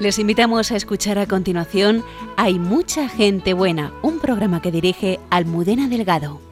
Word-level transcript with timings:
Les 0.00 0.18
invitamos 0.18 0.72
a 0.72 0.76
escuchar 0.76 1.18
a 1.18 1.26
continuación 1.26 2.02
Hay 2.38 2.58
mucha 2.58 3.06
gente 3.06 3.52
buena, 3.52 3.92
un 4.00 4.18
programa 4.18 4.62
que 4.62 4.72
dirige 4.72 5.20
Almudena 5.28 5.88
Delgado. 5.88 6.49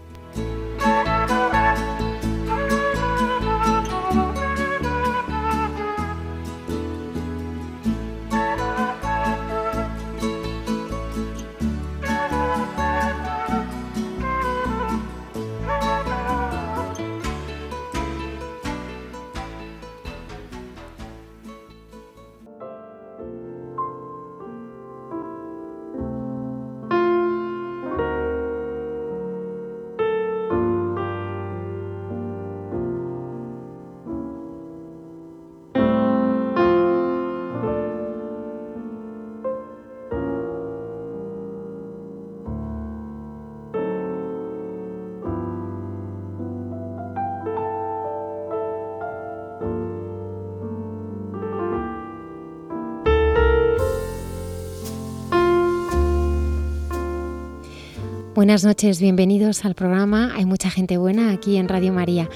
Buenas 58.39 58.63
noches, 58.63 59.01
bienvenidos 59.01 59.65
al 59.65 59.75
programa 59.75 60.33
Hay 60.37 60.45
mucha 60.45 60.71
gente 60.71 60.97
buena 60.97 61.33
aquí 61.33 61.57
en 61.57 61.69
Radio 61.69 61.93
María. 61.93 62.31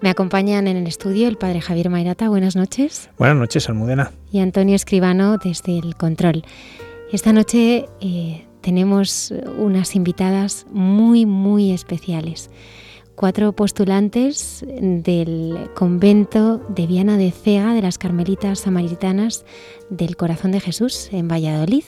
Me 0.00 0.10
acompañan 0.10 0.66
en 0.66 0.76
el 0.76 0.88
estudio 0.88 1.28
el 1.28 1.36
padre 1.36 1.60
Javier 1.60 1.88
Mairata. 1.88 2.28
Buenas 2.28 2.56
noches. 2.56 3.10
Buenas 3.16 3.36
noches, 3.36 3.68
Almudena. 3.68 4.10
Y 4.32 4.40
Antonio 4.40 4.74
Escribano 4.74 5.38
desde 5.38 5.78
el 5.78 5.94
control. 5.94 6.42
Esta 7.12 7.32
noche 7.32 7.88
eh, 8.00 8.44
tenemos 8.60 9.32
unas 9.56 9.94
invitadas 9.94 10.66
muy, 10.72 11.26
muy 11.26 11.70
especiales 11.70 12.50
cuatro 13.16 13.52
postulantes 13.52 14.64
del 14.68 15.70
convento 15.74 16.58
de 16.68 16.86
Viana 16.86 17.16
de 17.16 17.32
Cega 17.32 17.72
de 17.72 17.80
las 17.80 17.96
Carmelitas 17.96 18.60
Samaritanas 18.60 19.46
del 19.88 20.16
Corazón 20.16 20.52
de 20.52 20.60
Jesús 20.60 21.08
en 21.12 21.26
Valladolid. 21.26 21.84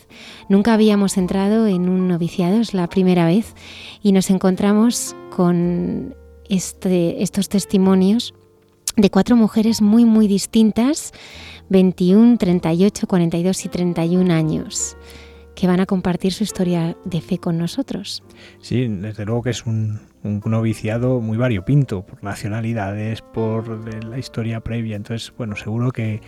Nunca 0.49 0.73
habíamos 0.73 1.19
entrado 1.19 1.67
en 1.67 1.89
un 1.91 2.09
noviciado, 2.09 2.61
es 2.61 2.73
la 2.73 2.89
primera 2.89 3.27
vez, 3.27 3.55
y 4.03 4.13
nos 4.13 4.31
encontramos 4.31 5.15
con 5.31 6.17
este, 6.49 7.23
estos 7.23 7.51
testimonios 7.51 8.35
de 8.97 9.11
cuatro 9.11 9.37
mujeres 9.37 9.83
muy, 9.83 10.07
muy 10.07 10.27
distintas, 10.29 11.13
21, 11.69 12.39
38, 12.39 13.07
42 13.07 13.65
y 13.65 13.69
31 13.69 14.33
años 14.33 14.97
que 15.55 15.67
van 15.67 15.81
a 15.81 15.87
compartir 15.87 16.33
su 16.33 16.45
historia 16.45 16.97
de 17.05 17.21
fe 17.21 17.39
con 17.39 17.59
nosotros. 17.59 18.23
Sí, 18.61 18.87
desde 18.87 19.25
luego 19.25 19.43
que 19.43 19.51
es 19.51 19.67
un, 19.67 20.01
noviciado 20.23 21.21
muy 21.21 21.37
variopinto, 21.37 22.05
por 22.05 22.23
nacionalidades, 22.23 23.23
por 23.23 23.69
la 24.05 24.19
historia 24.19 24.61
previa. 24.61 24.97
Entonces, 24.97 25.33
bueno, 25.37 25.57
seguro 25.57 25.91
que 25.91 26.21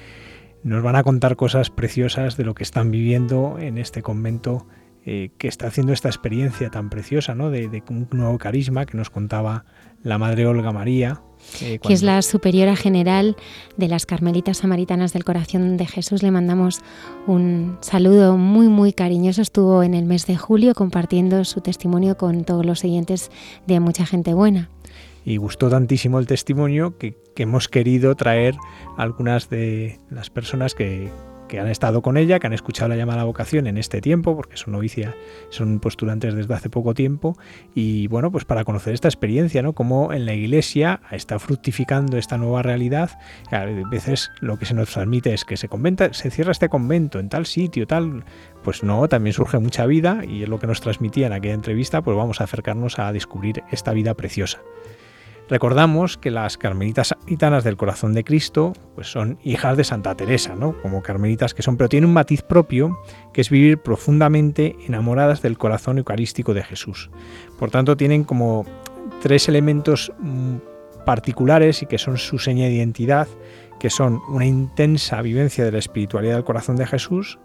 nos 0.63 0.83
van 0.83 0.97
a 0.97 1.03
contar 1.03 1.37
cosas 1.37 1.71
preciosas 1.71 2.37
de 2.37 2.45
lo 2.45 2.55
que 2.55 2.63
están 2.63 2.91
viviendo 2.91 3.59
en 3.59 3.79
este 3.79 4.03
convento 4.03 4.67
eh, 5.07 5.31
que 5.39 5.49
está 5.49 5.69
haciendo 5.69 5.95
esta 5.95 6.09
experiencia 6.09 6.69
tan 6.71 6.91
preciosa, 6.91 7.35
¿no? 7.35 7.51
De, 7.51 7.83
un 7.89 8.07
nuevo 8.13 8.37
carisma 8.37 8.85
que 8.85 8.99
nos 8.99 9.09
contaba 9.09 9.65
la 10.03 10.19
Madre 10.19 10.47
Olga 10.47 10.73
María, 10.73 11.23
que 11.59 11.93
es 11.93 12.03
la 12.03 12.23
superiora 12.23 12.77
general 12.77 13.37
de 13.77 13.89
las 13.89 14.07
Carmelitas 14.07 14.59
Samaritanas 14.59 15.13
del 15.13 15.25
Corazón 15.25 15.77
de 15.77 15.87
Jesús. 15.87 16.23
Le 16.23 16.31
mandamos 16.31 16.81
un 17.27 17.79
saludo 17.81 18.37
muy, 18.37 18.69
muy 18.69 18.93
cariñoso. 18.93 19.43
Estuvo 19.43 19.83
en 19.83 19.95
el 19.95 20.05
mes 20.05 20.27
de 20.27 20.37
julio 20.37 20.75
compartiendo 20.75 21.45
su 21.45 21.61
testimonio 21.61 22.17
con 22.17 22.45
todos 22.45 22.65
los 22.65 22.81
siguientes 22.81 23.31
de 23.67 23.81
Mucha 23.81 24.07
Gente 24.07 24.35
Buena. 24.35 24.71
Y 25.25 25.37
gustó 25.37 25.69
tantísimo 25.69 26.19
el 26.19 26.27
testimonio 26.27 26.97
que, 26.97 27.15
que 27.35 27.43
hemos 27.43 27.69
querido 27.69 28.15
traer 28.15 28.55
algunas 28.97 29.51
de 29.51 29.99
las 30.11 30.31
personas 30.31 30.75
que, 30.75 31.11
que 31.51 31.59
han 31.59 31.69
estado 31.69 32.01
con 32.01 32.17
ella, 32.17 32.39
que 32.39 32.47
han 32.47 32.53
escuchado 32.53 32.89
la 32.89 32.97
llamada 32.97 33.25
vocación 33.25 33.67
en 33.67 33.77
este 33.77 34.01
tiempo, 34.01 34.37
porque 34.37 34.57
son 34.57 34.73
novicias, 34.73 35.15
son 35.51 35.81
postulantes 35.81 36.35
desde 36.35 36.55
hace 36.55 36.71
poco 36.71 36.95
tiempo, 36.95 37.37
y 37.75 38.07
bueno, 38.07 38.31
pues 38.31 38.45
para 38.45 38.65
conocer 38.65 38.95
esta 38.95 39.09
experiencia, 39.09 39.61
¿no? 39.61 39.73
Cómo 39.73 40.13
en 40.13 40.27
la 40.27 40.33
iglesia 40.33 41.01
está 41.11 41.41
fructificando 41.41 42.17
esta 42.19 42.39
nueva 42.39 42.63
realidad. 42.63 43.11
A 43.51 43.65
veces 43.65 44.31
lo 44.41 44.59
que 44.59 44.65
se 44.65 44.75
nos 44.75 44.91
transmite 44.91 45.35
es 45.35 45.45
que 45.45 45.57
se 45.57 45.69
se 46.13 46.31
cierra 46.31 46.53
este 46.53 46.69
convento 46.69 47.19
en 47.19 47.29
tal 47.29 47.47
sitio, 47.47 47.87
tal. 47.87 48.25
Pues 48.63 48.85
no, 48.85 49.09
también 49.09 49.33
surge 49.33 49.59
mucha 49.59 49.87
vida, 49.87 50.23
y 50.25 50.45
es 50.45 50.49
lo 50.49 50.61
que 50.61 50.69
nos 50.69 50.81
transmitía 50.81 51.27
en 51.27 51.33
aquella 51.33 51.55
entrevista, 51.55 52.03
pues 52.03 52.17
vamos 52.17 52.41
a 52.41 52.45
acercarnos 52.45 52.99
a 53.01 53.13
descubrir 53.13 53.65
esta 53.73 53.93
vida 53.93 54.15
preciosa. 54.15 54.61
Recordamos 55.51 56.17
que 56.17 56.31
las 56.31 56.57
carmelitas 56.57 57.13
gitanas 57.27 57.65
del 57.65 57.77
corazón 57.77 58.13
de 58.13 58.23
Cristo 58.23 58.73
pues 58.95 59.11
son 59.11 59.37
hijas 59.43 59.77
de 59.77 59.83
Santa 59.83 60.15
Teresa, 60.15 60.55
¿no? 60.55 60.81
como 60.81 61.03
carmelitas 61.03 61.55
que 61.55 61.63
son, 61.63 61.77
pero 61.77 61.89
tienen 61.89 62.09
un 62.09 62.15
matiz 62.15 62.43
propio 62.43 62.97
que 63.33 63.41
es 63.41 63.51
vivir 63.51 63.79
profundamente 63.79 64.77
enamoradas 64.87 65.43
del 65.43 65.59
corazón 65.59 65.99
eucarístico 65.99 66.55
de 66.55 66.63
Jesús. 66.63 67.11
Por 67.59 67.73
tanto, 67.73 67.97
tienen 67.97 68.23
como 68.23 68.65
tres 69.21 69.49
elementos 69.49 70.13
mm, 70.21 70.59
particulares 71.05 71.83
y 71.83 71.87
que 71.87 71.99
son 71.99 72.17
su 72.17 72.39
seña 72.39 72.67
de 72.67 72.75
identidad, 72.75 73.27
que 73.81 73.91
son 73.91 74.21
una 74.29 74.47
intensa 74.47 75.21
vivencia 75.21 75.65
de 75.65 75.73
la 75.73 75.79
espiritualidad 75.79 76.35
del 76.35 76.45
corazón 76.45 76.77
de 76.77 76.87
Jesús, 76.87 77.41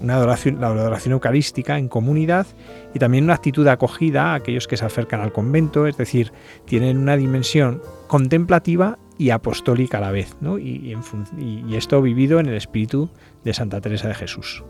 una 0.00 0.16
adoración, 0.16 0.60
la 0.60 0.68
adoración 0.68 1.12
eucarística 1.12 1.78
en 1.78 1.88
comunidad 1.88 2.46
y 2.94 2.98
también 2.98 3.24
una 3.24 3.34
actitud 3.34 3.64
de 3.64 3.70
acogida 3.70 4.32
a 4.32 4.34
aquellos 4.34 4.66
que 4.66 4.76
se 4.76 4.84
acercan 4.84 5.20
al 5.20 5.32
convento, 5.32 5.86
es 5.86 5.96
decir, 5.96 6.32
tienen 6.64 6.98
una 6.98 7.16
dimensión 7.16 7.82
contemplativa 8.08 8.98
y 9.18 9.30
apostólica 9.30 9.98
a 9.98 10.00
la 10.00 10.10
vez, 10.10 10.36
¿no? 10.40 10.58
y, 10.58 10.96
y 11.38 11.76
esto 11.76 12.02
vivido 12.02 12.40
en 12.40 12.46
el 12.46 12.54
espíritu 12.54 13.10
de 13.44 13.54
Santa 13.54 13.80
Teresa 13.80 14.08
de 14.08 14.14
Jesús. 14.14 14.64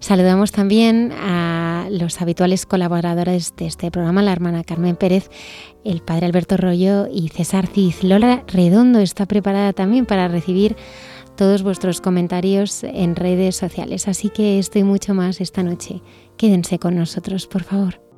Saludamos 0.00 0.50
también 0.50 1.12
a 1.12 1.86
los 1.90 2.22
habituales 2.22 2.64
colaboradores 2.64 3.54
de 3.56 3.66
este 3.66 3.90
programa, 3.90 4.22
la 4.22 4.32
hermana 4.32 4.64
Carmen 4.64 4.96
Pérez, 4.96 5.28
el 5.84 6.00
padre 6.00 6.24
Alberto 6.24 6.56
Rollo 6.56 7.06
y 7.12 7.28
César 7.28 7.66
Cid. 7.66 7.92
Lola 8.00 8.42
Redondo 8.46 9.00
está 9.00 9.26
preparada 9.26 9.74
también 9.74 10.06
para 10.06 10.26
recibir 10.28 10.74
todos 11.40 11.62
vuestros 11.62 12.02
comentarios 12.02 12.84
en 12.84 13.16
redes 13.16 13.56
sociales. 13.56 14.08
Así 14.08 14.28
que 14.28 14.58
estoy 14.58 14.84
mucho 14.84 15.14
más 15.14 15.40
esta 15.40 15.62
noche. 15.62 16.02
Quédense 16.36 16.78
con 16.78 16.96
nosotros, 16.96 17.46
por 17.46 17.62
favor. 17.62 18.09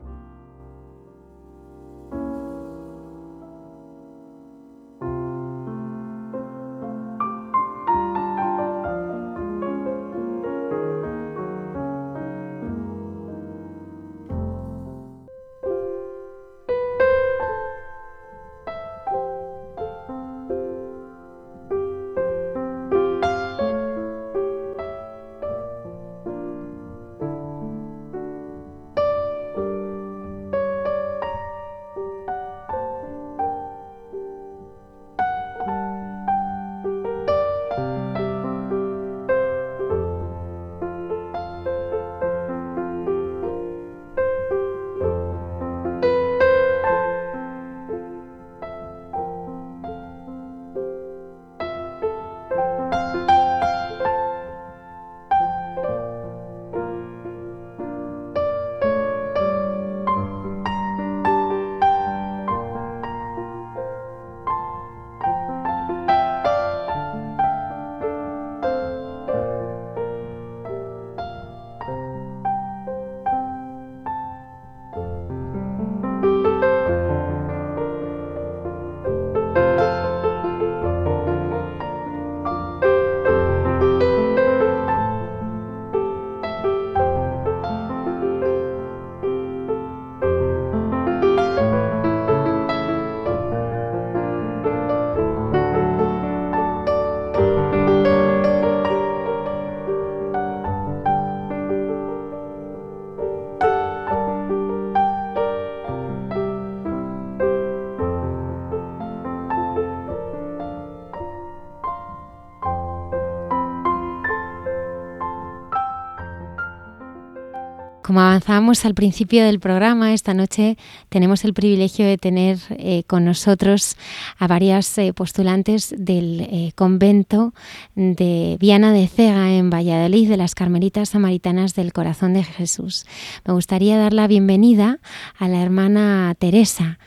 Como 118.13 118.21
avanzábamos 118.21 118.85
al 118.85 118.93
principio 118.93 119.43
del 119.43 119.59
programa, 119.59 120.13
esta 120.13 120.35
noche 120.35 120.77
tenemos 121.09 121.47
el 121.47 121.55
privilegio 121.55 122.05
de 122.05 122.19
tener 122.19 122.59
eh, 122.69 123.05
con 123.07 123.25
nosotros 123.25 123.97
a 124.37 124.47
varias 124.47 124.99
eh, 124.99 125.15
postulantes 125.15 125.95
del 125.97 126.43
eh, 126.43 126.73
convento 126.75 127.55
de 127.95 128.59
Viana 128.61 128.93
de 128.93 129.09
Cega 129.09 129.53
en 129.53 129.71
Valladolid, 129.71 130.29
de 130.29 130.37
las 130.37 130.55
Carmelitas 130.55 131.09
Samaritanas 131.09 131.75
del 131.75 131.95
Corazón 131.95 132.35
de 132.35 132.45
Jesús. 132.45 133.07
Me 133.47 133.55
gustaría 133.55 133.97
dar 133.97 134.13
la 134.13 134.27
bienvenida 134.27 134.99
a 135.39 135.49
la 135.49 135.63
hermana 135.63 136.35
Teresa 136.39 136.99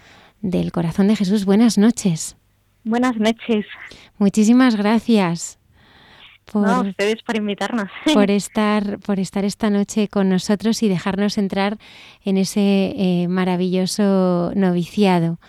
del 0.42 0.72
Corazón 0.72 1.07
de 1.07 1.18
Jesús. 1.18 1.46
Buenas 1.46 1.78
noches. 1.78 2.36
Buenas 2.84 3.18
noches. 3.18 3.68
Muchísimas 4.18 4.75
gracias 4.75 5.60
por, 6.51 6.88
ustedes 6.88 7.21
por 7.24 7.36
invitarnos. 7.36 7.89
Por 8.13 8.31
estar, 8.31 9.00
por 9.00 9.19
estar 9.19 9.45
esta 9.45 9.69
noche 9.69 10.07
con 10.07 10.30
nosotros 10.30 10.83
y 10.83 10.88
dejarnos 10.88 11.38
entrar 11.38 11.77
en 12.24 12.38
ese 12.38 12.94
eh, 12.95 13.27
maravilloso 13.27 14.51
noviciado. 14.56 15.39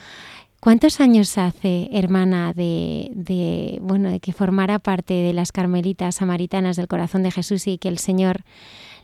¿Cuántos 0.61 1.01
años 1.01 1.39
hace, 1.39 1.89
hermana, 1.93 2.53
de, 2.53 3.11
de, 3.15 3.79
bueno, 3.83 4.11
de 4.11 4.21
que 4.21 4.33
formara 4.33 4.79
parte 4.79 5.15
de 5.15 5.33
las 5.33 5.53
Carmelitas 5.53 6.17
Samaritanas 6.17 6.77
del 6.77 6.89
Corazón 6.89 7.23
de 7.23 7.31
Jesús 7.31 7.67
y 7.69 7.79
que 7.79 7.89
el 7.89 7.99
Señor 7.99 8.41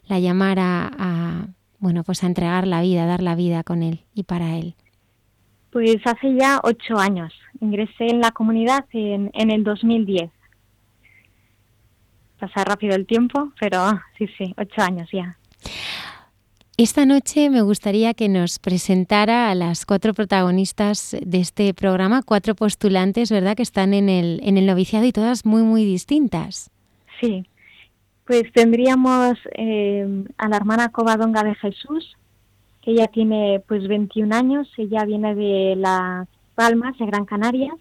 la 0.08 0.18
llamara 0.18 0.90
a, 0.98 1.46
bueno, 1.78 2.02
pues 2.02 2.24
a 2.24 2.26
entregar 2.26 2.66
la 2.66 2.80
vida, 2.80 3.04
a 3.04 3.06
dar 3.06 3.22
la 3.22 3.36
vida 3.36 3.62
con 3.62 3.82
Él 3.82 4.00
y 4.14 4.24
para 4.24 4.56
Él? 4.56 4.74
Pues 5.70 5.98
hace 6.04 6.34
ya 6.34 6.60
ocho 6.64 6.98
años. 6.98 7.32
Ingresé 7.60 8.08
en 8.08 8.20
la 8.20 8.32
comunidad 8.32 8.84
en, 8.92 9.30
en 9.34 9.50
el 9.50 9.62
2010 9.62 10.30
pasa 12.42 12.64
rápido 12.64 12.96
el 12.96 13.06
tiempo, 13.06 13.52
pero 13.60 13.78
sí, 14.18 14.26
sí, 14.36 14.52
ocho 14.58 14.82
años 14.82 15.08
ya. 15.12 15.36
Esta 16.76 17.06
noche 17.06 17.50
me 17.50 17.62
gustaría 17.62 18.14
que 18.14 18.28
nos 18.28 18.58
presentara 18.58 19.50
a 19.50 19.54
las 19.54 19.86
cuatro 19.86 20.12
protagonistas 20.12 21.16
de 21.24 21.38
este 21.38 21.72
programa, 21.72 22.22
cuatro 22.24 22.56
postulantes, 22.56 23.30
¿verdad?, 23.30 23.54
que 23.54 23.62
están 23.62 23.94
en 23.94 24.08
el, 24.08 24.40
en 24.42 24.58
el 24.58 24.66
noviciado 24.66 25.04
y 25.06 25.12
todas 25.12 25.46
muy, 25.46 25.62
muy 25.62 25.84
distintas. 25.84 26.70
Sí, 27.20 27.46
pues 28.26 28.50
tendríamos 28.52 29.34
eh, 29.52 30.24
a 30.36 30.48
la 30.48 30.56
hermana 30.56 30.88
Covadonga 30.88 31.44
de 31.44 31.54
Jesús, 31.54 32.16
que 32.80 32.90
ella 32.90 33.06
tiene 33.06 33.62
pues 33.68 33.86
21 33.86 34.34
años, 34.34 34.68
ella 34.78 35.04
viene 35.04 35.36
de 35.36 35.76
Las 35.76 36.26
Palmas, 36.56 36.98
de 36.98 37.06
Gran 37.06 37.24
Canaria, 37.24 37.72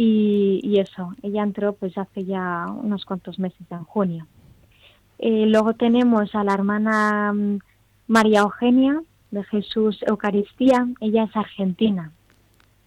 y, 0.00 0.78
eso, 0.78 1.12
ella 1.22 1.42
entró 1.42 1.72
pues 1.72 1.98
hace 1.98 2.24
ya 2.24 2.66
unos 2.68 3.04
cuantos 3.04 3.40
meses, 3.40 3.66
en 3.68 3.82
junio. 3.82 4.28
Eh, 5.18 5.46
luego 5.46 5.74
tenemos 5.74 6.36
a 6.36 6.44
la 6.44 6.54
hermana 6.54 7.32
mm, 7.32 7.58
María 8.06 8.42
Eugenia 8.42 9.02
de 9.32 9.42
Jesús 9.42 9.98
Eucaristía, 10.06 10.86
ella 11.00 11.24
es 11.24 11.36
argentina. 11.36 12.12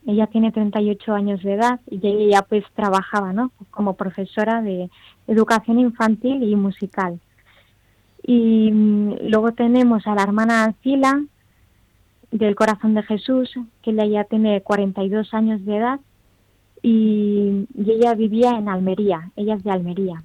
Ella 0.08 0.28
tiene 0.28 0.54
38 0.54 1.14
años 1.14 1.44
de 1.44 1.54
edad 1.54 1.82
y 1.90 2.00
ella 2.08 2.44
pues 2.44 2.64
trabajaba 2.76 3.34
¿no? 3.34 3.52
como 3.72 3.96
profesora 3.96 4.62
de 4.62 4.90
educación 5.28 5.80
infantil 5.80 6.42
y 6.44 6.56
musical. 6.56 7.20
Y 8.24 8.72
mm, 8.72 9.28
luego 9.28 9.52
tenemos 9.52 10.08
a 10.08 10.16
la 10.16 10.24
hermana 10.24 10.64
Ancila 10.64 11.22
del 12.32 12.56
Corazón 12.56 12.94
de 12.94 13.04
Jesús, 13.04 13.54
que 13.82 13.92
ella 13.92 14.06
ya 14.06 14.24
tiene 14.24 14.62
42 14.62 15.34
años 15.34 15.66
de 15.66 15.76
edad 15.76 16.00
y, 16.82 17.68
ella 17.78 18.14
vivía 18.16 18.52
en 18.52 18.70
Almería, 18.70 19.32
ella 19.36 19.56
es 19.56 19.64
de 19.64 19.72
Almería. 19.72 20.24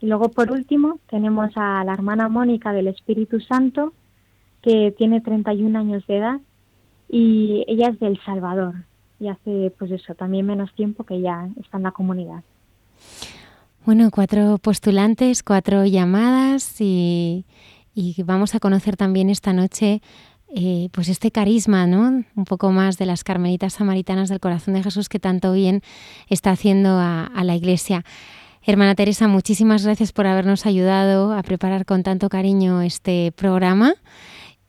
Y 0.00 0.06
luego 0.06 0.30
por 0.30 0.50
último 0.50 0.98
tenemos 1.08 1.50
a 1.56 1.84
la 1.84 1.94
hermana 1.94 2.28
Mónica 2.28 2.72
del 2.72 2.88
Espíritu 2.88 3.40
Santo, 3.40 3.92
que 4.62 4.92
tiene 4.96 5.20
31 5.20 5.78
años 5.78 6.06
de 6.06 6.16
edad 6.16 6.40
y 7.08 7.64
ella 7.68 7.88
es 7.88 8.00
del 8.00 8.18
Salvador 8.24 8.74
y 9.20 9.28
hace 9.28 9.72
pues 9.78 9.90
eso, 9.92 10.14
también 10.14 10.46
menos 10.46 10.72
tiempo 10.74 11.04
que 11.04 11.20
ya 11.20 11.48
está 11.60 11.76
en 11.76 11.84
la 11.84 11.92
comunidad. 11.92 12.42
Bueno, 13.84 14.10
cuatro 14.12 14.58
postulantes, 14.58 15.42
cuatro 15.42 15.84
llamadas 15.84 16.80
y 16.80 17.44
vamos 18.24 18.54
a 18.54 18.60
conocer 18.60 18.96
también 18.96 19.30
esta 19.30 19.52
noche 19.52 20.00
eh, 20.54 20.88
pues 20.92 21.08
este 21.08 21.30
carisma, 21.30 21.86
¿no? 21.86 22.24
Un 22.34 22.44
poco 22.44 22.70
más 22.72 22.98
de 22.98 23.06
las 23.06 23.24
carmelitas 23.24 23.74
samaritanas 23.74 24.28
del 24.28 24.40
corazón 24.40 24.74
de 24.74 24.82
Jesús 24.82 25.08
que 25.08 25.18
tanto 25.18 25.52
bien 25.52 25.82
está 26.28 26.50
haciendo 26.50 26.98
a, 26.98 27.30
la 27.42 27.56
Iglesia. 27.56 28.04
Hermana 28.62 28.94
Teresa, 28.94 29.28
muchísimas 29.28 29.84
gracias 29.84 30.12
por 30.12 30.26
habernos 30.26 30.66
ayudado 30.66 31.32
a 31.32 31.42
preparar 31.42 31.86
con 31.86 32.02
tanto 32.02 32.28
cariño 32.28 32.82
este 32.82 33.32
programa 33.32 33.94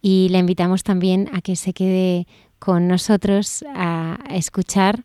y 0.01 0.29
le 0.29 0.39
invitamos 0.39 0.83
también 0.83 1.29
a 1.33 1.41
que 1.41 1.55
se 1.55 1.73
quede 1.73 2.27
con 2.59 2.87
nosotros 2.87 3.63
a 3.75 4.17
escuchar 4.29 5.03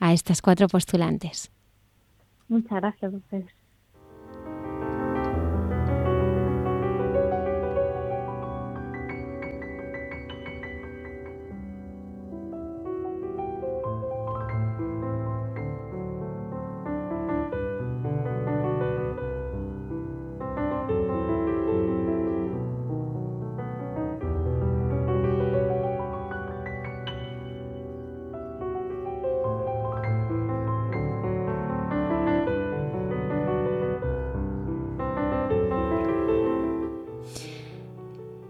a 0.00 0.12
estas 0.12 0.42
cuatro 0.42 0.66
postulantes. 0.68 1.50
Muchas 2.48 2.80
gracias 2.80 3.14
a 3.14 3.16
ustedes. 3.16 3.65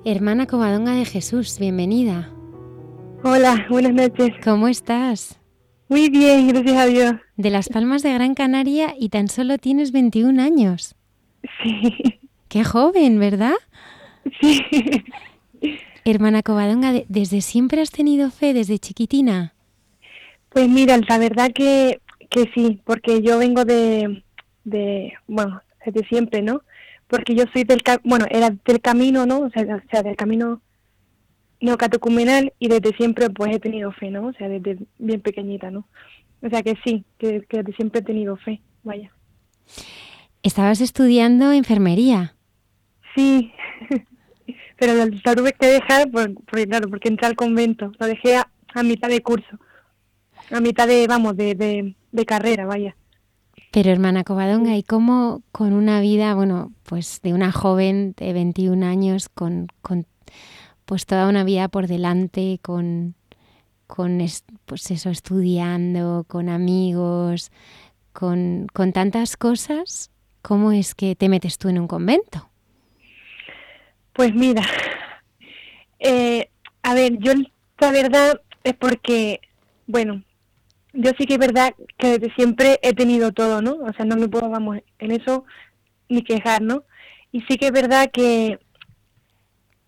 Hermana 0.08 0.46
Covadonga 0.46 0.92
de 0.92 1.04
Jesús, 1.04 1.58
bienvenida. 1.58 2.30
Hola, 3.25 3.66
buenas 3.68 3.92
noches. 3.92 4.30
¿Cómo 4.44 4.68
estás? 4.68 5.40
Muy 5.88 6.10
bien, 6.10 6.46
gracias 6.46 6.76
a 6.76 6.86
Dios. 6.86 7.14
De 7.36 7.50
Las 7.50 7.68
Palmas 7.68 8.04
de 8.04 8.12
Gran 8.12 8.36
Canaria 8.36 8.94
y 8.96 9.08
tan 9.08 9.26
solo 9.26 9.58
tienes 9.58 9.90
21 9.90 10.40
años. 10.40 10.94
Sí. 11.60 12.20
Qué 12.48 12.62
joven, 12.62 13.18
¿verdad? 13.18 13.54
Sí. 14.40 14.60
Hermana 16.04 16.44
Covadonga, 16.44 16.92
¿desde 17.08 17.40
siempre 17.40 17.80
has 17.80 17.90
tenido 17.90 18.30
fe, 18.30 18.54
desde 18.54 18.78
chiquitina? 18.78 19.54
Pues 20.50 20.68
mira, 20.68 21.00
la 21.08 21.18
verdad 21.18 21.50
que, 21.52 22.00
que 22.30 22.48
sí, 22.54 22.80
porque 22.84 23.22
yo 23.22 23.40
vengo 23.40 23.64
de, 23.64 24.22
de, 24.62 25.14
bueno, 25.26 25.60
desde 25.84 26.06
siempre, 26.06 26.42
¿no? 26.42 26.62
Porque 27.08 27.34
yo 27.34 27.44
soy 27.52 27.64
del, 27.64 27.82
bueno, 28.04 28.26
era 28.30 28.50
del 28.50 28.80
camino, 28.80 29.26
¿no? 29.26 29.40
O 29.40 29.50
sea, 29.50 29.62
o 29.62 29.90
sea 29.90 30.02
del 30.02 30.16
camino 30.16 30.60
neocatecumenal 31.60 32.52
y 32.58 32.68
desde 32.68 32.96
siempre 32.96 33.30
pues 33.30 33.54
he 33.54 33.60
tenido 33.60 33.92
fe, 33.92 34.10
¿no? 34.10 34.26
O 34.28 34.32
sea, 34.32 34.48
desde 34.48 34.78
bien 34.98 35.20
pequeñita, 35.20 35.70
¿no? 35.70 35.86
O 36.42 36.48
sea 36.48 36.62
que 36.62 36.75
sí, 36.84 37.04
que, 37.18 37.42
que 37.48 37.58
desde 37.58 37.75
siempre 37.75 38.00
he 38.00 38.04
tenido 38.04 38.36
fe, 38.36 38.60
vaya. 38.82 39.10
¿Estabas 40.42 40.80
estudiando 40.80 41.52
enfermería? 41.52 42.34
Sí, 43.14 43.52
pero 44.78 44.92
la 44.94 45.34
tuve 45.34 45.52
que 45.52 45.66
dejar 45.66 46.10
por, 46.10 46.34
claro, 46.66 46.88
porque 46.88 47.08
entré 47.08 47.26
al 47.26 47.36
convento, 47.36 47.92
lo 47.98 48.06
dejé 48.06 48.36
a, 48.36 48.82
mitad 48.82 49.08
de 49.08 49.22
curso, 49.22 49.58
a 50.50 50.60
mitad 50.60 50.86
de, 50.86 51.06
vamos, 51.06 51.36
de, 51.36 51.54
de, 51.54 51.94
de 52.12 52.26
carrera, 52.26 52.66
vaya. 52.66 52.94
Pero 53.76 53.90
hermana 53.90 54.25
Covadonga, 54.25 54.75
¿y 54.75 54.83
cómo 54.83 55.42
con 55.52 55.75
una 55.75 56.00
vida, 56.00 56.35
bueno, 56.35 56.73
pues 56.85 57.21
de 57.21 57.35
una 57.35 57.52
joven 57.52 58.14
de 58.16 58.33
21 58.33 58.83
años, 58.83 59.28
con, 59.28 59.68
con 59.83 60.06
pues 60.87 61.04
toda 61.04 61.28
una 61.28 61.45
vida 61.45 61.68
por 61.68 61.87
delante, 61.87 62.59
con, 62.62 63.16
con 63.87 64.25
pues 64.64 64.90
eso, 64.90 65.11
estudiando, 65.11 66.25
con 66.26 66.49
amigos, 66.49 67.52
con, 68.14 68.66
con 68.73 68.95
tantas 68.95 69.37
cosas, 69.37 70.11
¿cómo 70.40 70.73
es 70.73 70.95
que 70.95 71.14
te 71.14 71.28
metes 71.28 71.59
tú 71.59 71.68
en 71.68 71.78
un 71.78 71.87
convento? 71.87 72.49
Pues 74.14 74.35
mira, 74.35 74.62
eh, 75.99 76.49
a 76.83 76.95
ver, 76.95 77.18
yo 77.18 77.35
la 77.78 77.90
verdad 77.90 78.40
es 78.64 78.73
porque, 78.73 79.40
bueno, 79.87 80.23
yo 80.96 81.10
sí 81.18 81.26
que 81.26 81.34
es 81.34 81.40
verdad 81.40 81.74
que 81.98 82.18
desde 82.18 82.34
siempre 82.34 82.78
he 82.82 82.92
tenido 82.92 83.32
todo, 83.32 83.62
¿no? 83.62 83.74
O 83.74 83.92
sea, 83.94 84.04
no 84.04 84.16
me 84.16 84.28
puedo, 84.28 84.48
vamos, 84.48 84.78
en 84.98 85.12
eso 85.12 85.44
ni 86.08 86.22
quejar, 86.22 86.62
¿no? 86.62 86.84
Y 87.32 87.42
sí 87.42 87.56
que 87.56 87.66
es 87.66 87.72
verdad 87.72 88.10
que, 88.12 88.58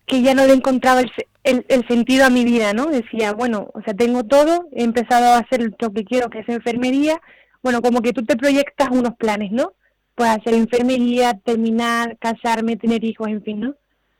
que 0.05 0.21
ya 0.21 0.33
no 0.33 0.45
le 0.45 0.53
encontraba 0.53 1.01
el, 1.01 1.11
el, 1.43 1.65
el, 1.69 1.87
sentido 1.87 2.25
a 2.25 2.29
mi 2.29 2.45
vida, 2.45 2.73
¿no? 2.73 2.87
Decía, 2.87 3.33
bueno, 3.33 3.69
o 3.73 3.81
sea, 3.81 3.93
tengo 3.93 4.23
todo, 4.23 4.67
he 4.71 4.83
empezado 4.83 5.33
a 5.33 5.39
hacer 5.39 5.71
lo 5.79 5.93
que 5.93 6.03
quiero, 6.03 6.29
que 6.29 6.39
es 6.39 6.49
enfermería, 6.49 7.19
bueno, 7.63 7.81
como 7.81 8.01
que 8.01 8.13
tú 8.13 8.23
te 8.25 8.37
proyectas 8.37 8.89
unos 8.91 9.15
planes, 9.15 9.51
¿no? 9.51 9.73
Pues 10.15 10.29
hacer 10.29 10.53
enfermería, 10.53 11.33
terminar, 11.33 12.17
casarme, 12.19 12.77
tener 12.77 13.03
hijos, 13.03 13.27
en 13.27 13.43
fin, 13.43 13.59
¿no? 13.61 13.75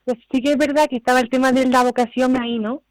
pues 0.10 0.18
sí 0.32 0.42
que 0.42 0.52
es 0.52 0.58
verdad 0.58 0.88
que 0.90 0.96
estaba 0.96 1.20
el 1.20 1.30
tema 1.30 1.52
de 1.52 1.68
la 1.68 1.84
vocación 1.84 2.36
ahí, 2.36 2.58
¿no? 2.58 2.82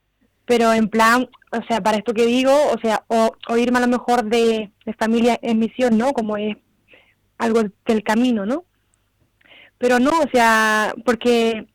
Pero 0.48 0.72
en 0.72 0.88
plan, 0.88 1.28
o 1.52 1.62
sea, 1.68 1.82
para 1.82 1.98
esto 1.98 2.14
que 2.14 2.26
digo, 2.26 2.50
o 2.50 2.80
sea, 2.80 3.04
o, 3.08 3.56
irme 3.56 3.78
a 3.78 3.82
lo 3.82 3.86
mejor 3.86 4.24
de, 4.24 4.72
familia 4.98 5.38
en 5.42 5.58
misión, 5.58 5.98
¿no? 5.98 6.12
Como 6.14 6.38
es 6.38 6.56
algo 7.36 7.62
del 7.86 8.02
camino, 8.02 8.46
¿no? 8.46 8.64
Pero 9.76 10.00
no, 10.00 10.10
o 10.10 10.28
sea, 10.32 10.94
porque 11.04 11.66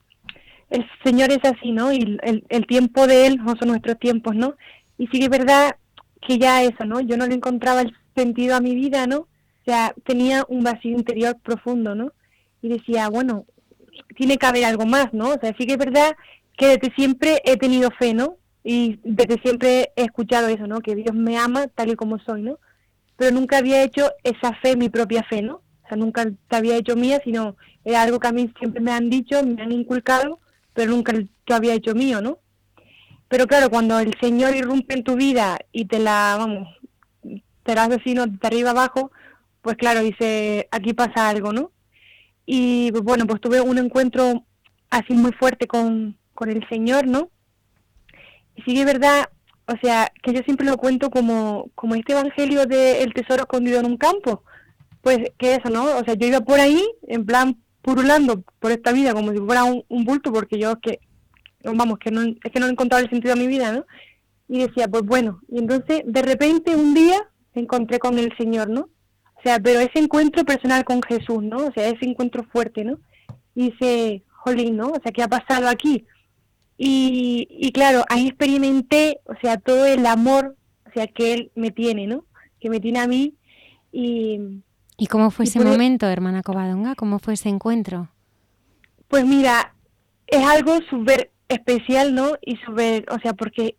el 0.72 0.86
Señor 1.06 1.32
es 1.32 1.40
así, 1.44 1.72
¿no? 1.72 1.94
Y 1.94 2.20
el, 2.24 2.46
el 2.50 2.66
tiempo 2.66 3.06
de 3.06 3.28
Él 3.28 3.38
no 3.38 3.56
son 3.56 3.70
nuestros 3.70 4.00
tiempos, 4.00 4.36
¿no? 4.36 4.56
Y 4.98 5.06
sí 5.08 5.20
que 5.20 5.26
es 5.26 5.30
verdad 5.30 5.76
que 6.20 6.40
ya 6.40 6.64
eso, 6.64 6.84
¿no? 6.86 7.00
Yo 7.00 7.16
no 7.16 7.28
le 7.28 7.36
encontraba 7.36 7.82
el 7.82 7.96
sentido 8.16 8.56
a 8.56 8.62
mi 8.62 8.74
vida, 8.74 9.06
¿no? 9.06 9.20
O 9.20 9.66
sea, 9.66 9.94
tenía 10.04 10.46
un 10.50 10.64
vacío 10.64 10.98
interior 10.98 11.38
profundo, 11.44 11.94
¿no? 11.94 12.12
Y 12.64 12.70
decía, 12.70 13.08
bueno, 13.08 13.46
tiene 14.16 14.38
que 14.38 14.46
haber 14.48 14.66
algo 14.66 14.88
más, 14.88 15.14
¿no? 15.14 15.30
O 15.30 15.40
sea, 15.40 15.54
sí 15.58 15.68
que 15.68 15.74
es 15.74 15.78
verdad 15.78 16.16
que 16.58 16.68
desde 16.68 16.94
siempre 16.96 17.42
he 17.46 17.56
tenido 17.56 17.90
fe, 17.92 18.14
¿no? 18.16 18.38
Y 18.64 19.00
desde 19.04 19.42
siempre 19.42 19.92
he 19.96 20.04
escuchado 20.04 20.48
eso, 20.48 20.68
¿no? 20.68 20.80
Que 20.80 20.96
Dios 20.96 21.14
me 21.14 21.38
ama 21.38 21.68
tal 21.68 21.92
y 21.92 21.96
como 21.96 22.20
soy, 22.20 22.44
¿no? 22.44 22.60
Pero 23.18 23.32
nunca 23.32 23.58
había 23.58 23.84
hecho 23.84 24.12
esa 24.24 24.54
fe, 24.62 24.76
mi 24.78 24.90
propia 24.90 25.24
fe, 25.24 25.42
¿no? 25.42 25.56
O 25.56 25.88
sea, 25.88 25.98
nunca 25.98 26.26
la 26.26 26.58
había 26.58 26.78
hecho 26.78 26.96
mía, 26.96 27.22
sino 27.24 27.58
era 27.84 28.02
algo 28.02 28.20
que 28.20 28.28
a 28.28 28.32
mí 28.32 28.52
siempre 28.58 28.82
me 28.82 28.92
han 28.92 29.10
dicho, 29.10 29.44
me 29.44 29.62
han 29.62 29.72
inculcado, 29.72 30.40
pero 30.74 30.92
nunca 30.92 31.14
lo 31.14 31.56
había 31.56 31.74
hecho 31.74 31.94
mío, 31.94 32.22
¿no? 32.22 32.40
Pero 33.28 33.48
claro, 33.48 33.70
cuando 33.70 34.00
el 34.00 34.14
Señor 34.22 34.56
irrumpe 34.56 34.94
en 34.94 35.04
tu 35.04 35.16
vida 35.16 35.60
y 35.72 35.86
te 35.86 36.00
la, 36.00 36.36
vamos, 36.38 36.68
te 37.64 37.76
la 37.76 37.88
vecino 37.88 38.26
de 38.28 38.38
arriba 38.44 38.72
abajo, 38.72 39.12
pues 39.62 39.76
claro, 39.78 40.02
dice, 40.02 40.68
aquí 40.72 40.94
pasa 40.94 41.30
algo, 41.30 41.52
¿no? 41.52 41.72
Y 42.46 42.92
pues, 42.92 43.04
bueno, 43.04 43.26
pues 43.26 43.42
tuve 43.42 43.62
un 43.62 43.78
encuentro 43.78 44.46
así 44.90 45.14
muy 45.14 45.32
fuerte 45.34 45.68
con, 45.68 46.18
con 46.34 46.50
el 46.50 46.68
Señor, 46.70 47.08
¿no? 47.08 47.30
Sí 48.66 48.74
que 48.76 48.86
verdad, 48.86 49.30
o 49.68 49.74
sea, 49.82 50.12
que 50.22 50.34
yo 50.34 50.42
siempre 50.46 50.66
lo 50.66 50.78
cuento 50.78 51.10
como, 51.10 51.70
como 51.76 51.96
este 51.96 52.14
evangelio 52.14 52.66
del 52.66 53.14
tesoro 53.14 53.44
escondido 53.44 53.80
en 53.80 53.86
un 53.86 53.98
campo. 53.98 54.44
Pues 55.02 55.20
que 55.38 55.56
eso, 55.56 55.70
¿no? 55.70 55.84
O 55.98 56.04
sea, 56.06 56.14
yo 56.14 56.28
iba 56.28 56.42
por 56.42 56.60
ahí, 56.60 56.82
en 57.08 57.26
plan, 57.26 57.58
purulando 57.82 58.44
por 58.60 58.72
esta 58.72 58.92
vida 58.94 59.14
como 59.14 59.32
si 59.32 59.40
fuera 59.40 59.64
un, 59.66 60.06
bulto, 60.06 60.32
porque 60.32 60.58
yo 60.58 60.72
es 60.72 60.78
que, 60.82 61.00
vamos, 61.64 62.00
que 62.00 62.12
no, 62.12 62.22
es 62.22 62.52
que 62.52 62.60
no 62.60 62.68
encontraba 62.68 63.04
el 63.04 63.10
sentido 63.10 63.34
a 63.34 63.38
mi 63.38 63.48
vida, 63.48 63.74
¿no? 63.74 63.86
Y 64.48 64.60
decía, 64.60 64.88
pues 64.88 65.04
bueno, 65.04 65.42
y 65.50 65.60
entonces 65.60 66.04
de 66.06 66.22
repente 66.22 66.76
un 66.76 66.94
día 66.94 67.18
me 67.54 67.64
encontré 67.64 68.00
con 68.00 68.18
el 68.18 68.36
Señor, 68.38 68.70
¿no? 68.70 68.90
O 69.36 69.42
sea, 69.44 69.60
pero 69.60 69.82
ese 69.82 70.00
encuentro 70.00 70.46
personal 70.46 70.86
con 70.86 71.02
Jesús, 71.02 71.44
¿no? 71.44 71.58
O 71.58 71.72
sea, 71.74 71.90
ese 71.90 72.06
encuentro 72.06 72.44
fuerte, 72.46 72.86
¿no? 72.86 72.98
Y 73.56 73.72
dice, 73.72 74.24
jolín, 74.30 74.78
¿no? 74.78 74.88
O 74.88 75.00
sea, 75.04 75.12
¿qué 75.12 75.22
ha 75.22 75.28
pasado 75.28 75.68
aquí? 75.68 76.06
Y, 76.78 77.48
y 77.50 77.72
claro, 77.72 78.04
ahí 78.10 78.28
experimenté, 78.28 79.20
o 79.26 79.34
sea, 79.42 79.58
todo 79.58 79.86
el 79.86 80.06
amor, 80.06 80.56
o 80.88 80.92
sea, 80.94 81.08
que 81.08 81.34
Él 81.34 81.52
me 81.56 81.72
tiene, 81.72 82.08
¿no? 82.08 82.26
Que 82.60 82.70
me 82.70 82.80
tiene 82.80 83.00
a 83.00 83.08
mí. 83.08 83.36
Y, 83.92 84.62
¿Y 84.98 85.08
cómo 85.08 85.32
fue 85.32 85.46
ese 85.46 85.60
momento, 85.60 86.08
hermana 86.08 86.44
Covadonga? 86.44 86.96
¿Cómo 86.96 87.20
fue 87.20 87.36
ese 87.36 87.50
encuentro? 87.50 88.10
Pues 89.08 89.26
mira, 89.26 89.76
es 90.28 90.44
algo 90.46 90.80
súper 90.90 91.32
especial, 91.48 92.16
¿no? 92.16 92.32
Y 92.42 92.58
súper, 92.58 93.06
o 93.12 93.20
sea, 93.20 93.34
porque 93.34 93.76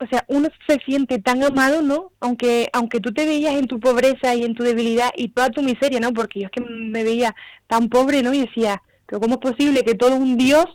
o 0.00 0.06
sea, 0.06 0.24
uno 0.28 0.48
se 0.66 0.78
siente 0.86 1.18
tan 1.18 1.42
amado, 1.42 1.82
¿no? 1.82 2.12
Aunque 2.20 2.68
aunque 2.72 3.00
tú 3.00 3.12
te 3.12 3.26
veías 3.26 3.54
en 3.54 3.66
tu 3.66 3.80
pobreza 3.80 4.34
y 4.34 4.44
en 4.44 4.54
tu 4.54 4.62
debilidad 4.62 5.10
y 5.16 5.28
toda 5.28 5.50
tu 5.50 5.62
miseria, 5.62 5.98
¿no? 5.98 6.12
Porque 6.12 6.40
yo 6.40 6.46
es 6.46 6.52
que 6.52 6.60
me 6.60 7.02
veía 7.02 7.34
tan 7.66 7.88
pobre, 7.88 8.22
¿no? 8.22 8.32
Y 8.32 8.46
decía, 8.46 8.82
pero 9.06 9.20
¿cómo 9.20 9.34
es 9.34 9.40
posible 9.40 9.82
que 9.84 9.94
todo 9.94 10.14
un 10.14 10.36
Dios 10.36 10.66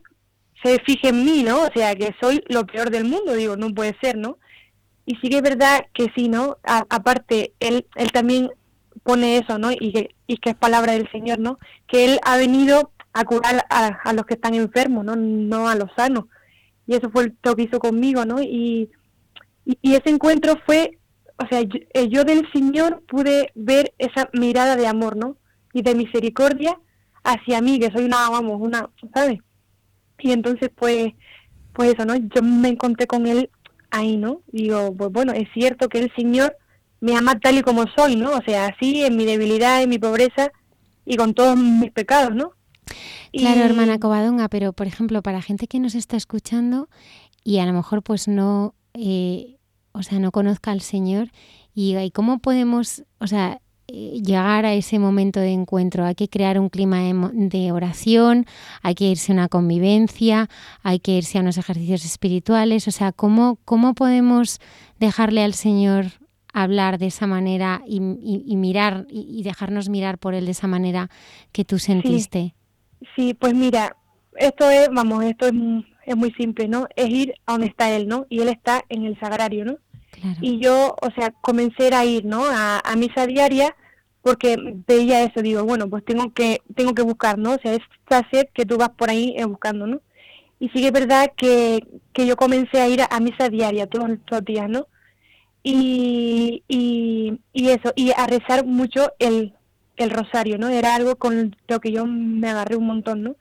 se 0.63 0.79
fije 0.79 1.10
en 1.10 1.25
mí, 1.25 1.43
¿no? 1.43 1.63
O 1.63 1.70
sea, 1.74 1.96
que 1.96 2.15
soy 2.22 2.43
lo 2.48 2.65
peor 2.65 2.89
del 2.89 3.05
mundo, 3.05 3.34
digo, 3.34 3.55
no 3.58 3.74
puede 3.74 3.96
ser, 4.01 4.17
¿no? 4.17 4.38
Y 5.05 5.15
sí 5.15 5.29
que 5.29 5.38
es 5.38 5.41
verdad 5.41 5.86
que 5.93 6.08
sí, 6.15 6.29
¿no? 6.29 6.58
aparte, 6.63 7.53
él, 7.60 7.86
él 7.96 8.12
también 8.12 8.50
pone 9.03 9.38
eso, 9.38 9.58
¿no? 9.58 9.72
Y 9.72 9.91
que, 9.91 10.15
y 10.27 10.38
que 10.38 10.51
es 10.51 10.55
palabra 10.55 10.93
del 10.93 11.10
Señor, 11.12 11.39
¿no? 11.39 11.60
Que 11.88 12.05
él 12.05 12.20
ha 12.24 12.38
venido 12.38 12.91
a 13.12 13.25
curar 13.25 13.65
a, 13.70 14.13
los 14.13 14.25
que 14.25 14.36
están 14.36 14.53
enfermos, 14.53 15.03
¿no? 15.03 15.15
No 15.15 15.67
a 15.67 15.75
los 15.75 15.89
sanos. 15.96 16.25
Y 16.88 16.96
eso 16.96 17.10
fue 17.12 17.34
lo 17.43 17.55
que 17.55 17.63
hizo 17.63 17.79
conmigo, 17.79 18.25
¿no? 18.25 18.41
Y 18.41 18.89
y, 19.65 19.96
ese 19.96 20.10
encuentro 20.10 20.55
fue, 20.65 20.98
o 21.38 21.48
sea, 21.48 21.62
eh, 21.62 22.10
yo, 22.10 22.24
del 22.24 22.50
Señor 22.51 23.03
pude 23.08 23.51
ver 23.55 23.93
esa 23.98 24.29
mirada 24.34 24.75
de 24.75 24.88
amor, 24.88 25.15
¿no? 25.15 25.38
Y 25.74 25.82
de 25.82 25.96
misericordia 25.96 26.77
hacia 27.24 27.62
mí, 27.62 27.79
que 27.79 27.91
soy 27.91 28.05
una, 28.05 28.29
vamos, 28.29 28.58
una, 28.60 28.89
¿sabes? 29.13 29.39
Y 30.20 30.32
entonces, 30.32 30.70
pues, 30.75 31.13
pues 31.74 31.93
eso, 31.93 32.05
¿no? 32.05 32.15
Yo 32.15 32.41
me 32.41 32.70
encontré 32.70 33.08
con 33.08 33.27
él 33.27 33.50
ahí, 33.91 34.17
¿no? 34.17 34.41
Digo, 34.48 34.96
pues 34.96 35.12
bueno, 35.12 35.34
es 35.34 35.48
cierto 35.53 35.89
que 35.89 36.00
el 36.00 36.12
Señor 36.15 36.55
me 37.00 37.15
ama 37.15 37.39
tal 37.39 37.58
y 37.58 37.62
como 37.62 37.86
soy, 37.96 38.15
¿no? 38.15 38.32
O 38.32 38.41
sea, 38.46 38.67
así, 38.67 39.03
en 39.03 39.17
mi 39.17 39.25
debilidad, 39.25 39.82
en 39.82 39.89
mi 39.89 40.00
pobreza 40.00 40.51
y 41.05 41.17
con 41.17 41.34
todos 41.34 41.58
mis 41.58 41.91
pecados, 41.91 42.34
¿no? 42.34 42.53
Claro, 43.32 43.62
hermana 43.62 44.00
Covadonga, 44.00 44.48
pero 44.48 44.74
por 44.74 44.88
ejemplo, 44.88 45.22
para 45.22 45.41
gente 45.41 45.67
que 45.67 45.79
nos 45.79 45.96
está 45.96 46.15
escuchando 46.17 46.88
y 47.43 47.60
a 47.60 47.65
lo 47.65 47.74
mejor 47.74 48.03
pues 48.03 48.27
no 48.27 48.75
eh, 48.93 49.58
o 49.93 50.03
sea, 50.03 50.20
no 50.20 50.32
conozca 50.32 50.72
al 50.72 50.82
Señor 50.82 51.29
y, 51.74 52.12
cómo 52.12 52.39
podemos, 52.39 53.03
o 53.20 53.27
sea, 53.27 53.62
llegar 53.93 54.65
a 54.65 54.73
ese 54.73 55.00
momento 55.00 55.39
de 55.39 55.51
encuentro. 55.51 56.05
Hay 56.05 56.15
que 56.15 56.27
crear 56.27 56.59
un 56.59 56.69
clima 56.69 57.00
de, 57.31 57.71
oración, 57.71 58.45
hay 58.81 58.95
que 58.95 59.05
irse 59.05 59.31
a 59.31 59.35
una 59.35 59.50
convivencia, 59.50 60.50
hay 60.81 61.00
que 61.00 61.12
irse 61.12 61.38
a 61.38 61.41
unos 61.41 61.57
ejercicios 61.57 62.05
espirituales. 62.05 62.88
O 62.88 62.91
sea, 62.91 63.12
¿cómo, 63.12 63.59
cómo 63.65 63.93
podemos 63.93 64.59
dejarle 65.00 65.43
al 65.43 65.53
Señor 65.53 66.05
hablar 66.53 66.97
de 66.97 67.07
esa 67.07 67.27
manera 67.27 67.81
y, 67.88 68.00
mirar 68.00 69.05
y, 69.09 69.41
dejarnos 69.43 69.89
mirar 69.89 70.17
por 70.17 70.33
Él 70.33 70.45
de 70.45 70.51
esa 70.51 70.67
manera 70.67 71.09
que 71.51 71.65
tú 71.65 71.79
sentiste? 71.79 72.53
Sí, 73.00 73.07
sí 73.15 73.33
pues 73.33 73.53
mira, 73.53 73.95
esto 74.35 74.69
es, 74.69 74.89
vamos, 74.91 75.23
esto 75.23 75.47
es 75.47 75.53
es 76.05 76.15
muy 76.15 76.31
simple, 76.33 76.67
¿no? 76.67 76.88
Es 76.95 77.09
ir 77.09 77.33
a 77.45 77.53
donde 77.53 77.67
está 77.67 77.91
él, 77.91 78.07
¿no? 78.07 78.25
Y 78.29 78.41
él 78.41 78.50
está 78.50 78.83
en 78.89 79.05
el 79.05 79.19
sagrario, 79.19 79.65
¿no? 79.65 79.77
Y 80.41 80.59
yo, 80.59 80.95
o 81.01 81.12
sea, 81.15 81.31
comencé 81.31 81.93
a 81.93 82.05
ir, 82.05 82.23
¿no? 82.23 82.43
A, 82.45 82.81
misa 82.95 83.25
diaria 83.25 83.75
porque 84.24 84.58
veía 84.88 85.24
eso, 85.24 85.42
digo, 85.42 85.63
bueno, 85.63 85.89
pues 85.89 86.03
tengo 86.06 86.34
que 86.34 86.62
tengo 86.75 86.96
que 86.96 87.03
buscar, 87.03 87.38
¿no? 87.38 87.53
O 87.53 87.60
sea, 87.60 87.74
esta 87.74 88.27
sed 88.32 88.48
que 88.53 88.65
tú 88.65 88.77
vas 88.77 88.89
por 88.89 89.10
ahí 89.10 89.36
eh, 89.38 89.46
buscando, 89.46 89.86
¿no? 89.88 90.01
Y 90.60 90.70
sí 90.70 90.82
que 90.82 90.88
es 90.88 90.94
verdad 90.94 91.32
que, 91.38 91.86
que 92.13 92.25
yo 92.25 92.38
comencé 92.38 92.82
a 92.82 92.88
ir 92.88 93.01
a, 93.01 93.20
misa 93.20 93.50
diaria 93.50 93.88
todos 93.88 94.10
los 94.10 94.46
días, 94.46 94.70
¿no? 94.70 94.88
Y, 95.63 96.63
y, 96.68 97.70
eso, 97.70 97.94
y 97.96 98.12
a 98.12 98.27
rezar 98.27 98.65
mucho 98.65 99.13
el, 99.20 99.53
el 99.98 100.10
rosario, 100.10 100.58
¿no? 100.58 100.70
Era 100.70 100.96
algo 100.96 101.18
con 101.18 101.56
lo 101.68 101.80
que 101.80 101.92
yo 101.92 102.06
me 102.06 102.50
agarré 102.50 102.75
un 102.77 102.88
montón, 102.88 103.24
¿no? 103.24 103.36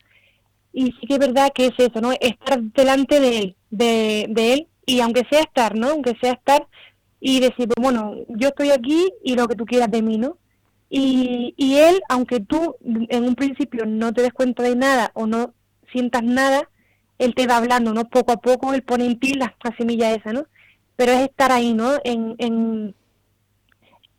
y 0.72 0.86
sí 0.92 1.06
que 1.06 1.14
es 1.14 1.20
verdad 1.20 1.52
que 1.54 1.66
es 1.66 1.72
eso, 1.78 2.00
¿no? 2.00 2.12
Estar 2.12 2.60
delante 2.60 3.20
de 3.20 3.38
él, 3.38 3.56
de, 3.70 4.26
de 4.30 4.52
él, 4.54 4.68
y 4.86 5.00
aunque 5.00 5.26
sea 5.30 5.40
estar, 5.40 5.76
¿no? 5.76 5.90
Aunque 5.90 6.14
sea 6.20 6.32
estar 6.32 6.66
y 7.20 7.40
decir, 7.40 7.68
pues, 7.68 7.76
bueno, 7.78 8.16
yo 8.28 8.48
estoy 8.48 8.70
aquí 8.70 9.12
y 9.22 9.34
lo 9.34 9.46
que 9.48 9.54
tú 9.54 9.66
quieras 9.66 9.90
de 9.90 10.02
mí, 10.02 10.18
¿no? 10.18 10.38
Y, 10.94 11.54
y 11.56 11.76
él, 11.76 12.02
aunque 12.10 12.40
tú 12.40 12.76
en 13.08 13.24
un 13.24 13.34
principio 13.34 13.86
no 13.86 14.12
te 14.12 14.20
des 14.20 14.32
cuenta 14.34 14.62
de 14.62 14.76
nada 14.76 15.10
o 15.14 15.26
no 15.26 15.54
sientas 15.90 16.22
nada, 16.22 16.68
él 17.16 17.34
te 17.34 17.46
va 17.46 17.56
hablando, 17.56 17.94
¿no? 17.94 18.10
Poco 18.10 18.32
a 18.32 18.36
poco 18.36 18.74
él 18.74 18.82
pone 18.82 19.06
en 19.06 19.18
ti 19.18 19.32
la, 19.32 19.56
semilla 19.78 20.12
esa, 20.12 20.34
¿no? 20.34 20.44
Pero 20.94 21.12
es 21.12 21.20
estar 21.20 21.50
ahí, 21.50 21.72
¿no? 21.72 21.94
En, 22.04 22.34
en, 22.36 22.94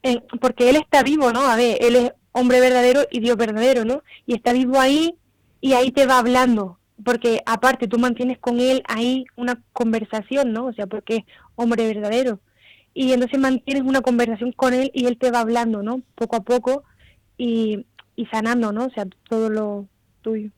en, 0.02 0.24
porque 0.42 0.72
él 0.72 0.78
está 0.78 1.04
vivo, 1.04 1.32
¿no? 1.32 1.42
A 1.42 1.56
ver, 1.56 1.78
él 1.80 1.96
es 1.96 2.12
hombre 2.32 2.60
verdadero 2.60 3.02
y 3.12 3.20
Dios 3.20 3.38
verdadero, 3.38 3.86
¿no? 3.86 4.02
Y 4.26 4.34
está 4.34 4.52
vivo 4.52 4.80
ahí 4.80 5.16
y 5.62 5.74
ahí 5.74 5.92
te 5.92 6.08
va 6.08 6.18
hablando, 6.18 6.80
porque 7.06 7.44
aparte 7.46 7.88
tú 7.88 8.00
mantienes 8.00 8.40
con 8.40 8.60
él 8.60 8.82
ahí 8.88 9.26
una 9.36 9.62
conversación, 9.74 10.54
¿no? 10.54 10.66
O 10.66 10.74
sea, 10.74 10.88
porque 10.88 11.18
es 11.18 11.24
hombre 11.56 11.86
verdadero. 11.86 12.40
Y 12.94 13.12
entonces 13.12 13.40
mantienes 13.40 13.84
una 13.84 14.02
conversación 14.02 14.52
con 14.52 14.74
él 14.74 14.92
y 14.94 15.06
él 15.06 15.18
te 15.18 15.32
va 15.32 15.40
hablando, 15.40 15.82
¿no? 15.82 16.02
Poco 16.16 16.36
a 16.36 16.42
poco 16.42 16.84
y, 17.38 17.86
y 18.16 18.26
sanando, 18.28 18.72
¿no? 18.72 18.86
O 18.86 18.90
sea, 18.92 19.06
todo 19.28 19.50
lo 19.50 19.88
tuyo. 20.22 20.52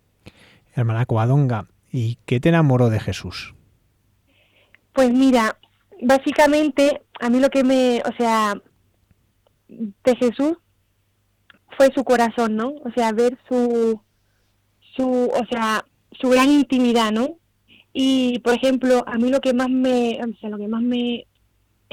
Hermana 0.73 1.05
Coadonga, 1.05 1.67
¿y 1.91 2.17
qué 2.25 2.39
te 2.39 2.49
enamoró 2.49 2.89
de 2.89 2.99
Jesús? 2.99 3.55
Pues 4.91 5.11
mira, 5.11 5.57
básicamente 6.01 7.01
a 7.19 7.29
mí 7.29 7.39
lo 7.39 7.49
que 7.49 7.63
me, 7.63 8.01
o 8.05 8.15
sea, 8.17 8.55
de 9.67 10.15
Jesús 10.17 10.57
fue 11.77 11.91
su 11.93 12.03
corazón, 12.03 12.55
¿no? 12.55 12.69
O 12.69 12.91
sea, 12.95 13.11
ver 13.11 13.37
su, 13.47 14.01
su, 14.95 15.29
o 15.33 15.45
sea, 15.49 15.85
su 16.19 16.29
gran 16.29 16.49
intimidad, 16.49 17.11
¿no? 17.11 17.37
Y, 17.93 18.39
por 18.39 18.53
ejemplo, 18.53 19.03
a 19.07 19.17
mí 19.17 19.29
lo 19.29 19.39
que 19.39 19.53
más 19.53 19.69
me, 19.69 20.19
o 20.21 20.39
sea, 20.39 20.49
lo 20.49 20.57
que 20.57 20.67
más 20.67 20.81
me 20.81 21.25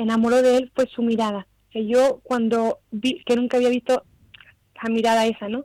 enamoró 0.02 0.42
de 0.42 0.56
él 0.56 0.72
fue 0.74 0.86
su 0.94 1.02
mirada. 1.02 1.46
Que 1.70 1.86
yo 1.86 2.20
cuando 2.22 2.80
vi, 2.90 3.22
que 3.24 3.36
nunca 3.36 3.56
había 3.56 3.70
visto 3.70 4.04
la 4.82 4.90
mirada 4.90 5.26
esa, 5.26 5.48
¿no? 5.48 5.64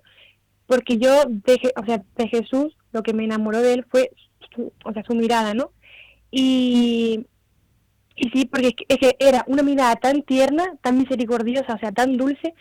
Porque 0.66 0.98
yo, 0.98 1.24
de, 1.28 1.74
o 1.76 1.86
sea, 1.86 2.04
de 2.16 2.28
Jesús, 2.28 2.76
lo 2.92 3.04
que 3.04 3.14
me 3.14 3.24
enamoró 3.24 3.62
de 3.62 3.74
él 3.74 3.86
fue 3.90 4.12
o 4.84 4.94
sea, 4.94 5.04
su 5.04 5.16
mirada, 5.16 5.54
¿no? 5.54 5.72
Y, 6.32 7.26
y 8.16 8.30
sí, 8.30 8.46
porque 8.46 8.76
es 8.88 8.98
que 8.98 9.16
era 9.20 9.44
una 9.48 9.64
mirada 9.64 9.96
tan 9.96 10.24
tierna, 10.24 10.78
tan 10.82 10.98
misericordiosa, 10.98 11.76
o 11.76 11.80
sea, 11.80 11.92
tan 11.92 12.18
dulce, 12.18 12.54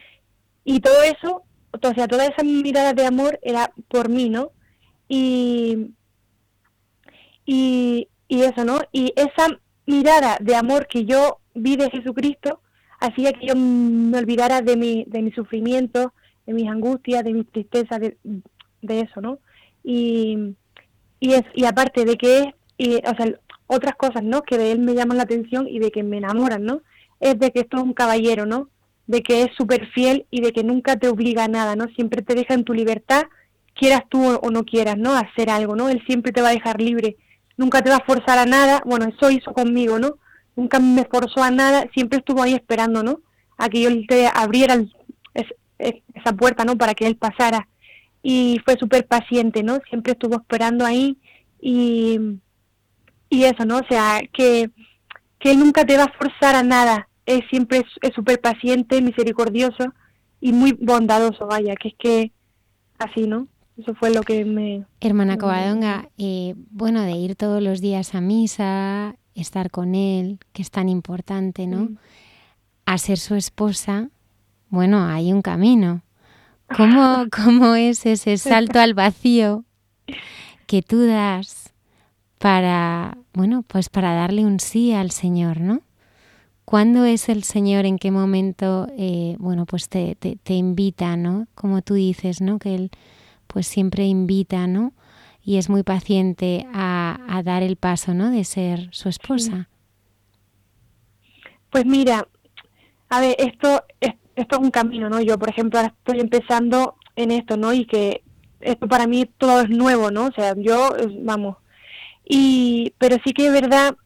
y 0.64 0.80
todo 0.80 1.02
eso, 1.02 1.42
o 1.72 1.94
sea, 1.94 2.08
toda 2.08 2.26
esa 2.26 2.42
mirada 2.42 2.92
de 2.92 3.06
amor 3.06 3.38
era 3.42 3.72
por 3.88 4.08
mí, 4.08 4.28
¿no? 4.28 4.52
Y, 5.08 5.92
y 7.44 8.08
eso, 8.28 8.64
¿no? 8.64 8.80
Y 8.92 9.12
esa 9.16 9.58
mirada 9.86 10.36
de 10.40 10.56
amor 10.56 10.86
que 10.88 11.04
yo 11.04 11.38
vi 11.56 11.76
de 11.76 11.90
Jesucristo 11.90 12.60
hacía 13.00 13.32
que 13.32 13.48
yo 13.48 13.56
me 13.56 14.18
olvidara 14.18 14.62
de 14.62 14.76
mi, 14.76 15.04
de 15.06 15.22
mi 15.22 15.32
sufrimiento, 15.32 16.12
de 16.46 16.54
mis 16.54 16.68
angustias, 16.68 17.24
de 17.24 17.32
mi 17.32 17.44
tristeza, 17.44 17.98
de, 17.98 18.16
de 18.82 19.00
eso, 19.00 19.20
¿no? 19.20 19.38
Y, 19.84 20.54
y, 21.20 21.32
es, 21.34 21.42
y 21.54 21.64
aparte 21.64 22.04
de 22.04 22.16
que 22.16 22.54
y, 22.78 22.96
o 22.96 23.14
sea, 23.16 23.38
otras 23.66 23.96
cosas, 23.96 24.22
¿no? 24.22 24.42
Que 24.42 24.58
de 24.58 24.72
él 24.72 24.78
me 24.78 24.94
llaman 24.94 25.16
la 25.16 25.24
atención 25.24 25.66
y 25.68 25.78
de 25.78 25.90
que 25.90 26.02
me 26.02 26.18
enamoran, 26.18 26.64
¿no? 26.64 26.82
Es 27.20 27.38
de 27.38 27.50
que 27.50 27.60
esto 27.60 27.78
es 27.78 27.82
un 27.82 27.94
caballero, 27.94 28.46
¿no? 28.46 28.70
De 29.06 29.22
que 29.22 29.42
es 29.42 29.48
súper 29.56 29.86
fiel 29.88 30.26
y 30.30 30.40
de 30.40 30.52
que 30.52 30.64
nunca 30.64 30.96
te 30.96 31.08
obliga 31.08 31.44
a 31.44 31.48
nada, 31.48 31.76
¿no? 31.76 31.86
Siempre 31.94 32.22
te 32.22 32.34
deja 32.34 32.54
en 32.54 32.64
tu 32.64 32.72
libertad, 32.72 33.24
quieras 33.74 34.02
tú 34.08 34.24
o 34.24 34.50
no 34.50 34.64
quieras, 34.64 34.96
¿no? 34.96 35.14
Hacer 35.14 35.50
algo, 35.50 35.76
¿no? 35.76 35.88
Él 35.88 36.02
siempre 36.06 36.32
te 36.32 36.42
va 36.42 36.48
a 36.48 36.52
dejar 36.52 36.80
libre 36.80 37.16
nunca 37.56 37.82
te 37.82 37.90
va 37.90 37.96
a 37.96 38.04
forzar 38.04 38.38
a 38.38 38.46
nada, 38.46 38.82
bueno, 38.84 39.06
eso 39.06 39.30
hizo 39.30 39.52
conmigo, 39.52 39.98
¿no? 39.98 40.18
Nunca 40.56 40.80
me 40.80 41.04
forzó 41.04 41.42
a 41.42 41.50
nada, 41.50 41.86
siempre 41.94 42.18
estuvo 42.18 42.42
ahí 42.42 42.54
esperando, 42.54 43.02
¿no? 43.02 43.20
A 43.58 43.68
que 43.68 43.82
yo 43.82 43.90
te 44.08 44.26
abriera 44.26 44.82
esa 45.78 46.32
puerta, 46.32 46.64
¿no? 46.64 46.76
Para 46.76 46.94
que 46.94 47.06
él 47.06 47.16
pasara. 47.16 47.68
Y 48.22 48.60
fue 48.64 48.76
súper 48.76 49.06
paciente, 49.06 49.62
¿no? 49.62 49.78
Siempre 49.88 50.12
estuvo 50.12 50.36
esperando 50.36 50.84
ahí 50.84 51.18
y, 51.60 52.18
y 53.28 53.44
eso, 53.44 53.64
¿no? 53.64 53.78
O 53.78 53.86
sea, 53.88 54.20
que, 54.32 54.70
que 55.38 55.50
él 55.52 55.58
nunca 55.58 55.84
te 55.84 55.96
va 55.96 56.04
a 56.04 56.12
forzar 56.18 56.56
a 56.56 56.62
nada, 56.62 57.08
él 57.26 57.44
siempre 57.50 57.84
es 58.00 58.14
súper 58.14 58.40
paciente, 58.40 59.02
misericordioso 59.02 59.92
y 60.40 60.52
muy 60.52 60.72
bondadoso, 60.72 61.46
vaya, 61.46 61.74
que 61.74 61.88
es 61.88 61.94
que 61.98 62.32
así, 62.98 63.26
¿no? 63.26 63.48
Eso 63.76 63.94
fue 63.94 64.14
lo 64.14 64.22
que 64.22 64.44
me... 64.44 64.84
Hermana 65.00 65.36
Covadonga, 65.36 66.08
eh, 66.16 66.54
bueno, 66.70 67.02
de 67.02 67.12
ir 67.12 67.36
todos 67.36 67.62
los 67.62 67.80
días 67.80 68.14
a 68.14 68.20
misa, 68.20 69.16
estar 69.36 69.70
con 69.70 69.94
él, 69.94 70.38
que 70.52 70.62
es 70.62 70.70
tan 70.70 70.88
importante, 70.88 71.66
¿no? 71.66 71.84
Mm. 71.84 71.98
A 72.86 72.98
ser 72.98 73.18
su 73.18 73.34
esposa, 73.34 74.10
bueno, 74.68 75.04
hay 75.06 75.32
un 75.32 75.42
camino. 75.42 76.02
¿Cómo, 76.76 77.26
¿Cómo 77.44 77.74
es 77.74 78.06
ese 78.06 78.38
salto 78.38 78.80
al 78.80 78.94
vacío 78.94 79.64
que 80.66 80.82
tú 80.82 81.06
das 81.06 81.72
para, 82.38 83.18
bueno, 83.32 83.62
pues 83.66 83.88
para 83.88 84.14
darle 84.14 84.44
un 84.44 84.60
sí 84.60 84.92
al 84.92 85.10
Señor, 85.10 85.60
¿no? 85.60 85.82
¿Cuándo 86.64 87.04
es 87.04 87.28
el 87.28 87.44
Señor? 87.44 87.86
¿En 87.86 87.96
qué 87.96 88.10
momento, 88.10 88.88
eh, 88.98 89.36
bueno, 89.38 89.66
pues 89.66 89.88
te, 89.88 90.16
te, 90.16 90.36
te, 90.36 90.54
invita, 90.54 91.16
¿no? 91.16 91.46
Como 91.54 91.80
tú 91.82 91.94
dices, 91.94 92.40
¿no? 92.40 92.58
Que 92.58 92.74
Él 92.74 92.90
pues 93.46 93.68
siempre 93.68 94.04
invita, 94.06 94.66
¿no? 94.66 94.92
Y 95.46 95.56
es 95.56 95.70
muy 95.70 95.82
paciente 95.82 96.66
a, 96.74 97.40
dar 97.42 97.62
el 97.62 97.76
paso, 97.76 98.12
¿no? 98.12 98.30
De 98.30 98.44
ser 98.44 98.88
su 98.90 99.08
esposa. 99.08 99.68
Pues 101.70 101.86
mira, 101.86 102.26
a 103.08 103.20
ver, 103.20 103.36
esto 103.38 103.84
es, 104.00 104.12
esto 104.34 104.56
es 104.56 104.62
un 104.62 104.70
camino, 104.70 105.08
¿no? 105.08 105.22
Yo, 105.22 105.38
por 105.38 105.48
ejemplo, 105.48 105.78
ahora 105.78 105.94
estoy 105.96 106.20
empezando 106.20 106.96
en 107.14 107.30
esto, 107.30 107.56
¿no? 107.56 107.72
Y 107.72 107.86
que 107.86 108.22
esto 108.60 108.86
para 108.88 109.06
mí 109.06 109.26
todo 109.38 109.62
es 109.62 109.70
nuevo, 109.70 110.10
¿no? 110.10 110.26
O 110.26 110.32
sea, 110.32 110.54
yo, 110.58 110.90
vamos, 111.22 111.56
y, 112.28 112.92
pero 112.98 113.16
sí 113.24 113.32
que 113.32 113.46
es 113.46 113.52
verdad 113.52 113.96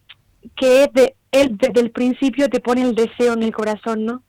que 0.57 0.85
es 0.85 0.92
de, 0.92 1.16
él 1.33 1.57
desde 1.57 1.81
el 1.81 1.90
principio 1.90 2.48
te 2.48 2.61
pone 2.61 2.83
el 2.83 2.94
deseo 2.94 3.33
en 3.33 3.42
el 3.42 3.53
corazón, 3.53 4.05
¿no? 4.05 4.22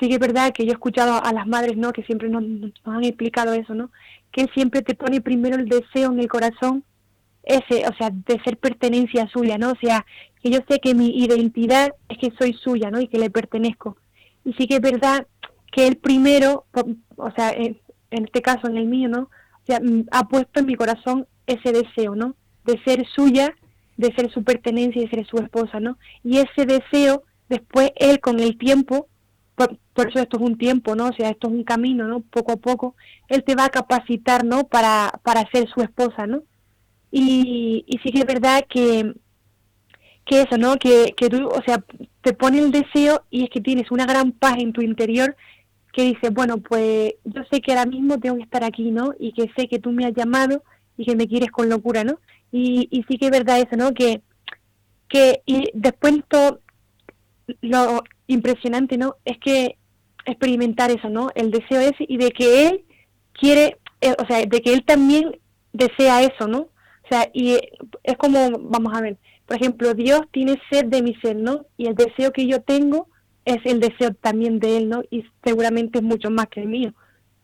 Sí 0.00 0.08
que 0.08 0.14
es 0.14 0.20
verdad 0.20 0.52
que 0.52 0.64
yo 0.64 0.70
he 0.70 0.74
escuchado 0.74 1.22
a 1.24 1.32
las 1.32 1.46
madres, 1.46 1.76
¿no? 1.76 1.92
Que 1.92 2.02
siempre 2.02 2.28
nos, 2.28 2.42
nos 2.42 2.72
han 2.84 3.04
explicado 3.04 3.52
eso, 3.52 3.74
¿no? 3.74 3.90
Que 4.32 4.46
siempre 4.54 4.82
te 4.82 4.94
pone 4.94 5.20
primero 5.20 5.56
el 5.56 5.68
deseo 5.68 6.12
en 6.12 6.20
el 6.20 6.28
corazón, 6.28 6.84
ese, 7.42 7.86
o 7.88 7.94
sea, 7.94 8.10
de 8.10 8.40
ser 8.44 8.58
pertenencia 8.58 9.28
suya, 9.28 9.56
¿no? 9.58 9.72
O 9.72 9.76
sea, 9.80 10.04
que 10.42 10.50
yo 10.50 10.60
sé 10.68 10.80
que 10.80 10.94
mi 10.94 11.18
identidad 11.18 11.94
es 12.08 12.18
que 12.18 12.32
soy 12.38 12.52
suya, 12.52 12.90
¿no? 12.90 13.00
Y 13.00 13.08
que 13.08 13.18
le 13.18 13.30
pertenezco. 13.30 13.96
Y 14.44 14.52
sí 14.54 14.66
que 14.66 14.76
es 14.76 14.80
verdad 14.80 15.26
que 15.72 15.86
Él 15.86 15.96
primero, 15.96 16.66
o 17.16 17.30
sea, 17.32 17.50
en, 17.50 17.78
este 18.10 18.42
caso, 18.42 18.68
en 18.68 18.76
el 18.76 18.86
mío, 18.86 19.08
¿no? 19.08 19.22
O 19.22 19.66
sea, 19.66 19.80
mm, 19.80 20.06
ha 20.10 20.28
puesto 20.28 20.60
en 20.60 20.66
mi 20.66 20.74
corazón 20.74 21.26
ese 21.46 21.72
deseo, 21.72 22.14
¿no? 22.14 22.34
De 22.64 22.80
ser 22.84 23.06
suya, 23.06 23.54
de 23.96 24.12
ser 24.14 24.30
su 24.30 24.44
pertenencia 24.44 25.00
y 25.00 25.06
de 25.06 25.10
ser 25.10 25.26
su 25.26 25.38
esposa, 25.38 25.80
¿no? 25.80 25.98
Y 26.22 26.38
ese 26.38 26.66
deseo, 26.66 27.22
después 27.48 27.92
Él 27.96 28.20
con 28.20 28.40
el 28.40 28.58
tiempo, 28.58 29.08
por, 29.58 30.08
eso 30.08 30.20
esto 30.20 30.36
es 30.36 30.42
un 30.42 30.56
tiempo, 30.56 30.94
¿no? 30.94 31.08
O 31.08 31.12
sea, 31.12 31.30
esto 31.30 31.48
es 31.48 31.54
un 31.54 31.64
camino, 31.64 32.06
¿no? 32.06 32.20
Poco 32.20 32.52
a 32.52 32.56
poco, 32.56 32.94
él 33.28 33.44
te 33.44 33.54
va 33.54 33.66
a 33.66 33.70
capacitar, 33.70 34.44
¿no? 34.44 34.64
Para, 34.68 35.12
para 35.22 35.48
ser 35.50 35.68
su 35.68 35.80
esposa, 35.80 36.26
¿no? 36.26 36.42
Y, 37.10 37.84
y 37.86 37.98
sí 37.98 38.10
que 38.12 38.20
es 38.20 38.26
verdad 38.26 38.64
que, 38.68 39.14
que 40.24 40.42
eso, 40.42 40.56
¿no? 40.58 40.76
Que, 40.76 41.14
que 41.16 41.28
tú, 41.28 41.48
o 41.48 41.62
sea, 41.62 41.82
te 42.22 42.32
pone 42.32 42.58
el 42.58 42.70
deseo 42.70 43.24
y 43.30 43.44
es 43.44 43.50
que 43.50 43.60
tienes 43.60 43.90
una 43.90 44.06
gran 44.06 44.32
paz 44.32 44.56
en 44.58 44.72
tu 44.72 44.82
interior 44.82 45.36
que 45.92 46.02
dices, 46.04 46.32
bueno, 46.32 46.58
pues 46.58 47.14
yo 47.24 47.42
sé 47.50 47.60
que 47.60 47.72
ahora 47.72 47.86
mismo 47.86 48.18
tengo 48.20 48.36
que 48.36 48.42
estar 48.42 48.62
aquí, 48.62 48.90
¿no? 48.90 49.14
Y 49.18 49.32
que 49.32 49.50
sé 49.56 49.68
que 49.68 49.78
tú 49.78 49.90
me 49.90 50.06
has 50.06 50.14
llamado 50.14 50.62
y 50.96 51.04
que 51.04 51.16
me 51.16 51.26
quieres 51.26 51.50
con 51.50 51.68
locura, 51.68 52.04
¿no? 52.04 52.20
Y, 52.52 52.88
y 52.90 53.02
sí 53.08 53.18
que 53.18 53.26
es 53.26 53.30
verdad 53.32 53.58
eso, 53.58 53.76
¿no? 53.76 53.92
Que, 53.92 54.22
que 55.08 55.42
y 55.46 55.70
después 55.74 56.14
todo 56.28 56.60
lo 57.60 58.02
impresionante, 58.26 58.96
¿no? 58.98 59.16
Es 59.24 59.38
que 59.38 59.76
experimentar 60.24 60.90
eso, 60.90 61.08
¿no? 61.08 61.30
El 61.34 61.50
deseo 61.50 61.80
ese 61.80 62.04
y 62.06 62.18
de 62.18 62.30
que 62.30 62.68
él 62.68 62.84
quiere, 63.32 63.76
eh, 64.00 64.14
o 64.18 64.26
sea, 64.26 64.44
de 64.44 64.60
que 64.60 64.72
él 64.72 64.84
también 64.84 65.38
desea 65.72 66.22
eso, 66.22 66.46
¿no? 66.46 66.60
O 66.60 67.08
sea, 67.10 67.30
y 67.32 67.58
es 68.02 68.16
como, 68.18 68.50
vamos 68.60 68.92
a 68.96 69.00
ver, 69.00 69.16
por 69.46 69.56
ejemplo, 69.56 69.94
Dios 69.94 70.20
tiene 70.30 70.60
sed 70.70 70.86
de 70.86 71.02
mi 71.02 71.14
ser, 71.16 71.36
¿no? 71.36 71.64
Y 71.78 71.86
el 71.86 71.94
deseo 71.94 72.32
que 72.32 72.46
yo 72.46 72.60
tengo 72.60 73.08
es 73.46 73.58
el 73.64 73.80
deseo 73.80 74.12
también 74.12 74.58
de 74.58 74.76
él, 74.76 74.88
¿no? 74.90 75.02
Y 75.10 75.24
seguramente 75.42 75.98
es 75.98 76.04
mucho 76.04 76.30
más 76.30 76.48
que 76.48 76.60
el 76.60 76.68
mío, 76.68 76.92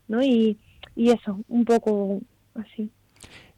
¿no? 0.07 0.21
Y, 0.21 0.59
y 0.95 1.09
eso, 1.09 1.39
un 1.47 1.65
poco 1.65 2.21
así. 2.53 2.91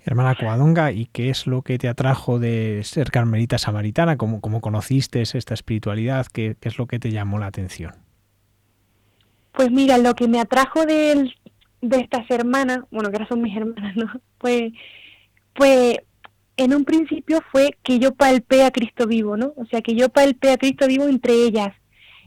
Hermana 0.08 0.36
Coadonga, 0.36 0.93
¿y 0.93 1.08
qué 1.08 1.30
es 1.30 1.48
lo 1.48 1.63
que 1.63 1.78
te 1.78 1.89
atrajo 1.89 2.39
de 2.39 2.82
ser 2.86 3.12
carmelita 3.12 3.58
samaritana? 3.58 4.15
¿Cómo, 4.15 4.39
cómo 4.39 4.62
conociste 4.62 5.22
esta 5.22 5.54
espiritualidad? 5.54 6.28
¿Qué, 6.28 6.56
es 6.62 6.78
lo 6.78 6.88
que 6.88 6.98
te 6.98 7.12
llamó 7.12 7.39
la 7.39 7.48
atención? 7.48 7.91
Pues 9.52 9.70
mira, 9.70 9.98
lo 9.98 10.13
que 10.13 10.30
me 10.30 10.39
atrajo 10.39 10.86
de, 10.86 11.30
de 11.82 11.98
estas 11.98 12.24
hermanas, 12.32 12.80
bueno, 12.89 13.10
que 13.10 13.17
ahora 13.17 13.28
son 13.28 13.41
mis 13.41 13.58
hermanas, 13.58 13.98
¿no? 13.98 14.06
Pues, 14.38 14.72
pues 15.54 15.98
en 16.56 16.74
un 16.74 16.86
principio 16.86 17.41
fue 17.52 17.72
que 17.84 18.00
yo 18.00 18.15
palpé 18.15 18.63
a 18.63 18.72
Cristo 18.72 19.08
vivo, 19.08 19.36
¿no? 19.36 19.52
O 19.58 19.65
sea, 19.65 19.82
que 19.82 19.93
yo 19.93 20.08
palpé 20.08 20.52
a 20.52 20.58
Cristo 20.58 20.88
vivo 20.88 21.06
entre 21.10 21.34
ellas. 21.34 21.76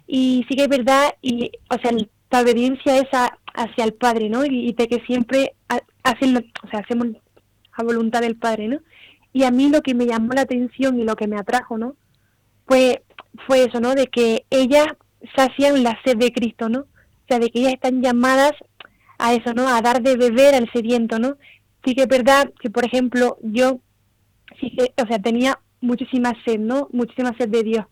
Y 0.07 0.45
sí 0.51 0.55
que 0.55 0.65
es 0.65 0.69
verdad, 0.69 1.15
y, 1.23 1.51
o 1.71 1.79
sea, 1.81 1.93
la 2.31 2.41
obediencia 2.43 2.99
es 2.99 3.09
hacia 3.55 3.85
el 3.85 3.95
Padre, 3.95 4.29
¿no? 4.29 4.45
Y, 4.45 4.75
de 4.75 4.87
que 4.87 5.01
siempre 5.07 5.55
hacen, 6.03 6.37
o 6.37 6.69
sea, 6.69 6.81
hacemos 6.81 7.07
a 7.73 7.83
voluntad 7.83 8.21
del 8.21 8.37
Padre, 8.37 8.69
¿no? 8.69 8.81
Y 9.33 9.45
a 9.45 9.51
mí 9.51 9.69
lo 9.69 9.83
que 9.83 9.95
me 9.95 10.07
llamó 10.07 10.33
la 10.33 10.43
atención 10.43 10.99
y 10.99 11.05
lo 11.05 11.17
que 11.17 11.29
me 11.29 11.39
atrajo, 11.39 11.79
¿no? 11.79 11.95
Pues 12.67 12.99
fue 13.47 13.65
eso, 13.65 13.81
¿no? 13.81 13.95
De 13.95 14.07
que 14.07 14.45
ellas 14.51 14.87
sacian 15.37 15.83
la 15.83 15.99
sed 16.05 16.17
de 16.17 16.33
Cristo, 16.33 16.69
¿no? 16.69 16.81
O 16.81 17.27
sea, 17.29 17.39
de 17.39 17.51
que 17.51 17.61
ellas 17.61 17.75
están 17.75 18.03
llamadas 18.03 18.53
a 19.19 19.35
eso, 19.35 19.55
¿no? 19.55 19.69
A 19.69 19.81
dar 19.83 20.03
de 20.03 20.17
beber 20.17 20.55
al 20.55 20.71
sediento, 20.73 21.19
¿no? 21.19 21.37
Sí 21.85 21.95
que 21.95 22.03
es 22.03 22.09
verdad 22.09 22.53
que, 22.61 22.71
por 22.71 22.85
ejemplo, 22.85 23.39
yo, 23.43 23.81
sí 24.61 24.75
que, 24.77 24.93
o 25.03 25.07
sea, 25.07 25.19
tenía 25.21 25.61
muchísima 25.81 26.35
sed, 26.45 26.59
¿no? 26.59 26.89
Muchísima 26.93 27.35
sed 27.39 27.49
de 27.49 27.63
Dios, 27.63 27.87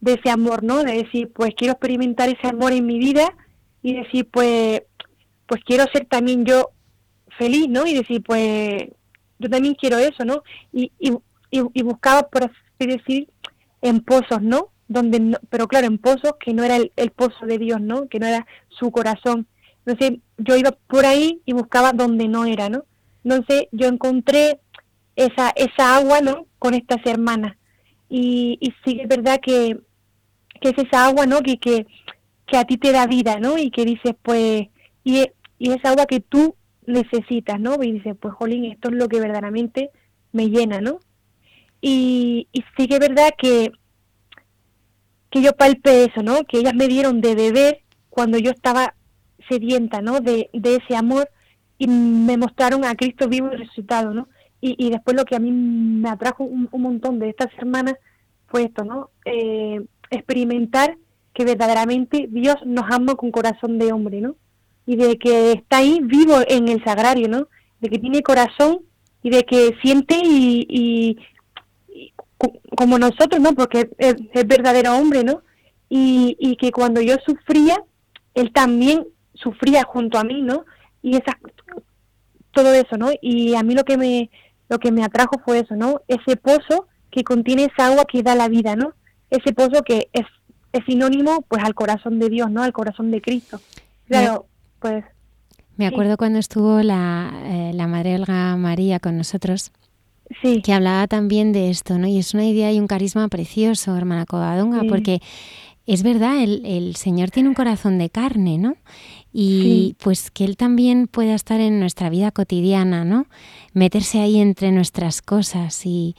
de 0.00 0.14
ese 0.14 0.30
amor, 0.30 0.62
¿no? 0.62 0.82
De 0.82 0.92
decir, 0.92 1.30
pues 1.32 1.50
quiero 1.56 1.72
experimentar 1.72 2.28
ese 2.28 2.48
amor 2.48 2.72
en 2.72 2.86
mi 2.86 2.98
vida 2.98 3.34
y 3.82 3.94
decir, 3.94 4.28
pues, 4.30 4.82
pues 5.46 5.62
quiero 5.64 5.84
ser 5.92 6.06
también 6.06 6.44
yo 6.44 6.70
feliz, 7.38 7.68
¿no? 7.68 7.86
Y 7.86 7.94
decir, 7.94 8.22
pues, 8.22 8.88
yo 9.42 9.50
también 9.50 9.74
quiero 9.74 9.98
eso, 9.98 10.24
¿no? 10.24 10.42
Y, 10.72 10.92
y, 10.98 11.12
y, 11.50 11.82
buscaba, 11.82 12.22
por 12.28 12.44
así 12.44 12.86
decir, 12.86 13.28
en 13.82 14.00
pozos, 14.00 14.40
¿no? 14.40 14.68
Donde 14.88 15.20
no, 15.20 15.38
pero 15.50 15.68
claro, 15.68 15.86
en 15.86 15.98
pozos 15.98 16.34
que 16.40 16.54
no 16.54 16.62
era 16.64 16.76
el, 16.76 17.10
pozo 17.10 17.46
de 17.46 17.58
Dios, 17.58 17.80
¿no? 17.80 18.08
Que 18.08 18.18
no 18.18 18.26
era 18.26 18.46
su 18.68 18.90
corazón. 18.90 19.46
Entonces 19.84 20.20
yo 20.38 20.56
iba 20.56 20.70
por 20.86 21.04
ahí 21.04 21.42
y 21.44 21.52
buscaba 21.52 21.92
donde 21.92 22.28
no 22.28 22.44
era, 22.44 22.68
¿no? 22.68 22.84
Entonces 23.24 23.66
yo 23.72 23.88
encontré 23.88 24.60
esa, 25.16 25.50
esa 25.56 25.96
agua, 25.96 26.20
¿no? 26.20 26.46
Con 26.58 26.74
estas 26.74 27.04
hermanas. 27.04 27.56
Y, 28.08 28.58
y 28.60 28.72
sí 28.84 29.00
es 29.00 29.08
verdad 29.08 29.40
que, 29.42 29.78
que 30.60 30.68
es 30.70 30.78
esa 30.78 31.06
agua, 31.06 31.26
¿no? 31.26 31.40
Que, 31.40 31.58
que, 31.58 31.86
que 32.46 32.56
a 32.56 32.64
ti 32.64 32.76
te 32.78 32.92
da 32.92 33.06
vida, 33.06 33.40
¿no? 33.40 33.58
Y 33.58 33.70
que 33.70 33.84
dices, 33.84 34.14
pues, 34.22 34.68
y, 35.04 35.26
y 35.58 35.72
esa 35.72 35.90
agua 35.90 36.06
que 36.06 36.20
tú 36.20 36.54
necesitas, 36.86 37.60
¿no? 37.60 37.82
Y 37.82 37.92
dices, 37.92 38.16
pues, 38.20 38.34
jolín, 38.34 38.64
esto 38.66 38.88
es 38.88 38.94
lo 38.94 39.08
que 39.08 39.20
verdaderamente 39.20 39.90
me 40.32 40.48
llena, 40.48 40.80
¿no? 40.80 41.00
Y, 41.80 42.48
sí 42.76 42.86
que 42.86 42.94
es 42.94 43.00
verdad 43.00 43.30
que, 43.36 43.72
que 45.30 45.42
yo 45.42 45.52
palpé 45.52 46.04
eso, 46.04 46.22
¿no? 46.22 46.44
Que 46.44 46.58
ellas 46.58 46.74
me 46.74 46.88
dieron 46.88 47.20
de 47.20 47.34
beber 47.34 47.80
cuando 48.08 48.38
yo 48.38 48.50
estaba 48.50 48.94
sedienta, 49.48 50.00
¿no? 50.00 50.20
De, 50.20 50.48
de 50.52 50.76
ese 50.76 50.96
amor 50.96 51.28
y 51.78 51.88
me 51.88 52.36
mostraron 52.36 52.84
a 52.84 52.94
Cristo 52.94 53.28
vivo 53.28 53.50
y 53.52 53.56
resucitado, 53.56 54.14
¿no? 54.14 54.28
Y, 54.60 54.76
y 54.78 54.90
después 54.90 55.16
lo 55.16 55.24
que 55.24 55.34
a 55.34 55.40
mí 55.40 55.50
me 55.50 56.08
atrajo 56.08 56.44
un, 56.44 56.68
montón 56.70 57.18
de 57.18 57.28
estas 57.28 57.48
hermanas 57.58 57.96
fue 58.46 58.64
esto, 58.64 58.84
¿no? 58.84 59.10
Eh, 59.24 59.84
experimentar 60.10 60.96
que 61.34 61.44
verdaderamente 61.44 62.28
Dios 62.30 62.56
nos 62.64 62.84
ama 62.90 63.16
con 63.16 63.32
corazón 63.32 63.78
de 63.78 63.92
hombre, 63.92 64.20
¿no? 64.20 64.36
Y 64.86 64.96
de 64.96 65.18
que 65.18 65.52
está 65.52 65.78
ahí 65.78 66.00
vivo 66.02 66.38
en 66.46 66.68
el 66.68 66.82
sagrario, 66.84 67.28
¿no? 67.28 67.48
De 67.80 67.88
que 67.88 67.98
tiene 67.98 68.22
corazón 68.22 68.80
y 69.22 69.30
de 69.30 69.44
que 69.44 69.76
siente 69.82 70.20
y, 70.22 71.18
como 72.76 72.98
nosotros, 72.98 73.40
¿no? 73.40 73.52
Porque 73.52 73.90
es, 73.98 74.16
verdadero 74.46 74.96
hombre, 74.96 75.22
¿no? 75.22 75.42
Y, 75.88 76.36
y, 76.40 76.56
que 76.56 76.72
cuando 76.72 77.00
yo 77.00 77.16
sufría, 77.24 77.82
él 78.34 78.52
también 78.52 79.06
sufría 79.34 79.84
junto 79.84 80.18
a 80.18 80.24
mí, 80.24 80.42
¿no? 80.42 80.64
Y 81.02 81.16
esas, 81.16 81.36
todo 82.52 82.72
eso, 82.72 82.96
¿no? 82.96 83.10
Y 83.20 83.54
a 83.54 83.62
mí 83.62 83.74
lo 83.74 83.84
que 83.84 83.96
me 83.96 84.30
lo 84.72 84.78
que 84.78 84.90
me 84.90 85.04
atrajo 85.04 85.38
fue 85.44 85.58
eso, 85.58 85.76
¿no? 85.76 86.00
Ese 86.08 86.36
pozo 86.36 86.86
que 87.10 87.24
contiene 87.24 87.64
esa 87.66 87.88
agua 87.88 88.06
que 88.06 88.22
da 88.22 88.34
la 88.34 88.48
vida, 88.48 88.74
¿no? 88.74 88.94
Ese 89.28 89.52
pozo 89.52 89.82
que 89.82 90.08
es, 90.14 90.24
es 90.72 90.84
sinónimo, 90.86 91.42
pues, 91.42 91.62
al 91.62 91.74
corazón 91.74 92.18
de 92.18 92.30
Dios, 92.30 92.50
¿no? 92.50 92.62
Al 92.62 92.72
corazón 92.72 93.10
de 93.10 93.20
Cristo. 93.20 93.60
Claro, 94.08 94.46
pues 94.82 95.04
me 95.76 95.86
acuerdo 95.86 96.16
cuando 96.16 96.38
estuvo 96.38 96.82
la, 96.82 97.32
eh, 97.44 97.72
la 97.74 97.86
Madre 97.86 98.16
Olga 98.16 98.56
María 98.56 99.00
con 99.00 99.16
nosotros, 99.16 99.72
sí. 100.42 100.60
que 100.62 100.72
hablaba 100.72 101.06
también 101.06 101.52
de 101.52 101.70
esto, 101.70 101.98
¿no? 101.98 102.06
Y 102.06 102.18
es 102.18 102.34
una 102.34 102.44
idea 102.44 102.70
y 102.72 102.78
un 102.78 102.86
carisma 102.86 103.26
precioso, 103.28 103.96
hermana 103.96 104.26
Covadonga, 104.26 104.82
porque 104.88 105.20
es 105.86 106.02
verdad, 106.02 106.42
el, 106.42 106.64
el, 106.66 106.96
Señor 106.96 107.30
tiene 107.30 107.48
un 107.48 107.54
corazón 107.54 107.98
de 107.98 108.10
carne, 108.10 108.58
¿no? 108.58 108.76
Y 109.32 109.96
pues 109.98 110.30
que 110.30 110.44
Él 110.44 110.58
también 110.58 111.08
pueda 111.08 111.34
estar 111.34 111.60
en 111.60 111.80
nuestra 111.80 112.10
vida 112.10 112.30
cotidiana, 112.32 113.04
¿no? 113.04 113.26
Meterse 113.72 114.20
ahí 114.20 114.40
entre 114.40 114.72
nuestras 114.72 115.22
cosas 115.22 115.86
y, 115.86 116.14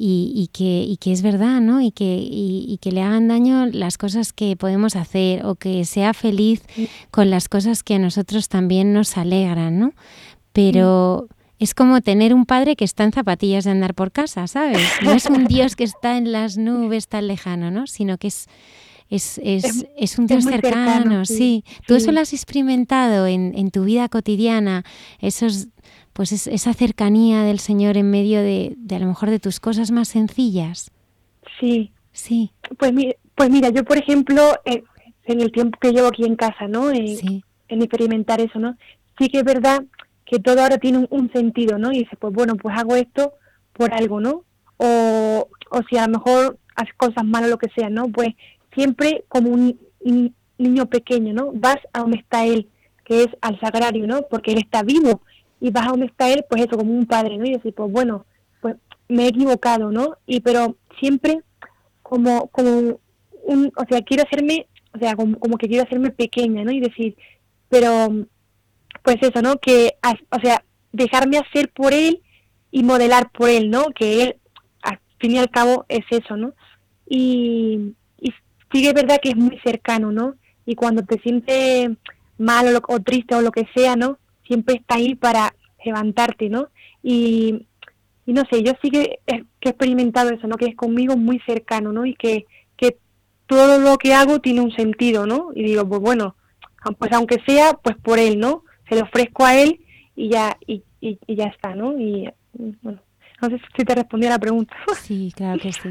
y, 0.00 0.48
que, 0.52 0.84
y 0.84 0.96
que 0.98 1.10
es 1.10 1.22
verdad, 1.22 1.60
¿no? 1.60 1.80
Y 1.80 1.90
que, 1.90 2.18
y, 2.22 2.78
que 2.80 2.92
le 2.92 3.02
hagan 3.02 3.26
daño 3.26 3.66
las 3.66 3.98
cosas 3.98 4.32
que 4.32 4.56
podemos 4.56 4.94
hacer 4.94 5.44
o 5.44 5.56
que 5.56 5.84
sea 5.84 6.14
feliz 6.14 6.62
con 7.10 7.30
las 7.30 7.48
cosas 7.48 7.82
que 7.82 7.96
a 7.96 7.98
nosotros 7.98 8.48
también 8.48 8.92
nos 8.92 9.16
alegran, 9.16 9.80
¿no? 9.80 9.92
Pero 10.52 11.26
es 11.58 11.74
como 11.74 12.00
tener 12.00 12.32
un 12.32 12.46
padre 12.46 12.76
que 12.76 12.84
está 12.84 13.02
en 13.02 13.12
zapatillas 13.12 13.64
de 13.64 13.72
andar 13.72 13.94
por 13.94 14.12
casa, 14.12 14.46
¿sabes? 14.46 14.80
No 15.02 15.12
es 15.12 15.26
un 15.26 15.46
Dios 15.46 15.74
que 15.74 15.84
está 15.84 16.16
en 16.16 16.30
las 16.30 16.56
nubes 16.56 17.08
tan 17.08 17.26
lejano, 17.26 17.72
¿no? 17.72 17.88
Sino 17.88 18.18
que 18.18 18.28
es, 18.28 18.46
es, 19.10 19.40
es, 19.42 19.84
es, 19.96 20.18
un 20.18 20.28
Dios 20.28 20.44
cercano, 20.44 21.24
sí. 21.24 21.64
Tú 21.88 21.96
eso 21.96 22.12
lo 22.12 22.20
has 22.20 22.32
experimentado 22.32 23.26
en, 23.26 23.52
en 23.56 23.72
tu 23.72 23.84
vida 23.84 24.08
cotidiana, 24.08 24.84
esos 25.18 25.66
pues 26.18 26.48
esa 26.48 26.74
cercanía 26.74 27.44
del 27.44 27.60
Señor 27.60 27.96
en 27.96 28.10
medio 28.10 28.42
de, 28.42 28.76
a 28.90 28.98
lo 28.98 29.06
mejor 29.06 29.30
de 29.30 29.38
tus 29.38 29.60
cosas 29.60 29.92
más 29.92 30.08
sencillas. 30.08 30.90
Sí. 31.60 31.92
Sí. 32.10 32.50
Pues, 32.76 32.92
pues 33.36 33.50
mira, 33.50 33.68
yo 33.68 33.84
por 33.84 33.98
ejemplo, 33.98 34.42
eh, 34.64 34.82
en 35.26 35.40
el 35.40 35.52
tiempo 35.52 35.78
que 35.80 35.92
llevo 35.92 36.08
aquí 36.08 36.24
en 36.24 36.34
casa, 36.34 36.66
¿no? 36.66 36.90
En, 36.90 37.44
experimentar 37.68 38.40
eso, 38.40 38.58
¿no? 38.58 38.76
Sí 39.16 39.28
que 39.28 39.38
es 39.38 39.44
verdad 39.44 39.84
que 40.26 40.40
todo 40.40 40.60
ahora 40.60 40.78
tiene 40.78 41.06
un, 41.08 41.32
sentido, 41.32 41.78
¿no? 41.78 41.92
Y 41.92 41.98
dice, 42.00 42.16
pues 42.18 42.34
bueno, 42.34 42.56
pues 42.56 42.76
hago 42.76 42.96
esto 42.96 43.34
por 43.72 43.94
algo, 43.94 44.18
¿no? 44.18 44.42
O, 44.76 45.48
o 45.70 45.80
si 45.88 45.98
a 45.98 46.08
lo 46.08 46.18
mejor 46.18 46.58
haces 46.74 46.94
cosas 46.96 47.24
malas, 47.24 47.48
lo 47.48 47.58
que 47.58 47.70
sea, 47.76 47.90
¿no? 47.90 48.08
Pues 48.08 48.30
siempre 48.74 49.24
como 49.28 49.50
un, 49.50 49.78
un 50.00 50.34
niño 50.58 50.86
pequeño, 50.86 51.32
¿no? 51.32 51.52
Vas 51.52 51.78
a 51.92 52.00
donde 52.00 52.18
está 52.18 52.44
Él, 52.44 52.66
que 53.04 53.22
es 53.22 53.28
al 53.40 53.60
sagrario, 53.60 54.08
¿no? 54.08 54.22
Porque 54.28 54.50
Él 54.50 54.58
está 54.58 54.82
vivo 54.82 55.22
y 55.60 55.70
vas 55.70 55.86
a 55.86 55.90
donde 55.90 56.06
está 56.06 56.30
él, 56.30 56.44
pues 56.48 56.62
eso, 56.62 56.76
como 56.76 56.92
un 56.92 57.06
padre, 57.06 57.36
¿no? 57.38 57.44
Y 57.44 57.52
decir, 57.52 57.74
pues 57.74 57.90
bueno, 57.90 58.26
pues 58.60 58.76
me 59.08 59.24
he 59.24 59.28
equivocado, 59.28 59.90
¿no? 59.90 60.16
Y 60.26 60.40
pero 60.40 60.76
siempre 60.98 61.42
como, 62.02 62.48
como 62.48 63.00
un, 63.42 63.72
o 63.76 63.84
sea, 63.88 64.02
quiero 64.02 64.24
hacerme, 64.24 64.66
o 64.94 64.98
sea, 64.98 65.14
como, 65.16 65.58
que 65.58 65.68
quiero 65.68 65.84
hacerme 65.84 66.10
pequeña, 66.10 66.64
¿no? 66.64 66.72
Y 66.72 66.80
decir, 66.80 67.16
pero, 67.68 68.08
pues 69.02 69.16
eso, 69.20 69.42
¿no? 69.42 69.56
Que, 69.58 69.94
o 70.30 70.40
sea, 70.40 70.64
dejarme 70.92 71.38
hacer 71.38 71.70
por 71.70 71.92
él 71.92 72.22
y 72.70 72.82
modelar 72.82 73.30
por 73.30 73.50
él, 73.50 73.70
¿no? 73.70 73.86
Que 73.94 74.22
él, 74.22 74.36
al 74.82 74.98
fin 75.18 75.32
y 75.32 75.38
al 75.38 75.50
cabo, 75.50 75.84
es 75.88 76.04
eso, 76.10 76.36
¿no? 76.36 76.54
Y, 77.06 77.94
y 78.20 78.32
sí 78.72 78.86
es 78.86 78.94
verdad 78.94 79.18
que 79.22 79.30
es 79.30 79.36
muy 79.36 79.58
cercano, 79.60 80.12
¿no? 80.12 80.34
Y 80.66 80.74
cuando 80.74 81.02
te 81.02 81.18
sientes 81.20 81.90
mal 82.38 82.74
o, 82.74 82.94
o 82.94 83.00
triste 83.00 83.34
o 83.34 83.40
lo 83.40 83.50
que 83.50 83.66
sea, 83.74 83.96
¿no? 83.96 84.18
Siempre 84.48 84.74
está 84.76 84.96
ahí 84.96 85.14
para 85.14 85.54
levantarte, 85.84 86.48
¿no? 86.48 86.68
Y, 87.02 87.66
no 88.26 88.42
sé, 88.50 88.62
yo 88.62 88.72
sí 88.82 88.90
que, 88.90 89.20
he 89.26 89.44
experimentado 89.60 90.30
eso, 90.30 90.48
¿no? 90.48 90.56
Que 90.56 90.66
es 90.66 90.76
conmigo 90.76 91.16
muy 91.16 91.40
cercano, 91.46 91.92
¿no? 91.92 92.04
Y 92.04 92.14
que, 92.14 92.46
que 92.76 92.98
todo 93.46 93.78
lo 93.78 93.96
que 93.96 94.12
hago 94.12 94.40
tiene 94.40 94.60
un 94.60 94.72
sentido, 94.72 95.24
¿no? 95.26 95.50
Y 95.54 95.62
digo, 95.62 95.88
pues 95.88 96.00
bueno, 96.00 96.34
pues 96.98 97.12
aunque 97.12 97.38
sea, 97.46 97.74
pues 97.74 97.96
por 97.96 98.18
él, 98.18 98.40
¿no? 98.40 98.64
Se 98.88 98.96
lo 98.96 99.02
ofrezco 99.02 99.44
a 99.44 99.56
él 99.56 99.80
y 100.16 100.30
ya, 100.30 100.58
y, 100.66 100.82
y, 101.00 101.18
y 101.26 101.36
ya 101.36 101.44
está, 101.44 101.74
¿no? 101.74 101.98
Y 101.98 102.28
bueno, 102.82 103.00
no 103.40 103.48
sé 103.48 103.60
si 103.76 103.84
te 103.84 103.94
respondí 103.94 104.26
a 104.26 104.30
la 104.30 104.38
pregunta. 104.38 104.74
Sí, 105.00 105.32
claro 105.34 105.60
que 105.60 105.72
sí. 105.72 105.88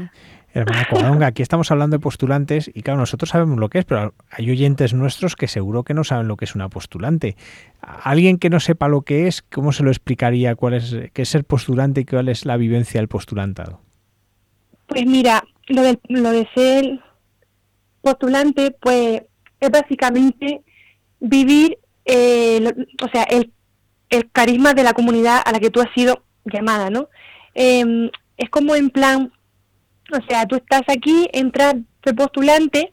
Hermana 0.60 0.86
Covadonga, 0.90 1.26
aquí 1.28 1.42
estamos 1.42 1.70
hablando 1.70 1.96
de 1.96 2.00
postulantes 2.00 2.70
y 2.74 2.82
claro, 2.82 2.98
nosotros 2.98 3.30
sabemos 3.30 3.58
lo 3.58 3.68
que 3.68 3.78
es, 3.78 3.84
pero 3.84 4.14
hay 4.30 4.50
oyentes 4.50 4.92
nuestros 4.92 5.36
que 5.36 5.46
seguro 5.46 5.84
que 5.84 5.94
no 5.94 6.04
saben 6.04 6.26
lo 6.26 6.36
que 6.36 6.44
es 6.44 6.54
una 6.54 6.68
postulante. 6.68 7.36
Alguien 7.80 8.38
que 8.38 8.50
no 8.50 8.58
sepa 8.58 8.88
lo 8.88 9.02
que 9.02 9.28
es, 9.28 9.42
¿cómo 9.42 9.72
se 9.72 9.84
lo 9.84 9.90
explicaría 9.90 10.56
cuál 10.56 10.74
es 10.74 10.96
qué 11.12 11.22
es 11.22 11.28
ser 11.28 11.44
postulante 11.44 12.00
y 12.00 12.04
cuál 12.04 12.28
es 12.28 12.44
la 12.44 12.56
vivencia 12.56 13.00
del 13.00 13.08
postulantado? 13.08 13.80
Pues 14.88 15.06
mira, 15.06 15.44
lo 15.68 15.82
de, 15.82 16.48
ser 16.54 17.00
postulante, 18.00 18.74
pues 18.80 19.22
es 19.60 19.70
básicamente 19.70 20.62
vivir, 21.20 21.78
eh, 22.04 22.74
o 23.02 23.08
sea, 23.12 23.22
el, 23.24 23.52
el, 24.08 24.30
carisma 24.30 24.74
de 24.74 24.82
la 24.82 24.92
comunidad 24.92 25.40
a 25.44 25.52
la 25.52 25.60
que 25.60 25.70
tú 25.70 25.80
has 25.80 25.92
sido 25.94 26.24
llamada, 26.44 26.90
¿no? 26.90 27.08
Em, 27.54 28.10
es 28.36 28.48
como 28.50 28.74
en 28.74 28.90
plan 28.90 29.32
o 30.12 30.20
sea, 30.28 30.46
tú 30.46 30.56
estás 30.56 30.82
aquí, 30.88 31.28
entras 31.32 31.74
de 32.04 32.14
postulante 32.14 32.92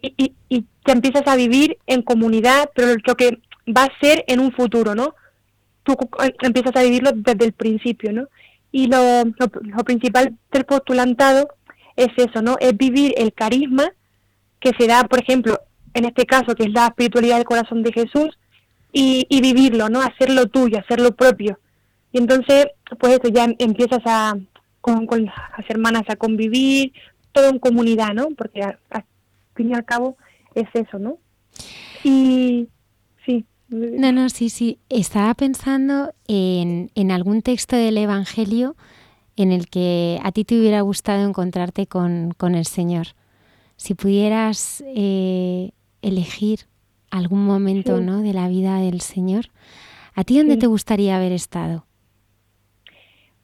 y, 0.00 0.32
y, 0.48 0.64
te 0.84 0.92
empiezas 0.92 1.26
a 1.26 1.34
vivir 1.34 1.78
en 1.88 2.02
comunidad, 2.02 2.70
pero 2.72 2.94
lo 3.04 3.14
que 3.16 3.40
va 3.66 3.84
a 3.84 3.98
ser 4.00 4.24
en 4.28 4.38
un 4.38 4.52
futuro, 4.52 4.94
¿no? 4.94 5.16
Tú 5.82 5.96
empiezas 6.42 6.76
a 6.76 6.82
vivirlo 6.84 7.10
desde 7.12 7.44
el 7.44 7.52
principio, 7.52 8.12
¿no? 8.12 8.28
Y 8.70 8.86
lo, 8.86 9.24
lo, 9.24 9.84
principal 9.84 10.36
del 10.52 10.64
postulantado 10.64 11.48
es 11.96 12.10
eso, 12.16 12.40
¿no? 12.40 12.56
Es 12.60 12.76
vivir 12.76 13.14
el 13.16 13.32
carisma 13.32 13.90
que 14.60 14.70
se 14.78 14.86
da, 14.86 15.02
por 15.04 15.20
ejemplo, 15.20 15.58
en 15.92 16.04
este 16.04 16.24
caso, 16.24 16.54
que 16.54 16.64
es 16.64 16.70
la 16.72 16.86
espiritualidad 16.86 17.38
del 17.38 17.46
corazón 17.46 17.82
de 17.82 17.92
Jesús, 17.92 18.38
y, 18.92 19.26
y 19.28 19.40
vivirlo, 19.40 19.88
¿no? 19.88 20.02
Hacerlo 20.02 20.46
tuyo, 20.46 20.78
hacerlo 20.78 21.16
propio. 21.16 21.58
Y 22.12 22.18
entonces, 22.18 22.68
pues 23.00 23.14
eso, 23.14 23.28
ya 23.28 23.48
empiezas 23.58 24.02
a, 24.04 24.36
con, 24.86 25.26
las 25.26 25.68
hermanas 25.68 26.04
a 26.08 26.16
convivir, 26.16 26.92
todo 27.32 27.50
en 27.50 27.58
comunidad, 27.58 28.14
¿no? 28.14 28.28
Porque 28.30 28.62
al 28.62 29.04
fin 29.54 29.70
y 29.70 29.74
al 29.74 29.84
cabo 29.84 30.16
es 30.54 30.68
eso, 30.74 30.98
¿no? 30.98 31.18
Y 32.04 32.68
sí. 33.24 33.44
No, 33.68 34.12
no, 34.12 34.28
sí, 34.28 34.48
sí. 34.48 34.78
Estaba 34.88 35.34
pensando 35.34 36.14
en, 36.28 36.90
en 36.94 37.10
algún 37.10 37.42
texto 37.42 37.76
del 37.76 37.98
Evangelio 37.98 38.76
en 39.36 39.52
el 39.52 39.68
que 39.68 40.20
a 40.22 40.32
ti 40.32 40.44
te 40.44 40.58
hubiera 40.58 40.80
gustado 40.80 41.26
encontrarte 41.26 41.86
con, 41.86 42.32
con 42.36 42.54
el 42.54 42.64
Señor. 42.64 43.08
Si 43.76 43.94
pudieras 43.94 44.82
eh, 44.86 45.72
elegir 46.00 46.60
algún 47.10 47.44
momento 47.44 48.00
¿no? 48.00 48.22
de 48.22 48.32
la 48.32 48.48
vida 48.48 48.78
del 48.80 49.00
Señor, 49.00 49.50
¿a 50.14 50.24
ti 50.24 50.38
dónde 50.38 50.56
te 50.56 50.66
gustaría 50.66 51.16
haber 51.16 51.32
estado? 51.32 51.86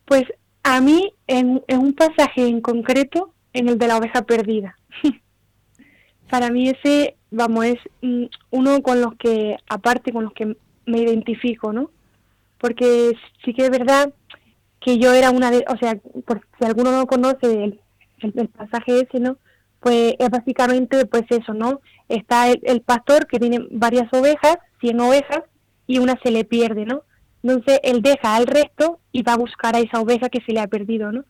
Pues 0.06 0.24
a 0.62 0.80
mí, 0.80 1.12
en, 1.26 1.62
un 1.68 1.92
pasaje 1.94 2.46
en 2.46 2.60
concreto, 2.60 3.32
en 3.52 3.68
el 3.68 3.78
de 3.78 3.88
la 3.88 3.96
oveja 3.98 4.22
perdida. 4.22 4.76
Para 6.30 6.50
mí 6.50 6.68
ese, 6.68 7.16
vamos, 7.30 7.66
es 7.66 7.78
mm, 8.00 8.24
uno 8.50 8.82
con 8.82 9.00
los 9.00 9.14
que, 9.16 9.56
aparte 9.68 10.12
con 10.12 10.24
los 10.24 10.32
que 10.32 10.56
me 10.86 10.98
identifico, 10.98 11.72
¿no? 11.72 11.90
Porque 12.58 13.16
sí 13.44 13.54
que 13.54 13.64
es 13.64 13.70
verdad 13.70 14.12
que 14.80 14.98
yo 14.98 15.12
era 15.12 15.30
una 15.30 15.50
de, 15.50 15.64
o 15.68 15.76
sea, 15.76 15.98
por, 16.26 16.46
si 16.58 16.64
alguno 16.64 16.92
no 16.92 17.06
conoce 17.06 17.64
el, 17.64 17.80
pasaje 18.48 19.00
ese, 19.00 19.18
¿no? 19.20 19.36
Pues 19.80 20.14
es 20.18 20.30
básicamente, 20.30 21.04
pues 21.06 21.24
eso, 21.28 21.54
¿no? 21.54 21.80
Está 22.08 22.50
el, 22.50 22.60
el 22.62 22.82
pastor 22.82 23.26
que 23.26 23.40
tiene 23.40 23.66
varias 23.70 24.12
ovejas, 24.12 24.58
100 24.80 25.00
ovejas, 25.00 25.42
y 25.86 25.98
una 25.98 26.18
se 26.22 26.30
le 26.30 26.44
pierde, 26.44 26.86
¿no? 26.86 27.02
Entonces 27.42 27.80
él 27.82 28.02
deja 28.02 28.36
al 28.36 28.46
resto 28.46 29.00
y 29.10 29.22
va 29.22 29.34
a 29.34 29.38
buscar 29.38 29.76
a 29.76 29.80
esa 29.80 30.00
oveja 30.00 30.28
que 30.28 30.40
se 30.46 30.52
le 30.52 30.60
ha 30.60 30.66
perdido, 30.66 31.12
¿no? 31.12 31.24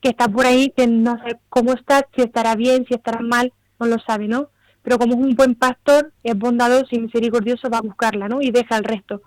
que 0.00 0.10
está 0.10 0.28
por 0.28 0.46
ahí, 0.46 0.72
que 0.76 0.86
no 0.86 1.18
sé 1.24 1.38
cómo 1.48 1.72
está, 1.72 2.06
si 2.14 2.22
estará 2.22 2.54
bien, 2.54 2.84
si 2.86 2.94
estará 2.94 3.20
mal, 3.20 3.52
no 3.78 3.86
lo 3.86 3.98
sabe, 3.98 4.28
¿no? 4.28 4.50
Pero 4.82 4.98
como 4.98 5.14
es 5.14 5.20
un 5.20 5.34
buen 5.34 5.54
pastor, 5.54 6.12
es 6.22 6.38
bondadoso 6.38 6.88
y 6.92 7.00
misericordioso, 7.00 7.68
va 7.68 7.78
a 7.78 7.82
buscarla, 7.82 8.28
¿no? 8.28 8.40
Y 8.40 8.50
deja 8.50 8.76
el 8.76 8.84
resto. 8.84 9.22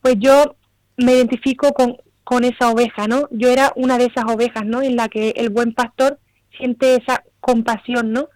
Pues 0.00 0.16
yo 0.18 0.56
me 0.96 1.12
identifico 1.12 1.72
con, 1.72 1.96
con 2.24 2.44
esa 2.44 2.70
oveja, 2.70 3.06
¿no? 3.06 3.28
Yo 3.30 3.48
era 3.48 3.72
una 3.76 3.98
de 3.98 4.06
esas 4.06 4.24
ovejas, 4.24 4.64
¿no? 4.64 4.82
En 4.82 4.96
la 4.96 5.08
que 5.08 5.30
el 5.36 5.50
buen 5.50 5.74
pastor 5.74 6.18
siente 6.56 6.96
esa 6.96 7.22
compasión, 7.40 8.12
¿no? 8.12 8.28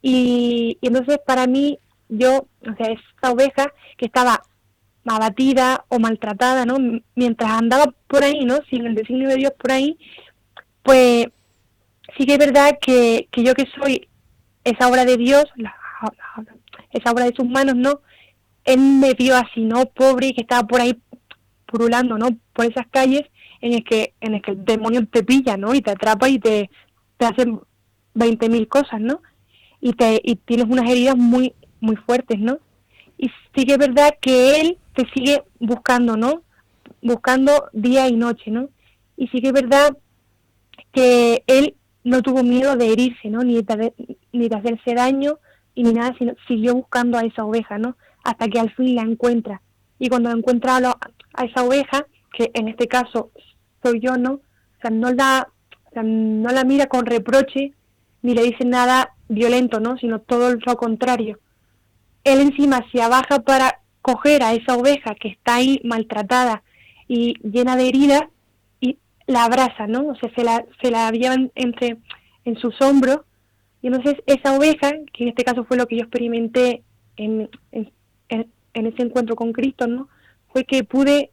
Y, 0.00 0.78
y 0.80 0.86
entonces 0.86 1.18
para 1.26 1.46
mí, 1.46 1.78
yo, 2.08 2.48
o 2.62 2.74
sea, 2.76 2.86
esa 2.92 3.32
oveja 3.32 3.72
que 3.98 4.06
estaba 4.06 4.42
abatida 5.16 5.84
o 5.88 5.98
maltratada, 5.98 6.64
¿no? 6.64 6.76
Mientras 7.14 7.50
andaba 7.50 7.92
por 8.06 8.24
ahí, 8.24 8.44
¿no? 8.44 8.58
Sin 8.70 8.86
el 8.86 8.94
designio 8.94 9.28
de 9.28 9.36
Dios 9.36 9.52
por 9.58 9.72
ahí, 9.72 9.98
pues 10.82 11.26
sí 12.16 12.26
que 12.26 12.34
es 12.34 12.38
verdad 12.38 12.78
que, 12.80 13.28
que 13.30 13.42
yo 13.42 13.54
que 13.54 13.66
soy 13.78 14.08
esa 14.64 14.88
obra 14.88 15.04
de 15.04 15.16
Dios, 15.16 15.44
esa 16.92 17.10
obra 17.10 17.24
de 17.24 17.34
sus 17.34 17.48
manos, 17.48 17.76
¿no? 17.76 18.00
Él 18.64 18.80
me 18.80 19.14
vio 19.14 19.36
así, 19.36 19.60
¿no? 19.60 19.86
Pobre 19.86 20.28
y 20.28 20.34
que 20.34 20.42
estaba 20.42 20.66
por 20.66 20.80
ahí 20.80 20.98
purulando, 21.66 22.18
¿no? 22.18 22.28
Por 22.52 22.66
esas 22.66 22.86
calles 22.88 23.22
en 23.60 23.74
el 23.74 23.84
que, 23.84 24.14
en 24.20 24.34
el 24.34 24.42
que 24.42 24.52
el 24.52 24.64
demonio 24.64 25.06
te 25.06 25.22
pilla, 25.22 25.56
¿no? 25.56 25.74
Y 25.74 25.80
te 25.80 25.90
atrapa 25.90 26.28
y 26.28 26.38
te, 26.38 26.70
te 27.16 27.26
hace 27.26 27.46
20.000 28.14 28.68
cosas, 28.68 29.00
¿no? 29.00 29.22
Y, 29.80 29.92
te, 29.92 30.20
y 30.22 30.36
tienes 30.36 30.66
unas 30.68 30.88
heridas 30.90 31.16
muy, 31.16 31.54
muy 31.80 31.96
fuertes, 31.96 32.38
¿no? 32.38 32.58
Y 33.18 33.28
sí 33.54 33.66
que 33.66 33.72
es 33.72 33.78
verdad 33.78 34.14
que 34.20 34.60
él 34.60 34.78
te 34.94 35.06
sigue 35.12 35.42
buscando, 35.58 36.16
¿no? 36.16 36.42
Buscando 37.02 37.68
día 37.72 38.08
y 38.08 38.16
noche, 38.16 38.50
¿no? 38.50 38.68
Y 39.16 39.28
sí 39.28 39.40
que 39.40 39.48
es 39.48 39.52
verdad 39.52 39.96
que 40.92 41.42
él 41.46 41.74
no 42.04 42.22
tuvo 42.22 42.42
miedo 42.42 42.76
de 42.76 42.92
herirse, 42.92 43.28
¿no? 43.28 43.40
Ni 43.40 43.60
de, 43.60 43.92
ni 44.32 44.48
de 44.48 44.56
hacerse 44.56 44.94
daño 44.94 45.38
y 45.74 45.82
ni 45.82 45.92
nada, 45.92 46.14
sino 46.18 46.34
siguió 46.46 46.74
buscando 46.74 47.18
a 47.18 47.22
esa 47.22 47.44
oveja, 47.44 47.76
¿no? 47.78 47.96
Hasta 48.24 48.48
que 48.48 48.60
al 48.60 48.70
fin 48.74 48.94
la 48.94 49.02
encuentra. 49.02 49.60
Y 49.98 50.08
cuando 50.08 50.30
encuentra 50.30 50.76
a, 50.76 50.98
a 51.34 51.44
esa 51.44 51.64
oveja, 51.64 52.06
que 52.32 52.50
en 52.54 52.68
este 52.68 52.86
caso 52.86 53.30
soy 53.82 54.00
yo, 54.00 54.16
¿no? 54.16 54.34
O 54.34 54.80
sea, 54.80 54.90
no 54.90 55.12
la, 55.12 55.48
no 56.02 56.50
la 56.50 56.64
mira 56.64 56.86
con 56.86 57.04
reproche 57.04 57.72
ni 58.22 58.34
le 58.34 58.42
dice 58.42 58.64
nada 58.64 59.14
violento, 59.28 59.80
¿no? 59.80 59.98
Sino 59.98 60.20
todo 60.20 60.54
lo 60.54 60.76
contrario. 60.76 61.38
Él 62.24 62.40
encima 62.40 62.84
se 62.92 63.02
abaja 63.02 63.40
para 63.40 63.80
coger 64.02 64.42
a 64.42 64.54
esa 64.54 64.76
oveja 64.76 65.14
que 65.14 65.28
está 65.28 65.56
ahí 65.56 65.80
maltratada 65.84 66.62
y 67.06 67.34
llena 67.42 67.76
de 67.76 67.88
heridas 67.88 68.22
y 68.80 68.98
la 69.26 69.44
abraza, 69.44 69.86
¿no? 69.86 70.08
O 70.08 70.16
sea, 70.16 70.30
se 70.34 70.44
la, 70.44 70.64
se 70.82 70.90
la 70.90 71.10
llevan 71.10 71.50
entre 71.54 71.98
en 72.44 72.56
sus 72.56 72.80
hombros 72.80 73.20
y 73.82 73.88
entonces 73.88 74.16
esa 74.26 74.56
oveja, 74.56 74.92
que 75.12 75.24
en 75.24 75.28
este 75.30 75.44
caso 75.44 75.64
fue 75.64 75.76
lo 75.76 75.86
que 75.86 75.96
yo 75.96 76.02
experimenté 76.02 76.82
en, 77.16 77.48
en, 77.72 77.86
ese 78.74 79.02
encuentro 79.02 79.34
con 79.34 79.52
Cristo, 79.52 79.86
¿no? 79.86 80.08
Fue 80.52 80.64
que 80.64 80.84
pude 80.84 81.30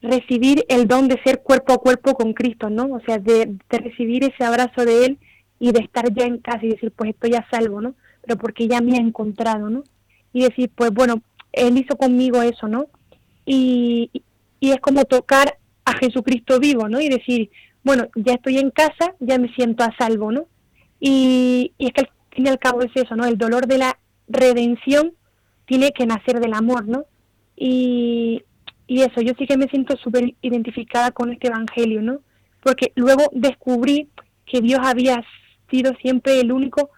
recibir 0.00 0.64
el 0.68 0.86
don 0.86 1.08
de 1.08 1.20
ser 1.24 1.42
cuerpo 1.42 1.72
a 1.72 1.78
cuerpo 1.78 2.14
con 2.14 2.32
Cristo, 2.32 2.70
¿no? 2.70 2.84
O 2.84 3.00
sea, 3.00 3.18
de, 3.18 3.56
de, 3.68 3.78
recibir 3.78 4.22
ese 4.24 4.44
abrazo 4.44 4.84
de 4.84 5.06
Él 5.06 5.18
y 5.58 5.72
de 5.72 5.80
estar 5.80 6.12
ya 6.14 6.24
en 6.24 6.38
casa 6.38 6.64
y 6.64 6.70
decir, 6.70 6.92
pues 6.92 7.10
estoy 7.10 7.34
a 7.34 7.46
salvo, 7.50 7.80
¿no? 7.80 7.94
Pero 8.22 8.38
porque 8.38 8.68
ya 8.68 8.80
me 8.80 8.96
ha 8.96 9.00
encontrado, 9.00 9.70
¿no? 9.70 9.82
Y 10.34 10.42
decir, 10.42 10.70
pues 10.74 10.90
bueno, 10.92 11.22
él 11.52 11.78
hizo 11.78 11.96
conmigo 11.96 12.42
eso, 12.42 12.68
¿no? 12.68 12.88
Y, 13.46 14.10
y 14.60 14.70
es 14.72 14.80
como 14.80 15.06
tocar 15.06 15.56
a 15.86 15.96
Jesucristo 15.96 16.60
vivo, 16.60 16.88
¿no? 16.88 17.00
Y 17.00 17.08
decir, 17.08 17.50
bueno, 17.82 18.08
ya 18.16 18.34
estoy 18.34 18.58
en 18.58 18.70
casa, 18.70 19.14
ya 19.20 19.38
me 19.38 19.52
siento 19.54 19.84
a 19.84 19.94
salvo, 19.96 20.32
¿no? 20.32 20.46
Y, 21.00 21.72
y 21.78 21.86
es 21.86 21.92
que 21.92 22.00
al 22.02 22.10
fin 22.34 22.46
y 22.46 22.48
al 22.48 22.58
cabo 22.58 22.82
es 22.82 22.90
eso, 22.94 23.14
¿no? 23.14 23.24
El 23.24 23.38
dolor 23.38 23.66
de 23.66 23.78
la 23.78 23.98
redención 24.28 25.12
tiene 25.66 25.92
que 25.92 26.06
nacer 26.06 26.40
del 26.40 26.54
amor, 26.54 26.86
¿no? 26.86 27.04
Y, 27.56 28.42
y 28.86 29.02
eso, 29.02 29.20
yo 29.20 29.32
sí 29.38 29.46
que 29.46 29.56
me 29.56 29.68
siento 29.68 29.96
súper 29.96 30.34
identificada 30.42 31.10
con 31.10 31.32
este 31.32 31.48
Evangelio, 31.48 32.02
¿no? 32.02 32.20
Porque 32.60 32.92
luego 32.96 33.24
descubrí 33.32 34.08
que 34.46 34.60
Dios 34.60 34.80
había 34.82 35.22
sido 35.70 35.92
siempre 36.00 36.40
el 36.40 36.52
único 36.52 36.90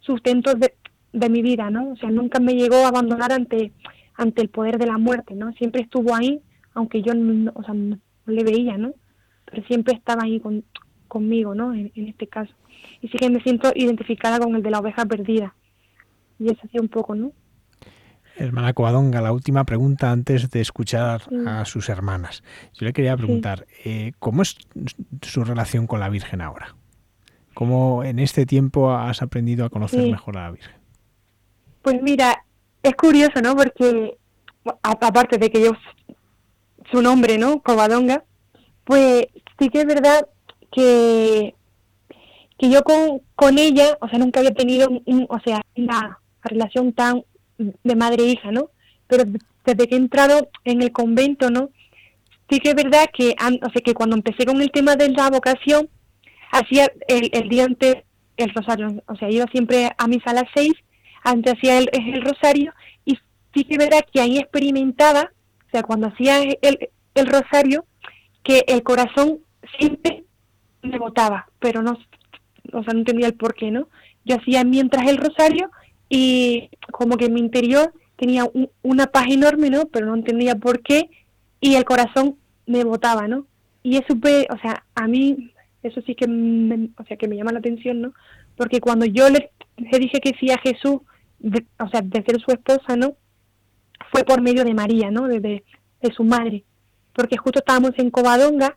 sustento 0.00 0.54
de, 0.54 0.74
de 1.16 1.30
mi 1.30 1.42
vida, 1.42 1.70
¿no? 1.70 1.92
O 1.92 1.96
sea, 1.96 2.10
nunca 2.10 2.40
me 2.40 2.54
llegó 2.54 2.76
a 2.76 2.88
abandonar 2.88 3.32
ante, 3.32 3.72
ante 4.14 4.42
el 4.42 4.50
poder 4.50 4.78
de 4.78 4.86
la 4.86 4.98
muerte, 4.98 5.34
¿no? 5.34 5.52
Siempre 5.54 5.82
estuvo 5.82 6.14
ahí, 6.14 6.42
aunque 6.74 7.02
yo 7.02 7.14
no, 7.14 7.52
o 7.54 7.62
sea, 7.62 7.72
no 7.74 7.98
le 8.26 8.44
veía, 8.44 8.76
¿no? 8.76 8.92
Pero 9.46 9.66
siempre 9.66 9.94
estaba 9.94 10.24
ahí 10.24 10.40
con, 10.40 10.62
conmigo, 11.08 11.54
¿no? 11.54 11.72
En, 11.72 11.90
en, 11.94 12.08
este 12.08 12.26
caso. 12.26 12.52
Y 13.00 13.08
sí 13.08 13.16
que 13.16 13.30
me 13.30 13.40
siento 13.40 13.72
identificada 13.74 14.38
con 14.38 14.54
el 14.54 14.62
de 14.62 14.70
la 14.70 14.80
oveja 14.80 15.06
perdida. 15.06 15.54
Y 16.38 16.48
eso 16.48 16.60
hacía 16.64 16.82
un 16.82 16.88
poco, 16.88 17.14
¿no? 17.14 17.32
Hermana 18.36 18.74
Coadonga, 18.74 19.22
la 19.22 19.32
última 19.32 19.64
pregunta 19.64 20.12
antes 20.12 20.50
de 20.50 20.60
escuchar 20.60 21.22
sí. 21.22 21.36
a 21.46 21.64
sus 21.64 21.88
hermanas. 21.88 22.42
Yo 22.74 22.84
le 22.84 22.92
quería 22.92 23.16
preguntar, 23.16 23.66
sí. 23.82 23.88
eh, 23.88 24.12
¿cómo 24.18 24.42
es 24.42 24.58
su 25.22 25.44
relación 25.44 25.86
con 25.86 26.00
la 26.00 26.10
Virgen 26.10 26.42
ahora? 26.42 26.76
¿Cómo 27.54 28.04
en 28.04 28.18
este 28.18 28.44
tiempo 28.44 28.92
has 28.92 29.22
aprendido 29.22 29.64
a 29.64 29.70
conocer 29.70 30.02
sí. 30.02 30.10
mejor 30.10 30.36
a 30.36 30.42
la 30.42 30.50
Virgen? 30.50 30.75
Pues 31.86 32.02
mira, 32.02 32.44
es 32.82 32.96
curioso, 32.96 33.40
¿no? 33.40 33.54
Porque 33.54 34.16
aparte 34.82 35.38
de 35.38 35.50
que 35.52 35.62
yo 35.62 35.70
su 36.90 37.00
nombre, 37.00 37.38
¿no? 37.38 37.62
Covadonga, 37.62 38.24
pues 38.82 39.28
sí 39.56 39.68
que 39.68 39.82
es 39.82 39.86
verdad 39.86 40.26
que 40.72 41.54
que 42.58 42.70
yo 42.70 42.82
con, 42.82 43.22
con 43.36 43.58
ella, 43.58 43.96
o 44.00 44.08
sea, 44.08 44.18
nunca 44.18 44.40
había 44.40 44.52
tenido, 44.52 44.88
un, 44.88 45.26
o 45.28 45.38
sea, 45.44 45.62
una 45.76 46.18
relación 46.42 46.92
tan 46.92 47.22
de 47.56 47.94
madre 47.94 48.32
e 48.32 48.50
¿no? 48.50 48.70
Pero 49.06 49.22
desde 49.64 49.86
que 49.86 49.94
he 49.94 49.98
entrado 49.98 50.48
en 50.64 50.82
el 50.82 50.90
convento, 50.90 51.50
¿no? 51.50 51.70
Sí 52.50 52.58
que 52.58 52.70
es 52.70 52.74
verdad 52.74 53.06
que, 53.16 53.36
o 53.62 53.70
sea, 53.70 53.82
que 53.84 53.94
cuando 53.94 54.16
empecé 54.16 54.44
con 54.44 54.60
el 54.60 54.72
tema 54.72 54.96
de 54.96 55.10
la 55.10 55.30
vocación, 55.30 55.88
hacía 56.50 56.90
el, 57.06 57.30
el 57.32 57.48
día 57.48 57.62
antes 57.62 57.98
el 58.38 58.52
rosario, 58.52 59.04
o 59.06 59.14
sea, 59.14 59.30
iba 59.30 59.46
siempre 59.52 59.92
a 59.96 60.08
misa 60.08 60.32
a 60.32 60.44
seis 60.52 60.74
antes 61.22 61.54
hacía 61.54 61.78
el, 61.78 61.88
el 61.92 62.22
rosario 62.22 62.72
y 63.04 63.18
sí 63.54 63.64
que 63.64 63.78
verá 63.78 64.02
que 64.02 64.20
ahí 64.20 64.38
experimentaba, 64.38 65.30
o 65.66 65.70
sea, 65.70 65.82
cuando 65.82 66.08
hacía 66.08 66.42
el, 66.42 66.90
el 67.14 67.26
rosario, 67.26 67.84
que 68.42 68.64
el 68.68 68.82
corazón 68.82 69.40
siempre 69.78 70.24
me 70.82 70.98
botaba, 70.98 71.48
pero 71.58 71.82
no, 71.82 71.98
o 72.72 72.82
sea, 72.82 72.92
no 72.92 73.00
entendía 73.00 73.26
el 73.26 73.34
por 73.34 73.54
qué, 73.54 73.70
¿no? 73.70 73.88
Yo 74.24 74.36
hacía 74.36 74.64
mientras 74.64 75.08
el 75.08 75.18
rosario 75.18 75.70
y 76.08 76.70
como 76.92 77.16
que 77.16 77.26
en 77.26 77.34
mi 77.34 77.40
interior 77.40 77.92
tenía 78.16 78.44
un, 78.44 78.70
una 78.82 79.06
paz 79.06 79.26
enorme, 79.28 79.70
¿no? 79.70 79.86
Pero 79.86 80.06
no 80.06 80.14
entendía 80.14 80.56
por 80.56 80.80
qué 80.82 81.10
y 81.60 81.74
el 81.74 81.84
corazón 81.84 82.36
me 82.66 82.84
botaba, 82.84 83.28
¿no? 83.28 83.46
Y 83.82 83.96
eso, 83.96 84.14
o 84.14 84.58
sea, 84.58 84.84
a 84.94 85.06
mí 85.06 85.52
eso 85.82 86.00
sí 86.02 86.14
que 86.14 86.26
me, 86.26 86.90
o 86.98 87.04
sea, 87.04 87.16
que 87.16 87.28
me 87.28 87.36
llama 87.36 87.52
la 87.52 87.60
atención, 87.60 88.00
¿no? 88.00 88.12
Porque 88.56 88.80
cuando 88.80 89.06
yo 89.06 89.28
le, 89.28 89.50
le 89.76 89.98
dije 89.98 90.20
que 90.20 90.34
sí 90.38 90.50
a 90.50 90.58
Jesús, 90.58 91.00
o 91.78 91.88
sea, 91.88 92.00
de 92.02 92.22
ser 92.24 92.40
su 92.40 92.50
esposa, 92.50 92.96
¿no? 92.96 93.14
Fue 94.10 94.24
por 94.24 94.40
medio 94.40 94.64
de 94.64 94.74
María, 94.74 95.10
¿no? 95.10 95.28
De, 95.28 95.40
de, 95.40 95.62
su 96.14 96.22
madre. 96.22 96.64
Porque 97.12 97.36
justo 97.36 97.58
estábamos 97.58 97.92
en 97.96 98.10
Covadonga 98.10 98.76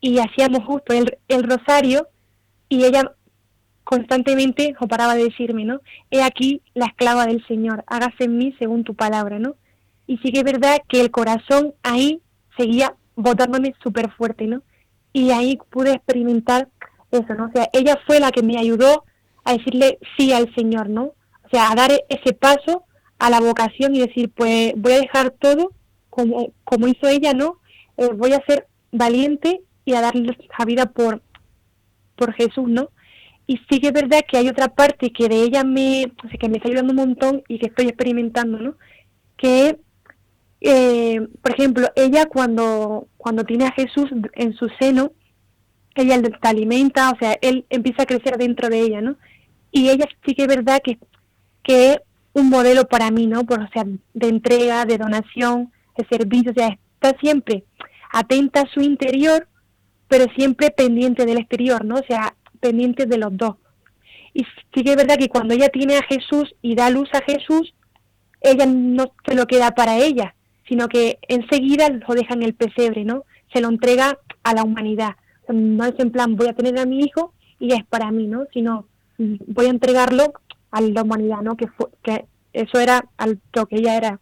y 0.00 0.18
hacíamos 0.18 0.64
justo 0.64 0.92
el, 0.92 1.18
el 1.28 1.44
rosario 1.44 2.08
y 2.68 2.84
ella 2.84 3.12
constantemente 3.84 4.74
no 4.80 4.88
paraba 4.88 5.14
de 5.14 5.24
decirme, 5.24 5.64
¿no? 5.64 5.80
He 6.10 6.22
aquí 6.22 6.62
la 6.74 6.86
esclava 6.86 7.26
del 7.26 7.46
Señor, 7.46 7.84
hágase 7.86 8.24
en 8.24 8.38
mí 8.38 8.54
según 8.58 8.82
tu 8.82 8.94
palabra, 8.94 9.38
¿no? 9.38 9.54
Y 10.06 10.18
sí 10.18 10.32
que 10.32 10.38
es 10.38 10.44
verdad 10.44 10.78
que 10.88 11.00
el 11.00 11.10
corazón 11.10 11.74
ahí 11.82 12.20
seguía 12.56 12.94
botándome 13.14 13.74
súper 13.82 14.10
fuerte, 14.10 14.46
¿no? 14.46 14.62
Y 15.12 15.30
ahí 15.30 15.58
pude 15.70 15.92
experimentar 15.92 16.68
eso, 17.10 17.34
¿no? 17.34 17.46
O 17.46 17.52
sea, 17.52 17.68
ella 17.72 17.98
fue 18.06 18.18
la 18.18 18.32
que 18.32 18.42
me 18.42 18.58
ayudó 18.58 19.04
a 19.44 19.52
decirle 19.52 19.98
sí 20.16 20.32
al 20.32 20.52
Señor, 20.54 20.88
¿no? 20.88 21.04
O 21.44 21.48
sea, 21.50 21.70
a 21.70 21.74
dar 21.74 21.90
ese 22.08 22.32
paso 22.32 22.84
a 23.18 23.30
la 23.30 23.40
vocación 23.40 23.94
y 23.94 24.00
decir, 24.00 24.30
pues 24.34 24.72
voy 24.76 24.92
a 24.92 25.00
dejar 25.00 25.30
todo 25.30 25.72
como, 26.10 26.52
como 26.64 26.88
hizo 26.88 27.08
ella, 27.08 27.32
¿no? 27.32 27.58
Eh, 27.96 28.08
voy 28.14 28.32
a 28.32 28.44
ser 28.46 28.66
valiente 28.92 29.60
y 29.84 29.94
a 29.94 30.00
darle 30.00 30.36
la 30.58 30.64
vida 30.64 30.86
por, 30.86 31.22
por 32.16 32.32
Jesús, 32.34 32.68
¿no? 32.68 32.90
Y 33.46 33.58
sí 33.68 33.80
que 33.80 33.88
es 33.88 33.92
verdad 33.92 34.22
que 34.26 34.38
hay 34.38 34.48
otra 34.48 34.68
parte 34.68 35.12
que 35.12 35.28
de 35.28 35.42
ella 35.42 35.64
me, 35.64 36.12
o 36.24 36.28
sea, 36.28 36.38
que 36.38 36.48
me 36.48 36.56
está 36.56 36.68
ayudando 36.68 36.92
un 36.92 36.96
montón 36.96 37.42
y 37.46 37.58
que 37.58 37.66
estoy 37.66 37.86
experimentando, 37.86 38.58
¿no? 38.58 38.76
Que, 39.36 39.78
eh, 40.62 41.20
por 41.42 41.52
ejemplo, 41.52 41.88
ella 41.94 42.26
cuando, 42.26 43.08
cuando 43.18 43.44
tiene 43.44 43.66
a 43.66 43.72
Jesús 43.72 44.08
en 44.32 44.54
su 44.54 44.68
seno, 44.80 45.12
ella 45.94 46.16
le 46.16 46.30
alimenta, 46.40 47.10
o 47.10 47.18
sea, 47.18 47.36
él 47.40 47.66
empieza 47.70 48.02
a 48.02 48.06
crecer 48.06 48.38
dentro 48.38 48.68
de 48.68 48.80
ella, 48.80 49.00
¿no? 49.00 49.16
Y 49.74 49.90
ella 49.90 50.06
sí 50.24 50.34
que 50.34 50.42
es 50.42 50.48
verdad 50.48 50.80
que, 50.82 50.98
que 51.64 51.90
es 51.90 51.98
un 52.32 52.48
modelo 52.48 52.86
para 52.86 53.10
mí, 53.10 53.26
¿no? 53.26 53.44
Por, 53.44 53.60
o 53.60 53.68
sea, 53.72 53.84
de 53.84 54.28
entrega, 54.28 54.84
de 54.84 54.98
donación, 54.98 55.72
de 55.96 56.06
servicio, 56.06 56.52
o 56.52 56.54
sea, 56.54 56.78
está 56.94 57.18
siempre 57.18 57.64
atenta 58.12 58.60
a 58.60 58.72
su 58.72 58.80
interior, 58.80 59.48
pero 60.06 60.26
siempre 60.36 60.70
pendiente 60.70 61.26
del 61.26 61.38
exterior, 61.38 61.84
¿no? 61.84 61.96
O 61.96 62.04
sea, 62.06 62.36
pendiente 62.60 63.06
de 63.06 63.18
los 63.18 63.36
dos. 63.36 63.56
Y 64.32 64.44
sí 64.72 64.84
que 64.84 64.90
es 64.90 64.96
verdad 64.96 65.18
que 65.18 65.28
cuando 65.28 65.54
ella 65.54 65.68
tiene 65.70 65.96
a 65.96 66.04
Jesús 66.04 66.54
y 66.62 66.76
da 66.76 66.88
luz 66.88 67.08
a 67.12 67.22
Jesús, 67.22 67.74
ella 68.40 68.66
no 68.66 69.12
se 69.26 69.34
lo 69.34 69.46
queda 69.46 69.72
para 69.72 69.98
ella, 69.98 70.36
sino 70.68 70.86
que 70.86 71.18
enseguida 71.26 71.88
lo 71.88 72.14
deja 72.14 72.34
en 72.34 72.44
el 72.44 72.54
pesebre, 72.54 73.04
¿no? 73.04 73.24
Se 73.52 73.60
lo 73.60 73.68
entrega 73.68 74.18
a 74.44 74.54
la 74.54 74.62
humanidad. 74.62 75.16
No 75.48 75.84
es 75.84 75.94
en 75.98 76.12
plan, 76.12 76.36
voy 76.36 76.46
a 76.46 76.54
tener 76.54 76.78
a 76.78 76.86
mi 76.86 77.00
hijo 77.00 77.32
y 77.58 77.72
es 77.72 77.84
para 77.86 78.12
mí, 78.12 78.28
¿no? 78.28 78.44
Sino 78.52 78.86
voy 79.18 79.66
a 79.66 79.70
entregarlo 79.70 80.32
a 80.70 80.80
la 80.80 81.02
humanidad, 81.02 81.42
¿no? 81.42 81.56
Que, 81.56 81.68
fue, 81.68 81.86
que 82.02 82.26
eso 82.52 82.78
era 82.78 83.04
al 83.16 83.40
lo 83.52 83.66
que 83.66 83.76
ella 83.76 83.96
era 83.96 84.20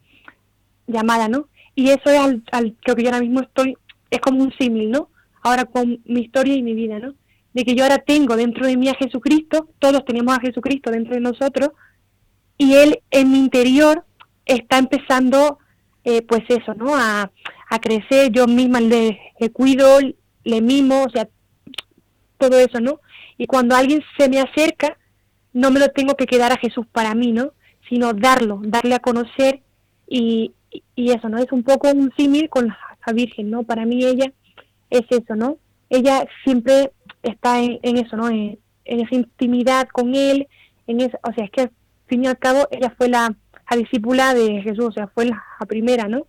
llamada, 0.87 1.28
¿no? 1.28 1.48
Y 1.74 1.88
eso 1.88 2.11
es 2.11 2.18
al, 2.18 2.42
al 2.52 2.76
lo 2.87 2.94
que 2.94 3.02
yo 3.02 3.09
ahora 3.09 3.20
mismo 3.20 3.40
estoy, 3.40 3.76
es 4.11 4.20
como 4.20 4.42
un 4.42 4.52
símil, 4.59 4.90
¿no? 4.90 5.09
Ahora 5.42 5.64
con 5.64 6.00
mi 6.05 6.20
historia 6.20 6.55
y 6.55 6.62
mi 6.62 6.74
vida, 6.74 6.98
¿no? 6.98 7.14
De 7.55 7.64
que 7.64 7.74
yo 7.74 7.85
ahora 7.85 7.98
tengo 7.98 8.37
dentro 8.37 8.66
de 8.66 8.76
mí 8.76 8.88
a 8.88 8.94
Jesucristo, 8.94 9.68
todos 9.78 10.05
tenemos 10.05 10.37
a 10.37 10.40
Jesucristo 10.40 10.90
dentro 10.90 11.14
de 11.14 11.20
nosotros, 11.20 11.70
y 12.59 12.74
Él 12.74 13.00
en 13.11 13.33
mi 13.33 13.38
interior 13.38 14.05
está 14.44 14.78
empezando, 14.78 15.59
eh, 16.05 16.22
pues 16.22 16.42
eso, 16.48 16.74
¿no? 16.74 16.94
A, 16.94 17.31
a 17.70 17.78
crecer, 17.78 18.31
yo 18.31 18.46
misma 18.46 18.81
le, 18.81 19.18
le 19.38 19.50
cuido, 19.50 19.98
le 20.44 20.61
mimo, 20.61 21.05
o 21.05 21.11
sea, 21.11 21.28
todo 22.38 22.59
eso, 22.59 22.81
¿no? 22.81 23.00
Y 23.38 23.47
cuando 23.47 23.75
alguien 23.75 24.03
se 24.18 24.29
me 24.29 24.40
acerca, 24.40 24.97
no 25.53 25.71
me 25.71 25.81
lo 25.81 25.88
tengo 25.88 26.14
que 26.14 26.27
quedar 26.27 26.53
a 26.53 26.59
Jesús 26.59 26.87
para 26.90 27.14
mí, 27.14 27.33
¿no? 27.33 27.53
Sino 27.88 28.12
darlo, 28.12 28.61
darle 28.64 28.95
a 28.95 29.01
conocer 29.01 29.61
y, 30.09 30.53
y 30.95 31.11
eso, 31.11 31.29
¿no? 31.29 31.38
Es 31.38 31.53
un 31.53 31.62
poco 31.62 31.90
un 31.90 32.12
símil 32.16 32.49
con 32.49 32.68
la, 32.68 32.79
Virgen, 33.12 33.51
¿no? 33.51 33.64
Para 33.64 33.85
mí 33.85 34.05
ella 34.05 34.33
es 34.88 35.03
eso, 35.11 35.35
¿no? 35.35 35.57
Ella 35.90 36.25
siempre 36.45 36.92
está 37.25 37.61
en, 37.61 37.97
eso, 37.97 38.16
¿no? 38.16 38.29
En, 38.29 38.59
esa 38.85 39.14
intimidad 39.14 39.88
con 39.88 40.14
él, 40.14 40.47
en 40.87 41.01
eso, 41.01 41.18
o 41.29 41.33
sea, 41.33 41.45
es 41.45 41.51
que 41.51 41.62
al 41.62 41.71
fin 42.07 42.25
y 42.25 42.29
al 42.29 42.38
cabo 42.38 42.68
ella 42.71 42.95
fue 42.97 43.09
la, 43.09 43.35
discípula 43.77 44.35
de 44.35 44.61
Jesús, 44.62 44.85
o 44.85 44.92
sea, 44.92 45.09
fue 45.09 45.27
la, 45.27 45.42
primera, 45.66 46.07
¿no? 46.07 46.27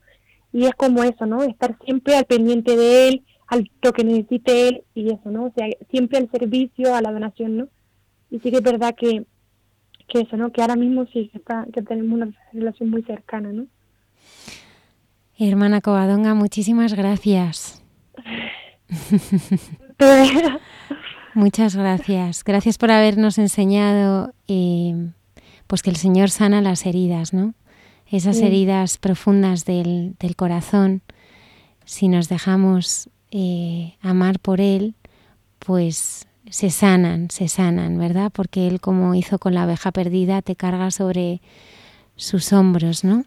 Y 0.52 0.66
es 0.66 0.74
como 0.74 1.04
eso, 1.04 1.28
¿no? 1.28 1.44
Estar 1.44 1.78
siempre 1.86 2.16
al 2.16 2.26
pendiente 2.26 2.76
de 2.76 3.08
él, 3.10 3.24
al 3.48 3.70
lo 3.82 3.94
que 3.94 4.04
necesite 4.04 4.68
él 4.68 4.84
y 4.96 5.08
eso, 5.14 5.30
¿no? 5.32 5.46
O 5.46 5.54
sea, 5.56 5.68
siempre 5.90 6.18
al 6.18 6.30
servicio, 6.32 6.96
a 6.96 7.02
la 7.02 7.12
donación, 7.12 7.58
¿no? 7.58 7.68
Y 8.30 8.40
sí 8.40 8.52
que 8.52 8.58
es 8.58 8.64
verdad 8.64 8.96
que, 8.96 9.26
que 10.08 10.22
eso, 10.22 10.38
¿no? 10.38 10.52
Que 10.52 10.62
ahora 10.62 10.76
mismo 10.76 11.06
sí 11.08 11.30
que, 11.32 11.38
está, 11.38 11.66
que 11.74 11.82
tenemos 11.82 12.14
una 12.14 12.32
relación 12.52 12.90
muy 12.90 13.04
cercana, 13.04 13.52
¿no? 13.52 13.68
Hermana 15.38 15.82
Covadonga, 15.82 16.34
muchísimas 16.34 16.94
gracias. 16.94 17.84
Muchas 21.34 21.76
gracias. 21.76 22.44
Gracias 22.44 22.78
por 22.78 22.92
habernos 22.92 23.40
enseñado 23.40 24.34
eh, 24.48 25.10
pues 25.68 25.82
que 25.82 25.90
el 25.90 25.96
Señor 25.96 26.30
sana 26.30 26.62
las 26.62 26.86
heridas, 26.86 27.34
¿no? 27.34 27.56
Esas 28.06 28.38
heridas 28.38 29.00
profundas 29.00 29.66
del, 29.66 30.16
corazón. 30.36 31.02
Si 31.84 32.08
nos 32.08 32.30
dejamos 32.30 33.10
eh, 33.36 33.96
amar 34.02 34.40
por 34.40 34.62
Él, 34.62 34.94
pues 35.60 36.28
se 36.50 36.70
sanan, 36.70 37.30
se 37.32 37.48
sanan, 37.48 37.98
¿verdad? 37.98 38.32
Porque 38.32 38.68
Él, 38.68 38.80
como 38.80 39.16
hizo 39.16 39.40
con 39.40 39.54
la 39.54 39.64
abeja 39.64 39.92
perdida, 39.92 40.42
te 40.42 40.56
carga 40.56 40.92
sobre 40.92 41.42
sus 42.16 42.54
hombros, 42.54 43.04
¿no? 43.04 43.26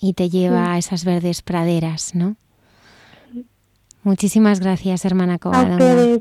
y 0.00 0.12
te 0.12 0.28
lleva 0.28 0.74
a 0.74 0.78
esas 0.78 1.04
verdes 1.04 1.42
praderas, 1.42 2.14
¿no? 2.14 2.36
Muchísimas 4.02 4.60
gracias, 4.60 5.04
hermana 5.04 5.38
Covadonga. 5.38 6.18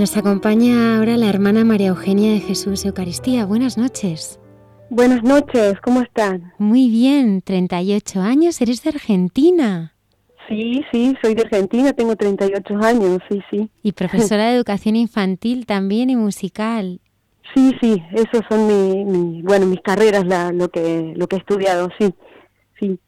Nos 0.00 0.16
acompaña 0.16 0.96
ahora 0.96 1.18
la 1.18 1.28
hermana 1.28 1.62
María 1.62 1.88
Eugenia 1.88 2.32
de 2.32 2.40
Jesús 2.40 2.86
Eucaristía. 2.86 3.44
Buenas 3.44 3.76
noches. 3.76 4.40
Buenas 4.88 5.22
noches, 5.22 5.74
¿cómo 5.82 6.00
están? 6.00 6.54
Muy 6.56 6.88
bien, 6.88 7.42
38 7.42 8.22
años, 8.22 8.58
eres 8.62 8.82
de 8.82 8.88
Argentina. 8.88 9.94
Sí, 10.48 10.82
sí, 10.90 11.14
soy 11.20 11.34
de 11.34 11.42
Argentina, 11.42 11.92
tengo 11.92 12.16
38 12.16 12.76
años, 12.82 13.18
sí, 13.28 13.42
sí. 13.50 13.70
Y 13.82 13.92
profesora 13.92 14.46
de 14.46 14.56
educación 14.56 14.96
infantil 14.96 15.66
también 15.66 16.08
y 16.08 16.16
musical. 16.16 17.02
Sí, 17.54 17.76
sí, 17.82 18.02
esos 18.12 18.40
son 18.48 18.68
mi, 18.68 19.42
bueno, 19.42 19.66
mis 19.66 19.82
carreras, 19.82 20.24
la, 20.26 20.50
lo 20.50 20.70
que 20.70 21.12
lo 21.14 21.28
que 21.28 21.36
he 21.36 21.40
estudiado, 21.40 21.90
sí, 21.98 22.14
sí. 22.80 22.98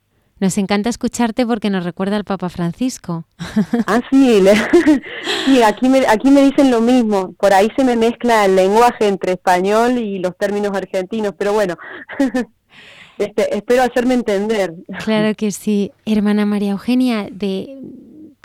Nos 0.43 0.59
encanta 0.59 0.91
escucharte 0.91 1.47
porque 1.47 1.71
nos 1.71 1.85
recuerda 1.85 2.17
al 2.17 2.25
Papa 2.25 2.49
Francisco. 2.49 3.25
Ah, 3.87 4.01
sí, 4.11 4.43
sí 5.47 5.63
aquí, 5.63 5.89
me, 5.89 6.05
aquí 6.09 6.33
me 6.33 6.43
dicen 6.43 6.73
lo 6.73 6.81
mismo. 6.81 7.33
Por 7.35 7.53
ahí 7.53 7.69
se 7.77 7.85
me 7.85 7.95
mezcla 7.95 8.47
el 8.47 8.57
lenguaje 8.57 9.07
entre 9.07 9.33
español 9.35 9.99
y 9.99 10.19
los 10.19 10.37
términos 10.37 10.77
argentinos, 10.77 11.35
pero 11.39 11.53
bueno, 11.53 11.77
este, 13.19 13.57
espero 13.57 13.83
hacerme 13.85 14.15
entender. 14.15 14.75
Claro 15.05 15.33
que 15.37 15.53
sí. 15.53 15.93
Hermana 16.07 16.45
María 16.45 16.73
Eugenia, 16.73 17.29
de, 17.31 17.79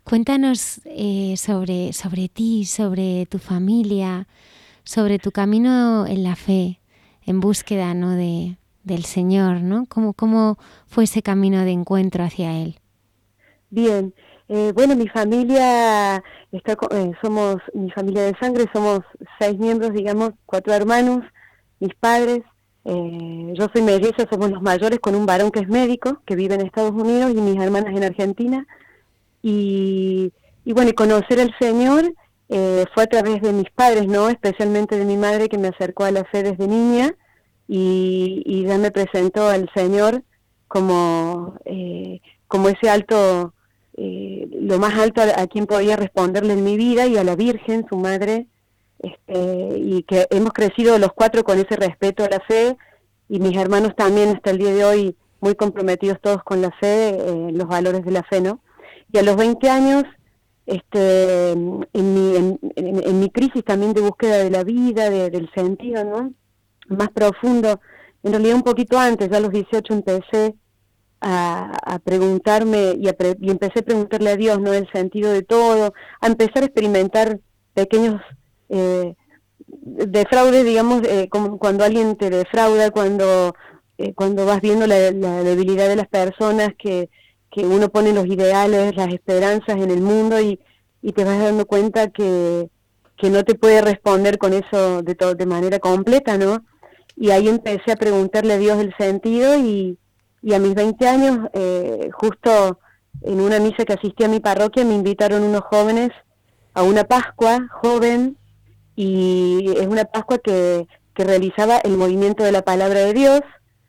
cuéntanos 0.03 0.81
eh, 0.85 1.33
sobre, 1.35 1.93
sobre 1.93 2.29
ti, 2.29 2.65
sobre 2.65 3.25
tu 3.25 3.39
familia, 3.39 4.27
sobre 4.83 5.17
tu 5.17 5.31
camino 5.31 6.05
en 6.05 6.21
la 6.21 6.35
fe, 6.35 6.79
en 7.25 7.39
búsqueda 7.39 7.95
¿no? 7.95 8.11
de, 8.11 8.57
del 8.87 9.03
Señor, 9.03 9.61
¿no? 9.61 9.85
¿Cómo, 9.87 10.13
¿Cómo 10.13 10.57
fue 10.87 11.03
ese 11.03 11.21
camino 11.21 11.63
de 11.63 11.71
encuentro 11.71 12.23
hacia 12.23 12.57
Él? 12.57 12.79
Bien, 13.69 14.13
eh, 14.49 14.71
bueno, 14.73 14.95
mi 14.95 15.07
familia, 15.09 16.23
está, 16.51 16.77
eh, 16.91 17.11
somos, 17.21 17.57
mi 17.73 17.91
familia 17.91 18.23
de 18.23 18.35
sangre, 18.39 18.65
somos 18.71 19.01
seis 19.39 19.57
miembros, 19.59 19.91
digamos, 19.93 20.31
cuatro 20.45 20.73
hermanos, 20.73 21.23
mis 21.79 21.93
padres, 21.95 22.43
eh, 22.85 23.53
yo 23.53 23.67
soy 23.73 23.81
melliza, 23.81 24.25
somos 24.31 24.49
los 24.49 24.61
mayores 24.61 24.99
con 24.99 25.15
un 25.15 25.25
varón 25.25 25.51
que 25.51 25.59
es 25.59 25.67
médico, 25.67 26.21
que 26.25 26.37
vive 26.37 26.55
en 26.55 26.61
Estados 26.61 26.91
Unidos, 26.91 27.31
y 27.35 27.41
mis 27.41 27.61
hermanas 27.61 27.93
en 27.93 28.05
Argentina. 28.05 28.65
Y, 29.43 30.31
y 30.63 30.73
bueno, 30.73 30.91
conocer 30.95 31.41
al 31.41 31.53
Señor 31.59 32.13
fue 32.47 33.03
a 33.03 33.07
través 33.07 33.41
de 33.41 33.51
mis 33.51 33.69
padres, 33.71 34.07
¿no? 34.07 34.29
Especialmente 34.29 34.97
de 34.97 35.03
mi 35.03 35.17
madre 35.17 35.49
que 35.49 35.57
me 35.57 35.67
acercó 35.67 36.05
a 36.05 36.11
la 36.11 36.23
fe 36.23 36.43
desde 36.43 36.65
niña 36.65 37.13
y, 37.67 38.63
ya 38.65 38.77
me 38.77 38.91
presentó 38.91 39.47
al 39.47 39.69
Señor 39.75 40.23
como, 40.67 41.55
eh, 41.65 42.21
como 42.47 42.69
ese 42.69 42.89
alto, 42.89 43.53
eh, 43.97 44.47
lo 44.51 44.79
más 44.79 44.97
alto 44.97 45.21
a, 45.21 45.47
quien 45.47 45.65
podía 45.65 45.95
responderle 45.95 46.53
en 46.53 46.63
mi 46.63 46.77
vida 46.77 47.07
y 47.07 47.17
a 47.17 47.23
la 47.23 47.35
Virgen, 47.35 47.85
su 47.89 47.97
madre, 47.97 48.47
este, 48.99 49.77
y 49.77 50.03
que 50.03 50.27
hemos 50.29 50.53
crecido 50.53 50.97
los 50.97 51.13
cuatro 51.13 51.43
con 51.43 51.59
ese 51.59 51.75
respeto 51.75 52.23
a 52.23 52.29
la 52.29 52.39
fe 52.39 52.77
y 53.29 53.39
mis 53.39 53.55
hermanos 53.57 53.95
también 53.95 54.29
hasta 54.29 54.51
el 54.51 54.57
día 54.57 54.73
de 54.73 54.85
hoy 54.85 55.15
muy 55.39 55.55
comprometidos 55.55 56.19
todos 56.21 56.43
con 56.43 56.61
la 56.61 56.71
fe, 56.71 57.09
eh, 57.09 57.51
los 57.51 57.67
valores 57.67 58.03
de 58.03 58.11
la 58.11 58.23
fe, 58.23 58.41
¿no? 58.41 58.61
Y 59.11 59.19
a 59.19 59.23
los 59.23 59.35
20 59.35 59.69
años, 59.69 60.03
este, 60.65 61.51
en, 61.51 61.79
mi, 61.93 62.57
en, 62.75 63.19
mi 63.19 63.29
crisis 63.29 63.63
también 63.63 63.93
de 63.93 64.01
búsqueda 64.01 64.37
de 64.37 64.49
la 64.49 64.63
vida, 64.63 65.09
del 65.09 65.49
sentido, 65.53 66.03
¿no? 66.03 66.33
Más 66.87 67.09
profundo. 67.09 67.79
En 68.23 68.31
realidad 68.31 68.55
un 68.55 68.63
poquito 68.63 68.97
antes, 68.97 69.29
ya 69.29 69.37
a 69.37 69.41
los 69.41 69.51
18 69.51 69.93
empecé 69.93 70.55
a, 71.21 71.99
preguntarme 72.03 72.95
y, 72.99 73.07
y, 73.07 73.51
empecé 73.51 73.79
a 73.79 73.83
preguntarle 73.83 74.31
a 74.31 74.35
Dios, 74.35 74.59
¿no? 74.59 74.73
El 74.73 74.89
sentido 74.91 75.31
de 75.31 75.41
todo, 75.41 75.93
a 76.21 76.27
empezar 76.27 76.63
a 76.63 76.67
experimentar 76.67 77.39
pequeños 77.73 78.21
eh, 78.69 79.15
defraudes, 79.67 80.65
digamos, 80.65 81.03
eh, 81.03 81.27
como 81.29 81.57
cuando 81.57 81.83
alguien 81.83 82.15
te 82.15 82.29
defrauda, 82.29 82.91
cuando, 82.91 83.53
eh, 83.97 84.13
cuando 84.13 84.45
vas 84.45 84.61
viendo 84.61 84.87
la, 84.87 84.95
debilidad 84.95 85.87
de 85.87 85.95
las 85.95 86.07
personas, 86.07 86.69
que, 86.77 87.09
que 87.51 87.65
uno 87.65 87.89
pone 87.89 88.13
los 88.13 88.25
ideales, 88.25 88.95
las 88.95 89.13
esperanzas 89.13 89.77
en 89.77 89.91
el 89.91 90.01
mundo 90.01 90.39
y, 90.39 90.59
y 91.01 91.11
te 91.13 91.23
vas 91.23 91.39
dando 91.39 91.65
cuenta 91.65 92.09
que, 92.09 92.69
que 93.17 93.29
no 93.29 93.43
te 93.43 93.55
puede 93.55 93.81
responder 93.81 94.37
con 94.37 94.53
eso 94.53 95.01
de, 95.01 95.15
todo, 95.15 95.35
de 95.35 95.45
manera 95.45 95.79
completa, 95.79 96.37
¿no? 96.37 96.63
Y 97.17 97.31
ahí 97.31 97.49
empecé 97.49 97.91
a 97.91 97.95
preguntarle 97.95 98.53
a 98.53 98.57
Dios 98.57 98.77
el 98.77 98.95
sentido 98.97 99.57
y, 99.57 99.97
y 100.41 100.53
a 100.53 100.59
mis 100.59 100.75
20 100.75 101.07
años, 101.07 101.49
eh, 101.53 102.09
justo 102.13 102.79
en 103.23 103.41
una 103.41 103.59
misa 103.59 103.83
que 103.85 103.93
asistí 103.93 104.23
a 104.23 104.27
mi 104.27 104.39
parroquia, 104.39 104.85
me 104.85 104.93
invitaron 104.93 105.43
unos 105.43 105.61
jóvenes 105.61 106.11
a 106.73 106.83
una 106.83 107.03
Pascua 107.05 107.67
joven 107.81 108.37
y 108.95 109.73
es 109.77 109.87
una 109.87 110.05
Pascua 110.05 110.37
que, 110.37 110.87
que 111.15 111.23
realizaba 111.23 111.77
el 111.79 111.97
movimiento 111.97 112.43
de 112.43 112.51
la 112.51 112.61
palabra 112.61 112.99
de 112.99 113.13
Dios, 113.13 113.41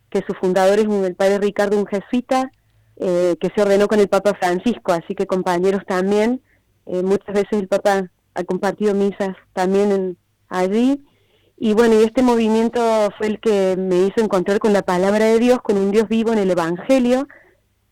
que 0.09 0.23
su 0.25 0.33
fundador 0.33 0.79
es 0.79 0.87
el 0.87 1.15
padre 1.15 1.37
Ricardo, 1.37 1.77
un 1.77 1.85
jesuita, 1.85 2.51
eh, 2.97 3.35
que 3.39 3.49
se 3.55 3.61
ordenó 3.61 3.87
con 3.87 3.99
el 3.99 4.07
Papa 4.07 4.33
Francisco, 4.33 4.91
así 4.91 5.13
que 5.13 5.27
compañeros 5.27 5.83
también, 5.87 6.41
eh, 6.87 7.03
muchas 7.03 7.33
veces 7.35 7.53
el 7.53 7.67
Papa 7.67 8.09
ha 8.33 8.43
compartido 8.43 8.95
misas 8.95 9.35
también 9.53 10.17
allí, 10.49 11.05
y 11.61 11.73
bueno, 11.73 11.99
y 11.99 12.03
este 12.03 12.21
movimiento 12.23 13.09
fue 13.17 13.27
el 13.27 13.39
que 13.41 13.75
me 13.77 13.97
hizo 13.97 14.21
encontrar 14.21 14.59
con 14.59 14.71
la 14.71 14.81
palabra 14.81 15.25
de 15.25 15.39
Dios, 15.39 15.59
con 15.61 15.77
un 15.77 15.91
Dios 15.91 16.07
vivo 16.07 16.31
en 16.31 16.39
el 16.39 16.49
Evangelio, 16.49 17.27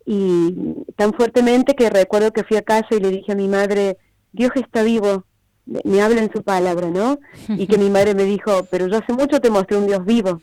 y 0.06 0.56
tan 0.96 1.14
fuertemente 1.14 1.76
que 1.76 1.90
recuerdo 1.90 2.32
que 2.32 2.46
fui 2.46 2.56
a 2.56 2.62
casa 2.62 2.88
y 2.92 3.02
le 3.02 3.10
dije 3.10 3.34
a 3.34 3.36
mi 3.36 3.50
madre, 3.50 3.98
Dios 4.32 4.52
está 4.56 4.84
vivo, 4.84 5.26
me 5.66 6.02
habla 6.02 6.22
en 6.22 6.32
su 6.32 6.44
palabra, 6.44 6.90
¿no? 6.90 7.20
Y 7.50 7.68
que 7.68 7.78
mi 7.78 7.90
madre 7.90 8.16
me 8.16 8.24
dijo, 8.24 8.66
pero 8.72 8.88
yo 8.88 9.00
hace 9.00 9.12
mucho 9.12 9.42
te 9.42 9.50
mostré 9.50 9.76
un 9.76 9.88
Dios 9.88 10.06
vivo. 10.06 10.42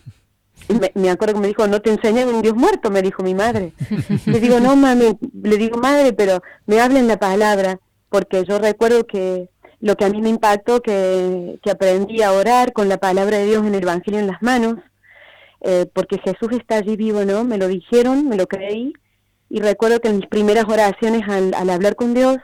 Y 0.68 0.98
me, 0.98 1.08
acuerdo 1.08 1.34
que 1.34 1.40
me 1.40 1.48
dijo, 1.48 1.66
no 1.66 1.80
te 1.80 1.90
enseñan 1.90 2.28
un 2.28 2.42
Dios 2.42 2.54
muerto, 2.54 2.90
me 2.90 3.00
dijo 3.00 3.22
mi 3.22 3.34
madre. 3.34 3.72
Le 4.26 4.38
digo, 4.38 4.60
no, 4.60 4.76
mami, 4.76 5.18
le 5.42 5.56
digo, 5.56 5.78
madre, 5.78 6.12
pero 6.12 6.42
me 6.66 6.78
habla 6.78 6.98
en 6.98 7.08
la 7.08 7.18
palabra, 7.18 7.80
porque 8.10 8.44
yo 8.44 8.58
recuerdo 8.58 9.06
que 9.06 9.48
lo 9.84 9.96
que 9.96 10.06
a 10.06 10.08
mí 10.08 10.22
me 10.22 10.30
impactó, 10.30 10.80
que, 10.80 11.58
que 11.62 11.70
aprendí 11.70 12.22
a 12.22 12.32
orar 12.32 12.72
con 12.72 12.88
la 12.88 12.96
palabra 12.96 13.36
de 13.36 13.44
Dios 13.44 13.66
en 13.66 13.74
el 13.74 13.82
Evangelio 13.82 14.18
en 14.18 14.28
las 14.28 14.40
manos, 14.40 14.76
eh, 15.60 15.84
porque 15.92 16.16
Jesús 16.16 16.48
está 16.52 16.76
allí 16.76 16.96
vivo, 16.96 17.26
¿no? 17.26 17.44
Me 17.44 17.58
lo 17.58 17.68
dijeron, 17.68 18.26
me 18.26 18.38
lo 18.38 18.46
creí, 18.46 18.94
y 19.50 19.60
recuerdo 19.60 20.00
que 20.00 20.08
en 20.08 20.16
mis 20.16 20.26
primeras 20.26 20.64
oraciones 20.64 21.28
al, 21.28 21.52
al 21.52 21.68
hablar 21.68 21.96
con 21.96 22.14
Dios, 22.14 22.38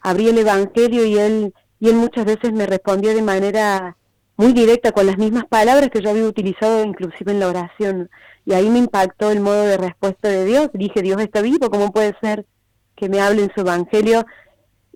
abrí 0.00 0.30
el 0.30 0.38
Evangelio 0.38 1.04
y 1.04 1.18
él, 1.18 1.52
y 1.78 1.90
él 1.90 1.96
muchas 1.96 2.24
veces 2.24 2.54
me 2.54 2.64
respondió 2.64 3.14
de 3.14 3.20
manera 3.20 3.98
muy 4.38 4.54
directa, 4.54 4.90
con 4.92 5.04
las 5.04 5.18
mismas 5.18 5.44
palabras 5.44 5.90
que 5.90 6.00
yo 6.00 6.08
había 6.08 6.24
utilizado 6.24 6.82
inclusive 6.82 7.32
en 7.32 7.40
la 7.40 7.48
oración. 7.48 8.08
Y 8.46 8.54
ahí 8.54 8.70
me 8.70 8.78
impactó 8.78 9.30
el 9.30 9.40
modo 9.40 9.64
de 9.64 9.76
respuesta 9.76 10.30
de 10.30 10.46
Dios. 10.46 10.70
Dije, 10.72 11.02
Dios 11.02 11.20
está 11.20 11.42
vivo, 11.42 11.68
¿cómo 11.68 11.92
puede 11.92 12.14
ser 12.22 12.46
que 12.96 13.10
me 13.10 13.20
hable 13.20 13.42
en 13.42 13.52
su 13.54 13.60
Evangelio 13.60 14.24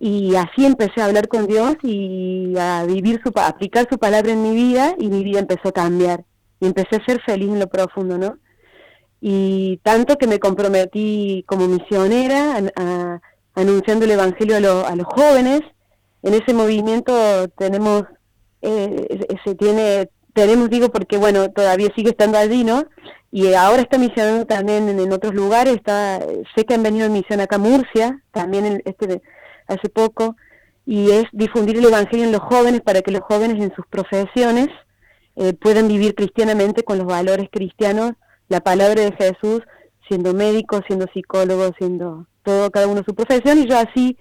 y 0.05 0.34
así 0.34 0.66
empecé 0.66 1.00
a 1.00 1.05
hablar 1.05 1.28
con 1.28 1.46
Dios 1.46 1.76
y 1.84 2.59
a 2.59 2.84
vivir 2.84 3.20
su, 3.22 3.32
a 3.38 3.46
aplicar 3.46 3.86
su 3.88 3.98
palabra 3.98 4.32
en 4.32 4.42
mi 4.42 4.53
vida 4.53 4.96
y 4.98 5.07
mi 5.07 5.22
vida 5.22 5.38
empezó 5.38 5.68
a 5.68 5.72
cambiar 5.72 6.24
y 6.59 6.66
empecé 6.66 6.96
a 6.96 7.05
ser 7.05 7.22
feliz 7.22 7.48
en 7.48 7.61
lo 7.61 7.68
profundo, 7.68 8.18
¿no? 8.18 8.36
Y 9.20 9.76
tanto 9.84 10.18
que 10.18 10.26
me 10.26 10.40
comprometí 10.40 11.44
como 11.46 11.68
misionera 11.68 12.61
a, 12.74 13.20
anunciando 13.55 14.05
el 14.05 14.11
Evangelio 14.11 14.57
a, 14.57 14.88
a, 14.88 14.96
los 14.96 15.07
jóvenes. 15.07 15.61
En 16.24 16.34
ese 16.34 16.53
movimiento 16.53 17.46
tenemos, 17.57 18.03
eh, 18.61 19.24
se 19.44 19.55
tiene, 19.55 20.09
tenemos 20.34 20.68
digo 20.68 20.88
porque 20.88 21.16
bueno, 21.16 21.53
todavía 21.53 21.90
sigue 21.94 22.11
estando 22.11 22.38
allí, 22.38 22.64
¿no? 22.64 22.86
Y 23.30 23.55
ahora 23.55 23.82
está 23.82 23.98
misionando 23.98 24.46
también 24.46 24.88
en, 24.88 25.12
otros 25.12 25.32
lugares, 25.32 25.76
está, 25.76 26.18
sé 26.57 26.64
que 26.64 26.74
han 26.74 26.82
venido 26.82 27.07
en 27.07 27.12
misión 27.12 27.40
acá 27.40 27.55
a 27.55 27.61
Murcia, 27.61 28.20
también 28.32 28.66
en 28.66 28.82
este 28.84 29.22
hace 29.73 29.89
poco, 29.89 30.37
y 30.85 31.11
es 31.11 31.25
difundir 31.33 31.77
el 31.79 31.85
Evangelio 31.87 32.25
en 32.25 32.33
los 32.33 32.41
jóvenes 32.41 32.81
para 32.81 33.03
que 33.03 33.12
los 33.12 33.23
jóvenes 33.23 33.62
en 33.62 33.75
sus 33.75 33.87
profesiones 33.87 34.68
eh, 35.37 35.53
puedan 35.55 35.89
vivir 35.89 36.14
cristianamente 36.14 36.83
con 36.83 36.99
los 36.99 37.07
valores 37.07 37.49
cristianos, 37.51 38.12
la 38.49 38.61
palabra 38.61 39.03
de 39.03 39.12
Jesús, 39.12 39.62
siendo 40.09 40.35
médico, 40.35 40.81
siendo 40.87 41.07
psicólogo, 41.12 41.70
siendo 41.79 42.27
todo, 42.43 42.70
cada 42.70 42.89
uno 42.89 43.03
su 43.07 43.14
profesión, 43.14 43.59
y 43.59 43.68
yo 43.68 43.79
así 43.79 44.18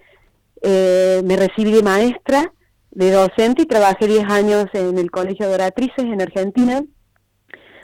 eh, 0.62 1.20
me 1.24 1.36
recibí 1.36 1.72
de 1.72 1.82
maestra, 1.82 2.52
de 2.92 3.10
docente, 3.10 3.62
y 3.62 3.66
trabajé 3.66 4.06
10 4.06 4.24
años 4.30 4.66
en 4.72 4.96
el 4.98 5.10
Colegio 5.10 5.48
de 5.48 5.54
Oratrices 5.54 6.04
en 6.04 6.22
Argentina, 6.22 6.82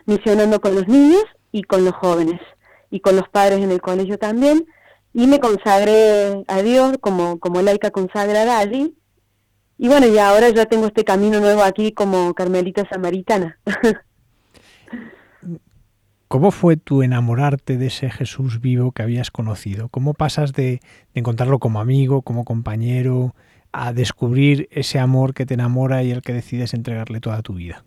misionando 0.06 0.60
con 0.60 0.74
los 0.74 0.86
niños 0.86 1.24
y 1.52 1.64
con 1.64 1.84
los 1.84 1.94
jóvenes, 1.94 2.40
y 2.90 3.00
con 3.00 3.16
los 3.16 3.28
padres 3.28 3.58
en 3.58 3.70
el 3.70 3.80
colegio 3.80 4.18
también, 4.18 4.66
y 5.12 5.26
me 5.26 5.40
consagré 5.40 6.44
a 6.46 6.62
Dios 6.62 6.96
como, 7.00 7.38
como 7.38 7.62
laica 7.62 7.90
consagrada 7.90 8.58
allí. 8.58 8.94
Y 9.78 9.88
bueno, 9.88 10.06
y 10.06 10.18
ahora 10.18 10.48
ya 10.50 10.66
tengo 10.66 10.86
este 10.86 11.04
camino 11.04 11.40
nuevo 11.40 11.62
aquí 11.62 11.92
como 11.92 12.34
carmelita 12.34 12.86
samaritana. 12.88 13.58
¿Cómo 16.28 16.50
fue 16.50 16.76
tu 16.76 17.02
enamorarte 17.02 17.78
de 17.78 17.86
ese 17.86 18.10
Jesús 18.10 18.60
vivo 18.60 18.92
que 18.92 19.02
habías 19.02 19.30
conocido? 19.30 19.88
¿Cómo 19.88 20.12
pasas 20.12 20.52
de, 20.52 20.80
de, 21.14 21.20
encontrarlo 21.20 21.58
como 21.58 21.80
amigo, 21.80 22.20
como 22.20 22.44
compañero, 22.44 23.34
a 23.72 23.94
descubrir 23.94 24.68
ese 24.70 24.98
amor 24.98 25.32
que 25.32 25.46
te 25.46 25.54
enamora 25.54 26.02
y 26.02 26.10
el 26.10 26.20
que 26.20 26.34
decides 26.34 26.74
entregarle 26.74 27.20
toda 27.20 27.40
tu 27.40 27.54
vida? 27.54 27.84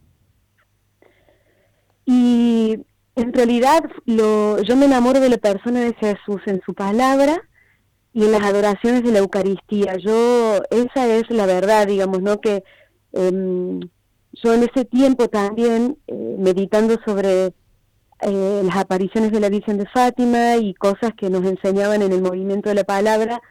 Y 2.05 2.80
en 3.16 3.34
realidad 3.34 3.84
lo, 4.05 4.62
yo 4.62 4.76
me 4.76 4.86
enamoro 4.86 5.20
de 5.20 5.30
la 5.30 5.38
persona 5.38 5.82
de 5.82 5.93
Jesús 5.95 6.41
en 6.45 6.62
su 6.66 6.74
palabra 6.74 7.41
y 8.14 8.26
en 8.26 8.32
las 8.32 8.43
adoraciones 8.43 9.03
de 9.03 9.12
la 9.12 9.20
Eucaristía. 9.20 9.97
Yo, 9.97 10.62
esa 10.70 11.07
es 11.07 11.30
la 11.30 11.45
verdad, 11.45 11.88
digamos, 11.88 12.22
¿no? 12.22 12.39
Que 12.39 12.64
em, 13.14 13.80
yo 14.34 14.53
en 14.53 14.64
ese 14.64 14.86
tiempo 14.86 15.28
también, 15.28 15.97
eh, 16.07 16.36
meditando 16.39 16.97
sobre 17.05 17.53
eh, 18.22 18.62
las 18.64 18.78
apariciones 18.78 19.32
de 19.32 19.39
la 19.39 19.49
Virgen 19.49 19.78
de 19.78 19.88
Fátima 19.88 20.57
y 20.57 20.74
cosas 20.74 21.14
que 21.18 21.30
nos 21.30 21.43
enseñaban 21.45 22.01
en 22.01 22.12
el 22.14 22.22
movimiento 22.22 22.70
de 22.70 22.76
la 22.76 22.84
palabra 22.84 23.41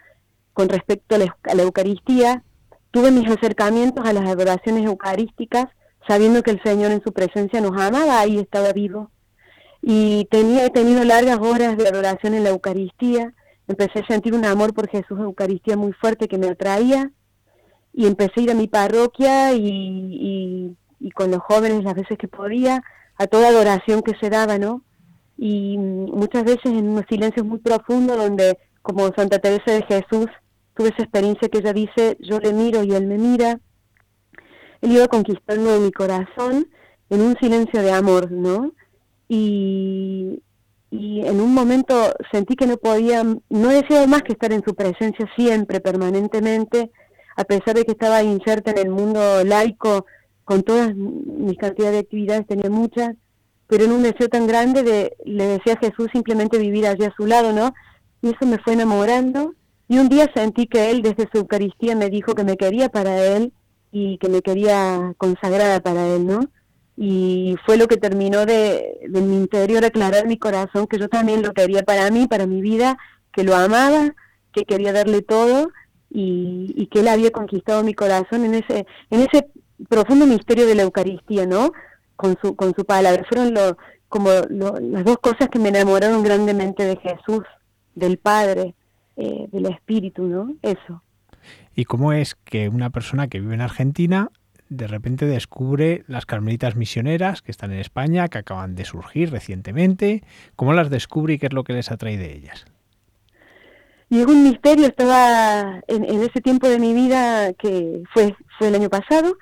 con 0.55 0.69
respecto 0.69 1.17
a 1.17 1.19
la, 1.19 1.37
a 1.45 1.55
la 1.55 1.63
Eucaristía, 1.63 2.45
tuve 2.91 3.11
mis 3.11 3.29
acercamientos 3.29 4.07
a 4.07 4.13
las 4.13 4.27
adoraciones 4.29 4.85
eucarísticas, 4.85 5.67
sabiendo 6.09 6.43
que 6.43 6.51
el 6.51 6.63
Señor 6.63 6.91
en 6.93 7.03
su 7.03 7.13
presencia 7.13 7.61
nos 7.61 7.81
amaba 7.81 8.27
y 8.27 8.39
estaba 8.39 8.73
vivo 8.73 9.11
y 9.83 10.27
tenía, 10.31 10.67
he 10.67 10.71
tenido 10.71 11.05
largas 11.05 11.39
horas 11.39 11.77
de 11.77 11.89
adoración 11.89 12.35
en 12.35 12.45
la 12.45 12.51
Eucaristía, 12.51 13.33
empecé 13.67 14.01
a 14.01 14.07
sentir 14.07 14.35
un 14.35 14.45
amor 14.45 14.75
por 14.75 14.89
Jesús 14.89 15.19
en 15.19 15.25
Eucaristía 15.25 15.77
muy 15.77 15.93
fuerte 15.93 16.29
que 16.29 16.39
me 16.39 16.49
atraía 16.49 17.11
y 17.93 18.07
empecé 18.07 18.33
a 18.37 18.41
ir 18.43 18.51
a 18.51 18.55
mi 18.55 18.69
parroquia 18.69 19.53
y, 19.53 20.77
y, 20.99 21.11
con 21.13 21.31
los 21.31 21.41
jóvenes 21.41 21.83
las 21.83 21.95
veces 21.95 22.19
que 22.19 22.29
podía, 22.29 22.83
a 23.17 23.27
toda 23.27 23.49
adoración 23.49 24.03
que 24.03 24.13
se 24.21 24.31
daba, 24.31 24.59
¿no? 24.59 24.83
Y 25.37 25.77
muchas 25.79 26.45
veces 26.45 26.67
en 26.67 26.89
unos 26.89 27.05
silencios 27.09 27.47
muy 27.47 27.59
profundos 27.59 28.17
donde, 28.17 28.59
como 28.83 29.11
Santa 29.17 29.39
Teresa 29.39 29.73
de 29.73 29.83
Jesús, 29.83 30.27
tuve 30.75 30.89
esa 30.89 31.03
experiencia 31.03 31.49
que 31.49 31.59
ella 31.59 31.73
dice, 31.73 32.17
yo 32.21 32.39
le 32.39 32.53
miro 32.53 32.83
y 32.83 32.93
él 32.93 33.07
me 33.07 33.19
mira. 33.19 33.59
Él 34.83 34.93
iba 34.93 35.09
conquistando 35.09 35.81
mi 35.81 35.91
corazón 35.91 36.69
en 37.09 37.21
un 37.23 37.37
silencio 37.41 37.83
de 37.83 37.93
amor, 37.93 38.31
¿no? 38.31 38.73
Y, 39.31 40.43
y 40.91 41.21
en 41.21 41.41
un 41.41 41.55
momento 41.55 41.95
sentí 42.33 42.57
que 42.57 42.67
no 42.67 42.77
podía, 42.77 43.23
no 43.23 43.69
deseaba 43.69 44.09
más 44.09 44.23
que 44.23 44.33
estar 44.33 44.53
en 44.53 44.65
su 44.65 44.75
presencia 44.75 45.25
siempre, 45.37 45.81
permanentemente, 45.81 46.91
a 47.37 47.45
pesar 47.45 47.77
de 47.77 47.85
que 47.85 47.93
estaba 47.93 48.25
inserta 48.25 48.73
en 48.73 48.79
el 48.79 48.91
mundo 48.91 49.45
laico, 49.45 50.05
con 50.43 50.65
todas 50.65 50.97
mis 50.97 51.57
cantidades 51.59 51.93
de 51.95 52.01
actividades, 52.01 52.47
tenía 52.49 52.69
muchas, 52.71 53.15
pero 53.69 53.85
en 53.85 53.93
un 53.93 54.03
deseo 54.03 54.29
tan 54.29 54.49
grande 54.49 54.83
de, 54.83 55.17
le 55.25 55.45
decía 55.47 55.75
a 55.75 55.79
Jesús 55.79 56.09
simplemente 56.13 56.59
vivir 56.59 56.89
allí 56.89 57.05
a 57.05 57.15
su 57.17 57.25
lado, 57.25 57.53
¿no? 57.53 57.73
Y 58.23 58.31
eso 58.31 58.47
me 58.47 58.59
fue 58.59 58.73
enamorando. 58.73 59.55
Y 59.87 59.99
un 59.99 60.09
día 60.09 60.29
sentí 60.35 60.67
que 60.67 60.91
Él 60.91 61.03
desde 61.03 61.29
su 61.31 61.39
Eucaristía 61.39 61.95
me 61.95 62.11
dijo 62.11 62.35
que 62.35 62.43
me 62.43 62.57
quería 62.57 62.89
para 62.89 63.25
Él 63.25 63.53
y 63.93 64.19
que 64.19 64.29
me 64.29 64.43
quería 64.43 65.15
consagrada 65.19 65.79
para 65.81 66.05
Él, 66.09 66.27
¿no? 66.27 66.41
Y 67.03 67.57
fue 67.65 67.79
lo 67.79 67.89
que 67.89 67.97
terminó 67.97 68.45
de, 68.45 69.01
de 69.09 69.23
mi 69.23 69.35
interior 69.35 69.83
aclarar 69.87 70.27
mi 70.27 70.37
corazón 70.37 70.87
que 70.87 70.99
yo 70.99 71.09
también 71.09 71.41
lo 71.41 71.55
quería 71.55 71.83
para 71.83 72.11
mí, 72.11 72.27
para 72.29 72.47
mi 72.47 72.61
vida, 72.61 72.99
que 73.33 73.43
lo 73.43 73.57
amaba, 73.57 74.15
que 74.53 74.67
quería 74.67 74.93
darle 74.93 75.23
todo 75.23 75.71
y, 76.11 76.75
y 76.77 76.89
que 76.89 77.01
él 77.01 77.09
había 77.09 77.31
conquistado 77.31 77.83
mi 77.83 77.95
corazón 77.95 78.45
en 78.45 78.53
ese 78.53 78.87
en 79.09 79.21
ese 79.21 79.49
profundo 79.89 80.27
misterio 80.27 80.67
de 80.67 80.75
la 80.75 80.83
Eucaristía, 80.83 81.47
¿no? 81.47 81.73
Con 82.17 82.37
su 82.43 82.55
con 82.55 82.75
su 82.75 82.85
palabra 82.85 83.25
fueron 83.27 83.55
lo 83.55 83.79
como 84.11 84.29
las 84.29 85.05
dos 85.07 85.17
cosas 85.23 85.49
que 85.51 85.59
me 85.59 85.71
enamoraron 85.71 86.23
grandemente 86.23 86.85
de 86.85 86.97
Jesús, 86.99 87.45
del 87.95 88.19
Padre, 88.19 88.75
eh, 89.17 89.49
del 89.51 89.73
Espíritu, 89.73 90.25
¿no? 90.25 90.55
Eso. 90.61 91.03
¿Y 91.75 91.87
cómo 91.87 92.13
es 92.13 92.35
que 92.35 92.69
una 92.69 92.91
persona 92.91 93.29
que 93.29 93.41
vive 93.41 93.55
en 93.55 93.63
Argentina 93.63 94.29
de 94.71 94.87
repente 94.87 95.27
descubre 95.27 96.05
las 96.07 96.25
carmelitas 96.25 96.77
misioneras 96.77 97.43
que 97.43 97.51
están 97.51 97.73
en 97.73 97.81
España, 97.81 98.29
que 98.29 98.39
acaban 98.39 98.75
de 98.75 98.87
surgir 98.87 99.31
recientemente? 99.31 100.23
¿Cómo 100.57 100.73
las 100.73 100.89
descubre 100.89 101.35
y 101.35 101.39
qué 101.39 101.47
es 101.47 101.53
lo 101.53 101.65
que 101.65 101.75
les 101.75 101.91
atrae 101.91 102.17
de 102.17 102.33
ellas? 102.33 102.65
Es 104.09 104.27
un 104.27 104.43
misterio, 104.43 104.87
estaba 104.87 105.83
en, 105.87 106.05
ese 106.05 106.41
tiempo 106.41 106.69
de 106.69 106.79
mi 106.79 106.95
vida 106.95 107.53
que 107.53 108.03
fue, 108.15 108.35
fue 108.59 108.69
el 108.69 108.75
año 108.75 108.89
pasado, 108.89 109.37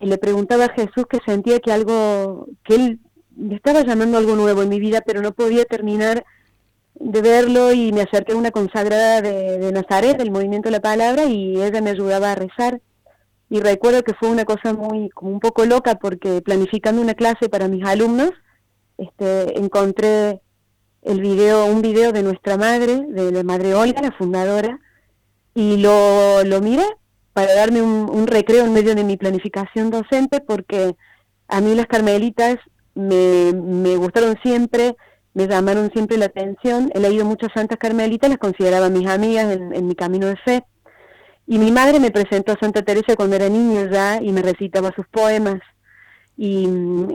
y 0.00 0.06
le 0.06 0.18
preguntaba 0.18 0.64
a 0.64 0.72
Jesús 0.72 1.04
que 1.08 1.18
sentía 1.26 1.60
que 1.60 1.72
algo, 1.72 2.48
que 2.64 2.74
él 2.74 3.00
me 3.36 3.56
estaba 3.56 3.82
llamando 3.82 4.18
algo 4.18 4.34
nuevo 4.34 4.62
en 4.62 4.68
mi 4.68 4.80
vida, 4.80 5.02
pero 5.04 5.20
no 5.20 5.32
podía 5.32 5.64
terminar 5.64 6.24
de 6.94 7.22
verlo 7.22 7.72
y 7.72 7.92
me 7.92 8.02
acerqué 8.02 8.32
a 8.32 8.36
una 8.36 8.50
consagrada 8.50 9.22
de, 9.22 9.72
Nazaret, 9.72 10.16
del 10.16 10.30
movimiento 10.30 10.68
de 10.68 10.72
la 10.72 10.80
palabra, 10.80 11.24
y 11.24 11.60
ella 11.60 11.80
me 11.80 11.90
ayudaba 11.90 12.32
a 12.32 12.34
rezar. 12.34 12.80
Y 13.50 13.60
recuerdo 13.60 14.02
que 14.02 14.14
fue 14.14 14.30
una 14.30 14.44
cosa 14.44 14.72
muy, 14.72 15.10
como 15.10 15.32
un 15.32 15.40
poco 15.40 15.66
loca, 15.66 15.96
porque 15.96 16.40
planificando 16.40 17.02
una 17.02 17.14
clase 17.14 17.48
para 17.48 17.68
mis 17.68 17.84
alumnos, 17.84 18.30
este, 18.96 19.58
encontré 19.58 20.40
el 21.02 21.20
video, 21.20 21.66
un 21.66 21.82
video 21.82 22.12
de 22.12 22.22
nuestra 22.22 22.56
madre, 22.56 23.04
de 23.08 23.32
la 23.32 23.42
madre 23.42 23.74
Olga, 23.74 24.00
la 24.02 24.12
fundadora, 24.12 24.78
y 25.54 25.78
lo, 25.78 26.44
lo 26.44 26.60
miré 26.60 26.84
para 27.32 27.54
darme 27.54 27.82
un, 27.82 28.26
recreo 28.26 28.64
en 28.64 28.72
medio 28.72 28.94
de 28.94 29.04
mi 29.04 29.16
planificación 29.16 29.90
docente, 29.90 30.40
porque 30.40 30.94
a 31.48 31.60
mí 31.60 31.74
las 31.74 31.86
carmelitas 31.86 32.56
me, 32.94 33.52
me 33.52 33.96
gustaron 33.96 34.36
siempre, 34.42 34.96
me 35.34 35.46
llamaron 35.46 35.90
siempre 35.92 36.18
la 36.18 36.26
atención. 36.26 36.90
He 36.94 37.00
leído 37.00 37.24
muchas 37.24 37.50
santas 37.54 37.78
carmelitas, 37.78 38.30
las 38.30 38.38
consideraba 38.38 38.88
mis 38.88 39.08
amigas 39.08 39.50
en, 39.52 39.86
mi 39.86 39.94
camino 39.94 40.26
de 40.26 40.36
fe. 40.36 40.64
Y 41.50 41.58
mi 41.58 41.72
madre 41.72 41.98
me 41.98 42.12
presentó 42.12 42.52
a 42.52 42.60
Santa 42.60 42.82
Teresa 42.82 43.16
cuando 43.16 43.34
era 43.34 43.48
niña 43.48 43.88
ya 43.90 44.22
y 44.22 44.30
me 44.30 44.40
recitaba 44.40 44.92
sus 44.94 45.06
poemas. 45.08 45.60
Y, 46.36 46.68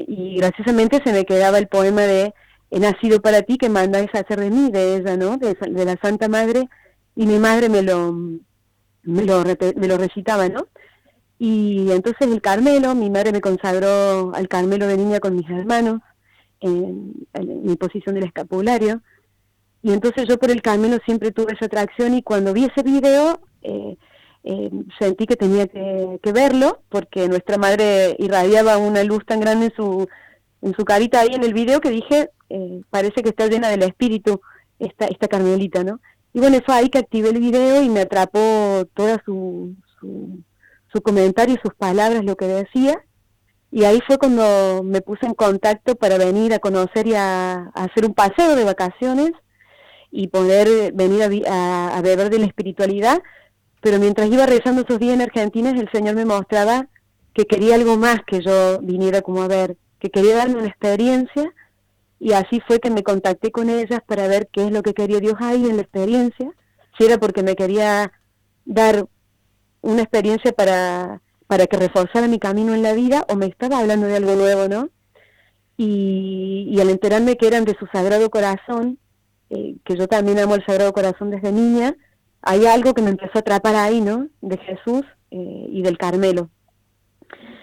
y 0.07 0.36
graciosamente 0.38 1.01
se 1.05 1.13
me 1.13 1.23
quedaba 1.23 1.57
el 1.57 1.67
poema 1.67 2.01
de 2.01 2.33
He 2.75 2.79
nacido 2.79 3.21
para 3.21 3.41
ti 3.43 3.57
que 3.57 3.69
mandáis 3.69 4.13
a 4.13 4.19
hacer 4.19 4.38
de 4.39 4.49
mí, 4.49 4.69
de 4.69 4.97
ella, 4.97 5.15
¿no? 5.15 5.38
De, 5.38 5.55
la 5.86 5.95
Santa 6.01 6.27
Madre. 6.27 6.67
Y 7.15 7.25
mi 7.25 7.39
madre 7.39 7.69
me 7.69 7.81
lo, 7.81 8.11
me 9.03 9.23
lo, 9.23 9.43
me 9.77 9.88
lo 9.88 9.97
recitaba, 9.97 10.49
¿no? 10.49 10.67
Y 11.39 11.91
entonces 11.91 12.27
el 12.27 12.41
Carmelo, 12.41 12.93
mi 12.93 13.09
madre 13.09 13.31
me 13.31 13.39
consagró 13.39 14.33
al 14.36 14.49
Carmelo 14.49 14.88
de 14.88 14.97
niña 14.97 15.21
con 15.21 15.38
mis 15.38 15.49
hermanos, 15.49 16.01
en, 16.59 17.13
mi 17.63 17.77
posición 17.77 18.15
del 18.15 18.25
escapulario. 18.25 19.01
Y 19.81 19.93
entonces 19.93 20.27
yo 20.27 20.38
por 20.39 20.51
el 20.51 20.61
Carmelo 20.61 20.97
siempre 21.05 21.31
tuve 21.31 21.53
esa 21.53 21.67
atracción 21.67 22.15
y 22.15 22.23
cuando 22.23 22.51
vi 22.51 22.65
ese 22.65 22.83
video 22.83 23.39
eh, 23.61 23.95
eh, 24.45 24.69
sentí 24.99 25.25
que 25.25 25.35
tenía 25.35 25.67
que, 25.67 26.31
verlo 26.33 26.81
porque 26.89 27.27
nuestra 27.27 27.57
madre 27.57 28.15
irradiaba 28.19 28.77
una 28.77 29.03
luz 29.03 29.25
tan 29.25 29.39
grande 29.39 29.67
en 29.67 29.73
su, 29.75 30.07
en 30.61 30.73
su 30.75 30.85
carita 30.85 31.19
ahí 31.19 31.33
en 31.33 31.43
el 31.43 31.53
video 31.53 31.81
que 31.81 31.89
dije, 31.89 32.29
eh, 32.49 32.81
parece 32.89 33.21
que 33.21 33.29
está 33.29 33.47
llena 33.47 33.69
del 33.69 33.83
espíritu 33.83 34.41
esta, 34.79 35.05
esta 35.07 35.27
Carmelita, 35.27 35.83
¿no? 35.83 35.99
Y 36.33 36.39
bueno, 36.39 36.57
fue 36.65 36.75
ahí 36.75 36.89
que 36.89 36.99
activé 36.99 37.29
el 37.29 37.39
video 37.39 37.81
y 37.81 37.89
me 37.89 38.01
atrapó 38.01 38.85
toda 38.93 39.21
su 39.25 39.75
su 40.95 41.01
comentario 41.01 41.55
y 41.55 41.59
sus 41.61 41.75
palabras, 41.75 42.23
lo 42.23 42.35
que 42.35 42.47
decía. 42.47 43.03
Y 43.71 43.83
ahí 43.83 43.99
fue 44.07 44.17
cuando 44.17 44.81
me 44.83 45.01
puse 45.01 45.25
en 45.25 45.33
contacto 45.33 45.95
para 45.95 46.17
venir 46.17 46.53
a 46.53 46.59
conocer 46.59 47.07
y 47.07 47.15
a, 47.15 47.71
hacer 47.73 48.05
un 48.05 48.13
paseo 48.13 48.55
de 48.55 48.63
vacaciones 48.63 49.31
y 50.11 50.27
poder 50.29 50.93
venir 50.93 51.23
a, 51.47 52.01
beber 52.01 52.29
de 52.29 52.39
la 52.39 52.45
espiritualidad. 52.45 53.21
Pero 53.86 53.99
mientras 53.99 54.27
iba 54.31 54.47
rezando 54.47 54.81
esos 54.81 54.97
días 54.97 55.13
en 55.13 55.21
Argentina, 55.21 55.69
el 55.69 55.88
Señor 55.91 56.15
me 56.15 56.25
mostraba 56.25 56.88
que 57.36 57.45
quería 57.45 57.75
algo 57.75 57.97
más 57.97 58.17
que 58.25 58.41
yo 58.41 58.79
viniera 58.81 59.21
como 59.21 59.43
a 59.43 59.47
ver, 59.47 59.77
que 59.99 60.09
quería 60.09 60.38
darme 60.38 60.55
una 60.55 60.69
experiencia. 60.69 61.53
Y 62.19 62.33
así 62.33 62.61
fue 62.61 62.79
que 62.79 62.89
me 62.89 63.03
contacté 63.03 63.51
con 63.51 63.69
ellas 63.69 63.99
para 64.07 64.27
ver 64.27 64.49
qué 64.51 64.65
es 64.65 64.71
lo 64.71 64.81
que 64.81 64.95
quería 64.95 65.19
Dios 65.19 65.36
ahí 65.39 65.69
en 65.69 65.75
la 65.75 65.83
experiencia. 65.83 66.51
Si 66.97 67.05
era 67.05 67.19
porque 67.19 67.43
me 67.43 67.55
quería 67.55 68.11
dar 68.65 69.05
una 69.81 70.01
experiencia 70.01 70.51
para, 70.51 71.21
para 71.45 71.67
que 71.67 71.77
reforzara 71.77 72.27
mi 72.27 72.39
camino 72.39 72.73
en 72.73 72.81
la 72.81 72.93
vida 72.93 73.23
o 73.29 73.36
me 73.36 73.45
estaba 73.45 73.77
hablando 73.77 74.07
de 74.07 74.15
algo 74.15 74.33
nuevo, 74.33 74.67
¿no? 74.67 74.89
Y, 75.77 76.75
al 76.81 76.89
enterarme 76.89 77.38
que 77.38 77.45
eran 77.45 77.65
de 77.65 77.75
su 77.77 77.86
Sagrado 77.93 78.31
Corazón, 78.31 78.97
eh, 79.51 79.75
que 79.86 79.95
yo 79.95 80.07
también 80.07 80.39
amo 80.39 80.55
el 80.55 80.65
Sagrado 80.65 80.91
Corazón 80.91 81.29
desde 81.29 81.51
niña, 81.51 81.95
hay 82.45 82.65
algo 82.65 82.93
que 82.93 83.01
me 83.01 83.09
empezó 83.09 83.31
a 83.35 83.39
atrapar 83.39 83.75
ahí, 83.75 84.01
¿no? 84.01 84.27
De 84.41 84.57
Jesús 84.57 85.03
eh, 85.31 85.67
y 85.69 85.81
del 85.81 85.97
Carmelo. 85.97 86.49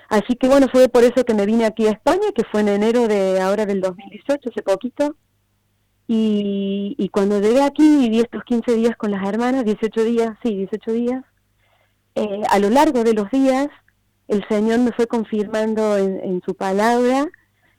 Así 0.09 0.37
que 0.37 0.49
bueno, 0.49 0.67
fue 0.71 0.89
por 0.89 1.05
eso 1.05 1.25
que 1.25 1.35
me 1.35 1.47
vine 1.47 1.65
aquí 1.65 1.87
a 1.87 1.93
España, 1.93 2.33
que 2.35 2.45
fue 2.45 2.61
en 2.61 2.69
enero 2.69 3.09
de 3.09 3.41
ahora 3.41 3.65
del 3.65 3.81
2018, 3.81 4.51
hace 4.51 4.63
poquito. 4.63 5.17
Y, 6.07 6.95
y 6.99 7.09
cuando 7.09 7.41
llegué 7.41 7.63
aquí 7.63 7.97
viví 7.97 8.21
estos 8.21 8.45
15 8.45 8.75
días 8.75 8.97
con 8.99 9.11
las 9.13 9.27
hermanas, 9.27 9.65
18 9.65 10.05
días, 10.05 10.31
sí, 10.43 10.55
18 10.55 10.93
días, 10.93 11.25
eh, 12.15 12.43
a 12.51 12.59
lo 12.59 12.69
largo 12.69 13.05
de 13.05 13.15
los 13.15 13.31
días 13.31 13.69
el 14.29 14.47
Señor 14.49 14.81
me 14.81 14.93
fue 14.93 15.07
confirmando 15.07 15.97
en, 15.97 16.43
su 16.45 16.55
palabra 16.55 17.27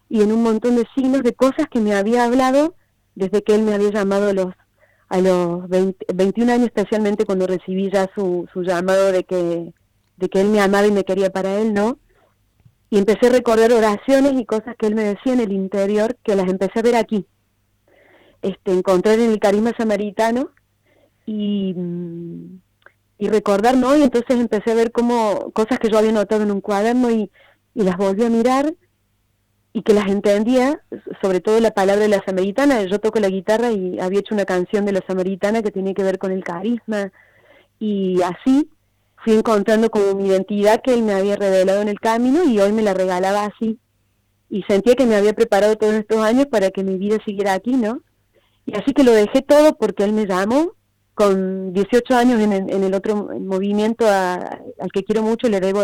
y 0.10 0.22
en 0.22 0.32
un 0.32 0.44
montón 0.44 0.76
de 0.76 0.86
signos 0.96 1.24
de 1.24 1.34
cosas 1.34 1.68
que 1.70 1.80
me 1.80 1.94
había 1.94 2.26
hablado 2.26 2.76
desde 3.16 3.44
que 3.44 3.56
Él 3.56 3.62
me 3.62 3.74
había 3.74 3.92
llamado 3.92 4.30
a 4.30 4.34
los, 4.34 4.54
a 5.14 5.22
los 5.22 5.70
21 5.70 6.52
años, 6.52 6.66
especialmente 6.66 7.26
cuando 7.26 7.46
recibí 7.46 7.92
ya 7.92 8.10
su, 8.16 8.48
su 8.52 8.64
llamado 8.64 9.12
de 9.12 9.24
que, 9.24 9.72
de 10.18 10.30
que 10.30 10.42
Él 10.42 10.50
me 10.50 10.60
amaba 10.60 10.88
y 10.88 10.92
me 10.92 11.04
quería 11.04 11.30
para 11.30 11.60
Él, 11.60 11.74
¿no? 11.74 12.00
Y 12.90 12.98
empecé 12.98 13.28
a 13.28 13.32
recordar 13.32 13.72
oraciones 13.72 14.34
y 14.34 14.46
cosas 14.46 14.76
que 14.76 14.88
Él 14.88 14.96
me 14.96 15.04
decía 15.04 15.34
en 15.34 15.42
el 15.42 15.52
interior, 15.52 16.18
que 16.24 16.36
las 16.36 16.50
empecé 16.50 16.80
a 16.80 16.82
ver 16.82 16.96
aquí. 16.96 17.28
Este, 18.42 18.72
encontrar 18.72 19.20
en 19.20 19.30
el 19.32 19.40
carisma 19.40 19.72
samaritano 19.78 20.50
y... 21.28 21.76
Mm, 21.76 22.58
y 23.20 23.30
recordar, 23.30 23.78
¿no? 23.78 23.96
Y 23.96 24.04
entonces 24.04 24.38
empecé 24.38 24.72
a 24.72 24.76
ver 24.76 24.92
como 24.92 25.52
cosas 25.52 25.80
que 25.80 25.90
yo 25.90 25.98
había 25.98 26.12
notado 26.12 26.44
en 26.44 26.52
un 26.52 26.60
cuaderno 26.60 27.10
y, 27.10 27.32
las 27.74 27.98
volví 27.98 28.24
a 28.24 28.30
mirar 28.30 28.74
y 29.74 29.82
que 29.82 29.94
las 29.94 30.08
entendía, 30.08 30.82
sobre 31.22 31.42
todo 31.42 31.60
la 31.60 31.72
palabra 31.72 32.04
de 32.04 32.08
la 32.08 32.24
samaritana. 32.24 32.84
Yo 32.84 33.00
toco 33.00 33.20
la 33.20 33.30
guitarra 33.30 33.72
y 33.72 34.00
había 34.00 34.20
hecho 34.20 34.36
una 34.36 34.46
canción 34.46 34.86
de 34.86 34.92
la 34.92 35.02
samaritana 35.08 35.64
que 35.64 35.72
tiene 35.72 35.96
que 35.96 36.04
ver 36.04 36.20
con 36.20 36.32
el 36.32 36.44
carisma 36.44 37.12
y 37.80 38.22
así 38.22 38.70
fui 39.24 39.34
encontrando 39.34 39.90
como 39.90 40.14
mi 40.14 40.28
identidad 40.28 40.82
que 40.84 40.94
él 40.94 41.02
me 41.02 41.14
había 41.14 41.36
revelado 41.36 41.82
en 41.82 41.88
el 41.88 42.00
camino 42.00 42.44
y 42.44 42.60
hoy 42.60 42.72
me 42.72 42.84
la 42.84 42.94
regalaba 42.94 43.46
así. 43.46 43.80
Y 44.50 44.62
sentía 44.64 44.94
que 44.94 45.08
me 45.08 45.16
había 45.16 45.34
preparado 45.34 45.76
todos 45.76 45.96
estos 45.96 46.20
años 46.20 46.46
para 46.46 46.70
que 46.70 46.84
mi 46.84 46.98
vida 46.98 47.18
siguiera 47.26 47.54
aquí, 47.54 47.72
¿no? 47.72 48.02
Y 48.68 48.78
así 48.78 48.94
que 48.94 49.04
lo 49.04 49.12
dejé 49.12 49.42
todo 49.42 49.76
porque 49.76 50.04
él 50.04 50.14
me 50.14 50.28
llamó 50.28 50.74
con 51.16 51.74
18 51.74 52.16
años 52.16 52.40
en 52.40 52.54
en 52.54 52.84
el 52.84 52.94
otro 52.94 53.16
movimiento 53.40 54.06
al 54.08 54.92
que 54.94 55.04
quiero 55.04 55.24
mucho, 55.24 55.50
le 55.50 55.60
debo 55.60 55.82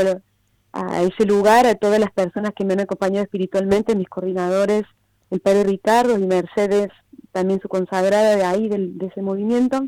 a, 0.72 1.02
ese 1.04 1.26
lugar, 1.26 1.66
a 1.66 1.76
todas 1.76 2.00
las 2.00 2.12
personas 2.12 2.52
que 2.56 2.66
me 2.66 2.74
han 2.74 2.82
acompañado 2.82 3.24
espiritualmente, 3.24 3.96
mis 3.96 4.10
coordinadores, 4.10 4.84
el 5.32 5.40
padre 5.40 5.64
Ricardo 5.64 6.18
y 6.18 6.26
Mercedes, 6.26 6.90
también 7.32 7.60
su 7.62 7.70
consagrada 7.70 8.36
de 8.36 8.44
ahí, 8.44 8.70
de 8.70 9.06
ese 9.06 9.22
movimiento, 9.22 9.86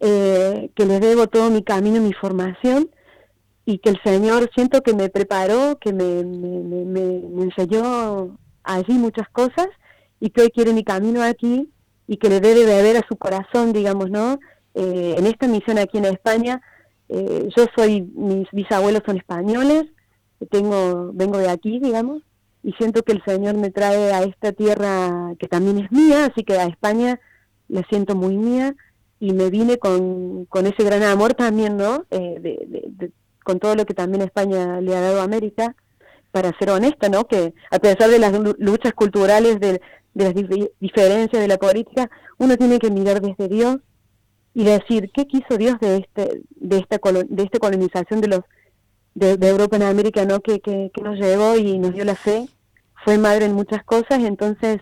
eh, 0.00 0.70
que 0.74 0.86
les 0.86 1.00
debo 1.00 1.26
todo 1.28 1.50
mi 1.50 1.62
camino, 1.62 2.00
mi 2.00 2.12
formación, 2.12 2.90
y 3.64 3.78
que 3.78 3.90
el 3.90 4.00
Señor 4.04 4.50
siento 4.54 4.82
que 4.82 4.92
me 4.92 5.08
preparó, 5.08 5.78
que 5.80 5.92
me, 5.92 6.24
me, 6.24 6.84
me 6.84 7.42
enseñó 7.44 8.36
allí 8.64 8.94
muchas 8.94 9.28
cosas, 9.28 9.68
y 10.22 10.30
que 10.30 10.42
hoy 10.42 10.50
quiere 10.50 10.72
mi 10.72 10.84
camino 10.84 11.20
aquí 11.20 11.68
y 12.06 12.16
que 12.16 12.28
le 12.28 12.38
debe 12.38 12.64
beber 12.64 12.96
a 12.96 13.06
su 13.08 13.16
corazón, 13.16 13.72
digamos, 13.72 14.08
¿no? 14.08 14.38
Eh, 14.72 15.16
en 15.18 15.26
esta 15.26 15.48
misión 15.48 15.78
aquí 15.78 15.98
en 15.98 16.04
España, 16.04 16.62
eh, 17.14 17.48
yo 17.54 17.66
soy, 17.76 18.02
mis 18.14 18.48
bisabuelos 18.52 19.02
son 19.04 19.18
españoles, 19.18 19.84
tengo, 20.50 21.10
vengo 21.12 21.36
de 21.36 21.50
aquí, 21.50 21.78
digamos, 21.78 22.22
y 22.62 22.72
siento 22.72 23.02
que 23.02 23.12
el 23.12 23.22
Señor 23.24 23.54
me 23.54 23.70
trae 23.70 24.12
a 24.12 24.22
esta 24.22 24.52
tierra 24.52 25.34
que 25.38 25.46
también 25.46 25.78
es 25.78 25.92
mía, 25.92 26.26
así 26.26 26.42
que 26.42 26.54
a 26.54 26.64
España 26.66 27.20
la 27.68 27.82
siento 27.90 28.14
muy 28.14 28.36
mía 28.36 28.74
y 29.20 29.32
me 29.34 29.50
vine 29.50 29.78
con, 29.78 30.46
con 30.46 30.66
ese 30.66 30.84
gran 30.84 31.02
amor 31.02 31.34
también, 31.34 31.76
¿no? 31.76 32.06
Eh, 32.10 32.38
de, 32.40 33.12
con 33.44 33.58
todo 33.58 33.74
lo 33.74 33.84
que 33.84 33.94
también 33.94 34.22
España 34.22 34.80
le 34.80 34.96
ha 34.96 35.00
dado 35.00 35.20
a 35.20 35.24
América, 35.24 35.74
para 36.30 36.56
ser 36.58 36.70
honesta, 36.70 37.10
¿no? 37.10 37.26
Que 37.26 37.52
a 37.70 37.78
pesar 37.78 38.08
de 38.08 38.18
las 38.18 38.32
luchas 38.58 38.94
culturales, 38.94 39.60
de, 39.60 39.80
de 40.14 40.24
las 40.24 40.34
diferencias 40.80 41.42
de 41.42 41.48
la 41.48 41.58
política, 41.58 42.10
uno 42.38 42.56
tiene 42.56 42.78
que 42.78 42.90
mirar 42.90 43.20
desde 43.20 43.48
Dios 43.48 43.76
y 44.54 44.64
decir 44.64 45.10
qué 45.14 45.26
quiso 45.26 45.56
Dios 45.56 45.78
de 45.80 45.98
este 45.98 46.42
de 46.56 46.78
esta 46.78 46.98
de 46.98 47.42
esta 47.42 47.58
colonización 47.58 48.20
de 48.20 48.28
los 48.28 48.40
de, 49.14 49.48
Europa 49.48 49.76
en 49.76 49.82
América, 49.82 50.24
¿no? 50.24 50.40
Que, 50.40 50.60
que, 50.60 50.90
nos 51.02 51.18
llevó 51.18 51.56
y 51.56 51.78
nos 51.78 51.92
dio 51.94 52.04
la 52.04 52.14
fe. 52.14 52.48
fue 53.04 53.18
madre 53.18 53.46
en 53.46 53.54
muchas 53.54 53.84
cosas, 53.84 54.20
entonces 54.20 54.80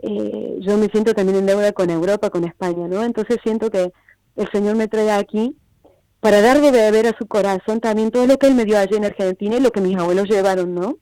eh, 0.00 0.58
yo 0.60 0.76
me 0.78 0.88
siento 0.88 1.14
también 1.14 1.38
en 1.38 1.46
deuda 1.46 1.72
con 1.72 1.90
Europa, 1.90 2.30
con 2.30 2.44
España, 2.44 2.88
¿no? 2.88 3.04
Entonces 3.04 3.38
siento 3.42 3.70
que 3.70 3.92
el 4.36 4.50
Señor 4.50 4.76
me 4.76 4.88
trae 4.88 5.10
aquí 5.10 5.56
para 6.20 6.40
dar 6.40 6.60
de 6.60 6.70
beber 6.70 7.06
a 7.06 7.16
su 7.18 7.26
corazón 7.26 7.80
también 7.80 8.10
todo 8.10 8.26
lo 8.26 8.38
que 8.38 8.46
Él 8.46 8.54
me 8.54 8.64
dio 8.64 8.78
allí 8.78 8.96
en 8.96 9.04
Argentina 9.04 9.56
y 9.56 9.60
lo 9.60 9.70
que 9.70 9.80
mis 9.80 9.96
abuelos 9.96 10.28
llevaron, 10.28 10.74
¿no? 10.74 10.96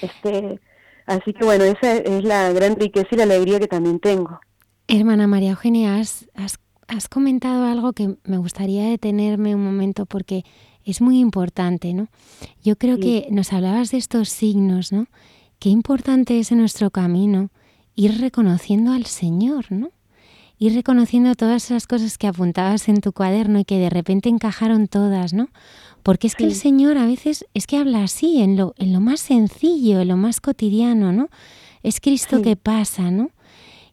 Este, 0.00 0.60
así 1.06 1.32
que 1.32 1.44
bueno, 1.44 1.64
esa 1.64 1.96
es 1.96 2.24
la 2.24 2.52
gran 2.52 2.76
riqueza 2.76 3.08
y 3.10 3.16
la 3.16 3.24
alegría 3.24 3.58
que 3.58 3.68
también 3.68 3.98
tengo. 3.98 4.40
Hermana 4.88 5.26
María 5.26 5.50
Eugenia, 5.50 5.96
has, 5.96 6.28
has, 6.34 6.58
comentado 7.08 7.64
algo 7.66 7.92
que 7.92 8.16
me 8.24 8.38
gustaría 8.38 8.84
detenerme 8.86 9.54
un 9.54 9.64
momento 9.64 10.06
porque 10.06 10.44
es 10.84 11.00
muy 11.00 11.18
importante, 11.18 11.94
¿no? 11.94 12.08
Yo 12.62 12.76
creo 12.76 12.98
que 12.98 13.28
nos 13.30 13.52
hablabas 13.52 13.90
de 13.90 13.98
estos 13.98 14.28
signos, 14.28 14.92
¿no? 14.92 15.06
Qué 15.58 15.68
importante 15.68 16.38
es 16.38 16.50
en 16.50 16.58
nuestro 16.58 16.90
camino 16.90 17.50
ir 17.94 18.20
reconociendo 18.20 18.92
al 18.92 19.06
Señor, 19.06 19.70
¿no? 19.70 19.90
Ir 20.58 20.74
reconociendo 20.74 21.34
todas 21.34 21.64
esas 21.64 21.86
cosas 21.86 22.18
que 22.18 22.26
apuntabas 22.26 22.88
en 22.88 23.00
tu 23.00 23.12
cuaderno 23.12 23.58
y 23.58 23.64
que 23.64 23.78
de 23.78 23.90
repente 23.90 24.28
encajaron 24.28 24.88
todas, 24.88 25.32
¿no? 25.32 25.48
Porque 26.02 26.26
es 26.26 26.34
que 26.34 26.44
el 26.44 26.54
Señor 26.54 26.98
a 26.98 27.06
veces 27.06 27.46
es 27.54 27.66
que 27.66 27.76
habla 27.76 28.02
así, 28.02 28.40
en 28.40 28.56
lo, 28.56 28.74
en 28.76 28.92
lo 28.92 29.00
más 29.00 29.20
sencillo, 29.20 30.00
en 30.00 30.08
lo 30.08 30.16
más 30.16 30.40
cotidiano, 30.40 31.12
¿no? 31.12 31.28
Es 31.82 32.00
Cristo 32.00 32.42
que 32.42 32.56
pasa, 32.56 33.10
¿no? 33.10 33.30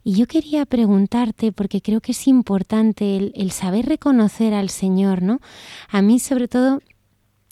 Y 0.03 0.13
yo 0.13 0.27
quería 0.27 0.65
preguntarte, 0.65 1.51
porque 1.51 1.81
creo 1.81 2.01
que 2.01 2.13
es 2.13 2.27
importante 2.27 3.17
el, 3.17 3.33
el 3.35 3.51
saber 3.51 3.85
reconocer 3.85 4.53
al 4.53 4.69
Señor, 4.69 5.21
¿no? 5.21 5.39
A 5.89 6.01
mí 6.01 6.19
sobre 6.19 6.47
todo 6.47 6.79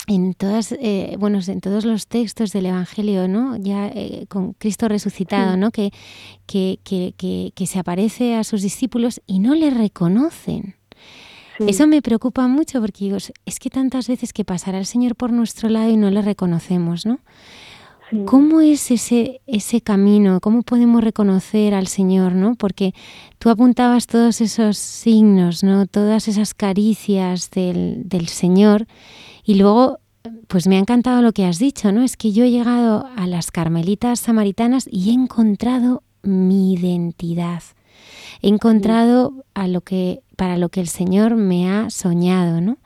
en 0.07 0.33
todas 0.33 0.71
eh, 0.71 1.15
bueno 1.19 1.39
en 1.45 1.59
todos 1.59 1.83
los 1.83 2.07
textos 2.07 2.53
del 2.53 2.67
evangelio 2.67 3.27
no 3.27 3.57
ya 3.57 3.87
eh, 3.87 4.25
con 4.29 4.53
Cristo 4.53 4.87
resucitado 4.87 5.57
no 5.57 5.69
que 5.69 5.91
que, 6.45 6.79
que, 6.85 7.13
que, 7.53 7.67
se 7.67 7.77
aparece 7.77 8.35
a 8.35 8.45
sus 8.45 8.61
discípulos 8.61 9.21
y 9.27 9.39
no 9.39 9.53
le 9.53 9.69
reconocen. 9.69 10.75
Eso 11.59 11.87
me 11.87 12.01
preocupa 12.01 12.47
mucho 12.47 12.79
porque 12.79 13.03
digo 13.05 13.17
es 13.17 13.59
que 13.59 13.69
tantas 13.69 14.07
veces 14.07 14.31
que 14.31 14.45
pasará 14.45 14.77
el 14.77 14.85
Señor 14.85 15.15
por 15.15 15.33
nuestro 15.33 15.67
lado 15.67 15.89
y 15.89 15.97
no 15.97 16.09
le 16.09 16.21
reconocemos 16.21 17.05
no 17.05 17.19
¿Cómo 18.26 18.62
es 18.62 18.89
ese, 18.91 19.41
ese 19.47 19.82
camino? 19.82 20.39
¿Cómo 20.39 20.64
podemos 20.64 21.03
reconocer 21.03 21.74
al 21.74 21.88
Señor? 21.88 22.34
¿no? 22.34 22.55
Porque 22.55 22.93
tú 23.38 23.49
apuntabas 23.49 24.08
todos 24.08 24.39
esos 24.39 24.78
signos, 24.78 25.64
¿no? 25.64 25.88
todas 25.88 26.28
esas 26.28 26.53
caricias 26.53 27.51
del, 27.51 28.08
del 28.08 28.28
Señor 28.28 28.88
y 29.43 29.55
luego, 29.55 29.99
pues 30.47 30.68
me 30.68 30.76
ha 30.76 30.80
encantado 30.80 31.22
lo 31.22 31.32
que 31.32 31.45
has 31.45 31.58
dicho, 31.58 31.93
¿no? 31.93 32.03
Es 32.03 32.18
que 32.18 32.34
yo 32.34 32.43
he 32.43 32.51
llegado 32.51 33.08
a 33.16 33.28
las 33.28 33.49
carmelitas 33.49 34.20
samaritanas 34.20 34.88
y 34.91 35.10
he 35.10 35.14
encontrado 35.14 36.03
mi 36.22 36.74
identidad. 36.74 37.64
He 38.41 38.49
encontrado 38.49 39.45
a 39.53 39.68
lo 39.68 39.82
que, 39.82 40.22
para 40.36 40.58
lo 40.58 40.68
que 40.68 40.82
el 40.82 40.89
Señor 40.89 41.36
me 41.36 41.70
ha 41.70 41.89
soñado, 41.89 42.60
¿no? 42.60 42.78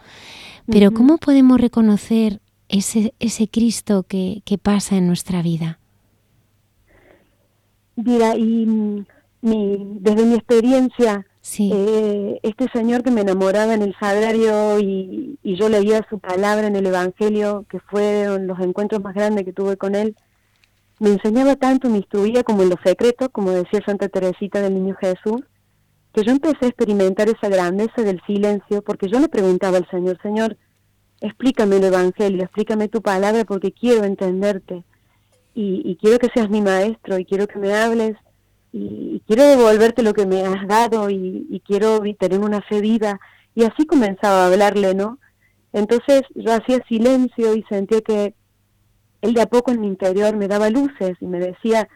Pero 0.68 0.92
¿cómo 0.92 1.18
podemos 1.18 1.60
reconocer 1.60 2.40
ese, 2.72 3.14
ese 3.20 3.48
Cristo 3.48 4.04
que, 4.04 4.42
que 4.46 4.58
pasa 4.58 4.96
en 4.96 5.08
nuestra 5.08 5.42
vida? 5.42 5.80
Mira, 7.96 8.36
y 8.36 8.66
mm, 8.66 9.06
mi, 9.42 9.98
desde 10.00 10.26
mi 10.26 10.36
experiencia, 10.36 11.26
eh, 11.60 12.40
este 12.44 12.70
señor 12.72 13.04
que 13.04 13.12
me 13.12 13.22
enamoraba 13.22 13.74
en 13.74 13.82
el 13.82 13.96
sagrario 14.00 14.80
y, 14.80 15.38
yo 15.44 15.70
leía 15.70 16.06
su 16.10 16.20
palabra 16.20 16.68
en 16.68 16.76
el 16.76 16.86
Evangelio, 16.86 17.66
que 17.70 17.80
fueron 17.80 18.48
los 18.48 18.60
encuentros 18.60 19.02
más 19.02 19.14
grandes 19.14 19.46
que 19.46 19.54
tuve 19.54 19.76
con 19.76 19.96
él, 19.96 20.16
me 21.00 21.10
enseñaba 21.10 21.56
tanto, 21.56 21.90
me 21.90 21.98
instruía 21.98 22.44
como 22.44 22.62
en 22.62 22.70
los 22.70 22.80
secretos, 22.84 23.30
como 23.32 23.52
decía 23.52 23.82
Santa 23.86 24.08
Teresita 24.08 24.62
del 24.62 24.76
Niño 24.76 24.96
Jesús, 25.00 25.42
que 26.14 26.24
yo 26.24 26.32
empecé 26.32 26.66
a 26.66 26.68
experimentar 26.70 27.28
esa 27.28 27.50
grandeza 27.50 28.04
del 28.04 28.22
silencio, 28.28 28.82
porque 28.84 29.08
yo 29.10 29.20
le 29.20 29.28
preguntaba 29.28 29.78
al 29.78 29.90
Señor, 29.90 30.20
Señor, 30.22 30.58
explícame 31.22 31.78
el 31.78 31.86
Evangelio, 31.86 32.44
explícame 32.44 32.90
tu 32.90 33.02
palabra, 33.02 33.46
porque 33.46 33.72
quiero 33.72 34.04
entenderte, 34.04 34.84
y, 35.56 35.82
y 35.86 35.96
quiero 35.96 36.20
que 36.20 36.30
seas 36.34 36.50
mi 36.50 36.62
maestro, 36.62 37.18
y 37.18 37.26
quiero 37.26 37.48
que 37.48 37.60
me 37.60 37.74
hables 37.74 38.16
y, 38.72 39.22
quiero 39.28 39.44
devolverte 39.44 40.04
lo 40.04 40.14
que 40.14 40.26
me 40.26 40.46
has 40.46 40.68
dado 40.68 41.10
y, 41.10 41.62
quiero 41.66 42.02
tener 42.20 42.40
una 42.40 42.62
fe 42.62 42.82
viva. 42.82 43.20
Y 43.56 43.64
así 43.66 43.86
comenzaba 43.86 44.44
a 44.44 44.48
hablarle, 44.48 44.94
¿no? 44.96 45.20
Entonces 45.74 46.22
yo 46.36 46.54
hacía 46.54 46.80
silencio 46.88 47.56
y 47.56 47.64
sentía 47.64 48.02
que 48.02 48.34
él 49.22 49.34
de 49.34 49.42
a 49.42 49.46
poco 49.46 49.72
en 49.72 49.82
mi 49.82 49.88
interior 49.88 50.36
me 50.36 50.48
daba 50.48 50.70
luces 50.70 51.18
y 51.20 51.26
me 51.26 51.40
decía 51.40 51.88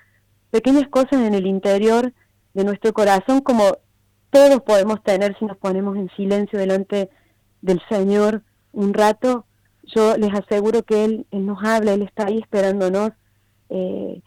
pequeñas 0.52 0.88
cosas 0.90 1.14
en 1.14 1.34
el 1.34 1.48
interior 1.48 2.14
de 2.54 2.64
nuestro 2.64 2.94
corazón 2.94 3.42
como 3.42 3.78
todos 4.30 4.62
podemos 4.62 5.04
tener 5.04 5.38
si 5.40 5.46
nos 5.46 5.58
ponemos 5.58 5.98
en 5.98 6.10
silencio 6.16 6.60
delante 6.60 7.10
del 7.62 7.82
Señor 7.90 8.44
un 8.76 8.94
rato. 8.94 9.46
Yo 9.84 10.18
les 10.18 10.34
aseguro 10.34 10.84
que 10.84 11.06
Él, 11.06 11.26
nos 11.32 11.64
habla, 11.64 11.94
Él 11.94 12.04
está 12.04 12.28
ahí 12.28 12.40
esperándonos. 12.40 13.12
Eh, 13.70 14.22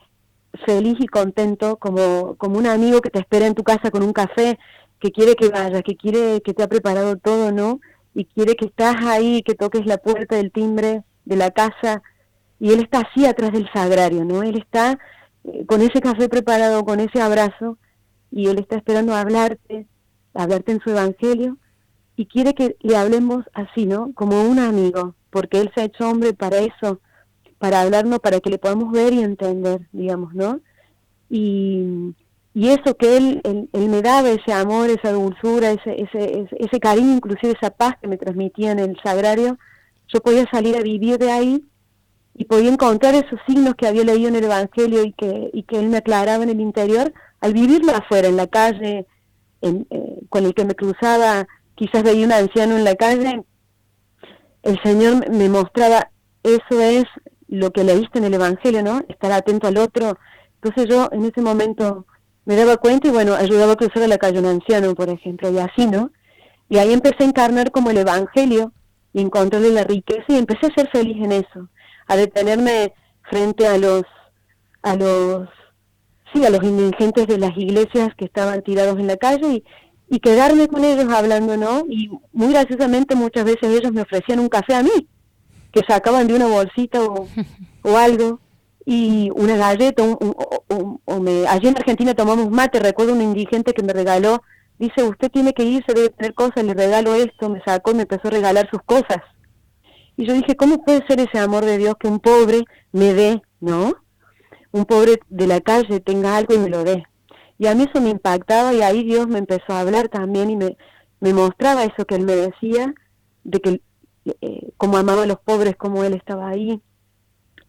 feliz 0.66 0.96
y 0.98 1.06
contento 1.06 1.76
como, 1.76 2.34
como 2.36 2.58
un 2.58 2.66
amigo 2.66 3.00
que 3.00 3.10
te 3.10 3.20
espera 3.20 3.46
en 3.46 3.54
tu 3.54 3.62
casa 3.62 3.90
con 3.90 4.02
un 4.02 4.12
café, 4.12 4.58
que 4.98 5.12
quiere 5.12 5.34
que 5.36 5.48
vayas, 5.48 5.82
que 5.82 5.96
quiere 5.96 6.40
que 6.42 6.54
te 6.54 6.62
ha 6.62 6.68
preparado 6.68 7.16
todo, 7.16 7.52
¿no? 7.52 7.80
Y 8.14 8.24
quiere 8.24 8.56
que 8.56 8.66
estás 8.66 8.96
ahí, 9.04 9.42
que 9.42 9.54
toques 9.54 9.86
la 9.86 9.98
puerta 9.98 10.36
del 10.36 10.50
timbre 10.50 11.04
de 11.24 11.36
la 11.36 11.50
casa 11.50 12.02
y 12.58 12.72
él 12.72 12.80
está 12.80 13.00
así 13.00 13.24
atrás 13.26 13.52
del 13.52 13.70
sagrario, 13.72 14.24
¿no? 14.24 14.42
Él 14.42 14.58
está 14.58 14.98
eh, 15.44 15.64
con 15.66 15.82
ese 15.82 16.00
café 16.00 16.28
preparado, 16.28 16.84
con 16.84 17.00
ese 17.00 17.20
abrazo 17.20 17.78
y 18.30 18.48
él 18.48 18.58
está 18.58 18.76
esperando 18.76 19.14
hablarte, 19.14 19.86
hablarte 20.34 20.72
en 20.72 20.80
su 20.80 20.90
evangelio 20.90 21.58
y 22.18 22.26
quiere 22.26 22.52
que 22.52 22.76
le 22.80 22.96
hablemos 22.96 23.44
así, 23.54 23.86
¿no? 23.86 24.12
Como 24.12 24.42
un 24.42 24.58
amigo, 24.58 25.14
porque 25.30 25.60
él 25.60 25.70
se 25.72 25.82
ha 25.82 25.84
hecho 25.84 26.10
hombre 26.10 26.34
para 26.34 26.58
eso, 26.58 27.00
para 27.58 27.80
hablarnos, 27.80 28.18
para 28.18 28.40
que 28.40 28.50
le 28.50 28.58
podamos 28.58 28.90
ver 28.90 29.12
y 29.12 29.20
entender, 29.20 29.86
digamos, 29.92 30.34
¿no? 30.34 30.58
Y, 31.30 32.12
y 32.54 32.70
eso 32.70 32.96
que 32.96 33.16
él, 33.16 33.40
él, 33.44 33.88
me 33.88 34.02
daba, 34.02 34.30
ese 34.30 34.52
amor, 34.52 34.90
esa 34.90 35.12
dulzura, 35.12 35.70
ese, 35.70 36.02
ese, 36.02 36.48
ese, 36.58 36.80
cariño, 36.80 37.14
inclusive 37.14 37.52
esa 37.52 37.70
paz 37.70 37.94
que 38.02 38.08
me 38.08 38.16
transmitía 38.16 38.72
en 38.72 38.80
el 38.80 38.98
sagrario, 39.00 39.56
yo 40.12 40.20
podía 40.20 40.44
salir 40.50 40.76
a 40.76 40.82
vivir 40.82 41.18
de 41.18 41.30
ahí 41.30 41.64
y 42.34 42.46
podía 42.46 42.72
encontrar 42.72 43.14
esos 43.14 43.38
signos 43.46 43.76
que 43.76 43.86
había 43.86 44.02
leído 44.02 44.28
en 44.28 44.34
el 44.34 44.44
Evangelio 44.44 45.04
y 45.04 45.12
que, 45.12 45.50
y 45.52 45.62
que 45.62 45.78
él 45.78 45.88
me 45.88 45.98
aclaraba 45.98 46.42
en 46.42 46.50
el 46.50 46.60
interior, 46.60 47.12
al 47.40 47.52
vivirlo 47.52 47.94
afuera, 47.94 48.26
en 48.26 48.36
la 48.36 48.48
calle, 48.48 49.06
en, 49.60 49.86
eh, 49.90 50.18
con 50.28 50.44
el 50.44 50.54
que 50.54 50.64
me 50.64 50.74
cruzaba, 50.74 51.46
quizás 51.78 52.02
veía 52.02 52.26
un 52.26 52.32
anciano 52.32 52.76
en 52.76 52.84
la 52.84 52.96
calle, 52.96 53.44
el 54.62 54.82
Señor 54.82 55.30
me 55.30 55.48
mostraba, 55.48 56.10
eso 56.42 56.80
es 56.80 57.04
lo 57.46 57.70
que 57.70 57.84
leíste 57.84 58.18
en 58.18 58.24
el 58.24 58.34
Evangelio, 58.34 58.82
¿no? 58.82 59.00
Estar 59.08 59.32
atento 59.32 59.68
al 59.68 59.78
otro. 59.78 60.18
Entonces 60.60 60.86
yo 60.88 61.08
en 61.12 61.24
ese 61.24 61.40
momento 61.40 62.04
me 62.44 62.56
daba 62.56 62.76
cuenta 62.76 63.08
y 63.08 63.10
bueno, 63.12 63.34
ayudaba 63.34 63.72
a 63.72 63.76
cruzar 63.76 64.02
a 64.02 64.08
la 64.08 64.18
calle 64.18 64.40
un 64.40 64.46
anciano, 64.46 64.94
por 64.94 65.08
ejemplo, 65.08 65.50
y 65.50 65.58
así, 65.58 65.86
¿no? 65.86 66.10
Y 66.68 66.78
ahí 66.78 66.92
empecé 66.92 67.22
a 67.22 67.26
encarnar 67.26 67.70
como 67.70 67.90
el 67.90 67.98
Evangelio 67.98 68.72
y 69.12 69.20
encontrarle 69.20 69.70
la 69.70 69.84
riqueza 69.84 70.24
y 70.28 70.36
empecé 70.36 70.66
a 70.66 70.74
ser 70.74 70.90
feliz 70.90 71.16
en 71.16 71.32
eso, 71.32 71.68
a 72.08 72.16
detenerme 72.16 72.92
frente 73.30 73.66
a 73.68 73.78
los, 73.78 74.02
a 74.82 74.96
los, 74.96 75.48
sí, 76.32 76.44
a 76.44 76.50
los 76.50 76.62
indigentes 76.64 77.26
de 77.26 77.38
las 77.38 77.56
iglesias 77.56 78.10
que 78.16 78.24
estaban 78.24 78.62
tirados 78.62 78.98
en 78.98 79.06
la 79.06 79.16
calle 79.16 79.46
y, 79.48 79.64
y 80.10 80.20
quedarme 80.20 80.68
con 80.68 80.84
ellos 80.84 81.12
hablando, 81.12 81.56
¿no? 81.56 81.84
Y 81.88 82.10
muy 82.32 82.52
graciosamente 82.52 83.14
muchas 83.14 83.44
veces 83.44 83.64
ellos 83.64 83.92
me 83.92 84.02
ofrecían 84.02 84.40
un 84.40 84.48
café 84.48 84.74
a 84.74 84.82
mí 84.82 85.08
que 85.72 85.82
sacaban 85.86 86.26
de 86.26 86.34
una 86.34 86.46
bolsita 86.46 87.02
o, 87.02 87.28
algo 87.96 88.40
y 88.86 89.30
una 89.34 89.56
galleta 89.56 90.02
o, 90.02 91.20
me, 91.20 91.46
allí 91.46 91.68
en 91.68 91.76
Argentina 91.76 92.14
tomamos 92.14 92.50
mate 92.50 92.80
recuerdo 92.80 93.12
un 93.12 93.20
indigente 93.20 93.74
que 93.74 93.82
me 93.82 93.92
regaló 93.92 94.42
dice 94.78 95.02
usted 95.02 95.30
tiene 95.30 95.52
que 95.52 95.64
irse 95.64 95.92
debe 95.92 96.08
tener 96.08 96.32
cosas 96.32 96.64
le 96.64 96.72
regalo 96.72 97.14
esto 97.14 97.50
me 97.50 97.60
sacó 97.64 97.90
y 97.90 97.96
me 97.96 98.02
empezó 98.02 98.28
a 98.28 98.30
regalar 98.30 98.68
sus 98.70 98.82
cosas. 98.82 99.18
Y 100.16 100.26
yo 100.26 100.32
dije 100.32 100.56
cómo 100.56 100.82
puede 100.84 101.06
ser 101.06 101.20
ese 101.20 101.38
amor 101.38 101.64
de 101.64 101.78
Dios 101.78 101.94
que 102.00 102.08
un 102.08 102.18
pobre 102.18 102.64
me 102.92 103.12
dé 103.12 103.42
no 103.60 103.94
un 104.70 104.84
pobre 104.84 105.20
de 105.28 105.46
la 105.46 105.60
calle 105.60 106.00
tenga 106.00 106.36
algo 106.36 106.54
y 106.54 106.58
me 106.58 106.68
lo 106.68 106.82
dé 106.82 107.04
y 107.58 107.66
a 107.66 107.74
mí 107.74 107.84
eso 107.88 108.00
me 108.00 108.10
impactaba 108.10 108.72
y 108.72 108.82
ahí 108.82 109.04
Dios 109.04 109.26
me 109.26 109.38
empezó 109.38 109.72
a 109.72 109.80
hablar 109.80 110.08
también 110.08 110.50
y 110.50 110.56
me, 110.56 110.76
me 111.20 111.34
mostraba 111.34 111.84
eso 111.84 112.04
que 112.06 112.14
él 112.14 112.24
me 112.24 112.36
decía 112.36 112.94
de 113.44 113.60
que 113.60 113.82
eh, 114.40 114.70
como 114.76 114.96
amaba 114.96 115.24
a 115.24 115.26
los 115.26 115.40
pobres, 115.40 115.76
como 115.76 116.04
él 116.04 116.14
estaba 116.14 116.48
ahí. 116.48 116.80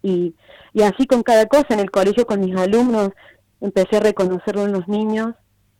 Y, 0.01 0.35
y 0.73 0.81
así 0.83 1.05
con 1.07 1.23
cada 1.23 1.47
cosa, 1.47 1.67
en 1.69 1.79
el 1.79 1.91
colegio 1.91 2.25
con 2.25 2.39
mis 2.39 2.55
alumnos, 2.55 3.09
empecé 3.61 3.97
a 3.97 4.01
reconocerlo 4.01 4.63
en 4.63 4.73
los 4.73 4.87
niños. 4.87 5.35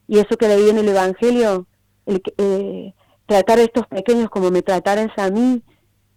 Y 0.08 0.20
eso 0.20 0.38
que 0.38 0.48
leí 0.48 0.70
en 0.70 0.80
el 0.80 0.90
Evangelio, 0.90 1.68
el, 2.06 2.22
eh, 2.38 2.94
tratar 3.28 3.60
a 3.60 3.64
estos 3.64 3.86
pequeños 3.88 4.30
como 4.30 4.50
me 4.50 4.64
trataran 4.64 5.12
a 5.18 5.30
mí, 5.30 5.62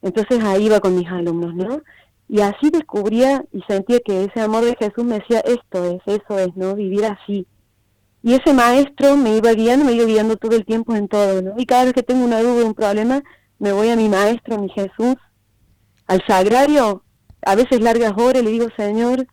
entonces 0.00 0.42
ahí 0.42 0.66
iba 0.66 0.80
con 0.80 0.96
mis 0.96 1.08
alumnos, 1.08 1.54
¿no? 1.54 1.82
Y 2.28 2.40
así 2.40 2.70
descubría 2.70 3.44
y 3.52 3.60
sentía 3.62 4.00
que 4.00 4.24
ese 4.24 4.40
amor 4.40 4.64
de 4.64 4.76
Jesús 4.76 5.04
me 5.04 5.18
decía, 5.18 5.40
esto 5.40 5.84
es, 5.84 6.00
eso 6.06 6.38
es, 6.38 6.56
¿no? 6.56 6.74
Vivir 6.74 7.04
así. 7.04 7.46
Y 8.22 8.34
ese 8.34 8.54
maestro 8.54 9.16
me 9.16 9.36
iba 9.36 9.52
guiando, 9.52 9.84
me 9.84 9.92
iba 9.92 10.04
guiando 10.04 10.36
todo 10.36 10.54
el 10.54 10.64
tiempo 10.64 10.94
en 10.94 11.08
todo, 11.08 11.42
¿no? 11.42 11.54
Y 11.56 11.66
cada 11.66 11.84
vez 11.84 11.92
que 11.92 12.02
tengo 12.02 12.24
una 12.24 12.40
duda, 12.40 12.64
un 12.64 12.74
problema, 12.74 13.22
me 13.58 13.72
voy 13.72 13.90
a 13.90 13.96
mi 13.96 14.08
maestro, 14.08 14.54
a 14.54 14.58
mi 14.58 14.68
Jesús, 14.68 15.16
al 16.06 16.22
sagrario, 16.26 17.02
a 17.44 17.54
veces 17.54 17.80
largas 17.80 18.12
horas, 18.16 18.42
le 18.42 18.50
digo, 18.50 18.68
Señor, 18.76 19.26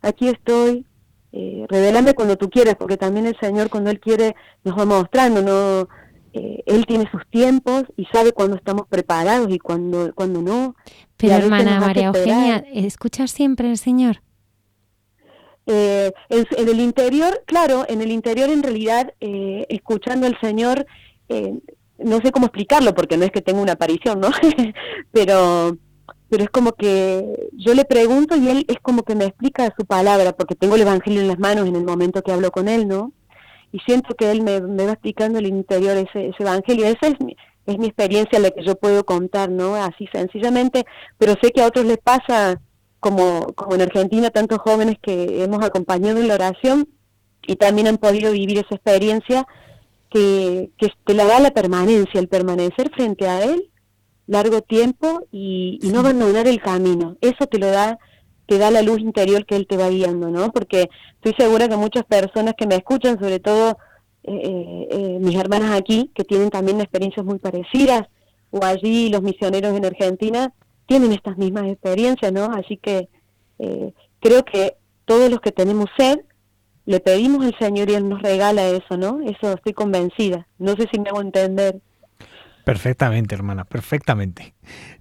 aquí 0.00 0.28
estoy, 0.28 0.86
eh, 1.32 1.66
revelame 1.68 2.14
cuando 2.14 2.36
tú 2.36 2.48
quieras, 2.48 2.76
porque 2.78 2.96
también 2.96 3.26
el 3.26 3.36
Señor 3.38 3.68
cuando 3.68 3.90
Él 3.90 4.00
quiere 4.00 4.34
nos 4.64 4.78
va 4.78 4.84
mostrando, 4.84 5.42
no 5.42 5.88
eh, 6.32 6.62
Él 6.66 6.86
tiene 6.86 7.10
sus 7.10 7.26
tiempos 7.28 7.84
y 7.96 8.06
sabe 8.06 8.32
cuándo 8.32 8.56
estamos 8.56 8.86
preparados 8.88 9.50
y 9.50 9.58
cuándo, 9.58 10.12
cuando 10.14 10.40
no. 10.42 10.76
Pero 11.16 11.34
hermana 11.34 11.80
María 11.80 12.06
Eugenia, 12.06 12.64
¿escuchas 12.72 13.30
siempre 13.30 13.68
al 13.68 13.78
Señor? 13.78 14.22
Eh, 15.66 16.10
en, 16.28 16.68
el 16.68 16.80
interior, 16.80 17.42
claro, 17.46 17.84
en 17.88 18.00
el 18.00 18.10
interior 18.10 18.50
en 18.50 18.62
realidad, 18.62 19.14
eh, 19.20 19.66
escuchando 19.68 20.26
al 20.26 20.38
Señor, 20.40 20.86
no 21.98 22.18
sé 22.24 22.32
cómo 22.32 22.46
explicarlo 22.46 22.92
porque 22.92 23.16
no 23.16 23.24
es 23.24 23.30
que 23.30 23.42
tenga 23.42 23.60
una 23.60 23.72
aparición, 23.72 24.20
¿no? 24.20 24.30
pero 25.12 25.76
pero 26.30 26.44
es 26.44 26.50
como 26.50 26.72
que 26.72 27.50
yo 27.52 27.74
le 27.74 27.84
pregunto 27.84 28.36
y 28.36 28.48
él 28.48 28.64
es 28.68 28.78
como 28.80 29.02
que 29.02 29.16
me 29.16 29.24
explica 29.26 29.74
su 29.76 29.84
palabra, 29.84 30.32
porque 30.32 30.54
tengo 30.54 30.76
el 30.76 30.82
Evangelio 30.82 31.20
en 31.20 31.28
las 31.28 31.40
manos 31.40 31.66
en 31.66 31.74
el 31.74 31.84
momento 31.84 32.22
que 32.22 32.32
hablo 32.32 32.52
con 32.52 32.68
él, 32.68 32.86
¿no? 32.86 33.12
Y 33.72 33.80
siento 33.80 34.14
que 34.14 34.30
él 34.30 34.42
me, 34.42 34.60
va 34.60 34.92
explicando 34.92 35.40
el 35.40 35.46
interior 35.46 35.96
ese, 35.96 36.28
ese 36.28 36.42
Evangelio. 36.42 36.86
Esa 36.86 37.08
es 37.08 37.20
mi, 37.20 37.36
es 37.66 37.78
mi 37.78 37.86
experiencia 37.86 38.38
la 38.38 38.52
que 38.52 38.64
yo 38.64 38.76
puedo 38.76 39.04
contar, 39.04 39.50
¿no? 39.50 39.74
Así 39.74 40.08
sencillamente, 40.12 40.84
pero 41.18 41.34
sé 41.42 41.50
que 41.50 41.62
a 41.62 41.66
otros 41.66 41.84
les 41.84 41.98
pasa, 41.98 42.60
como, 43.00 43.52
como 43.54 43.74
en 43.74 43.82
Argentina, 43.82 44.30
tantos 44.30 44.58
jóvenes 44.58 44.96
que 45.02 45.42
hemos 45.42 45.64
acompañado 45.64 46.20
en 46.20 46.28
la 46.28 46.34
oración 46.34 46.88
y 47.46 47.56
también 47.56 47.88
han 47.88 47.98
podido 47.98 48.32
vivir 48.32 48.58
esa 48.58 48.76
experiencia 48.76 49.46
que, 50.10 50.70
que 50.78 50.92
te 51.04 51.14
la 51.14 51.24
da 51.24 51.40
la 51.40 51.50
permanencia, 51.50 52.20
el 52.20 52.28
permanecer 52.28 52.90
frente 52.94 53.26
a 53.26 53.44
él 53.44 53.70
largo 54.30 54.62
tiempo 54.62 55.26
y, 55.32 55.80
no 55.92 56.00
abandonar 56.00 56.46
el 56.46 56.62
camino. 56.62 57.16
Eso 57.20 57.46
te 57.46 57.58
lo 57.58 57.66
da, 57.66 57.98
te 58.46 58.58
da 58.58 58.70
la 58.70 58.80
luz 58.80 59.00
interior 59.00 59.44
que 59.44 59.56
Él 59.56 59.66
te 59.66 59.76
va 59.76 59.88
guiando, 59.88 60.30
¿no? 60.30 60.52
Porque 60.52 60.88
estoy 61.14 61.34
segura 61.36 61.68
que 61.68 61.76
muchas 61.76 62.04
personas 62.04 62.54
que 62.56 62.68
me 62.68 62.76
escuchan, 62.76 63.18
sobre 63.18 63.40
todo 63.40 63.76
eh, 64.22 64.32
eh, 64.32 64.88
eh, 64.92 65.18
mis 65.20 65.34
hermanas 65.34 65.72
aquí, 65.72 66.12
que 66.14 66.22
tienen 66.22 66.50
también 66.50 66.80
experiencias 66.80 67.26
muy 67.26 67.40
parecidas, 67.40 68.02
o 68.52 68.64
allí 68.64 69.08
los 69.08 69.20
misioneros 69.20 69.76
en 69.76 69.84
Argentina, 69.84 70.54
tienen 70.90 71.12
estas 71.12 71.38
mismas 71.38 71.68
experiencias, 71.68 72.32
¿no? 72.32 72.46
Así 72.46 72.76
que 72.76 73.08
creo 74.18 74.44
que 74.44 74.74
todos 75.04 75.30
los 75.30 75.38
que 75.38 75.52
tenemos 75.52 75.86
sed, 75.96 76.18
le 76.84 76.98
pedimos 76.98 77.46
al 77.46 77.56
Señor 77.60 77.88
y 77.88 77.94
Él 77.94 78.08
nos 78.08 78.20
regala 78.20 78.66
eso, 78.66 78.96
¿no? 78.96 79.20
Eso 79.20 79.52
estoy 79.52 79.72
convencida. 79.72 80.48
No 80.58 80.74
sé 80.74 80.88
si 80.90 80.98
me 80.98 81.08
hago 81.10 81.20
entender. 81.20 81.80
Perfectamente, 82.64 83.36
hermana, 83.36 83.64
perfectamente. 83.64 84.54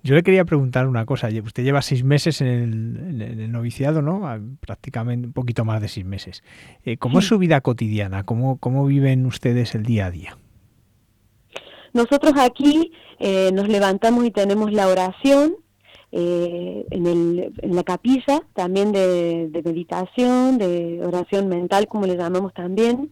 Yo 0.03 0.13
le 0.13 0.21
quería 0.21 0.45
preguntar 0.45 0.85
una 0.87 1.07
cosa. 1.07 1.29
Usted 1.43 1.63
lleva 1.63 1.81
seis 1.81 2.03
meses 2.03 2.41
en 2.41 3.21
el, 3.21 3.51
noviciado, 3.51 4.03
¿no? 4.03 4.27
Ah, 4.27 4.39
prácticamente 4.59 5.25
un 5.25 5.33
poquito 5.33 5.65
más 5.65 5.81
de 5.81 5.87
seis 5.87 6.05
meses. 6.05 6.43
Eh, 6.85 6.97
¿Cómo 6.97 7.17
es 7.17 7.25
su 7.25 7.39
vida 7.39 7.61
cotidiana? 7.61 8.23
¿Cómo, 8.23 8.57
¿Cómo 8.57 8.85
viven 8.85 9.25
ustedes 9.25 9.73
el 9.73 9.83
día 9.83 10.05
a 10.05 10.11
día? 10.11 10.37
Nosotros 11.93 12.33
aquí 12.37 12.91
eh, 13.17 13.49
nos 13.53 13.67
levantamos 13.67 14.25
y 14.25 14.31
tenemos 14.31 14.71
la 14.71 14.87
oración 14.87 15.55
eh, 16.12 16.86
en, 16.89 17.07
el, 17.07 17.53
la 17.62 17.84
capilla, 17.84 18.41
también 18.53 18.91
de, 18.91 19.49
de 19.49 19.62
meditación, 19.64 20.57
de 20.57 21.01
oración 21.05 21.47
mental, 21.47 21.88
como 21.88 22.05
le 22.05 22.18
llamamos 22.18 22.53
también 22.53 23.12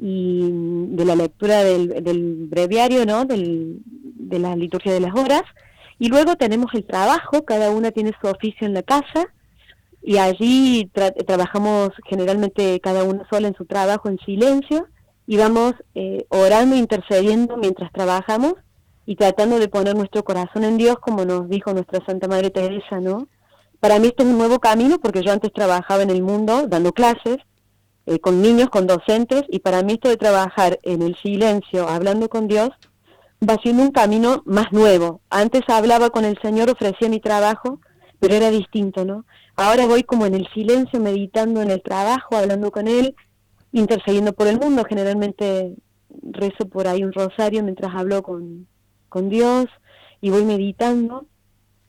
y 0.00 0.48
de 0.96 1.04
la 1.04 1.14
lectura 1.14 1.62
del, 1.62 2.46
breviario, 2.48 3.06
¿no? 3.06 3.24
Del, 3.24 3.82
de 3.84 4.38
la 4.38 4.56
liturgia 4.56 4.92
de 4.92 5.00
las 5.00 5.14
horas. 5.14 5.42
Y 5.98 6.08
luego 6.08 6.36
tenemos 6.36 6.74
el 6.74 6.84
trabajo, 6.84 7.44
cada 7.44 7.70
una 7.70 7.92
tiene 7.92 8.12
su 8.20 8.26
oficio 8.26 8.66
en 8.66 8.74
la 8.74 8.82
casa 8.82 9.28
y 10.02 10.16
allí 10.16 10.90
trabajamos 11.26 11.90
generalmente 12.08 12.80
cada 12.80 13.04
una 13.04 13.28
sola 13.30 13.46
en 13.46 13.54
su 13.54 13.66
trabajo 13.66 14.08
en 14.08 14.18
silencio 14.18 14.88
y 15.28 15.36
vamos 15.36 15.74
eh, 15.94 16.26
orando, 16.28 16.74
intercediendo 16.74 17.56
mientras 17.56 17.92
trabajamos 17.92 18.54
y 19.06 19.16
tratando 19.16 19.58
de 19.58 19.68
poner 19.68 19.96
nuestro 19.96 20.24
corazón 20.24 20.64
en 20.64 20.78
Dios, 20.78 20.96
como 21.00 21.24
nos 21.24 21.48
dijo 21.48 21.72
nuestra 21.72 22.04
Santa 22.04 22.28
Madre 22.28 22.50
Teresa, 22.50 23.00
¿no? 23.00 23.28
Para 23.80 23.98
mí 23.98 24.08
esto 24.08 24.22
es 24.22 24.28
un 24.28 24.38
nuevo 24.38 24.60
camino 24.60 24.98
porque 25.00 25.22
yo 25.22 25.32
antes 25.32 25.52
trabajaba 25.52 26.02
en 26.02 26.10
el 26.10 26.22
mundo 26.22 26.66
dando 26.68 26.92
clases 26.92 27.38
eh, 28.06 28.18
con 28.18 28.42
niños, 28.42 28.68
con 28.70 28.86
docentes, 28.86 29.42
y 29.48 29.60
para 29.60 29.82
mí 29.82 29.94
esto 29.94 30.08
de 30.08 30.16
trabajar 30.16 30.78
en 30.82 31.02
el 31.02 31.16
silencio, 31.16 31.88
hablando 31.88 32.28
con 32.28 32.48
Dios, 32.48 32.70
va 33.48 33.56
siendo 33.62 33.82
un 33.82 33.90
camino 33.90 34.42
más 34.44 34.72
nuevo. 34.72 35.20
Antes 35.30 35.62
hablaba 35.68 36.10
con 36.10 36.24
el 36.24 36.38
Señor, 36.42 36.70
ofrecía 36.70 37.08
mi 37.08 37.20
trabajo, 37.20 37.80
pero 38.20 38.34
era 38.34 38.50
distinto, 38.50 39.04
¿no? 39.04 39.24
Ahora 39.56 39.86
voy 39.86 40.02
como 40.04 40.26
en 40.26 40.34
el 40.34 40.48
silencio, 40.54 41.00
meditando 41.00 41.60
en 41.60 41.70
el 41.70 41.82
trabajo, 41.82 42.36
hablando 42.36 42.70
con 42.70 42.88
Él, 42.88 43.14
intercediendo 43.72 44.32
por 44.32 44.46
el 44.46 44.58
mundo. 44.58 44.84
Generalmente 44.88 45.74
rezo 46.22 46.68
por 46.68 46.86
ahí 46.88 47.04
un 47.04 47.12
rosario 47.12 47.62
mientras 47.62 47.94
hablo 47.94 48.22
con, 48.22 48.66
con 49.12 49.28
Dios 49.28 49.66
y 50.22 50.30
voy 50.30 50.44
meditando 50.44 51.26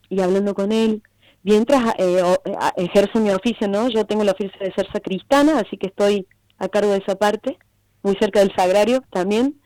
y 0.10 0.20
hablando 0.20 0.54
con 0.54 0.72
Él 0.72 1.02
mientras 1.44 1.94
eh, 1.98 2.22
eh 2.46 2.58
ejerzo 2.78 3.20
mi 3.20 3.30
oficio, 3.30 3.68
¿no? 3.68 3.90
Yo 3.90 4.06
tengo 4.06 4.24
la 4.24 4.32
oficio 4.32 4.58
de 4.60 4.74
ser 4.74 4.88
sacristana, 4.92 5.60
así 5.60 5.78
que 5.78 5.88
estoy 5.88 6.28
a 6.58 6.68
cargo 6.70 6.92
de 6.92 7.00
esa 7.00 7.16
parte, 7.16 7.58
muy 8.02 8.16
cerca 8.20 8.40
del 8.40 8.56
sagrario 8.56 9.04
también. 9.12 9.60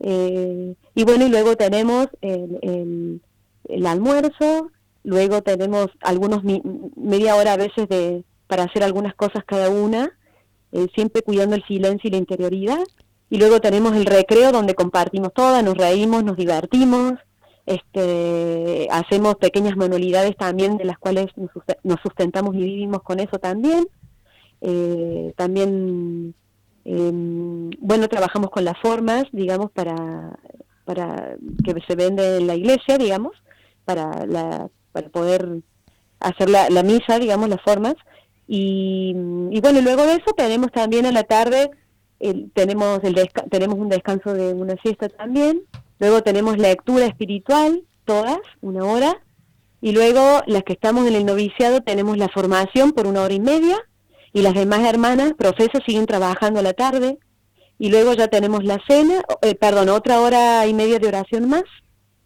Eh, 0.00 0.74
y 0.94 1.04
bueno, 1.04 1.26
y 1.26 1.30
luego 1.30 1.56
tenemos 1.56 2.08
el, 2.20 3.20
el, 3.68 3.86
almuerzo, 3.86 4.70
luego 5.04 5.42
tenemos 5.42 5.88
algunos 6.00 6.42
media 6.96 7.36
hora 7.36 7.52
a 7.52 7.56
veces 7.56 7.88
de 7.88 8.24
para 8.46 8.64
hacer 8.64 8.82
algunas 8.82 9.14
cosas 9.14 9.44
cada 9.46 9.70
una, 9.70 10.10
eh, 10.72 10.88
siempre 10.94 11.22
cuidando 11.22 11.54
el 11.54 11.64
silencio 11.64 12.08
y 12.08 12.10
la 12.10 12.18
interioridad. 12.18 12.84
Y 13.30 13.38
luego 13.38 13.60
tenemos 13.60 13.94
el 13.94 14.06
recreo 14.06 14.52
donde 14.52 14.74
compartimos 14.74 15.32
todas, 15.32 15.62
nos 15.62 15.76
reímos, 15.76 16.24
nos 16.24 16.36
divertimos, 16.36 17.14
este, 17.64 18.88
hacemos 18.90 19.36
pequeñas 19.36 19.76
manualidades 19.76 20.36
también 20.36 20.76
de 20.76 20.84
las 20.84 20.98
cuales 20.98 21.26
nos 21.84 22.00
sustentamos 22.00 22.56
y 22.56 22.58
vivimos 22.58 23.02
con 23.02 23.20
eso 23.20 23.38
también. 23.38 23.86
Eh, 24.60 25.32
también, 25.36 26.34
em, 26.84 27.70
bueno, 27.78 28.08
trabajamos 28.08 28.50
con 28.50 28.64
las 28.64 28.78
formas, 28.82 29.24
digamos, 29.32 29.70
para, 29.70 30.36
para 30.84 31.36
que 31.64 31.74
se 31.86 31.94
vende 31.94 32.38
en 32.38 32.48
la 32.48 32.56
iglesia, 32.56 32.98
digamos, 32.98 33.32
para, 33.84 34.26
la, 34.26 34.68
para 34.90 35.08
poder 35.08 35.62
hacer 36.18 36.50
la, 36.50 36.68
la 36.70 36.82
misa, 36.82 37.20
digamos, 37.20 37.48
las 37.48 37.62
formas. 37.62 37.94
Y, 38.48 39.14
y, 39.50 39.60
bueno, 39.60 39.80
luego 39.80 40.04
de 40.06 40.14
eso 40.14 40.32
tenemos 40.36 40.72
también 40.72 41.06
a 41.06 41.12
la 41.12 41.22
tarde, 41.22 41.70
tenemos, 42.54 43.00
el 43.02 43.28
tenemos 43.50 43.78
un 43.78 43.88
descanso 43.88 44.34
de 44.34 44.52
una 44.54 44.76
siesta 44.82 45.08
también, 45.08 45.62
Luego 46.00 46.22
tenemos 46.22 46.56
lectura 46.56 47.04
espiritual, 47.04 47.84
todas, 48.06 48.38
una 48.62 48.84
hora. 48.84 49.22
Y 49.82 49.92
luego 49.92 50.42
las 50.46 50.62
que 50.64 50.72
estamos 50.72 51.06
en 51.06 51.14
el 51.14 51.26
noviciado 51.26 51.82
tenemos 51.82 52.16
la 52.16 52.28
formación 52.28 52.92
por 52.92 53.06
una 53.06 53.22
hora 53.22 53.34
y 53.34 53.40
media. 53.40 53.76
Y 54.32 54.40
las 54.40 54.54
demás 54.54 54.80
hermanas, 54.88 55.34
profesas, 55.36 55.82
siguen 55.86 56.06
trabajando 56.06 56.60
a 56.60 56.62
la 56.62 56.72
tarde. 56.72 57.18
Y 57.78 57.90
luego 57.90 58.14
ya 58.14 58.28
tenemos 58.28 58.64
la 58.64 58.78
cena, 58.88 59.22
eh, 59.42 59.54
perdón, 59.54 59.90
otra 59.90 60.20
hora 60.20 60.66
y 60.66 60.72
media 60.72 60.98
de 60.98 61.08
oración 61.08 61.48
más. 61.50 61.64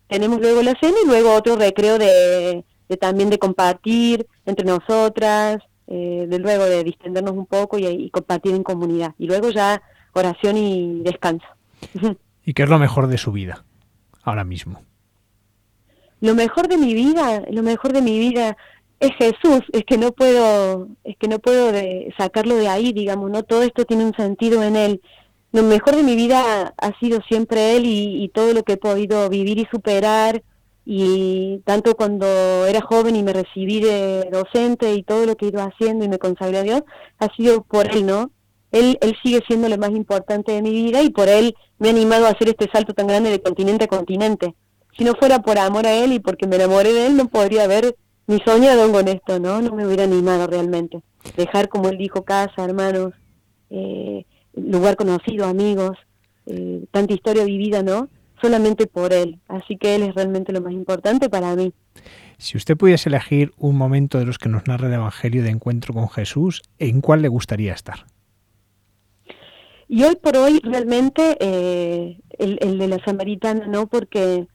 Tenemos 0.06 0.40
luego 0.40 0.62
la 0.62 0.74
cena 0.80 0.96
y 1.02 1.06
luego 1.06 1.34
otro 1.34 1.56
recreo 1.56 1.98
de, 1.98 2.64
también 3.00 3.28
de 3.28 3.38
compartir 3.38 4.26
entre 4.46 4.64
nosotras, 4.64 5.58
eh, 5.86 6.26
de 6.28 6.38
luego 6.38 6.64
de 6.64 6.84
distendernos 6.84 7.32
un 7.32 7.46
poco 7.46 7.78
y, 7.78 7.86
y 7.86 8.10
compartir 8.10 8.54
en 8.54 8.62
comunidad. 8.62 9.14
Y 9.18 9.26
luego 9.26 9.50
ya 9.50 9.82
oración 10.12 10.56
y 10.56 11.00
descanso. 11.02 11.46
¿Y 12.44 12.54
qué 12.54 12.62
es 12.62 12.68
lo 12.68 12.78
mejor 12.78 13.06
de 13.06 13.18
su 13.18 13.32
vida 13.32 13.64
ahora 14.22 14.44
mismo? 14.44 14.82
Lo 16.20 16.34
mejor 16.34 16.68
de 16.68 16.78
mi 16.78 16.94
vida, 16.94 17.42
lo 17.50 17.62
mejor 17.62 17.92
de 17.92 18.00
mi 18.00 18.18
vida 18.18 18.56
es 19.00 19.10
Jesús, 19.18 19.60
es 19.72 19.84
que 19.84 19.98
no 19.98 20.12
puedo, 20.12 20.88
es 21.04 21.16
que 21.18 21.28
no 21.28 21.38
puedo 21.38 21.72
sacarlo 22.16 22.56
de 22.56 22.68
ahí, 22.68 22.92
digamos, 22.92 23.30
no 23.30 23.42
todo 23.42 23.62
esto 23.62 23.84
tiene 23.84 24.04
un 24.04 24.14
sentido 24.14 24.62
en 24.62 24.76
él. 24.76 25.00
Lo 25.52 25.62
mejor 25.62 25.96
de 25.96 26.02
mi 26.02 26.16
vida 26.16 26.74
ha 26.76 26.98
sido 26.98 27.20
siempre 27.28 27.76
él 27.76 27.84
y, 27.86 28.28
todo 28.34 28.52
lo 28.54 28.62
que 28.62 28.74
he 28.74 28.76
podido 28.76 29.28
vivir 29.28 29.58
y 29.58 29.68
superar 29.70 30.42
y 30.84 31.60
tanto 31.64 31.94
cuando 31.94 32.26
era 32.66 32.80
joven 32.82 33.16
y 33.16 33.22
me 33.22 33.32
recibí 33.32 33.80
de 33.80 34.28
docente 34.30 34.92
y 34.94 35.02
todo 35.02 35.24
lo 35.24 35.36
que 35.36 35.46
ido 35.46 35.62
haciendo 35.62 36.04
y 36.04 36.08
me 36.08 36.18
consagré 36.18 36.58
a 36.58 36.62
Dios 36.62 36.82
ha 37.18 37.34
sido 37.34 37.62
por 37.62 37.90
él, 37.90 38.04
¿no? 38.06 38.30
Él, 38.70 38.98
él 39.00 39.14
sigue 39.22 39.40
siendo 39.46 39.68
lo 39.68 39.78
más 39.78 39.90
importante 39.90 40.52
de 40.52 40.60
mi 40.60 40.72
vida 40.72 41.02
y 41.02 41.10
por 41.10 41.28
él 41.28 41.54
me 41.78 41.88
ha 41.88 41.92
animado 41.92 42.26
a 42.26 42.30
hacer 42.30 42.48
este 42.48 42.68
salto 42.72 42.92
tan 42.92 43.06
grande 43.06 43.30
de 43.30 43.40
continente 43.40 43.84
a 43.84 43.88
continente. 43.88 44.54
Si 44.96 45.04
no 45.04 45.14
fuera 45.14 45.40
por 45.40 45.58
amor 45.58 45.86
a 45.86 45.94
él 45.94 46.12
y 46.12 46.18
porque 46.18 46.46
me 46.46 46.56
enamoré 46.56 46.92
de 46.92 47.06
él, 47.06 47.16
no 47.16 47.28
podría 47.28 47.64
haber 47.64 47.96
ni 48.26 48.38
soñado 48.40 48.90
con 48.92 49.08
esto, 49.08 49.38
¿no? 49.38 49.60
No 49.60 49.74
me 49.74 49.86
hubiera 49.86 50.04
animado 50.04 50.46
realmente. 50.46 51.02
Dejar, 51.36 51.68
como 51.68 51.88
él 51.88 51.98
dijo, 51.98 52.24
casa, 52.24 52.64
hermanos, 52.64 53.12
eh, 53.70 54.24
lugar 54.54 54.96
conocido, 54.96 55.46
amigos, 55.46 55.96
eh, 56.46 56.84
tanta 56.90 57.14
historia 57.14 57.44
vivida, 57.44 57.82
¿no? 57.82 58.08
Solamente 58.40 58.86
por 58.86 59.12
él. 59.12 59.40
Así 59.48 59.76
que 59.76 59.94
él 59.94 60.02
es 60.02 60.14
realmente 60.14 60.52
lo 60.52 60.60
más 60.60 60.72
importante 60.72 61.28
para 61.28 61.54
mí. 61.56 61.72
Si 62.38 62.56
usted 62.56 62.76
pudiese 62.76 63.08
elegir 63.08 63.52
un 63.56 63.76
momento 63.76 64.18
de 64.18 64.26
los 64.26 64.38
que 64.38 64.48
nos 64.48 64.66
narra 64.66 64.88
el 64.88 64.94
Evangelio 64.94 65.42
de 65.42 65.50
encuentro 65.50 65.94
con 65.94 66.08
Jesús, 66.08 66.62
¿en 66.78 67.00
cuál 67.00 67.22
le 67.22 67.28
gustaría 67.28 67.72
estar? 67.72 68.06
Y 69.88 70.02
hoy 70.02 70.16
por 70.16 70.36
hoy 70.36 70.60
realmente 70.64 71.36
eh, 71.40 72.18
el, 72.38 72.58
el, 72.60 72.78
de 72.78 72.88
la 72.88 72.98
samaritana, 73.04 73.66
¿no? 73.66 73.86
Porque 73.86 74.46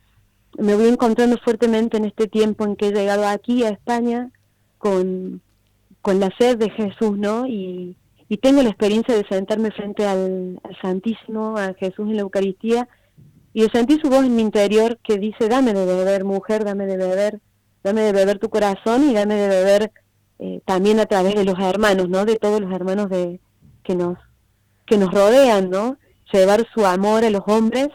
me 0.58 0.76
voy 0.76 0.88
encontrando 0.88 1.38
fuertemente 1.38 1.98
en 1.98 2.06
este 2.06 2.28
tiempo 2.28 2.66
en 2.66 2.76
que 2.76 2.88
he 2.88 2.92
llegado 2.92 3.28
aquí 3.28 3.64
a 3.64 3.70
España 3.70 4.32
con, 4.78 5.42
con 6.02 6.20
la 6.20 6.30
sed 6.38 6.58
de 6.58 6.70
Jesús, 6.72 7.18
¿no? 7.18 7.48
Y, 7.48 7.96
y 8.28 8.38
tengo 8.38 8.62
la 8.62 8.70
experiencia 8.70 9.16
de 9.16 9.26
sentarme 9.28 9.72
frente 9.72 10.06
al, 10.06 10.60
Santísimo, 10.82 11.58
a 11.58 11.74
Jesús 11.74 12.08
en 12.10 12.16
la 12.16 12.22
Eucaristía, 12.22 12.88
y 13.54 13.64
de 13.64 13.70
sentir 13.70 14.00
su 14.02 14.10
voz 14.10 14.26
en 14.26 14.36
mi 14.36 14.42
interior 14.42 15.00
que 15.04 15.18
dice, 15.18 15.50
dame 15.50 15.74
de 15.74 15.86
beber, 15.86 16.24
mujer, 16.24 16.64
dame 16.64 16.86
de 16.86 16.98
beber, 16.98 17.40
dame 17.84 18.02
de 18.02 18.12
beber 18.12 18.40
tu 18.40 18.50
corazón 18.50 19.10
y 19.10 19.14
dame 19.14 19.36
de 19.36 19.48
beber 19.48 19.92
eh, 20.40 20.62
también 20.66 21.00
a 21.00 21.06
través 21.06 21.36
de 21.36 21.46
los 21.46 21.60
hermanos, 21.60 22.10
¿no? 22.10 22.26
De 22.26 22.38
todos 22.38 22.62
los 22.62 22.72
hermanos 22.72 23.10
de, 23.10 23.40
que 23.84 23.96
nos 23.96 24.18
que 24.86 24.98
nos 24.98 25.12
rodean, 25.12 25.70
¿no? 25.70 25.98
Llevar 26.34 26.66
su 26.74 26.86
amor 26.86 27.24
a 27.24 27.30
los 27.30 27.44
hombres 27.48 27.90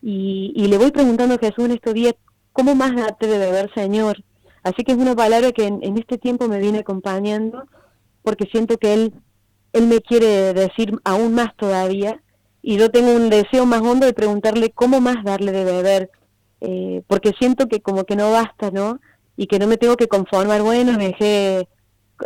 y, 0.00 0.52
y 0.56 0.66
le 0.66 0.78
voy 0.78 0.90
preguntando 0.90 1.34
a 1.34 1.38
Jesús 1.38 1.64
en 1.66 1.72
estos 1.72 1.94
días, 1.94 2.14
¿cómo 2.52 2.74
más 2.74 2.94
date 2.94 3.26
de 3.26 3.38
beber, 3.38 3.70
Señor? 3.74 4.22
Así 4.62 4.84
que 4.84 4.92
es 4.92 4.98
una 4.98 5.16
palabra 5.16 5.52
que 5.52 5.66
en, 5.66 5.98
este 5.98 6.18
tiempo 6.18 6.48
me 6.48 6.60
viene 6.60 6.80
acompañando 6.80 7.64
porque 8.22 8.46
siento 8.50 8.78
que 8.78 8.94
Él, 8.94 9.14
Él 9.72 9.88
me 9.88 10.00
quiere 10.00 10.52
decir 10.54 10.98
aún 11.04 11.34
más 11.34 11.54
todavía 11.56 12.22
y 12.62 12.78
yo 12.78 12.90
tengo 12.90 13.14
un 13.14 13.28
deseo 13.28 13.66
más 13.66 13.82
hondo 13.82 14.06
de 14.06 14.12
preguntarle 14.12 14.70
cómo 14.70 15.00
más 15.00 15.22
darle 15.24 15.52
de 15.52 15.64
beber, 15.64 16.10
eh, 16.60 17.02
porque 17.06 17.32
siento 17.38 17.68
que 17.68 17.80
como 17.80 18.04
que 18.04 18.16
no 18.16 18.30
basta, 18.30 18.70
¿no? 18.70 19.00
Y 19.36 19.46
que 19.48 19.58
no 19.58 19.66
me 19.66 19.76
tengo 19.76 19.96
que 19.96 20.08
conformar, 20.08 20.62
bueno, 20.62 20.96
dejé 20.96 21.66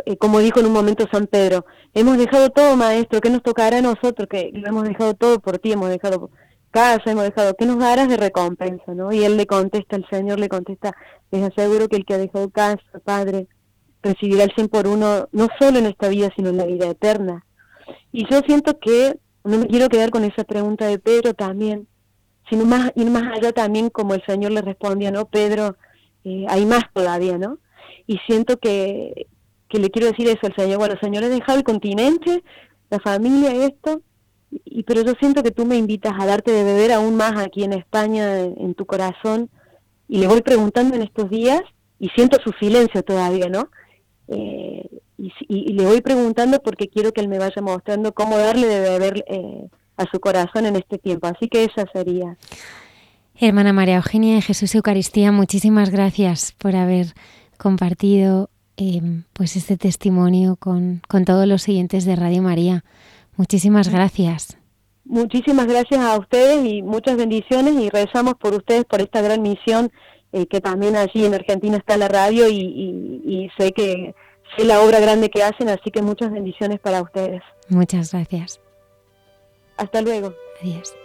eh, 0.05 0.17
como 0.17 0.39
dijo 0.39 0.59
en 0.59 0.67
un 0.67 0.73
momento 0.73 1.07
San 1.11 1.27
Pedro, 1.27 1.65
hemos 1.93 2.17
dejado 2.17 2.49
todo, 2.49 2.75
maestro, 2.75 3.21
¿qué 3.21 3.29
nos 3.29 3.43
tocará 3.43 3.77
a 3.77 3.81
nosotros? 3.81 4.27
Que 4.29 4.51
lo 4.53 4.67
hemos 4.67 4.83
dejado 4.83 5.13
todo 5.13 5.39
por 5.39 5.59
ti, 5.59 5.71
hemos 5.71 5.89
dejado 5.89 6.29
casa, 6.71 7.11
hemos 7.11 7.23
dejado, 7.23 7.55
¿qué 7.55 7.65
nos 7.65 7.79
darás 7.79 8.07
de 8.09 8.17
recompensa? 8.17 8.93
¿no? 8.93 9.11
Y 9.11 9.23
él 9.23 9.37
le 9.37 9.47
contesta, 9.47 9.95
el 9.95 10.05
Señor 10.09 10.39
le 10.39 10.49
contesta, 10.49 10.93
les 11.31 11.43
aseguro 11.43 11.87
que 11.87 11.95
el 11.95 12.05
que 12.05 12.13
ha 12.13 12.17
dejado 12.17 12.49
casa, 12.49 12.81
Padre, 13.03 13.47
recibirá 14.03 14.43
el 14.43 14.53
cien 14.53 14.67
por 14.67 14.87
uno, 14.87 15.27
no 15.31 15.47
solo 15.59 15.79
en 15.79 15.87
esta 15.87 16.09
vida, 16.09 16.29
sino 16.35 16.49
en 16.49 16.57
la 16.57 16.65
vida 16.65 16.87
eterna. 16.87 17.45
Y 18.11 18.29
yo 18.29 18.41
siento 18.45 18.77
que 18.79 19.17
no 19.47 19.59
me 19.59 19.67
quiero 19.67 19.89
quedar 19.89 20.09
con 20.09 20.23
esa 20.23 20.43
pregunta 20.43 20.85
de 20.85 20.99
Pedro 20.99 21.33
también, 21.33 21.87
sino 22.49 22.65
más 22.65 22.91
ir 22.95 23.09
más 23.09 23.23
allá 23.37 23.51
también 23.51 23.89
como 23.89 24.13
el 24.13 24.23
Señor 24.25 24.51
le 24.51 24.61
respondía, 24.61 25.11
¿no? 25.11 25.25
Pedro, 25.25 25.77
eh, 26.23 26.45
hay 26.49 26.65
más 26.65 26.83
todavía, 26.93 27.37
¿no? 27.37 27.57
Y 28.05 28.17
siento 28.27 28.57
que, 28.57 29.27
que 29.69 29.79
le 29.79 29.89
quiero 29.89 30.07
decir 30.07 30.27
eso 30.27 30.45
al 30.47 30.55
Señor, 30.55 30.79
bueno, 30.79 30.95
Señor, 31.01 31.23
he 31.23 31.29
dejado 31.29 31.57
el 31.57 31.63
continente, 31.63 32.43
la 32.89 32.99
familia, 32.99 33.65
esto, 33.65 34.01
y 34.51 34.83
pero 34.83 35.01
yo 35.01 35.13
siento 35.19 35.43
que 35.43 35.51
tú 35.51 35.65
me 35.65 35.77
invitas 35.77 36.13
a 36.17 36.25
darte 36.25 36.51
de 36.51 36.63
beber 36.63 36.91
aún 36.91 37.15
más 37.15 37.33
aquí 37.37 37.63
en 37.63 37.73
España, 37.73 38.39
en, 38.39 38.73
tu 38.75 38.85
corazón, 38.85 39.49
y 40.07 40.19
le 40.19 40.27
voy 40.27 40.41
preguntando 40.41 40.95
en 40.95 41.01
estos 41.01 41.29
días, 41.29 41.61
y 41.99 42.09
siento 42.09 42.37
su 42.43 42.51
silencio 42.59 43.03
todavía, 43.03 43.49
¿no? 43.49 43.69
Eh, 44.29 44.87
y, 45.17 45.73
le 45.73 45.85
voy 45.85 46.01
preguntando 46.01 46.61
porque 46.61 46.87
quiero 46.87 47.11
que 47.11 47.21
él 47.21 47.27
me 47.27 47.39
vaya 47.39 47.61
mostrando 47.61 48.13
cómo 48.13 48.37
darle 48.37 48.67
de 48.67 48.79
beber 48.81 49.25
eh, 49.27 49.67
a 49.97 50.05
su 50.11 50.19
corazón 50.19 50.65
en 50.65 50.75
este 50.75 50.97
tiempo. 50.97 51.27
Así 51.27 51.47
que 51.47 51.63
esa 51.63 51.85
sería. 51.91 52.37
Hermana 53.39 53.73
María 53.73 53.97
Eugenia 53.97 54.35
de 54.35 54.41
Jesús 54.41 54.73
Eucaristía, 54.75 55.31
muchísimas 55.31 55.89
gracias 55.89 56.53
por 56.57 56.75
haber 56.75 57.07
compartido 57.57 58.49
Em, 58.79 59.23
pues 59.33 59.55
este 59.55 59.75
testimonio 59.75 60.55
con, 60.55 61.01
con 61.07 61.25
todos 61.25 61.47
los 61.47 61.63
siguientes 61.63 62.05
de 62.05 62.15
Radio 62.15 62.43
María. 62.43 62.83
Muchísimas 63.35 63.89
gracias. 63.89 64.55
Muchísimas 65.03 65.65
gracias 65.65 65.99
a 65.99 66.15
ustedes 66.19 66.63
y 66.63 66.83
muchas 66.83 67.17
bendiciones 67.17 67.73
y 67.73 67.89
rezamos 67.89 68.35
por 68.35 68.53
ustedes 68.53 68.85
por 68.85 69.01
esta 69.01 69.21
gran 69.21 69.41
misión 69.41 69.89
eh, 70.31 70.45
que 70.45 70.61
también 70.61 70.95
allí 70.95 71.25
en 71.25 71.33
Argentina 71.33 71.77
está 71.77 71.97
la 71.97 72.07
radio 72.07 72.47
y, 72.47 72.59
y 73.25 73.49
sé 73.57 73.71
que 73.71 74.13
sé 74.55 74.65
la 74.65 74.81
obra 74.81 74.99
grande 74.99 75.29
que 75.29 75.43
hacen, 75.43 75.69
así 75.69 75.91
que 75.91 76.01
muchas 76.01 76.31
bendiciones 76.31 76.79
para 76.79 77.01
ustedes. 77.01 77.41
Muchas 77.69 78.11
gracias. 78.11 78.59
Hasta 79.77 80.01
luego. 80.01 80.33
Adiós. 80.61 80.95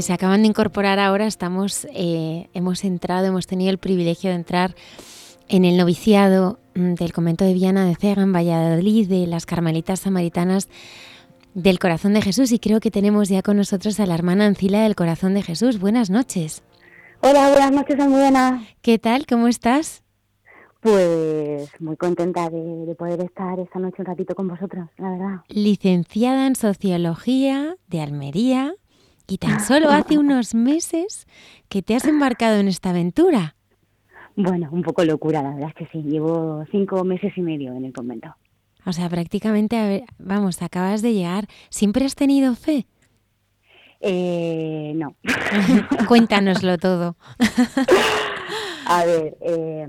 Que 0.00 0.04
se 0.04 0.14
acaban 0.14 0.40
de 0.40 0.48
incorporar 0.48 0.98
ahora, 0.98 1.26
estamos, 1.26 1.86
eh, 1.92 2.48
hemos 2.54 2.84
entrado, 2.84 3.26
hemos 3.26 3.46
tenido 3.46 3.70
el 3.70 3.76
privilegio 3.76 4.30
de 4.30 4.36
entrar 4.36 4.74
en 5.46 5.66
el 5.66 5.76
noviciado 5.76 6.58
mm, 6.74 6.94
del 6.94 7.12
convento 7.12 7.44
de 7.44 7.52
Viana 7.52 7.84
de 7.84 7.96
Cega, 7.96 8.22
en 8.22 8.32
Valladolid, 8.32 9.10
de 9.10 9.26
las 9.26 9.44
Carmelitas 9.44 10.00
Samaritanas 10.00 10.70
del 11.52 11.78
Corazón 11.78 12.14
de 12.14 12.22
Jesús. 12.22 12.50
Y 12.50 12.58
creo 12.58 12.80
que 12.80 12.90
tenemos 12.90 13.28
ya 13.28 13.42
con 13.42 13.58
nosotros 13.58 14.00
a 14.00 14.06
la 14.06 14.14
hermana 14.14 14.46
Ancila 14.46 14.84
del 14.84 14.96
Corazón 14.96 15.34
de 15.34 15.42
Jesús. 15.42 15.78
Buenas 15.78 16.08
noches. 16.08 16.62
Hola, 17.20 17.50
buenas 17.50 17.72
noches, 17.72 18.00
Almudena. 18.00 18.64
¿Qué 18.80 18.98
tal? 18.98 19.26
¿Cómo 19.26 19.48
estás? 19.48 20.02
Pues 20.80 21.68
muy 21.78 21.98
contenta 21.98 22.48
de, 22.48 22.86
de, 22.86 22.94
poder 22.94 23.20
estar 23.20 23.60
esta 23.60 23.78
noche 23.78 23.96
un 23.98 24.06
ratito 24.06 24.34
con 24.34 24.48
vosotros, 24.48 24.88
la 24.96 25.10
verdad. 25.10 25.40
Licenciada 25.48 26.46
en 26.46 26.56
Sociología 26.56 27.76
de 27.88 28.00
Almería, 28.00 28.72
Y 29.30 29.38
tan 29.38 29.60
solo 29.60 29.90
hace 29.90 30.18
unos 30.18 30.56
meses 30.56 31.28
que 31.68 31.82
te 31.82 31.94
has 31.94 32.04
embarcado 32.04 32.58
en 32.58 32.66
esta 32.66 32.90
aventura. 32.90 33.54
Bueno, 34.34 34.68
un 34.72 34.82
poco 34.82 35.04
locura, 35.04 35.40
la 35.40 35.50
verdad 35.54 35.68
es 35.68 35.74
que 35.76 35.86
sí. 35.92 36.02
Llevo 36.02 36.64
cinco 36.72 37.04
meses 37.04 37.32
y 37.36 37.40
medio 37.40 37.72
en 37.72 37.84
el 37.84 37.92
convento. 37.92 38.34
O 38.84 38.92
sea, 38.92 39.08
prácticamente, 39.08 40.04
vamos, 40.18 40.60
acabas 40.62 41.00
de 41.00 41.14
llegar. 41.14 41.46
¿Siempre 41.68 42.04
has 42.06 42.16
tenido 42.16 42.56
fe? 42.56 42.86
Eh, 44.00 44.94
no. 44.96 45.14
Cuéntanoslo 46.08 46.76
todo. 46.78 47.16
A 48.92 49.04
ver, 49.04 49.36
eh, 49.40 49.86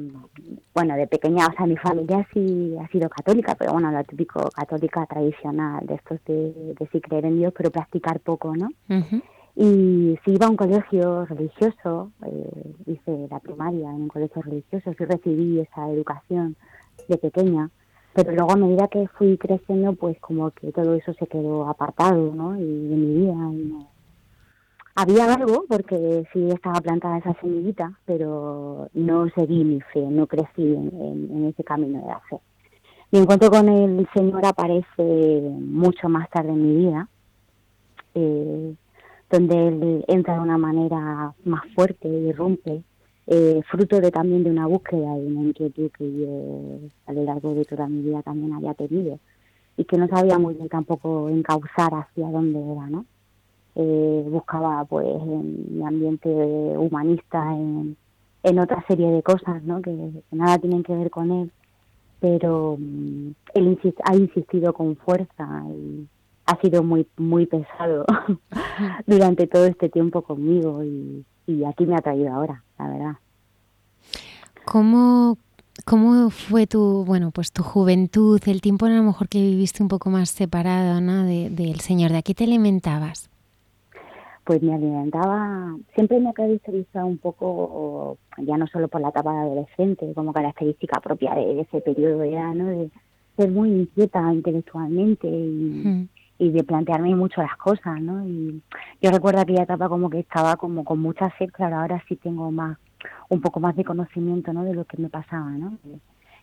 bueno, 0.76 0.96
de 0.96 1.08
pequeña, 1.08 1.48
o 1.48 1.54
sea, 1.54 1.66
mi 1.66 1.76
familia 1.76 2.24
sí 2.32 2.76
ha 2.80 2.88
sido 2.90 3.10
católica, 3.10 3.56
pero 3.56 3.74
bueno, 3.74 3.90
la 3.90 4.04
típico 4.04 4.48
católica 4.52 5.08
tradicional, 5.08 5.84
de 5.88 5.96
estos 5.96 6.24
de, 6.26 6.76
de 6.78 6.90
sí 6.92 7.02
creer 7.02 7.26
en 7.26 7.40
Dios, 7.40 7.52
pero 7.58 7.72
practicar 7.72 8.20
poco, 8.20 8.56
¿no? 8.56 8.70
Y 9.56 10.20
sí 10.24 10.34
iba 10.34 10.46
a 10.46 10.52
un 10.52 10.56
colegio 10.56 11.26
religioso, 11.26 12.12
eh, 12.28 12.74
hice 12.86 13.28
la 13.32 13.40
primaria 13.40 13.90
en 13.90 14.04
un 14.04 14.08
colegio 14.08 14.40
religioso, 14.44 14.94
sí 14.96 15.04
recibí 15.04 15.60
esa 15.60 15.90
educación 15.90 16.56
de 17.08 17.18
pequeña, 17.18 17.72
pero 18.14 18.32
luego 18.34 18.52
a 18.52 18.56
medida 18.56 18.88
que 18.88 19.08
fui 19.18 19.36
creciendo, 19.40 19.94
pues 19.94 20.20
como 20.20 20.52
que 20.52 20.72
todo 20.72 20.94
eso 20.94 21.12
se 21.16 21.26
quedó 21.26 21.68
apartado, 21.68 22.36
¿no? 22.36 22.56
Y 22.56 22.88
de 22.90 22.96
mi 22.98 23.16
vida, 23.16 23.34
y 23.34 23.66
no, 23.66 23.91
había 24.96 25.34
algo, 25.34 25.66
porque 25.68 26.24
sí 26.34 26.50
estaba 26.50 26.82
plantada 26.82 27.18
esa 27.18 27.34
semillita, 27.42 27.98
pero 28.06 28.90
no 28.94 29.30
seguí 29.36 29.64
mi 29.64 29.82
fe, 29.94 30.02
no 30.02 30.28
crecí 30.28 30.74
en, 30.74 31.46
ese 31.48 31.64
camino 31.64 32.00
de 32.00 32.08
la 32.08 32.20
fe. 32.30 32.38
Mi 33.12 33.20
encuentro 33.20 33.50
con 33.50 33.68
el 33.68 34.08
Señor 34.14 34.46
aparece 34.46 35.42
mucho 35.60 36.10
más 36.10 36.30
tarde 36.30 36.50
en 36.50 36.62
mi 36.62 36.86
vida, 36.86 37.10
eh, 38.16 38.76
donde 39.30 39.68
Él 39.68 40.06
entra 40.08 40.36
de 40.36 40.40
una 40.42 40.58
manera 40.58 41.34
más 41.44 41.62
fuerte 41.74 42.08
y 42.08 42.32
rompe, 42.32 42.84
eh, 43.28 43.62
fruto 43.70 44.02
de 44.02 44.12
también 44.12 44.44
de 44.44 44.50
una 44.50 44.68
búsqueda 44.68 45.18
y 45.18 45.28
una 45.28 45.42
inquietud 45.42 45.90
que 45.92 46.12
yo 46.12 46.80
a 47.06 47.14
lo 47.14 47.24
largo 47.24 47.54
de 47.54 47.66
toda 47.66 47.88
mi 47.88 48.02
vida 48.02 48.22
también 48.24 48.54
había 48.54 48.74
tenido 48.74 49.20
y 49.78 49.86
que 49.86 49.98
no 49.98 50.08
sabía 50.08 50.38
muy 50.38 50.56
bien 50.56 50.70
tampoco 50.70 51.30
encauzar 51.30 51.94
hacia 51.94 52.28
dónde 52.28 52.60
era, 52.60 52.88
¿no? 52.88 53.06
Eh, 53.76 54.26
buscaba 54.30 54.84
pues 54.86 55.08
en 55.08 55.78
mi 55.78 55.86
ambiente 55.86 56.30
humanista 56.30 57.54
en, 57.54 57.96
en 58.44 58.60
otra 58.60 58.84
serie 58.88 59.10
de 59.12 59.24
cosas 59.24 59.64
¿no? 59.64 59.82
que, 59.82 59.96
nada 60.32 60.58
tienen 60.58 60.84
que 60.84 60.96
ver 60.96 61.10
con 61.10 61.32
él 61.32 61.52
pero 62.20 62.78
mm, 62.78 63.32
él 63.54 63.80
ha 64.04 64.16
insistido 64.16 64.74
con 64.74 64.96
fuerza 64.98 65.64
y 65.70 66.08
ha 66.46 66.60
sido 66.60 66.84
muy 66.84 67.08
muy 67.18 67.46
pesado 67.46 68.06
durante 69.08 69.48
todo 69.48 69.66
este 69.66 69.90
tiempo 69.90 70.22
conmigo 70.22 70.84
y, 70.84 71.26
aquí 71.68 71.86
me 71.86 71.96
ha 71.96 72.02
traído 72.02 72.32
ahora 72.34 72.64
la 72.80 72.88
verdad 72.88 73.16
¿Cómo, 74.64 75.38
¿Cómo 75.86 76.30
fue 76.30 76.66
tu, 76.68 77.04
bueno, 77.04 77.32
pues 77.32 77.52
tu 77.52 77.64
juventud, 77.64 78.40
el 78.46 78.62
tiempo 78.62 78.86
a 78.86 78.90
lo 78.90 79.04
mejor 79.04 79.28
que 79.28 79.42
viviste 79.42 79.84
un 79.84 79.90
poco 79.90 80.10
más 80.10 80.30
separado 80.30 81.02
¿no? 81.02 81.26
del 81.26 81.56
de, 81.56 81.76
Señor? 81.80 82.12
¿De 82.12 82.20
aquí 82.20 82.34
te 82.34 82.46
alimentabas? 82.46 83.30
Pues 84.44 84.62
me 84.62 84.74
alimentaba, 84.74 85.76
siempre 85.94 86.20
me 86.20 86.30
ha 86.30 86.34
caracterizado 86.34 87.06
un 87.06 87.18
poco, 87.18 88.18
ya 88.38 88.58
no 88.58 88.68
solo 88.68 88.88
por 88.88 89.02
la 89.02 89.10
etapa 89.10 89.34
de 89.34 89.40
adolescente, 89.40 90.12
como 90.14 90.34
característica 90.34 91.00
propia 91.00 91.36
de 91.36 91.62
ese 91.62 91.82
periodo 91.82 92.26
ya, 92.26 92.54
¿no? 92.54 92.66
De 92.66 92.90
ser 93.38 93.52
muy 93.52 93.70
inquieta 93.70 94.34
intelectualmente 94.34 95.28
y, 95.28 96.10
y 96.40 96.50
de 96.50 96.64
plantearme 96.64 97.16
mucho 97.16 97.42
las 97.42 97.56
cosas, 97.58 98.02
¿no? 98.02 98.28
Y 98.28 98.62
yo 99.00 99.12
recuerdo 99.12 99.42
aquella 99.42 99.64
etapa 99.64 99.88
como 99.88 100.10
que 100.10 100.20
estaba 100.20 100.56
como 100.56 100.84
con 100.84 101.00
mucha 101.00 101.32
sed, 101.38 101.52
claro, 101.52 101.78
ahora 101.78 102.04
sí 102.08 102.16
tengo 102.16 102.52
más, 102.52 102.80
un 103.30 103.42
poco 103.42 103.60
más 103.60 103.76
de 103.76 103.84
conocimiento, 103.84 104.52
¿no? 104.54 104.64
De 104.64 104.74
lo 104.74 104.86
que 104.86 104.98
me 104.98 105.10
pasaba, 105.10 105.52
¿no? 105.52 105.78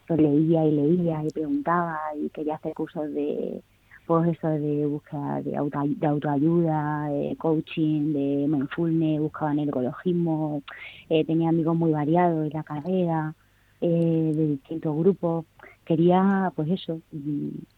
Yo 0.09 0.16
leía 0.16 0.64
y 0.64 0.70
leía 0.70 1.24
y 1.24 1.28
preguntaba 1.30 1.99
y 2.16 2.30
quería 2.30 2.55
hacer 2.55 2.74
cursos 2.74 3.12
de 3.12 3.61
pues 4.09 4.26
eso 4.26 4.48
de 4.48 4.86
búsqueda 4.86 5.42
de, 5.42 5.54
auto, 5.54 5.80
de 5.84 6.06
autoayuda, 6.06 7.09
de 7.11 7.36
coaching, 7.36 8.14
de 8.14 8.48
mindfulness, 8.48 9.20
buscaba 9.20 9.52
en 9.52 9.59
el 9.59 9.68
ecologismo, 9.68 10.62
eh, 11.11 11.26
tenía 11.26 11.50
amigos 11.50 11.76
muy 11.76 11.92
variados 11.92 12.46
en 12.46 12.52
la 12.54 12.62
carrera, 12.62 13.34
eh, 13.82 14.32
de 14.34 14.46
distintos 14.46 14.96
grupos. 14.96 15.44
Quería, 15.84 16.50
pues 16.56 16.70
eso, 16.70 17.02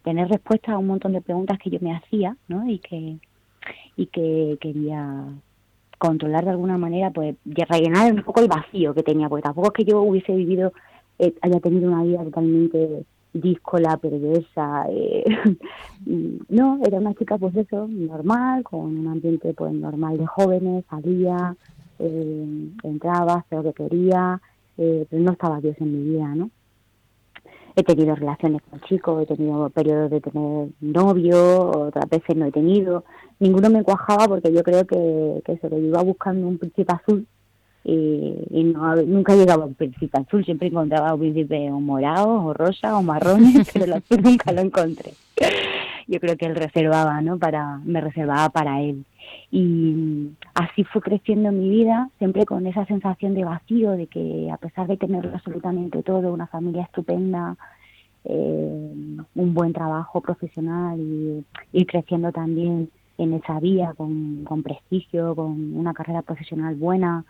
tener 0.05 0.29
respuestas 0.29 0.77
a 0.77 0.79
un 0.79 0.87
montón 0.87 1.15
de 1.15 1.21
preguntas 1.21 1.59
que 1.59 1.71
yo 1.71 1.81
me 1.81 1.97
hacía, 1.97 2.37
¿no? 2.47 2.69
Y 2.71 2.79
que, 2.79 3.19
y 3.97 4.07
que 4.07 4.57
quería 4.61 5.27
controlar 5.99 6.45
de 6.45 6.51
alguna 6.51 6.79
manera, 6.79 7.11
pues, 7.11 7.35
rellenar 7.45 8.13
un 8.13 8.23
poco 8.23 8.41
el 8.41 8.47
vacío 8.47 8.95
que 8.95 9.03
tenía, 9.03 9.29
porque 9.29 9.43
tampoco 9.43 9.67
es 9.69 9.75
que 9.75 9.85
yo 9.85 10.01
hubiese 10.01 10.33
vivido, 10.33 10.73
eh, 11.19 11.35
haya 11.43 11.59
tenido 11.59 11.91
una 11.91 12.05
vida 12.05 12.23
totalmente 12.23 13.05
díscola, 13.33 13.97
perversa. 13.97 14.87
Eh, 14.89 15.25
no, 16.49 16.81
era 16.85 16.99
una 16.99 17.15
chica, 17.15 17.39
pues 17.39 17.55
eso, 17.57 17.87
normal, 17.89 18.63
con 18.65 18.81
un 18.81 19.09
ambiente 19.09 19.55
pues 19.55 19.73
normal 19.73 20.19
de 20.19 20.27
jóvenes, 20.27 20.85
salía, 20.89 21.57
eh, 21.99 22.69
entraba, 22.83 23.35
hacía 23.35 23.63
lo 23.63 23.73
que 23.73 23.85
quería, 23.85 24.41
eh, 24.79 25.07
pero 25.09 25.23
no 25.23 25.33
estaba 25.33 25.61
Dios 25.61 25.77
en 25.81 25.93
mi 25.93 26.11
vida, 26.11 26.35
¿no? 26.35 26.51
He 27.77 27.85
tenido 27.85 28.17
relaciones 28.17 28.63
con 28.69 28.81
chicos, 28.81 29.23
he 29.23 29.27
tenido 29.27 29.71
periodos 29.71 30.11
de 30.11 30.21
tener 30.21 30.69
novio, 30.81 31.71
otras 31.71 32.09
veces 32.11 32.37
no 32.37 32.47
he 32.47 32.53
tenido. 32.53 33.05
Ninguno 33.39 33.71
me 33.71 33.85
cuajaba 33.85 34.27
porque 34.27 34.53
yo 34.53 34.65
creo 34.65 34.85
que, 34.87 35.41
que 35.45 35.57
se 35.59 35.71
lo 35.71 35.79
iba 35.79 36.03
buscando 36.03 36.49
un 36.49 36.59
príncipe 36.59 36.93
azul 36.93 37.27
y, 37.83 38.63
no, 38.65 38.97
nunca 38.97 39.35
llegaba 39.35 39.65
un 39.65 39.75
príncipe 39.75 40.19
azul, 40.19 40.45
siempre 40.45 40.69
encontraba 40.69 41.15
un 41.15 41.21
príncipe 41.21 41.71
o 41.71 41.81
morado, 41.81 42.45
o 42.45 42.53
rosa, 42.53 42.97
o 42.97 43.03
marrones, 43.03 43.71
pero 43.73 43.87
el 43.87 43.93
azul 43.95 44.23
nunca 44.23 44.53
lo 44.53 44.61
encontré. 44.61 45.13
Yo 46.07 46.21
creo 46.21 46.37
que 46.37 46.47
él 46.47 46.57
reservaba, 46.57 47.21
¿no? 47.21 47.39
Para, 47.39 47.79
me 47.85 48.01
reservaba 48.01 48.51
para 48.51 48.83
él. 48.83 49.05
Y 49.51 50.31
así 50.55 50.85
fue 50.85 51.01
creciendo 51.01 51.53
mi 51.53 51.69
vida, 51.69 52.11
siempre 52.19 52.45
con 52.45 52.67
esa 52.67 52.85
sensación 52.87 53.35
de 53.35 53.45
vacío, 53.45 53.93
de 53.93 54.07
que 54.07 54.51
a 54.53 54.57
pesar 54.57 54.87
de 54.87 54.97
tenerlo 54.97 55.33
absolutamente 55.33 56.03
todo, 56.03 56.33
una 56.33 56.49
familia 56.49 56.83
estupenda, 56.83 57.57
eh, 58.25 58.93
un 59.35 59.55
buen 59.55 59.73
trabajo 59.73 60.21
profesional 60.21 61.01
y 61.01 61.45
ir 61.73 61.87
creciendo 61.87 62.33
también 62.33 62.91
en 63.17 63.35
esa 63.35 63.61
vía 63.61 63.95
con, 63.97 64.45
con 64.45 64.63
prestigio, 64.63 65.35
con 65.35 65.77
una 65.77 65.95
carrera 65.95 66.23
profesional 66.23 66.75
buena, 66.75 67.25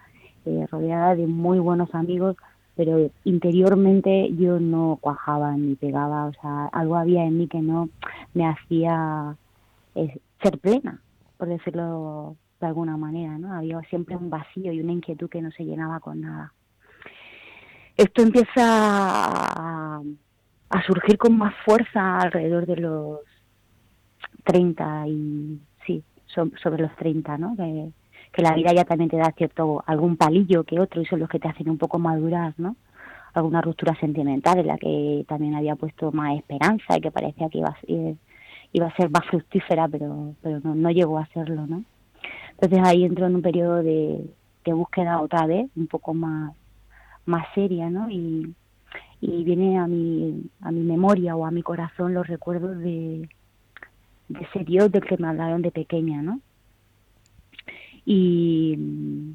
eh, 0.47 0.67
rodeada 0.71 1.15
de 1.15 1.27
muy 1.27 1.59
buenos 1.59 1.95
amigos, 1.95 2.37
pero 2.77 3.11
interiormente 3.25 4.33
yo 4.37 4.59
no 4.59 4.99
cuajaba 5.01 5.57
ni 5.57 5.75
pegaba, 5.75 6.27
o 6.27 6.33
sea, 6.33 6.67
algo 6.67 6.97
había 6.97 7.25
en 7.25 7.39
mí 7.39 7.49
que 7.49 7.61
no 7.61 7.89
me 8.33 8.47
hacía 8.47 9.37
eh, 9.95 10.19
ser 10.43 10.59
plena, 10.59 11.01
por 11.37 11.49
decirlo 11.49 12.37
de 12.61 12.67
alguna 12.67 12.97
manera, 12.97 13.39
¿no? 13.39 13.53
Había 13.53 13.81
siempre 13.83 14.17
un 14.17 14.31
vacío 14.31 14.73
y 14.73 14.81
una 14.81 14.93
inquietud 14.93 15.29
que 15.29 15.43
no 15.43 15.51
se 15.51 15.65
llenaba 15.65 16.01
con 16.01 16.21
nada. 16.21 16.53
Esto 17.97 18.23
empieza 18.23 18.63
a, 18.63 20.03
surgir 20.87 21.19
con 21.19 21.37
más 21.37 21.55
fuerza 21.65 22.19
alrededor 22.19 22.65
de 22.65 22.77
los 22.77 23.21
30 24.45 25.09
y 25.09 25.61
sí, 25.87 26.03
sobre 26.35 26.83
los 26.83 26.97
30, 26.97 27.37
¿no? 27.39 27.57
que 27.57 27.93
la 28.37 28.55
vida 28.55 28.73
ya 28.73 28.85
también 28.85 29.11
te 29.11 29.17
da 29.17 29.33
cierto 29.37 29.83
algún 29.87 30.17
palillo 30.17 30.65
que 30.65 30.81
otro 30.81 31.03
y 31.03 31.07
son 31.07 31.21
los 31.21 31.29
que 31.29 31.39
te 31.39 31.49
hacen 31.49 31.69
un 31.69 31.79
poco 31.79 31.99
madurar, 31.99 32.55
¿no? 32.59 32.77
Alguna 33.35 33.61
ruptura 33.61 33.95
sentimental 34.01 34.59
en 34.59 34.67
la 34.67 34.79
que 34.79 35.25
también 35.29 35.55
había 35.55 35.77
puesto 35.77 36.11
más 36.13 36.37
esperanza 36.37 36.97
y 36.97 37.01
que 37.01 37.11
parecía 37.11 37.49
que 37.49 37.59
iba 37.59 37.69
a, 37.69 37.81
ser, 37.81 38.17
iba 38.73 38.87
a 38.87 38.97
ser 38.97 39.11
más 39.11 39.25
fructífera, 39.27 39.89
pero, 39.89 40.35
pero 40.43 40.61
no, 40.61 40.75
no 40.75 40.91
llegó 40.91 41.19
a 41.19 41.27
serlo, 41.27 41.67
¿no? 41.67 41.85
Entonces 42.53 42.81
ahí 42.87 43.05
entro 43.05 43.27
en 43.27 43.37
un 43.37 43.43
periodo 43.43 43.83
de, 43.83 44.25
de 44.65 44.73
búsqueda 44.73 45.21
otra 45.21 45.47
vez, 45.47 45.71
un 45.77 45.87
poco 45.87 46.15
más, 46.15 46.55
más 47.27 47.47
seria, 47.55 47.91
¿no? 47.91 48.11
Y, 48.11 48.55
y 49.21 49.45
viene 49.45 49.79
a 49.79 49.87
mi, 49.87 50.51
a 50.61 50.71
mi 50.71 50.81
memoria 50.81 51.37
o 51.37 51.45
a 51.45 51.51
mi 51.51 51.63
corazón 51.63 52.15
los 52.15 52.27
recuerdos 52.27 52.79
de, 52.79 53.29
de 54.29 54.41
ese 54.41 54.65
Dios 54.65 54.91
del 54.91 55.05
que 55.05 55.17
me 55.19 55.29
hablaron 55.29 55.63
de 55.63 55.71
pequeña, 55.71 56.23
¿no? 56.23 56.41
Y 58.05 58.75
mm, 58.79 59.33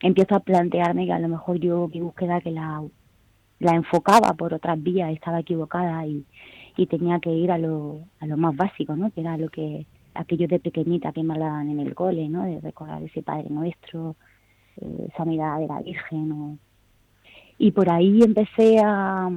empiezo 0.00 0.34
a 0.34 0.40
plantearme 0.40 1.06
que 1.06 1.12
a 1.12 1.18
lo 1.18 1.28
mejor 1.28 1.58
yo 1.58 1.88
mi 1.88 2.00
búsqueda 2.00 2.40
que 2.40 2.50
la, 2.50 2.82
la 3.60 3.72
enfocaba 3.72 4.34
por 4.34 4.54
otras 4.54 4.82
vías, 4.82 5.12
estaba 5.12 5.40
equivocada 5.40 6.06
y, 6.06 6.24
y 6.76 6.86
tenía 6.86 7.20
que 7.20 7.30
ir 7.30 7.50
a 7.50 7.58
lo, 7.58 8.00
a 8.20 8.26
lo 8.26 8.36
más 8.36 8.56
básico, 8.56 8.96
¿no? 8.96 9.10
Que 9.10 9.20
era 9.20 9.36
lo 9.36 9.48
que 9.48 9.86
aquello 10.14 10.48
de 10.48 10.58
pequeñita 10.58 11.12
que 11.12 11.22
me 11.22 11.34
hablaban 11.34 11.70
en 11.70 11.80
el 11.80 11.94
cole, 11.94 12.28
¿no? 12.28 12.44
De 12.44 12.60
recordar 12.60 13.02
ese 13.02 13.22
Padre 13.22 13.48
Nuestro, 13.50 14.16
eh, 14.76 15.08
esa 15.12 15.24
mirada 15.24 15.58
de 15.58 15.66
la 15.68 15.80
Virgen. 15.80 16.58
Y 17.58 17.70
por 17.70 17.90
ahí 17.90 18.22
empecé 18.22 18.78
a, 18.80 19.30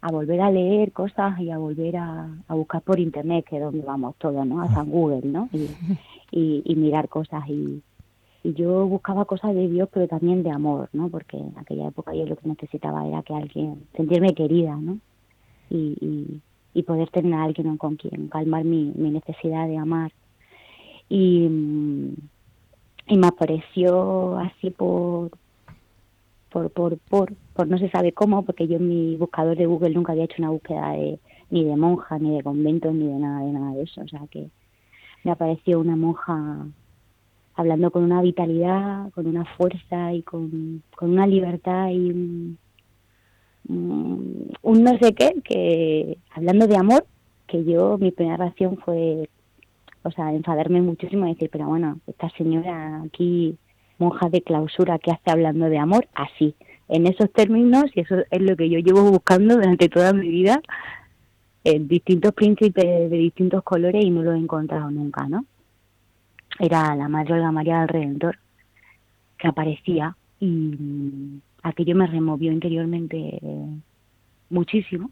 a 0.00 0.10
volver 0.10 0.40
a 0.40 0.50
leer 0.50 0.92
cosas 0.92 1.38
y 1.40 1.50
a 1.50 1.58
volver 1.58 1.96
a, 1.96 2.28
buscar 2.48 2.82
por 2.82 3.00
internet, 3.00 3.46
que 3.48 3.56
es 3.56 3.62
donde 3.62 3.82
vamos 3.82 4.16
todos, 4.18 4.46
¿no? 4.46 4.60
A 4.60 4.68
San 4.68 4.90
Google, 4.90 5.22
¿no? 5.24 5.48
Y, 6.30 6.62
y, 6.64 6.74
mirar 6.74 7.08
cosas. 7.08 7.48
Y, 7.48 7.80
y, 8.44 8.54
yo 8.54 8.86
buscaba 8.86 9.24
cosas 9.24 9.54
de 9.54 9.68
Dios, 9.68 9.88
pero 9.92 10.06
también 10.06 10.42
de 10.42 10.50
amor, 10.50 10.88
¿no? 10.92 11.08
Porque 11.08 11.36
en 11.36 11.54
aquella 11.56 11.88
época 11.88 12.14
yo 12.14 12.26
lo 12.26 12.36
que 12.36 12.48
necesitaba 12.48 13.06
era 13.06 13.22
que 13.22 13.34
alguien, 13.34 13.86
sentirme 13.96 14.34
querida, 14.34 14.76
¿no? 14.76 14.98
Y, 15.70 16.40
y, 16.74 16.82
poder 16.82 17.08
tener 17.08 17.34
a 17.34 17.44
alguien 17.44 17.76
con 17.78 17.96
quien 17.96 18.28
calmar 18.28 18.64
mi, 18.64 18.92
mi 18.94 19.10
necesidad 19.10 19.66
de 19.66 19.78
amar. 19.78 20.12
Y, 21.08 21.48
y 23.06 23.16
me 23.16 23.26
apareció 23.26 24.38
así 24.38 24.70
por, 24.70 25.30
por, 26.50 26.70
por, 26.70 26.98
por, 26.98 27.34
por 27.54 27.68
no 27.68 27.78
se 27.78 27.90
sabe 27.90 28.12
cómo, 28.12 28.44
porque 28.44 28.66
yo 28.68 28.76
en 28.76 28.88
mi 28.88 29.16
buscador 29.16 29.56
de 29.56 29.66
Google 29.66 29.90
nunca 29.90 30.12
había 30.12 30.24
hecho 30.24 30.36
una 30.38 30.50
búsqueda 30.50 30.92
de, 30.92 31.18
ni 31.50 31.64
de 31.64 31.76
monja, 31.76 32.18
ni 32.18 32.36
de 32.36 32.42
convento, 32.42 32.92
ni 32.92 33.06
de 33.06 33.18
nada 33.18 33.44
de 33.44 33.52
nada 33.52 33.74
de 33.74 33.82
eso. 33.82 34.02
O 34.02 34.08
sea 34.08 34.20
que 34.30 34.50
me 35.24 35.30
apareció 35.32 35.80
una 35.80 35.96
monja 35.96 36.66
hablando 37.54 37.90
con 37.90 38.02
una 38.02 38.20
vitalidad, 38.22 39.10
con 39.12 39.26
una 39.26 39.44
fuerza 39.56 40.12
y 40.12 40.22
con, 40.22 40.82
con 40.96 41.10
una 41.10 41.26
libertad 41.26 41.90
y 41.90 42.10
un, 42.10 42.58
un, 43.68 44.84
no 44.84 44.98
sé 44.98 45.14
qué, 45.14 45.40
que 45.44 46.18
hablando 46.34 46.66
de 46.66 46.76
amor, 46.76 47.06
que 47.46 47.64
yo, 47.64 47.98
mi 47.98 48.10
primera 48.10 48.36
reacción 48.36 48.76
fue, 48.78 49.28
o 50.02 50.10
sea, 50.10 50.32
enfadarme 50.32 50.82
muchísimo 50.82 51.26
y 51.26 51.34
decir, 51.34 51.50
pero 51.50 51.66
bueno, 51.66 52.00
esta 52.06 52.28
señora 52.30 53.02
aquí 53.02 53.56
monja 53.98 54.28
de 54.28 54.42
clausura 54.42 54.98
que 54.98 55.12
hace 55.12 55.30
hablando 55.30 55.66
de 55.66 55.78
amor, 55.78 56.08
así, 56.14 56.54
en 56.88 57.06
esos 57.06 57.30
términos, 57.32 57.84
y 57.94 58.00
eso 58.00 58.16
es 58.30 58.42
lo 58.42 58.56
que 58.56 58.68
yo 58.68 58.78
llevo 58.80 59.10
buscando 59.10 59.54
durante 59.54 59.88
toda 59.88 60.12
mi 60.12 60.28
vida, 60.28 60.60
en 61.62 61.88
distintos 61.88 62.34
príncipes 62.34 63.10
de 63.10 63.16
distintos 63.16 63.62
colores 63.62 64.04
y 64.04 64.10
no 64.10 64.22
lo 64.22 64.34
he 64.34 64.38
encontrado 64.38 64.90
nunca, 64.90 65.26
¿no? 65.28 65.46
Era 66.58 66.94
la 66.94 67.08
Madre 67.08 67.34
Olga 67.34 67.52
María 67.52 67.80
del 67.80 67.88
Redentor 67.88 68.38
que 69.38 69.48
aparecía 69.48 70.16
y 70.40 71.40
aquello 71.62 71.96
me 71.96 72.06
removió 72.06 72.52
interiormente 72.52 73.40
muchísimo 74.50 75.10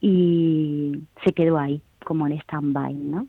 y 0.00 1.00
se 1.24 1.32
quedó 1.32 1.58
ahí, 1.58 1.80
como 2.04 2.26
en 2.26 2.34
stand-by, 2.40 2.92
¿no? 2.94 3.26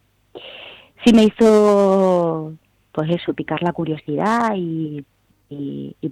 Sí 1.06 1.14
me 1.14 1.24
hizo 1.24 2.54
pues 2.92 3.10
eso, 3.10 3.34
picar 3.34 3.62
la 3.62 3.74
curiosidad 3.74 4.54
y, 4.56 5.06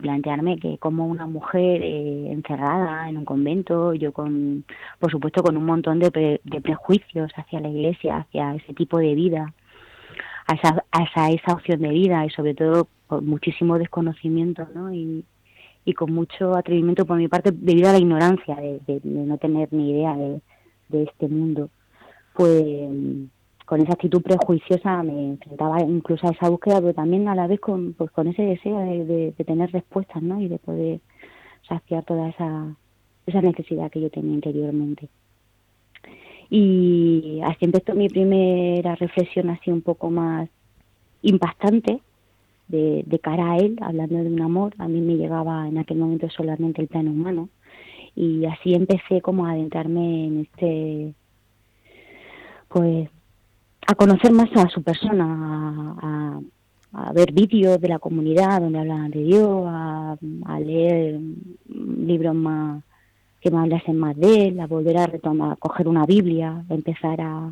plantearme 0.01 0.57
que 0.57 0.77
como 0.79 1.07
una 1.07 1.25
mujer 1.27 1.81
eh, 1.81 2.31
encerrada 2.31 3.07
en 3.09 3.17
un 3.17 3.25
convento, 3.25 3.93
yo 3.93 4.11
con, 4.11 4.65
por 4.99 5.11
supuesto, 5.11 5.41
con 5.41 5.55
un 5.55 5.65
montón 5.65 5.99
de, 5.99 6.41
de 6.43 6.61
prejuicios 6.61 7.31
hacia 7.37 7.61
la 7.61 7.69
iglesia, 7.69 8.17
hacia 8.17 8.55
ese 8.55 8.73
tipo 8.73 8.97
de 8.97 9.15
vida, 9.15 9.53
a 10.47 10.53
esa, 10.53 10.85
a 10.91 11.31
esa, 11.31 11.53
opción 11.53 11.81
de 11.81 11.89
vida 11.89 12.25
y 12.25 12.29
sobre 12.29 12.53
todo 12.53 12.87
con 13.07 13.25
muchísimo 13.25 13.77
desconocimiento, 13.77 14.67
¿no? 14.73 14.93
Y, 14.93 15.25
con 15.97 16.13
mucho 16.13 16.55
atrevimiento 16.55 17.05
por 17.05 17.17
mi 17.17 17.27
parte 17.27 17.51
debido 17.51 17.89
a 17.89 17.91
la 17.91 17.99
ignorancia 17.99 18.55
de 18.55 19.01
no 19.03 19.37
tener 19.37 19.67
ni 19.73 19.91
idea 19.91 20.15
de, 20.15 20.39
de 20.89 21.03
este 21.03 21.27
mundo, 21.27 21.69
pues 22.33 22.89
con 23.65 23.81
esa 23.81 23.93
actitud 23.93 24.21
prejuiciosa 24.21 25.03
me 25.03 25.29
enfrentaba 25.31 25.81
incluso 25.81 26.27
a 26.27 26.31
esa 26.31 26.49
búsqueda, 26.49 26.81
pero 26.81 26.93
también 26.93 27.27
a 27.27 27.35
la 27.35 27.47
vez 27.47 27.59
con, 27.59 27.93
pues, 27.93 28.11
con 28.11 28.27
ese 28.27 28.43
deseo 28.43 28.77
de, 28.79 29.33
tener 29.45 29.71
respuestas, 29.71 30.21
¿no? 30.21 30.39
Y 30.41 30.47
de 30.47 30.59
poder 30.59 30.99
saciar 31.67 32.03
toda 32.03 32.29
esa, 32.29 32.75
esa 33.25 33.41
necesidad 33.41 33.89
que 33.89 34.01
yo 34.01 34.09
tenía 34.09 34.33
interiormente. 34.33 35.09
Y 36.55 37.41
así 37.43 37.65
empezó 37.65 37.95
mi 37.95 38.09
primera 38.09 38.93
reflexión 38.93 39.49
así 39.49 39.71
un 39.71 39.81
poco 39.81 40.11
más 40.11 40.47
impactante 41.23 41.99
de, 42.67 43.03
de 43.07 43.19
cara 43.19 43.53
a 43.53 43.57
él, 43.57 43.75
hablando 43.81 44.17
de 44.17 44.27
un 44.29 44.39
amor. 44.39 44.75
A 44.77 44.87
mí 44.87 45.01
me 45.01 45.15
llegaba 45.15 45.67
en 45.67 45.79
aquel 45.79 45.97
momento 45.97 46.29
solamente 46.29 46.83
el 46.83 46.89
plano 46.89 47.09
humano. 47.09 47.49
Y 48.15 48.45
así 48.45 48.75
empecé 48.75 49.19
como 49.19 49.47
a 49.47 49.53
adentrarme 49.53 50.27
en 50.27 50.41
este, 50.41 51.15
pues 52.67 53.09
a 53.87 53.95
conocer 53.95 54.31
más 54.31 54.55
a 54.55 54.69
su 54.69 54.83
persona, 54.83 55.95
a, 56.03 56.39
ver 57.13 57.31
vídeos 57.31 57.81
de 57.81 57.87
la 57.87 57.97
comunidad 57.97 58.61
donde 58.61 58.77
hablaban 58.77 59.09
de 59.09 59.23
Dios, 59.23 59.63
a, 59.65 60.15
leer 60.59 61.19
libros 61.67 62.35
más 62.35 62.83
que 63.43 63.51
me 63.51 63.59
hablasen 63.59 63.99
más 63.99 64.15
de 64.15 64.47
él, 64.47 64.59
a 64.61 64.67
volver 64.67 64.97
a 64.97 65.05
retomar, 65.05 65.51
a 65.51 65.55
coger 65.57 65.89
una 65.89 66.05
Biblia, 66.05 66.63
a 66.69 66.73
empezar 66.73 67.19
a, 67.19 67.51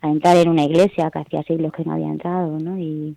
a 0.00 0.08
entrar 0.08 0.38
en 0.38 0.48
una 0.48 0.64
iglesia 0.64 1.10
que 1.10 1.18
hacía 1.18 1.42
siglos 1.42 1.72
que 1.72 1.84
no 1.84 1.92
había 1.92 2.08
entrado, 2.08 2.58
¿no? 2.58 2.78
Y, 2.78 3.14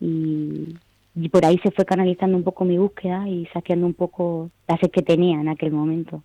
y, 0.00 1.28
por 1.28 1.44
ahí 1.44 1.58
se 1.62 1.70
fue 1.70 1.84
canalizando 1.84 2.36
un 2.36 2.42
poco 2.42 2.64
mi 2.64 2.78
búsqueda 2.78 3.28
y 3.28 3.46
saqueando 3.52 3.86
un 3.86 3.94
poco 3.94 4.50
la 4.66 4.78
sed 4.78 4.90
que 4.90 5.02
tenía 5.02 5.40
en 5.40 5.48
aquel 5.48 5.72
momento. 5.72 6.22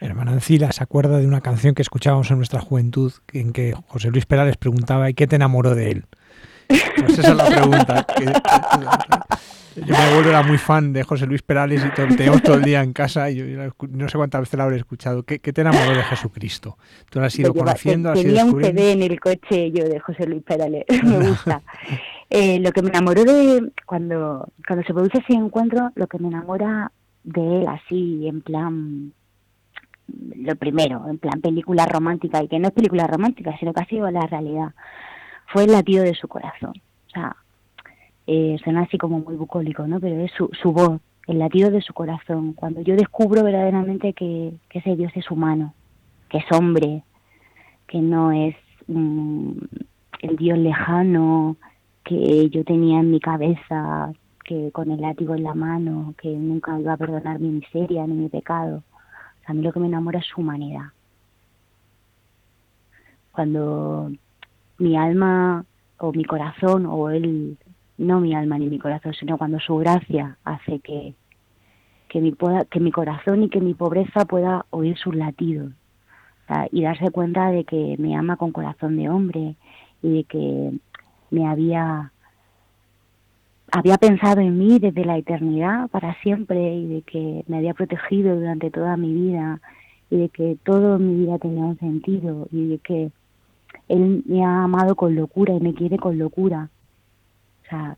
Hermana 0.00 0.32
Ancila 0.32 0.72
se 0.72 0.82
acuerda 0.82 1.18
de 1.18 1.26
una 1.26 1.40
canción 1.40 1.74
que 1.74 1.82
escuchábamos 1.82 2.30
en 2.30 2.38
nuestra 2.38 2.60
juventud 2.60 3.12
en 3.32 3.52
que 3.52 3.74
José 3.88 4.10
Luis 4.10 4.26
Perales 4.26 4.56
preguntaba 4.56 5.08
¿y 5.10 5.14
qué 5.14 5.26
te 5.26 5.36
enamoró 5.36 5.74
de 5.74 5.90
él? 5.90 6.04
Pues 6.68 7.18
esa 7.18 7.30
es 7.30 7.36
la 7.36 7.46
pregunta. 7.46 8.06
yo 9.76 9.96
me 9.96 10.12
vuelvo 10.14 10.30
era 10.30 10.42
muy 10.42 10.58
fan 10.58 10.92
de 10.92 11.02
José 11.02 11.26
Luis 11.26 11.42
Perales 11.42 11.84
y 11.84 11.90
torteamos 11.94 12.42
todo 12.42 12.56
el 12.56 12.62
día 12.62 12.82
en 12.82 12.92
casa 12.92 13.30
y 13.30 13.36
yo 13.36 13.44
no 13.90 14.08
sé 14.08 14.16
cuántas 14.16 14.42
veces 14.42 14.58
la 14.58 14.64
habré 14.64 14.76
escuchado. 14.76 15.22
¿Qué, 15.24 15.38
te 15.38 15.60
enamoró 15.60 15.96
de 15.96 16.02
Jesucristo? 16.02 16.78
¿Tú 17.10 17.20
lo 17.20 17.26
has 17.26 17.38
ido 17.38 17.52
conociendo? 17.54 18.12
Tenía 18.12 18.44
un 18.44 18.60
CD 18.62 18.92
en 18.92 19.02
el 19.02 19.20
coche 19.20 19.70
yo 19.70 19.84
de 19.84 20.00
José 20.00 20.26
Luis 20.26 20.42
Perales, 20.42 20.84
me 21.04 21.28
gusta. 21.28 21.62
Eh, 22.30 22.58
lo 22.58 22.72
que 22.72 22.82
me 22.82 22.88
enamoró 22.88 23.22
de 23.22 23.70
cuando, 23.86 24.48
cuando 24.66 24.84
se 24.84 24.92
produce 24.92 25.18
ese 25.18 25.34
encuentro, 25.34 25.92
lo 25.94 26.08
que 26.08 26.18
me 26.18 26.28
enamora 26.28 26.90
de 27.22 27.60
él 27.60 27.66
así, 27.68 28.26
en 28.26 28.40
plan 28.40 29.12
lo 30.08 30.56
primero, 30.56 31.06
en 31.08 31.18
plan 31.18 31.40
película 31.40 31.86
romántica, 31.86 32.42
y 32.42 32.48
que 32.48 32.58
no 32.58 32.68
es 32.68 32.74
película 32.74 33.06
romántica, 33.06 33.56
sino 33.58 33.72
que 33.72 33.82
ha 33.82 33.86
sido 33.86 34.10
la 34.10 34.26
realidad, 34.26 34.74
fue 35.54 35.64
el 35.64 35.70
latido 35.70 36.02
de 36.02 36.14
su 36.14 36.26
corazón. 36.26 36.72
O 37.06 37.10
sea, 37.10 37.36
eh, 38.26 38.58
suena 38.64 38.82
así 38.82 38.98
como 38.98 39.20
muy 39.20 39.36
bucólico, 39.36 39.86
¿no? 39.86 40.00
Pero 40.00 40.20
es 40.20 40.32
su, 40.32 40.72
voz, 40.72 41.00
el 41.28 41.38
latido 41.38 41.70
de 41.70 41.80
su 41.80 41.94
corazón. 41.94 42.54
Cuando 42.54 42.80
yo 42.80 42.96
descubro 42.96 43.44
verdaderamente 43.44 44.14
que, 44.14 44.52
ese 44.70 44.96
Dios 44.96 45.12
es 45.14 45.30
humano, 45.30 45.72
que 46.28 46.38
es 46.38 46.44
hombre, 46.50 47.04
que 47.86 47.98
no 47.98 48.32
es 48.32 48.56
mm, 48.88 49.52
el 50.22 50.36
Dios 50.36 50.58
lejano 50.58 51.56
que 52.02 52.50
yo 52.50 52.64
tenía 52.64 52.98
en 52.98 53.12
mi 53.12 53.20
cabeza, 53.20 54.12
que 54.44 54.72
con 54.72 54.90
el 54.90 55.00
látigo 55.00 55.36
en 55.36 55.44
la 55.44 55.54
mano, 55.54 56.14
que 56.20 56.28
nunca 56.28 56.78
iba 56.80 56.94
a 56.94 56.96
perdonar 56.96 57.38
mi 57.38 57.48
miseria 57.48 58.06
ni 58.06 58.14
mi 58.14 58.28
pecado 58.28 58.82
a 59.46 59.52
mí 59.52 59.62
lo 59.62 59.72
que 59.72 59.80
me 59.80 59.86
enamora 59.86 60.18
es 60.18 60.26
su 60.26 60.40
humanidad. 60.40 60.86
Cuando 63.32 64.10
mi 64.78 64.96
alma 64.96 65.64
o 65.98 66.12
mi 66.12 66.24
corazón 66.24 66.86
o 66.86 67.10
él, 67.10 67.56
no 67.98 68.20
mi 68.20 68.34
alma 68.34 68.58
ni 68.58 68.68
mi 68.68 68.78
corazón, 68.78 69.14
sino 69.14 69.38
cuando 69.38 69.60
su 69.60 69.76
gracia 69.76 70.36
hace 70.44 70.80
que, 70.80 71.14
que, 72.08 72.20
mi, 72.20 72.32
pueda, 72.32 72.64
que 72.64 72.80
mi 72.80 72.90
corazón 72.90 73.44
y 73.44 73.48
que 73.48 73.60
mi 73.60 73.74
pobreza 73.74 74.24
pueda 74.24 74.66
oír 74.70 74.96
sus 74.98 75.14
latidos 75.14 75.72
y 76.70 76.82
darse 76.82 77.10
cuenta 77.10 77.50
de 77.50 77.64
que 77.64 77.96
me 77.98 78.16
ama 78.16 78.36
con 78.36 78.52
corazón 78.52 78.96
de 78.96 79.08
hombre 79.08 79.56
y 80.02 80.16
de 80.16 80.24
que 80.24 80.72
me 81.30 81.46
había 81.46 82.10
había 83.72 83.96
pensado 83.96 84.40
en 84.40 84.56
mí 84.58 84.78
desde 84.78 85.04
la 85.04 85.18
eternidad 85.18 85.88
para 85.88 86.14
siempre 86.22 86.76
y 86.76 86.86
de 86.86 87.02
que 87.02 87.44
me 87.48 87.56
había 87.56 87.74
protegido 87.74 88.36
durante 88.36 88.70
toda 88.70 88.96
mi 88.96 89.12
vida 89.12 89.60
y 90.10 90.18
de 90.18 90.28
que 90.28 90.56
todo 90.62 90.98
mi 90.98 91.16
vida 91.16 91.38
tenía 91.38 91.64
un 91.64 91.78
sentido 91.78 92.46
y 92.52 92.68
de 92.68 92.78
que 92.78 93.10
él 93.88 94.22
me 94.26 94.44
ha 94.44 94.64
amado 94.64 94.96
con 94.96 95.14
locura 95.14 95.54
y 95.54 95.60
me 95.60 95.74
quiere 95.74 95.98
con 95.98 96.18
locura. 96.18 96.70
O 97.64 97.68
sea, 97.68 97.96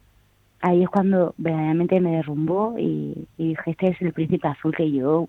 ahí 0.60 0.82
es 0.82 0.88
cuando 0.88 1.34
verdaderamente 1.38 2.00
me 2.00 2.16
derrumbó 2.16 2.76
y, 2.78 3.26
dije, 3.36 3.70
este 3.70 3.88
es 3.88 4.02
el 4.02 4.12
príncipe 4.12 4.48
azul 4.48 4.74
que 4.74 4.90
yo 4.90 5.28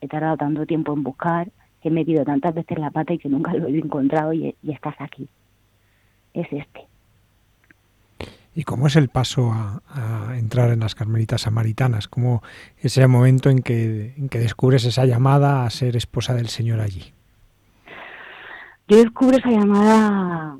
he 0.00 0.08
tardado 0.08 0.36
tanto 0.36 0.66
tiempo 0.66 0.92
en 0.92 1.02
buscar, 1.02 1.48
que 1.82 1.88
he 1.88 1.92
metido 1.92 2.24
tantas 2.24 2.54
veces 2.54 2.78
la 2.78 2.90
pata 2.90 3.12
y 3.12 3.18
que 3.18 3.28
nunca 3.28 3.52
lo 3.54 3.68
he 3.68 3.78
encontrado 3.78 4.32
y 4.32 4.54
estás 4.62 4.94
aquí. 5.00 5.28
Es 6.34 6.46
este. 6.52 6.88
¿Y 8.58 8.64
cómo 8.64 8.88
es 8.88 8.96
el 8.96 9.08
paso 9.08 9.52
a, 9.52 10.34
entrar 10.36 10.72
en 10.72 10.80
las 10.80 10.96
Carmelitas 10.96 11.42
Samaritanas? 11.42 12.08
¿Cómo 12.08 12.42
es 12.78 12.86
ese 12.86 13.06
momento 13.06 13.50
en 13.50 13.60
que, 13.60 14.14
en 14.16 14.28
que 14.28 14.40
descubres 14.40 14.84
esa 14.84 15.06
llamada 15.06 15.64
a 15.64 15.70
ser 15.70 15.94
esposa 15.94 16.34
del 16.34 16.48
Señor 16.48 16.80
allí? 16.80 17.12
Yo 18.88 18.96
descubro 18.96 19.36
esa 19.36 19.50
llamada 19.50 20.56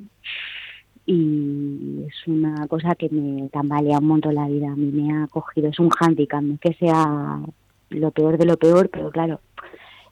y 1.07 2.05
es 2.07 2.27
una 2.27 2.67
cosa 2.69 2.95
que 2.95 3.09
me 3.09 3.49
tambalea 3.49 3.99
un 4.01 4.07
montón 4.07 4.35
la 4.35 4.47
vida. 4.47 4.71
A 4.71 4.77
mí 4.77 4.91
me 4.93 5.17
ha 5.17 5.27
cogido, 5.29 5.69
es 5.69 5.79
un 5.79 5.89
handicap, 5.99 6.43
no 6.43 6.55
es 6.55 6.61
que 6.61 6.75
sea 6.75 7.41
lo 7.89 8.11
peor 8.11 8.37
de 8.37 8.45
lo 8.45 8.59
peor, 8.59 8.91
pero 8.91 9.11
claro, 9.11 9.41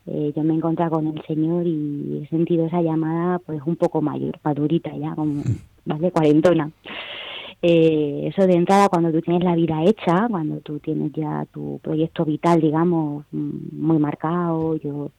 eh, 0.07 0.33
yo 0.35 0.43
me 0.45 0.55
he 0.55 0.57
encontrado 0.57 0.93
con 0.93 1.09
el 1.09 1.23
Señor 1.27 1.67
y 1.67 2.23
he 2.23 2.29
sentido 2.29 2.65
esa 2.65 2.81
llamada 2.81 3.39
pues 3.41 3.61
un 3.67 3.77
poco 3.77 4.01
mayor, 4.01 4.39
madurita 4.43 4.97
ya, 4.97 5.15
como, 5.15 5.43
¿vale? 5.85 6.11
Cuarentona. 6.11 6.71
Eh, 7.61 8.29
eso 8.29 8.47
de 8.47 8.55
entrada 8.55 8.89
cuando 8.89 9.13
tú 9.13 9.21
tienes 9.21 9.45
la 9.45 9.57
vida 9.57 9.83
hecha, 9.85 10.27
cuando 10.31 10.61
tú 10.61 10.79
tienes 10.79 11.13
ya 11.13 11.45
tu 11.53 11.81
proyecto 11.83 12.25
vital, 12.25 12.63
digamos, 12.63 13.27
mm, 13.33 13.79
muy 13.79 13.99
marcado, 13.99 14.77
yo 14.77 15.11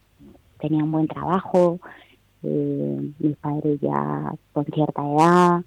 tenía 0.60 0.84
un 0.84 0.92
buen 0.92 1.08
trabajo, 1.08 1.80
eh, 2.50 3.12
mis 3.20 3.36
padres 3.38 3.80
ya 3.82 4.34
con 4.54 4.66
cierta 4.66 5.02
edad, 5.02 5.62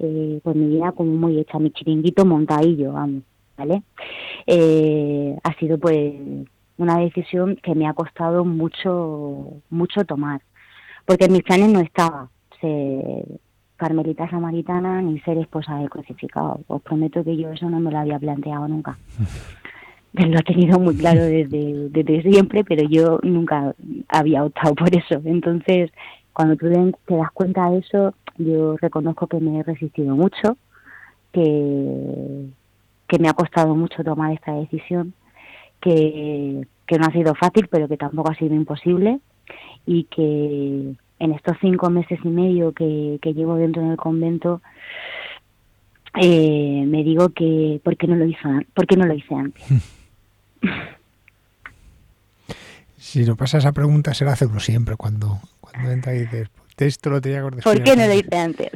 eh, 0.00 0.40
pues 0.42 0.56
mi 0.56 0.66
vida 0.68 0.92
como 0.92 1.12
muy 1.12 1.38
hecha, 1.38 1.58
mi 1.58 1.70
chiringuito 1.70 2.24
montadillo, 2.24 2.92
vamos, 2.92 3.22
¿vale? 3.56 3.82
Eh, 4.46 5.36
ha 5.42 5.54
sido 5.58 5.78
pues 5.78 6.14
una 6.76 6.98
decisión 6.98 7.56
que 7.62 7.74
me 7.74 7.86
ha 7.86 7.94
costado 7.94 8.44
mucho, 8.44 9.60
mucho 9.70 10.04
tomar, 10.04 10.42
porque 11.06 11.26
en 11.26 11.32
mis 11.32 11.42
planes 11.44 11.72
no 11.72 11.80
estaba 11.80 12.30
ser 12.60 13.24
carmelita 13.76 14.28
samaritana 14.28 15.02
ni 15.02 15.20
ser 15.20 15.38
esposa 15.38 15.76
del 15.76 15.90
crucificado. 15.90 16.60
Os 16.66 16.82
prometo 16.82 17.22
que 17.22 17.36
yo 17.36 17.50
eso 17.50 17.68
no 17.70 17.80
me 17.80 17.90
lo 17.90 17.98
había 17.98 18.18
planteado 18.18 18.66
nunca. 18.66 18.98
lo 20.14 20.38
he 20.38 20.42
tenido 20.42 20.78
muy 20.78 20.96
claro 20.96 21.24
desde, 21.24 21.88
desde 21.90 22.22
siempre, 22.22 22.64
pero 22.64 22.88
yo 22.88 23.18
nunca 23.22 23.74
había 24.08 24.44
optado 24.44 24.74
por 24.74 24.94
eso. 24.94 25.20
Entonces, 25.24 25.90
cuando 26.34 26.56
tú 26.56 26.68
te 27.06 27.16
das 27.16 27.30
cuenta 27.32 27.70
de 27.70 27.78
eso, 27.78 28.12
yo 28.36 28.76
reconozco 28.76 29.28
que 29.28 29.38
me 29.38 29.60
he 29.60 29.62
resistido 29.62 30.16
mucho, 30.16 30.58
que, 31.32 32.46
que 33.06 33.18
me 33.18 33.28
ha 33.28 33.32
costado 33.32 33.74
mucho 33.74 34.02
tomar 34.04 34.32
esta 34.32 34.52
decisión, 34.52 35.14
que, 35.80 36.66
que 36.86 36.98
no 36.98 37.06
ha 37.06 37.12
sido 37.12 37.34
fácil, 37.34 37.68
pero 37.68 37.88
que 37.88 37.96
tampoco 37.96 38.30
ha 38.30 38.34
sido 38.34 38.54
imposible 38.54 39.20
y 39.86 40.04
que 40.04 40.94
en 41.20 41.32
estos 41.32 41.56
cinco 41.60 41.88
meses 41.88 42.18
y 42.24 42.28
medio 42.28 42.72
que, 42.72 43.18
que 43.22 43.32
llevo 43.32 43.54
dentro 43.54 43.82
del 43.82 43.96
convento, 43.96 44.60
eh, 46.20 46.84
me 46.86 47.04
digo 47.04 47.28
que 47.30 47.80
¿por 47.82 47.96
qué 47.96 48.08
no 48.08 48.16
lo 48.16 48.26
hizo, 48.26 48.48
por 48.74 48.86
qué 48.86 48.96
no 48.96 49.06
lo 49.06 49.14
hice 49.14 49.34
antes? 49.34 49.64
Si 53.04 53.22
no 53.24 53.36
pasa 53.36 53.58
esa 53.58 53.70
pregunta, 53.70 54.14
se 54.14 54.24
la 54.24 54.32
hace 54.32 54.46
uno 54.46 54.58
siempre 54.60 54.96
cuando, 54.96 55.38
cuando 55.74 55.92
entra 55.92 56.14
y 56.14 56.20
dices, 56.20 56.48
esto 56.78 57.10
lo 57.10 57.20
tenía 57.20 57.42
que 57.48 57.56
¿Por 57.62 57.82
qué 57.82 57.96
no 57.96 58.06
lo 58.06 58.14
hice 58.14 58.36
antes? 58.36 58.70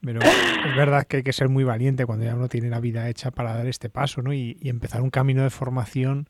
Pero 0.00 0.20
es 0.20 0.76
verdad 0.76 1.06
que 1.06 1.18
hay 1.18 1.22
que 1.22 1.32
ser 1.32 1.48
muy 1.48 1.62
valiente 1.62 2.06
cuando 2.06 2.24
ya 2.24 2.34
uno 2.34 2.48
tiene 2.48 2.68
la 2.68 2.80
vida 2.80 3.08
hecha 3.08 3.30
para 3.30 3.54
dar 3.54 3.66
este 3.68 3.88
paso, 3.88 4.20
¿no? 4.20 4.32
Y, 4.32 4.58
empezar 4.62 5.00
un 5.00 5.10
camino 5.10 5.44
de 5.44 5.50
formación 5.50 6.28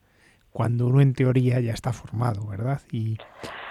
cuando 0.51 0.85
uno 0.85 1.01
en 1.01 1.13
teoría 1.13 1.59
ya 1.59 1.73
está 1.73 1.91
formado, 1.91 2.45
¿verdad? 2.45 2.81
Y, 2.91 3.17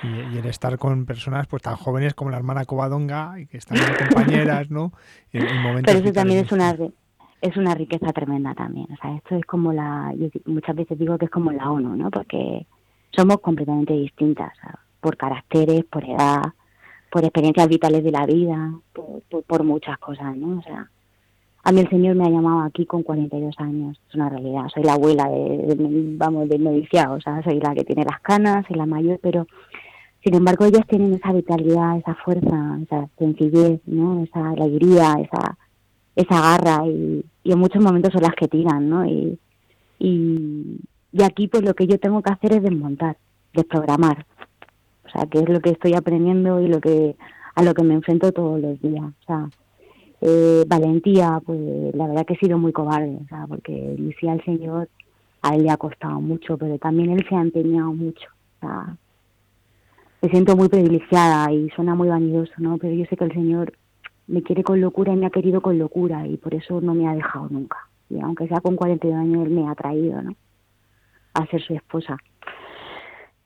y, 0.02 0.38
el 0.38 0.46
estar 0.46 0.76
con 0.78 1.06
personas 1.06 1.46
pues 1.46 1.62
tan 1.62 1.76
jóvenes 1.76 2.14
como 2.14 2.30
la 2.30 2.38
hermana 2.38 2.64
Covadonga 2.64 3.38
y 3.38 3.46
que 3.46 3.59
están 3.59 3.78
compañeras, 3.96 4.70
¿no? 4.70 4.92
En, 5.32 5.46
Pero 5.84 5.98
eso 6.00 6.12
también 6.12 6.44
es 6.44 6.50
una 6.50 6.76
es 7.40 7.56
una 7.56 7.74
riqueza 7.74 8.12
tremenda 8.12 8.54
también. 8.54 8.86
O 8.92 8.96
sea, 8.96 9.16
esto 9.16 9.36
es 9.36 9.44
como 9.44 9.72
la, 9.72 10.12
yo 10.16 10.28
muchas 10.46 10.76
veces 10.76 10.98
digo 10.98 11.18
que 11.18 11.26
es 11.26 11.30
como 11.30 11.52
la 11.52 11.70
ONU, 11.70 11.96
¿no? 11.96 12.10
Porque 12.10 12.66
somos 13.10 13.40
completamente 13.40 13.92
distintas, 13.92 14.52
por 15.02 15.18
caracteres, 15.18 15.84
por 15.84 16.04
edad, 16.04 16.42
por 17.10 17.24
experiencias 17.24 17.68
vitales 17.68 18.02
de 18.02 18.10
la 18.10 18.24
vida, 18.24 18.72
por, 19.46 19.64
muchas 19.64 19.98
cosas, 19.98 20.34
¿no? 20.34 20.58
O 20.58 20.62
sea, 20.62 20.88
a 21.64 21.72
mí 21.72 21.80
el 21.80 21.90
Señor 21.90 22.16
me 22.16 22.24
ha 22.24 22.30
llamado 22.30 22.60
aquí 22.62 22.86
con 22.86 23.02
42 23.02 23.54
años, 23.58 24.00
es 24.08 24.14
una 24.14 24.30
realidad. 24.30 24.68
Soy 24.72 24.84
la 24.84 24.94
abuela 24.94 25.28
de, 25.28 25.74
vamos, 26.16 26.48
del 26.48 26.64
noviciado, 26.64 27.16
o 27.16 27.20
sea, 27.20 27.42
soy 27.42 27.60
la 27.60 27.74
que 27.74 27.84
tiene 27.84 28.04
las 28.04 28.20
canas, 28.20 28.64
soy 28.66 28.76
la 28.76 28.86
mayor, 28.86 29.18
pero 29.22 29.46
sin 30.24 30.34
embargo 30.34 30.64
ellas 30.64 30.86
tienen 30.88 31.12
esa 31.12 31.32
vitalidad, 31.32 31.98
esa 31.98 32.14
fuerza, 32.14 32.78
esa 32.82 33.08
sencillez, 33.18 33.80
¿no? 33.84 34.22
Esa 34.22 34.50
alegría, 34.50 35.16
esa 35.20 35.58
esa 36.16 36.40
garra 36.40 36.86
y, 36.86 37.24
en 37.44 37.58
muchos 37.58 37.82
momentos 37.82 38.12
son 38.12 38.22
las 38.22 38.34
que 38.34 38.48
tiran, 38.48 38.88
¿no? 38.88 39.04
Y, 39.06 39.38
y, 39.98 40.78
aquí 41.22 41.48
pues 41.48 41.64
lo 41.64 41.74
que 41.74 41.86
yo 41.86 41.98
tengo 41.98 42.22
que 42.22 42.32
hacer 42.32 42.52
es 42.54 42.62
desmontar, 42.62 43.16
desprogramar. 43.52 44.26
O 45.12 45.18
sea, 45.18 45.26
que 45.26 45.40
es 45.40 45.48
lo 45.48 45.60
que 45.60 45.70
estoy 45.70 45.94
aprendiendo 45.94 46.60
y 46.60 46.68
lo 46.68 46.80
que 46.80 47.16
a 47.55 47.62
lo 47.62 47.74
que 47.74 47.82
me 47.82 47.94
enfrento 47.94 48.32
todos 48.32 48.60
los 48.60 48.80
días. 48.80 49.05
O 49.05 49.24
sea, 49.26 49.48
eh, 50.22 50.64
valentía, 50.66 51.40
pues 51.44 51.60
la 51.94 52.06
verdad 52.06 52.24
que 52.24 52.34
he 52.34 52.39
sido 52.39 52.56
muy 52.56 52.72
cobarde, 52.72 53.18
o 53.24 53.28
sea, 53.28 53.47
porque 53.47 53.94
Lucía 53.98 54.32
al 54.32 54.44
Señor 54.44 54.89
a 55.43 55.55
él 55.55 55.64
le 55.64 55.70
ha 55.70 55.76
costado 55.76 56.20
mucho, 56.20 56.56
pero 56.56 56.78
también 56.78 57.10
él 57.10 57.26
se 57.28 57.34
ha 57.34 57.43
empeñado 57.43 57.93
mucho. 57.93 58.28
O 58.56 58.60
sea, 58.60 58.97
me 60.22 60.28
siento 60.28 60.56
muy 60.56 60.68
privilegiada 60.68 61.52
y 61.52 61.68
suena 61.70 61.94
muy 61.94 62.09
vanidoso, 62.09 62.52
¿no? 62.59 62.78
Pero 62.78 62.94
yo 62.94 63.05
sé 63.06 63.16
que 63.16 63.24
el 63.24 63.32
Señor 63.32 63.72
me 64.28 64.43
quiere 64.43 64.62
con 64.62 64.80
locura 64.80 65.12
y 65.12 65.16
me 65.16 65.26
ha 65.26 65.30
querido 65.30 65.60
con 65.60 65.78
locura 65.78 66.26
y 66.26 66.36
por 66.36 66.55
eso 66.55 66.80
no 66.80 66.94
me 66.94 67.09
ha 67.09 67.14
dejado 67.14 67.48
nunca. 67.51 67.76
Y 68.09 68.20
aunque 68.20 68.47
sea 68.47 68.60
con 68.60 68.76
42 68.76 69.18
años, 69.18 69.47
él 69.47 69.51
me 69.51 69.68
ha 69.68 69.74
traído, 69.74 70.22
¿no? 70.22 70.36
A 71.34 71.47
ser 71.47 71.60
su 71.62 71.74
esposa. 71.74 72.16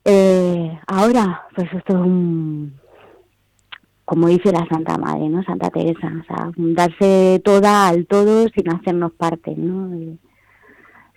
Eh, 0.09 0.79
ahora, 0.87 1.43
pues 1.53 1.67
esto 1.73 1.93
es 1.97 1.99
un, 1.99 2.79
como 4.05 4.27
dice 4.27 4.53
la 4.53 4.65
Santa 4.67 4.97
Madre, 4.97 5.27
¿no? 5.27 5.43
Santa 5.43 5.69
Teresa, 5.69 6.09
o 6.21 6.23
sea, 6.23 6.51
darse 6.55 7.41
toda 7.43 7.89
al 7.89 8.07
todo 8.07 8.47
sin 8.47 8.69
hacernos 8.69 9.11
parte, 9.11 9.53
¿no? 9.57 9.89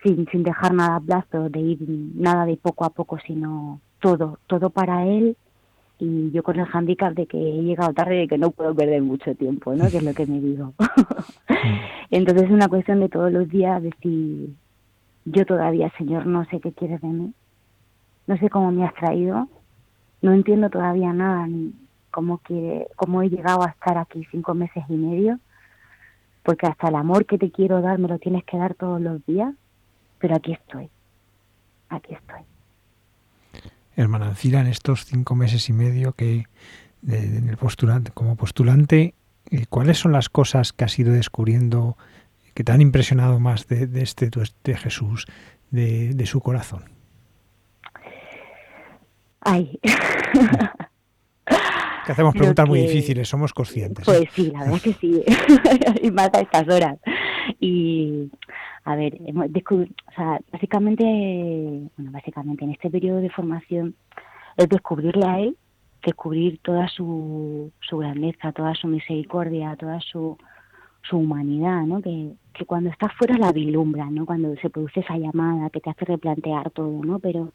sin, 0.03 0.27
sin 0.33 0.43
dejar 0.43 0.75
nada 0.75 0.97
a 0.97 1.01
plazo, 1.01 1.49
de 1.51 1.61
ir 1.61 1.79
nada 2.17 2.47
de 2.47 2.57
poco 2.57 2.85
a 2.85 2.91
poco, 2.91 3.19
sino 3.25 3.81
todo, 4.01 4.41
todo 4.49 4.71
para 4.71 5.07
él 5.07 5.37
y 6.01 6.33
yo 6.33 6.43
con 6.43 6.59
el 6.59 6.67
handicap 6.73 7.15
de 7.15 7.27
que 7.27 7.39
he 7.39 7.63
llegado 7.63 7.93
tarde 7.93 8.25
y 8.25 8.27
que 8.27 8.39
no 8.39 8.51
puedo 8.51 8.75
perder 8.75 9.03
mucho 9.03 9.37
tiempo, 9.37 9.73
¿no? 9.75 9.89
Que 9.89 9.99
es 9.99 10.03
lo 10.03 10.15
que 10.15 10.27
me 10.27 10.41
digo. 10.41 10.73
Entonces 12.11 12.47
es 12.47 12.51
una 12.51 12.67
cuestión 12.67 12.99
de 12.99 13.09
todos 13.09 13.31
los 13.31 13.49
días 13.49 13.81
decir, 13.81 14.51
yo 15.27 15.47
todavía, 15.47 15.93
Señor, 15.97 16.27
no 16.27 16.45
sé 16.47 16.59
qué 16.59 16.73
quieres 16.73 17.01
de 17.03 17.09
mí, 17.09 17.33
no 18.31 18.39
sé 18.39 18.49
cómo 18.49 18.71
me 18.71 18.85
has 18.87 18.95
traído, 18.95 19.49
no 20.23 20.33
entiendo 20.33 20.71
todavía 20.71 21.13
nada 21.13 21.47
ni 21.49 21.75
cómo, 22.11 22.39
quiere, 22.39 22.87
cómo 22.95 23.23
he 23.23 23.29
llegado 23.29 23.65
a 23.65 23.71
estar 23.71 23.99
aquí 23.99 24.25
cinco 24.31 24.55
meses 24.55 24.85
y 24.89 24.95
medio, 24.95 25.41
porque 26.45 26.67
hasta 26.67 26.89
el 26.89 26.95
amor 26.95 27.27
que 27.27 27.39
te 27.39 27.51
quiero 27.51 27.83
dar 27.83 27.99
me 27.99 28.07
lo 28.07 28.19
tienes 28.19 28.45
que 28.45 28.57
dar 28.57 28.75
todos 28.75 29.01
los 29.01 29.27
días, 29.27 29.53
pero 30.21 30.37
aquí 30.37 30.53
estoy, 30.53 30.89
aquí 31.89 32.15
estoy 32.15 32.43
hermana 33.97 34.29
Ancira, 34.29 34.61
en 34.61 34.69
estos 34.69 35.05
cinco 35.05 35.35
meses 35.35 35.69
y 35.69 35.73
medio 35.73 36.13
que 36.13 36.47
en 37.07 37.49
el 37.49 37.57
postulante, 37.57 38.13
como 38.13 38.37
postulante, 38.37 39.15
eh, 39.51 39.67
¿cuáles 39.69 39.99
son 39.99 40.13
las 40.13 40.29
cosas 40.29 40.73
que 40.73 40.85
has 40.85 40.99
ido 40.99 41.13
descubriendo 41.13 41.97
que 42.55 42.63
te 42.63 42.73
han 42.73 42.81
impresionado 42.81 43.41
más 43.41 43.67
de, 43.67 43.89
este 44.01 44.31
de 44.65 44.77
Jesús, 44.77 45.27
de, 45.71 46.27
su 46.27 46.41
corazón? 46.41 47.00
Ay. 49.41 49.79
que 52.07 52.13
hacemos 52.13 52.35
preguntas 52.35 52.69
muy 52.69 52.81
difíciles, 52.81 53.29
somos 53.29 53.53
conscientes. 53.53 54.07
¿eh? 54.09 54.13
Pues 54.13 54.29
sí, 54.33 54.51
la 54.51 54.61
verdad 54.61 54.77
es 54.77 54.83
que 54.83 54.93
sí, 54.95 55.23
y 56.03 56.11
más 56.11 56.31
a 56.35 56.41
estas 56.41 56.69
horas. 56.69 56.99
Y 57.59 58.31
a 58.85 58.97
ver, 58.97 59.15
o 59.15 60.13
sea, 60.15 60.41
básicamente, 60.53 61.05
bueno, 61.97 62.11
básicamente 62.13 62.65
en 62.65 62.71
este 62.73 62.91
periodo 62.91 63.21
de 63.21 63.31
formación 63.31 63.95
es 64.57 64.69
descubrirle 64.69 65.27
a 65.27 65.41
él, 65.41 65.57
descubrir 66.05 66.59
toda 66.63 66.89
su, 66.89 67.71
su 67.81 67.99
grandeza, 67.99 68.53
toda 68.53 68.75
su 68.75 68.89
misericordia, 68.89 69.77
toda 69.77 70.01
su, 70.01 70.39
su 71.03 71.19
humanidad, 71.19 71.83
¿no? 71.83 72.01
Que, 72.01 72.33
que 72.55 72.65
cuando 72.65 72.91
estás 72.91 73.13
fuera 73.15 73.37
la 73.37 73.53
vislumbra, 73.53 74.07
¿no? 74.11 74.27
Cuando 74.27 74.55
se 74.57 74.71
produce 74.71 75.01
esa 75.01 75.17
llamada 75.17 75.71
que 75.71 75.81
te 75.81 75.91
hace 75.91 76.05
replantear 76.05 76.71
todo, 76.71 77.05
¿no? 77.05 77.19
Pero, 77.19 77.53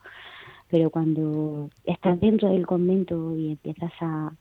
pero 0.70 0.90
cuando 0.90 1.70
estás 1.84 2.20
dentro 2.20 2.50
del 2.50 2.66
convento 2.66 3.36
y 3.36 3.52
empiezas 3.52 3.92
a, 4.02 4.34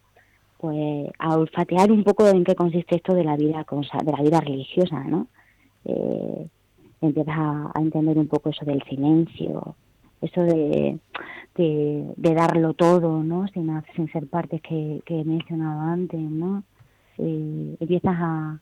pues, 0.59 1.10
a 1.18 1.36
olfatear 1.36 1.92
un 1.92 2.05
poco 2.05 2.26
en 2.26 2.44
qué 2.44 2.55
consiste 2.55 2.96
esto 2.96 3.14
de 3.14 3.24
la 3.24 3.36
vida, 3.36 3.64
de 4.05 4.12
la 4.12 4.22
vida 4.22 4.40
religiosa, 4.40 5.05
¿no? 5.05 5.26
Eh, 5.84 6.48
empiezas 7.01 7.36
a, 7.36 7.72
entender 7.76 8.18
un 8.18 8.28
poco 8.28 8.48
eso 8.48 8.64
del 8.64 8.82
silencio, 8.84 9.76
eso 10.22 10.42
de, 10.42 10.98
de, 11.56 12.34
darlo 12.34 12.72
todo, 12.74 13.22
¿no? 13.22 13.46
Sin, 13.48 13.70
sin 13.94 14.10
ser 14.10 14.26
partes 14.26 14.62
que, 14.62 15.02
que 15.05 15.20
he 15.20 15.24
mencionado 15.24 15.80
antes, 15.80 16.20
¿no? 16.20 16.62
Eh, 17.18 17.76
empiezas 17.80 18.16
a, 18.16 18.60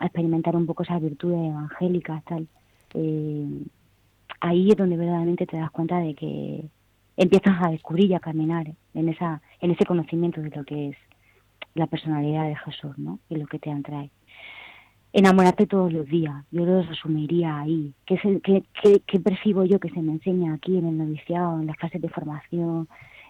experimentar 0.00 0.56
un 0.56 0.66
poco 0.66 0.82
esas 0.82 1.00
virtudes 1.00 1.38
evangélicas, 1.38 2.24
tal. 2.24 2.48
Eh, 2.94 3.62
ahí 4.40 4.70
es 4.70 4.76
donde 4.76 4.96
verdaderamente 4.96 5.46
te 5.46 5.56
das 5.56 5.70
cuenta 5.70 5.98
de 5.98 6.14
que 6.14 6.68
empiezas 7.16 7.56
a 7.62 7.70
descubrir 7.70 8.10
y 8.10 8.14
a 8.14 8.20
caminar 8.20 8.66
en 8.94 9.08
esa 9.08 9.40
en 9.60 9.70
ese 9.70 9.86
conocimiento 9.86 10.40
de 10.40 10.50
lo 10.50 10.64
que 10.64 10.88
es 10.90 10.96
la 11.74 11.86
personalidad 11.86 12.46
de 12.46 12.56
Jesús, 12.56 12.96
¿no? 12.98 13.18
Y 13.28 13.36
lo 13.36 13.46
que 13.46 13.58
te 13.58 13.70
atrae. 13.70 14.10
enamorarte 15.12 15.66
todos 15.66 15.92
los 15.92 16.06
días. 16.06 16.44
Yo 16.50 16.64
lo 16.66 16.82
resumiría 16.82 17.60
ahí. 17.60 17.94
¿Qué, 18.06 18.18
qué, 18.42 18.62
qué, 19.06 19.20
percibo 19.20 19.64
yo 19.64 19.78
que 19.78 19.90
se 19.90 20.02
me 20.02 20.12
enseña 20.12 20.54
aquí 20.54 20.76
en 20.76 20.86
el 20.86 20.98
noviciado, 20.98 21.60
en 21.60 21.66
las 21.66 21.76
clases 21.76 22.02
de 22.02 22.08
formación, 22.08 22.88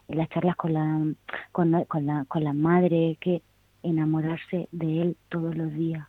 en 0.08 0.18
las 0.18 0.28
charlas 0.30 0.56
con 0.56 0.72
la, 0.72 1.04
con 1.52 1.70
la, 1.70 1.84
con 1.84 2.06
la, 2.06 2.24
con 2.26 2.44
la 2.44 2.52
madre? 2.52 3.16
Que 3.20 3.42
enamorarse 3.82 4.68
de 4.72 5.02
él 5.02 5.16
todos 5.28 5.56
los 5.56 5.72
días. 5.74 6.06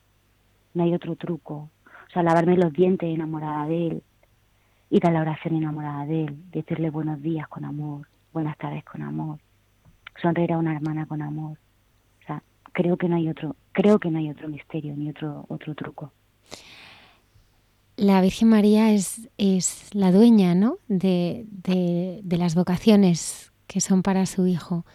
No 0.74 0.84
hay 0.84 0.94
otro 0.94 1.15
truco. 1.15 1.69
O 2.07 2.10
sea, 2.11 2.24
lavarme 2.24 2.57
los 2.57 2.74
dientes 2.74 3.14
enamorada 3.14 3.68
de 3.68 3.88
él, 3.88 4.03
ir 4.89 5.05
a 5.05 5.11
la 5.11 5.22
oración 5.22 5.55
enamorada 5.55 6.05
de 6.05 6.26
él, 6.26 6.38
decirle 6.51 6.89
buenos 6.89 7.22
días 7.22 7.47
con 7.47 7.65
amor, 7.65 8.07
buenas 8.34 8.57
tardes 8.57 8.84
con 8.84 9.01
amor, 9.01 9.39
sonreír 10.22 10.53
a 10.53 10.57
una 10.57 10.76
hermana 10.76 11.05
con 11.05 11.22
amor. 11.22 11.57
O 12.23 12.26
sea, 12.26 12.43
creo 12.73 12.97
que 12.97 13.09
no 13.09 13.15
hay 13.15 13.30
otro, 13.30 13.55
creo 13.72 13.99
que 13.99 14.09
no 14.09 14.19
hay 14.19 14.30
otro 14.30 14.47
misterio 14.47 14.95
ni 14.95 15.09
otro 15.09 15.45
otro 15.49 15.76
truco. 15.76 16.11
La 17.97 18.22
Virgen 18.22 18.49
María 18.49 18.91
es, 18.91 19.27
es 19.39 19.89
la 19.91 20.11
dueña 20.11 20.53
¿no? 20.53 20.77
de, 20.88 21.47
de, 21.49 22.38
las 22.38 22.53
vocaciones 22.53 23.51
que 23.65 23.81
son 23.81 24.03
para 24.03 24.27
su 24.27 24.45
Hijo. 24.45 24.85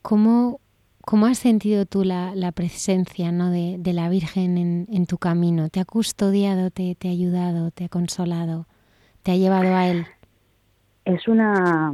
¿Cómo, 0.00 0.60
cómo 1.00 1.26
has 1.26 1.38
sentido 1.38 1.86
tú 1.86 2.04
la, 2.04 2.36
la 2.36 2.52
presencia 2.52 3.32
¿no? 3.32 3.50
de, 3.50 3.78
de, 3.80 3.92
la 3.92 4.08
Virgen 4.08 4.58
en, 4.58 4.86
en, 4.92 5.06
tu 5.06 5.18
camino? 5.18 5.70
¿Te 5.70 5.80
ha 5.80 5.84
custodiado, 5.84 6.70
te, 6.70 6.94
te 6.94 7.08
ha 7.08 7.10
ayudado, 7.10 7.72
te 7.72 7.86
ha 7.86 7.88
consolado? 7.88 8.68
Te 9.24 9.32
ha 9.32 9.36
llevado 9.36 9.74
a 9.74 9.88
él? 9.88 10.06
Es 11.04 11.26
una 11.26 11.92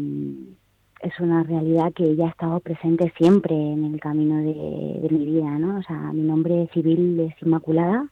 es 1.01 1.19
una 1.19 1.43
realidad 1.45 1.95
que 1.95 2.05
ella 2.05 2.27
ha 2.27 2.31
estado 2.31 2.61
presente 2.61 3.11
siempre 3.17 3.55
en 3.55 3.87
el 3.87 3.99
camino 4.01 4.37
de, 4.37 5.09
mi 5.11 5.25
vida, 5.25 5.59
¿no? 5.59 5.79
O 5.79 5.83
sea, 5.83 5.97
mi 6.13 6.21
nombre 6.21 6.69
civil 6.75 7.19
es 7.21 7.43
Inmaculada, 7.43 8.07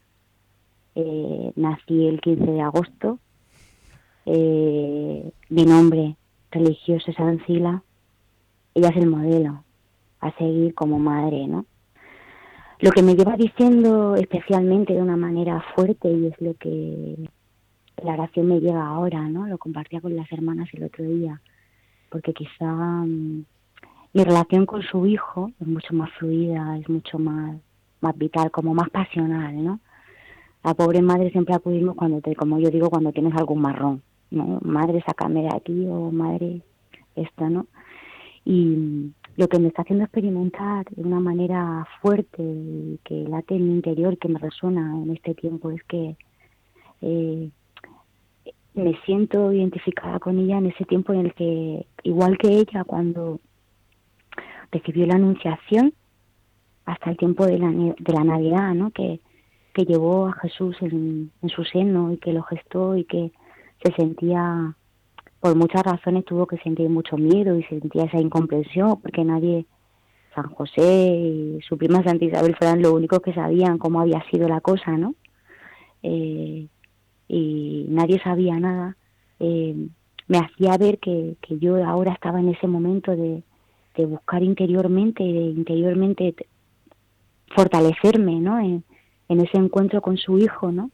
eh, 0.94 1.52
nací 1.54 2.06
el 2.06 2.18
15 2.22 2.50
de 2.50 2.60
agosto, 2.62 3.18
eh, 4.24 5.30
mi 5.50 5.64
nombre 5.66 6.16
religioso 6.50 7.10
es 7.10 7.20
Ancila, 7.20 7.82
ella 8.74 8.88
es 8.88 8.96
el 8.96 9.06
modelo 9.06 9.64
a 10.20 10.32
seguir 10.38 10.74
como 10.74 10.98
madre, 10.98 11.46
¿no? 11.46 11.66
Lo 12.80 12.90
que 12.92 13.02
me 13.02 13.16
lleva 13.16 13.36
diciendo 13.36 14.14
especialmente 14.14 14.94
de 14.94 15.02
una 15.02 15.16
manera 15.16 15.62
fuerte 15.74 16.10
y 16.10 16.28
es 16.28 16.40
lo 16.40 16.54
que 16.54 17.28
la 18.02 18.14
oración 18.14 18.48
me 18.48 18.60
llega 18.60 18.86
ahora, 18.86 19.28
¿no? 19.28 19.46
Lo 19.46 19.58
compartía 19.58 20.00
con 20.00 20.14
las 20.16 20.30
hermanas 20.32 20.68
el 20.72 20.84
otro 20.84 21.04
día, 21.04 21.40
porque 22.10 22.32
quizá 22.32 22.66
mm, 22.66 23.44
mi 24.12 24.24
relación 24.24 24.66
con 24.66 24.82
su 24.82 25.06
hijo 25.06 25.50
es 25.60 25.66
mucho 25.66 25.94
más 25.94 26.10
fluida, 26.18 26.78
es 26.78 26.88
mucho 26.88 27.18
más, 27.18 27.56
más 28.00 28.16
vital, 28.16 28.50
como 28.50 28.74
más 28.74 28.90
pasional, 28.90 29.64
¿no? 29.64 29.80
La 30.64 30.74
pobre 30.74 31.02
madre 31.02 31.30
siempre 31.30 31.54
acudimos 31.54 31.94
cuando 31.94 32.20
te, 32.20 32.34
como 32.34 32.58
yo 32.58 32.70
digo, 32.70 32.90
cuando 32.90 33.12
tienes 33.12 33.34
algún 33.34 33.60
marrón, 33.60 34.02
¿no? 34.30 34.58
Madre, 34.62 35.02
sácame 35.06 35.42
de 35.42 35.54
aquí 35.54 35.86
o 35.88 36.10
madre, 36.10 36.62
esto, 37.16 37.48
¿no? 37.48 37.66
Y 38.44 39.12
lo 39.36 39.48
que 39.48 39.58
me 39.58 39.68
está 39.68 39.82
haciendo 39.82 40.04
experimentar 40.04 40.86
de 40.90 41.02
una 41.02 41.20
manera 41.20 41.86
fuerte 42.00 42.98
que 43.04 43.24
late 43.28 43.54
en 43.54 43.68
mi 43.68 43.74
interior, 43.74 44.18
que 44.18 44.28
me 44.28 44.38
resuena 44.38 45.00
en 45.02 45.10
este 45.10 45.34
tiempo, 45.34 45.70
es 45.70 45.82
que 45.84 46.16
eh, 47.02 47.50
me 48.78 48.98
siento 49.04 49.52
identificada 49.52 50.18
con 50.18 50.38
ella 50.38 50.58
en 50.58 50.66
ese 50.66 50.84
tiempo 50.84 51.12
en 51.12 51.26
el 51.26 51.34
que, 51.34 51.86
igual 52.02 52.38
que 52.38 52.48
ella, 52.48 52.84
cuando 52.84 53.40
recibió 54.70 55.06
la 55.06 55.14
anunciación, 55.14 55.92
hasta 56.84 57.10
el 57.10 57.16
tiempo 57.16 57.44
de 57.44 57.58
la, 57.58 57.70
de 57.70 58.12
la 58.12 58.24
Navidad, 58.24 58.74
¿no? 58.74 58.90
Que, 58.90 59.20
que 59.74 59.84
llevó 59.84 60.28
a 60.28 60.32
Jesús 60.32 60.76
en, 60.80 61.30
en 61.42 61.48
su 61.50 61.64
seno 61.64 62.12
y 62.12 62.16
que 62.16 62.32
lo 62.32 62.42
gestó 62.42 62.96
y 62.96 63.04
que 63.04 63.30
se 63.82 63.92
sentía, 63.92 64.74
por 65.40 65.54
muchas 65.54 65.82
razones 65.82 66.24
tuvo 66.24 66.46
que 66.46 66.56
sentir 66.58 66.88
mucho 66.88 67.16
miedo 67.16 67.58
y 67.58 67.62
sentía 67.64 68.04
esa 68.04 68.18
incomprensión 68.18 69.00
porque 69.00 69.24
nadie, 69.24 69.66
San 70.34 70.48
José 70.50 71.06
y 71.06 71.60
su 71.62 71.76
prima 71.76 72.02
Santa 72.02 72.24
Isabel 72.24 72.56
fueran 72.56 72.82
los 72.82 72.92
únicos 72.92 73.20
que 73.20 73.34
sabían 73.34 73.78
cómo 73.78 74.00
había 74.00 74.22
sido 74.30 74.48
la 74.48 74.60
cosa, 74.60 74.96
¿no? 74.96 75.14
Eh, 76.02 76.68
y 77.28 77.86
nadie 77.88 78.20
sabía 78.22 78.58
nada, 78.58 78.96
eh, 79.38 79.88
me 80.26 80.38
hacía 80.38 80.76
ver 80.78 80.98
que, 80.98 81.36
que, 81.40 81.58
yo 81.58 81.84
ahora 81.84 82.12
estaba 82.12 82.40
en 82.40 82.48
ese 82.48 82.66
momento 82.66 83.14
de, 83.14 83.42
de 83.96 84.06
buscar 84.06 84.42
interiormente, 84.42 85.22
de 85.22 85.40
interiormente 85.50 86.34
fortalecerme, 87.54 88.40
¿no? 88.40 88.58
En, 88.58 88.84
en, 89.28 89.40
ese 89.40 89.58
encuentro 89.58 90.00
con 90.00 90.16
su 90.16 90.38
hijo, 90.38 90.72
¿no? 90.72 90.90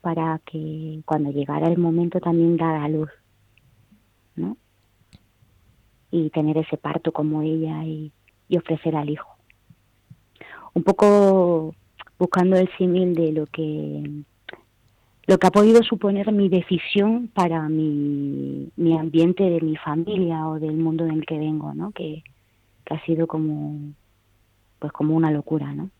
Para 0.00 0.40
que 0.44 1.00
cuando 1.04 1.30
llegara 1.30 1.68
el 1.68 1.78
momento 1.78 2.20
también 2.20 2.56
dar 2.56 2.76
a 2.76 2.88
luz, 2.88 3.10
¿no? 4.34 4.56
Y 6.10 6.30
tener 6.30 6.58
ese 6.58 6.76
parto 6.76 7.12
como 7.12 7.42
ella 7.42 7.84
y, 7.84 8.12
y 8.48 8.56
ofrecer 8.56 8.96
al 8.96 9.10
hijo. 9.10 9.28
Un 10.74 10.82
poco 10.82 11.74
buscando 12.18 12.56
el 12.56 12.68
símil 12.76 13.14
de 13.14 13.32
lo 13.32 13.46
que 13.46 14.24
lo 15.26 15.38
que 15.38 15.46
ha 15.46 15.50
podido 15.50 15.82
suponer 15.82 16.30
mi 16.32 16.48
decisión 16.48 17.28
para 17.34 17.68
mi, 17.68 18.68
mi 18.76 18.96
ambiente 18.96 19.42
de 19.42 19.60
mi 19.60 19.76
familia 19.76 20.46
o 20.46 20.60
del 20.60 20.76
mundo 20.76 21.04
en 21.04 21.12
el 21.12 21.26
que 21.26 21.36
vengo, 21.38 21.74
¿no? 21.74 21.90
Que, 21.90 22.22
ha 22.88 23.04
sido 23.04 23.26
como, 23.26 23.80
pues 24.78 24.92
como 24.92 25.16
una 25.16 25.32
locura, 25.32 25.72
¿no? 25.74 25.90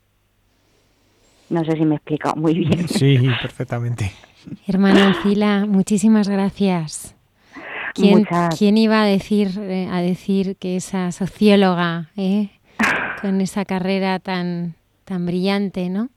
No 1.51 1.65
sé 1.65 1.73
si 1.73 1.85
me 1.85 1.95
he 1.95 1.97
explicado 1.97 2.37
muy 2.37 2.55
bien. 2.55 2.87
Sí, 2.89 3.19
perfectamente. 3.43 4.13
Hermana 4.69 5.09
Ancila, 5.09 5.67
muchísimas 5.67 6.29
gracias. 6.29 7.17
¿Quién, 7.93 8.25
¿Quién, 8.57 8.77
iba 8.79 9.03
a 9.03 9.05
decir, 9.05 9.49
eh, 9.59 9.89
a 9.91 10.01
decir 10.01 10.55
que 10.57 10.77
esa 10.77 11.11
socióloga, 11.11 12.11
eh, 12.17 12.51
con 13.21 13.41
esa 13.41 13.65
carrera 13.65 14.21
tan, 14.21 14.77
tan 15.05 15.27
brillante, 15.27 15.89
¿no? 15.89 16.11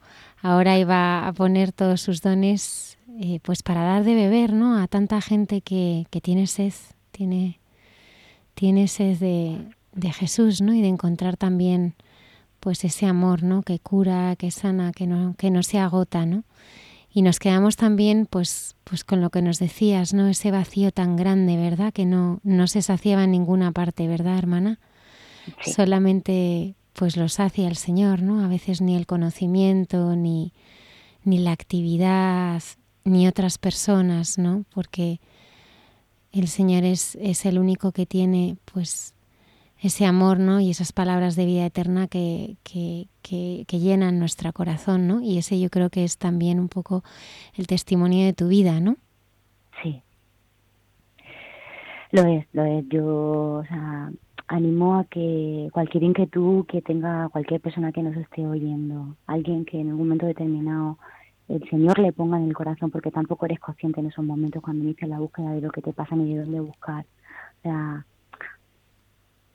Ahora 0.43 0.77
iba 0.77 1.27
a 1.27 1.33
poner 1.33 1.71
todos 1.71 2.01
sus 2.01 2.21
dones 2.21 2.98
eh, 3.21 3.41
pues 3.43 3.63
para 3.63 3.83
dar 3.83 4.05
de 4.05 4.15
beber 4.15 4.53
¿no? 4.53 4.81
a 4.81 4.87
tanta 4.87 5.19
gente 5.19 5.59
que, 5.59 6.07
que 6.09 6.21
tiene 6.21 6.47
sed, 6.47 6.71
tiene, 7.11 7.59
tiene 8.53 8.87
sed 8.87 9.17
de, 9.17 9.57
de, 9.91 10.13
Jesús 10.13 10.61
¿no? 10.61 10.73
y 10.73 10.79
de 10.79 10.87
encontrar 10.87 11.35
también 11.35 11.95
pues 12.61 12.85
ese 12.85 13.05
amor 13.05 13.43
¿no? 13.43 13.61
que 13.61 13.79
cura, 13.79 14.37
que 14.37 14.51
sana, 14.51 14.93
que 14.93 15.05
no, 15.05 15.35
que 15.37 15.51
no 15.51 15.63
se 15.63 15.79
agota. 15.79 16.25
¿no? 16.25 16.45
Y 17.11 17.21
nos 17.21 17.39
quedamos 17.39 17.75
también 17.75 18.25
pues, 18.25 18.77
pues 18.85 19.03
con 19.03 19.19
lo 19.19 19.31
que 19.31 19.41
nos 19.41 19.59
decías, 19.59 20.13
¿no? 20.13 20.29
ese 20.29 20.49
vacío 20.51 20.93
tan 20.93 21.17
grande, 21.17 21.57
¿verdad? 21.57 21.91
Que 21.91 22.05
no, 22.05 22.39
no 22.43 22.67
se 22.67 22.81
saciaba 22.81 23.25
en 23.25 23.31
ninguna 23.31 23.73
parte, 23.73 24.07
¿verdad, 24.07 24.37
hermana? 24.37 24.79
Solamente 25.61 26.75
pues 26.93 27.17
lo 27.17 27.27
sacia 27.27 27.67
el 27.67 27.75
Señor, 27.75 28.21
¿no? 28.21 28.45
A 28.45 28.47
veces 28.47 28.79
ni 28.79 28.95
el 28.95 29.07
conocimiento, 29.07 30.15
ni, 30.15 30.53
ni 31.25 31.39
la 31.39 31.51
actividad 31.51 32.61
ni 33.03 33.27
otras 33.27 33.57
personas, 33.57 34.37
¿no? 34.37 34.65
Porque 34.73 35.19
el 36.31 36.47
Señor 36.47 36.83
es, 36.83 37.15
es 37.15 37.45
el 37.45 37.57
único 37.57 37.91
que 37.91 38.05
tiene, 38.05 38.57
pues, 38.71 39.15
ese 39.81 40.05
amor, 40.05 40.39
¿no? 40.39 40.59
Y 40.59 40.69
esas 40.69 40.91
palabras 40.91 41.35
de 41.35 41.45
vida 41.45 41.65
eterna 41.65 42.07
que, 42.07 42.57
que, 42.63 43.07
que, 43.21 43.79
llenan 43.79 44.19
nuestro 44.19 44.51
corazón, 44.51 45.07
¿no? 45.07 45.21
Y 45.21 45.37
ese 45.37 45.59
yo 45.59 45.69
creo 45.69 45.89
que 45.89 46.03
es 46.03 46.17
también 46.17 46.59
un 46.59 46.67
poco 46.67 47.03
el 47.55 47.67
testimonio 47.67 48.25
de 48.25 48.33
tu 48.33 48.49
vida, 48.49 48.79
¿no? 48.81 48.97
Sí. 49.81 50.01
Lo 52.11 52.23
es, 52.23 52.45
lo 52.51 52.65
es. 52.65 52.85
Yo, 52.89 53.05
o 53.59 53.65
sea, 53.65 54.11
animo 54.47 54.97
a 54.97 55.05
que 55.05 55.69
cualquier 55.71 56.03
inquietud 56.03 56.65
que 56.65 56.81
tenga 56.81 57.29
cualquier 57.29 57.61
persona 57.61 57.91
que 57.91 58.03
nos 58.03 58.17
esté 58.17 58.45
oyendo, 58.45 59.15
alguien 59.27 59.63
que 59.63 59.79
en 59.79 59.93
un 59.93 59.97
momento 59.97 60.25
determinado 60.25 60.97
el 61.49 61.67
Señor 61.67 61.97
le 61.97 62.13
ponga 62.13 62.37
en 62.37 62.47
el 62.47 62.53
corazón, 62.53 62.91
porque 62.91 63.09
tampoco 63.09 63.47
eres 63.47 63.59
consciente 63.59 63.99
en 63.99 64.05
esos 64.05 64.23
momentos 64.23 64.61
cuando 64.61 64.83
inicias 64.83 65.09
la 65.09 65.17
búsqueda 65.17 65.51
de 65.51 65.61
lo 65.61 65.71
que 65.71 65.81
te 65.81 65.93
pasa 65.93 66.15
ni 66.15 66.35
de 66.35 66.41
dónde 66.41 66.59
buscar. 66.59 67.05
O 67.59 67.61
sea, 67.63 68.05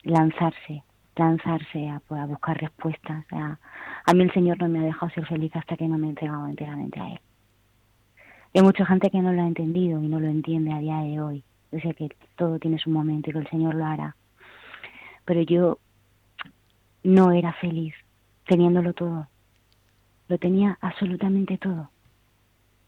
lanzarse, 0.02 0.82
lanzarse 1.14 1.88
a, 1.88 2.00
pues, 2.00 2.26
buscar 2.26 2.60
respuestas. 2.60 3.24
A 3.30 4.12
mí 4.12 4.24
el 4.24 4.32
Señor 4.32 4.58
no 4.60 4.68
me 4.68 4.80
ha 4.80 4.82
dejado 4.82 5.10
ser 5.12 5.24
feliz 5.26 5.54
hasta 5.54 5.76
que 5.76 5.86
no 5.86 5.96
me 5.96 6.08
he 6.08 6.10
entregado 6.10 6.48
enteramente 6.48 6.98
a 6.98 7.12
Él. 7.12 7.20
Hay 8.54 8.62
mucha 8.62 8.84
gente 8.86 9.08
que 9.08 9.22
no 9.22 9.32
lo 9.32 9.42
ha 9.42 9.46
entendido 9.46 10.02
y 10.02 10.08
no 10.08 10.18
lo 10.18 10.26
entiende 10.26 10.72
a 10.72 10.80
día 10.80 10.98
de 10.98 11.20
hoy. 11.20 11.44
Yo 11.70 11.78
sé 11.78 11.94
que 11.94 12.10
todo 12.36 12.58
tiene 12.58 12.78
su 12.78 12.90
momento 12.90 13.30
y 13.30 13.32
que 13.32 13.38
el 13.38 13.50
Señor 13.50 13.76
lo 13.76 13.86
hará. 13.86 14.16
Pero 15.24 15.42
yo 15.42 15.78
no 17.04 17.30
era 17.30 17.52
feliz 17.54 17.94
teniéndolo 18.46 18.92
todo 18.94 19.28
lo 20.28 20.38
tenía 20.38 20.78
absolutamente 20.80 21.58
todo, 21.58 21.90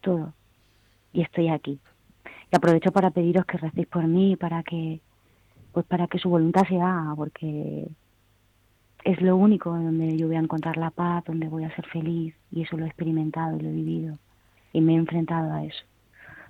todo. 0.00 0.32
Y 1.12 1.22
estoy 1.22 1.48
aquí. 1.48 1.78
Y 2.52 2.56
aprovecho 2.56 2.92
para 2.92 3.10
pediros 3.10 3.44
que 3.46 3.58
recéis 3.58 3.86
por 3.86 4.06
mí, 4.06 4.36
para 4.36 4.62
que, 4.62 5.00
pues 5.72 5.86
para 5.86 6.06
que 6.06 6.18
su 6.18 6.28
voluntad 6.28 6.62
se 6.68 6.80
haga, 6.80 7.14
porque 7.14 7.88
es 9.04 9.20
lo 9.20 9.36
único 9.36 9.70
donde 9.70 10.16
yo 10.16 10.26
voy 10.26 10.36
a 10.36 10.40
encontrar 10.40 10.76
la 10.76 10.90
paz, 10.90 11.24
donde 11.24 11.48
voy 11.48 11.64
a 11.64 11.74
ser 11.74 11.86
feliz 11.86 12.34
y 12.50 12.62
eso 12.62 12.76
lo 12.76 12.84
he 12.84 12.88
experimentado 12.88 13.56
y 13.56 13.60
lo 13.60 13.68
he 13.68 13.72
vivido 13.72 14.18
y 14.72 14.80
me 14.80 14.94
he 14.94 14.96
enfrentado 14.96 15.52
a 15.52 15.64
eso. 15.64 15.84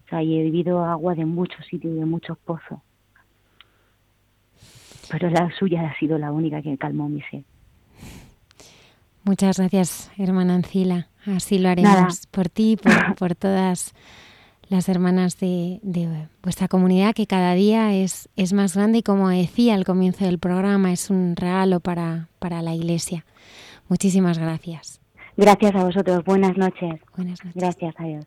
O 0.06 0.08
sea, 0.08 0.22
y 0.22 0.38
he 0.38 0.42
vivido 0.44 0.84
agua 0.84 1.14
de 1.14 1.24
muchos 1.24 1.64
sitios 1.66 1.94
de 1.94 2.04
muchos 2.04 2.38
pozos. 2.38 2.78
Pero 5.10 5.30
la 5.30 5.50
suya 5.58 5.88
ha 5.88 5.98
sido 5.98 6.18
la 6.18 6.32
única 6.32 6.62
que 6.62 6.76
calmó 6.78 7.08
mi 7.08 7.22
sed. 7.22 7.42
Muchas 9.26 9.58
gracias, 9.58 10.08
hermana 10.18 10.54
Ancila. 10.54 11.08
Así 11.26 11.58
lo 11.58 11.68
haremos 11.68 12.28
por 12.30 12.48
ti, 12.48 12.76
por, 12.76 13.16
por 13.16 13.34
todas 13.34 13.92
las 14.68 14.88
hermanas 14.88 15.40
de, 15.40 15.80
vuestra 16.44 16.68
comunidad, 16.68 17.12
que 17.12 17.26
cada 17.26 17.54
día 17.54 17.92
es, 17.92 18.28
es 18.36 18.52
más 18.52 18.76
grande 18.76 18.98
y 18.98 19.02
como 19.02 19.28
decía 19.28 19.74
al 19.74 19.84
comienzo 19.84 20.24
del 20.24 20.38
programa, 20.38 20.92
es 20.92 21.10
un 21.10 21.34
regalo 21.34 21.80
para, 21.80 22.28
para 22.38 22.62
la 22.62 22.76
Iglesia. 22.76 23.24
Muchísimas 23.88 24.38
gracias. 24.38 25.00
Gracias 25.36 25.74
a 25.74 25.84
vosotros. 25.84 26.24
Buenas 26.24 26.56
noches. 26.56 26.94
Buenas 27.16 27.44
noches. 27.44 27.60
Gracias 27.60 27.94
a 27.98 28.04
Dios. 28.04 28.24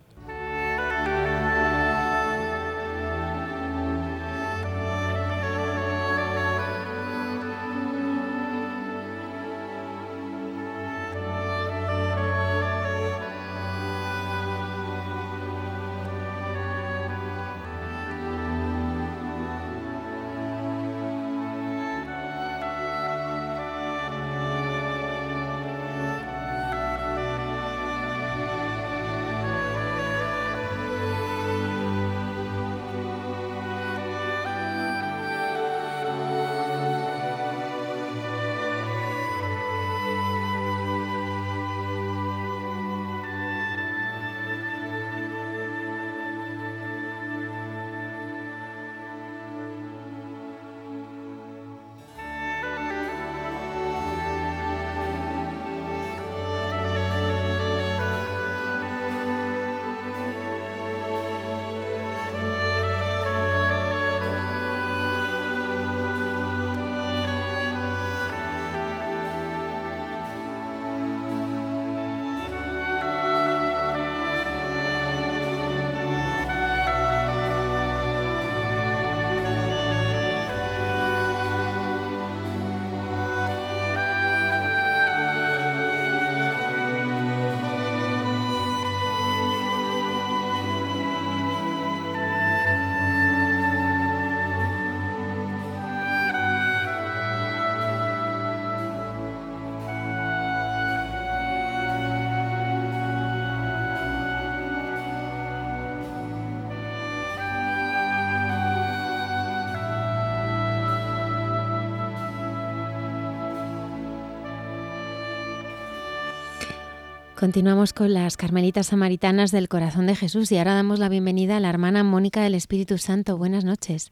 Continuamos 117.40 117.94
con 117.94 118.14
las 118.14 118.36
Carmelitas 118.36 118.88
Samaritanas 118.88 119.52
del 119.52 119.70
Corazón 119.70 120.08
de 120.08 120.16
Jesús 120.18 120.52
y 120.52 120.58
ahora 120.58 120.74
damos 120.74 121.00
la 121.00 121.08
bienvenida 121.08 121.56
a 121.56 121.60
la 121.62 121.70
hermana 121.70 122.04
Mónica 122.04 122.42
del 122.42 122.54
Espíritu 122.54 122.98
Santo. 122.98 123.38
Buenas 123.38 123.64
noches. 123.64 124.12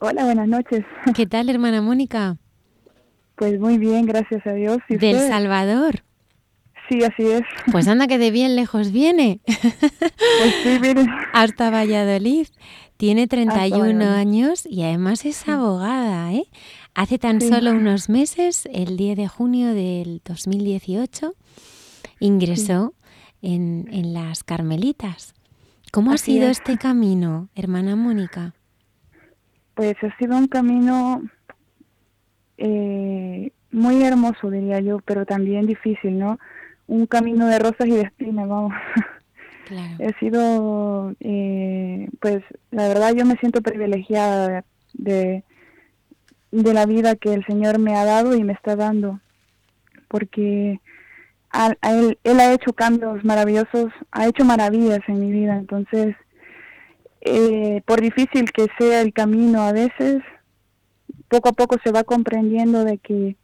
Hola, 0.00 0.24
buenas 0.24 0.48
noches. 0.48 0.84
¿Qué 1.16 1.26
tal, 1.26 1.48
hermana 1.48 1.80
Mónica? 1.80 2.36
Pues 3.36 3.58
muy 3.58 3.78
bien, 3.78 4.04
gracias 4.04 4.46
a 4.46 4.52
Dios. 4.52 4.76
¿Del 4.90 5.16
Salvador? 5.16 6.02
Sí, 6.90 7.02
así 7.02 7.22
es. 7.22 7.40
Pues 7.72 7.88
anda 7.88 8.06
que 8.06 8.18
de 8.18 8.30
bien 8.30 8.54
lejos 8.54 8.92
viene. 8.92 9.40
Pues 9.46 10.54
sí, 10.62 10.78
mire. 10.78 11.06
Hasta 11.32 11.70
Valladolid. 11.70 12.48
Tiene 12.98 13.28
31 13.28 14.04
años 14.04 14.66
y 14.68 14.82
además 14.82 15.24
es 15.24 15.48
abogada, 15.48 16.34
¿eh? 16.34 16.44
Hace 16.94 17.18
tan 17.18 17.40
solo 17.40 17.70
unos 17.70 18.10
meses, 18.10 18.68
el 18.70 18.98
10 18.98 19.16
de 19.16 19.28
junio 19.28 19.72
del 19.72 20.20
2018, 20.24 21.34
ingresó 22.20 22.94
en, 23.42 23.88
en, 23.92 24.14
las 24.14 24.44
Carmelitas. 24.44 25.34
¿Cómo 25.92 26.12
ha 26.12 26.18
sido 26.18 26.48
este 26.48 26.76
camino, 26.76 27.48
hermana 27.54 27.96
Mónica? 27.96 28.54
Pues 29.74 29.96
ha 30.02 30.16
sido 30.18 30.36
un 30.36 30.48
camino 30.48 31.22
eh, 32.58 33.52
muy 33.70 34.02
hermoso, 34.02 34.50
diría 34.50 34.80
yo, 34.80 34.98
pero 35.04 35.24
también 35.24 35.66
difícil, 35.66 36.18
¿no? 36.18 36.38
Un 36.86 37.06
camino 37.06 37.46
de 37.46 37.58
rosas 37.58 37.86
y 37.86 37.92
de 37.92 38.02
espinas, 38.02 38.48
vamos. 38.48 38.72
Claro. 39.68 39.96
He 39.98 40.14
sido, 40.14 41.14
eh, 41.20 42.08
pues, 42.22 42.42
la 42.70 42.88
verdad 42.88 43.12
yo 43.14 43.26
me 43.26 43.36
siento 43.36 43.60
privilegiada 43.60 44.64
de, 44.94 45.44
de 46.50 46.72
la 46.72 46.86
vida 46.86 47.16
que 47.16 47.34
el 47.34 47.44
Señor 47.44 47.78
me 47.78 47.94
ha 47.94 48.06
dado 48.06 48.34
y 48.34 48.42
me 48.44 48.54
está 48.54 48.76
dando, 48.76 49.20
porque 50.08 50.80
él, 51.82 52.18
él 52.22 52.40
ha 52.40 52.52
hecho 52.52 52.72
cambios 52.72 53.24
maravillosos, 53.24 53.92
ha 54.12 54.26
hecho 54.26 54.44
maravillas 54.44 55.00
en 55.08 55.20
mi 55.20 55.32
vida, 55.32 55.56
entonces, 55.56 56.14
eh, 57.20 57.82
por 57.86 58.00
difícil 58.00 58.52
que 58.52 58.66
sea 58.78 59.00
el 59.00 59.12
camino 59.12 59.62
a 59.62 59.72
veces, 59.72 60.22
poco 61.28 61.50
a 61.50 61.52
poco 61.52 61.76
se 61.82 61.92
va 61.92 62.04
comprendiendo 62.04 62.84
de 62.84 62.98
que, 62.98 63.36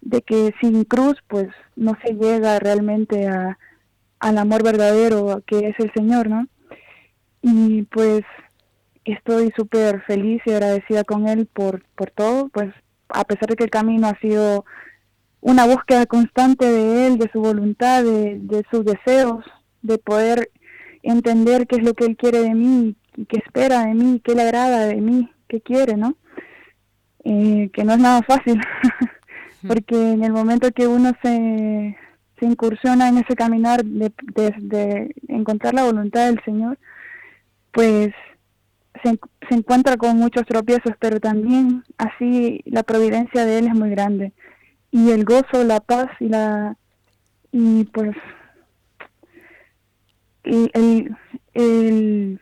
de 0.00 0.22
que 0.22 0.54
sin 0.60 0.84
cruz, 0.84 1.16
pues, 1.28 1.48
no 1.76 1.96
se 2.04 2.14
llega 2.14 2.58
realmente 2.58 3.26
a, 3.26 3.58
al 4.20 4.38
amor 4.38 4.62
verdadero 4.62 5.42
que 5.46 5.68
es 5.68 5.74
el 5.78 5.92
Señor, 5.92 6.28
¿no? 6.28 6.46
Y 7.42 7.82
pues 7.82 8.22
estoy 9.04 9.52
súper 9.54 10.00
feliz 10.02 10.40
y 10.46 10.52
agradecida 10.52 11.04
con 11.04 11.28
Él 11.28 11.46
por, 11.46 11.84
por 11.94 12.10
todo, 12.10 12.48
pues 12.48 12.72
a 13.10 13.24
pesar 13.24 13.50
de 13.50 13.56
que 13.56 13.64
el 13.64 13.70
camino 13.70 14.08
ha 14.08 14.18
sido 14.20 14.64
una 15.44 15.66
búsqueda 15.66 16.06
constante 16.06 16.64
de 16.64 17.06
él, 17.06 17.18
de 17.18 17.28
su 17.30 17.38
voluntad, 17.38 18.02
de, 18.02 18.64
sus 18.70 18.82
deseos, 18.82 19.44
de 19.82 19.98
poder 19.98 20.50
entender 21.02 21.66
qué 21.66 21.76
es 21.76 21.82
lo 21.82 21.92
que 21.92 22.06
él 22.06 22.16
quiere 22.16 22.38
de 22.38 22.54
mí, 22.54 22.96
qué 23.28 23.42
espera 23.44 23.84
de 23.84 23.92
mí, 23.92 24.22
qué 24.24 24.34
le 24.34 24.40
agrada 24.40 24.86
de 24.86 24.96
mí, 25.02 25.30
qué 25.46 25.60
quiere, 25.60 25.98
¿no? 25.98 26.16
Eh, 27.24 27.68
que 27.74 27.84
no 27.84 27.92
es 27.92 27.98
nada 27.98 28.22
fácil, 28.22 28.58
porque 29.68 30.12
en 30.12 30.24
el 30.24 30.32
momento 30.32 30.72
que 30.72 30.86
uno 30.86 31.12
se, 31.22 31.94
se 32.40 32.46
incursiona 32.46 33.10
en 33.10 33.18
ese 33.18 33.36
caminar 33.36 33.84
de, 33.84 34.10
de, 34.62 35.14
encontrar 35.28 35.74
la 35.74 35.84
voluntad 35.84 36.24
del 36.24 36.42
Señor, 36.46 36.78
pues 37.70 38.14
se, 39.02 39.20
se 39.50 39.54
encuentra 39.54 39.98
con 39.98 40.16
muchos 40.16 40.46
tropiezos, 40.46 40.94
pero 40.98 41.20
también 41.20 41.84
así 41.98 42.62
la 42.64 42.82
providencia 42.82 43.44
de 43.44 43.58
Él 43.58 43.66
es 43.66 43.74
muy 43.74 43.90
grande 43.90 44.32
y 44.94 45.10
el 45.10 45.24
gozo, 45.24 45.64
la 45.64 45.80
paz 45.80 46.08
y 46.20 46.28
la 46.28 46.76
y 47.50 47.82
pues 47.86 48.14
el, 50.44 51.16
el, 51.52 52.40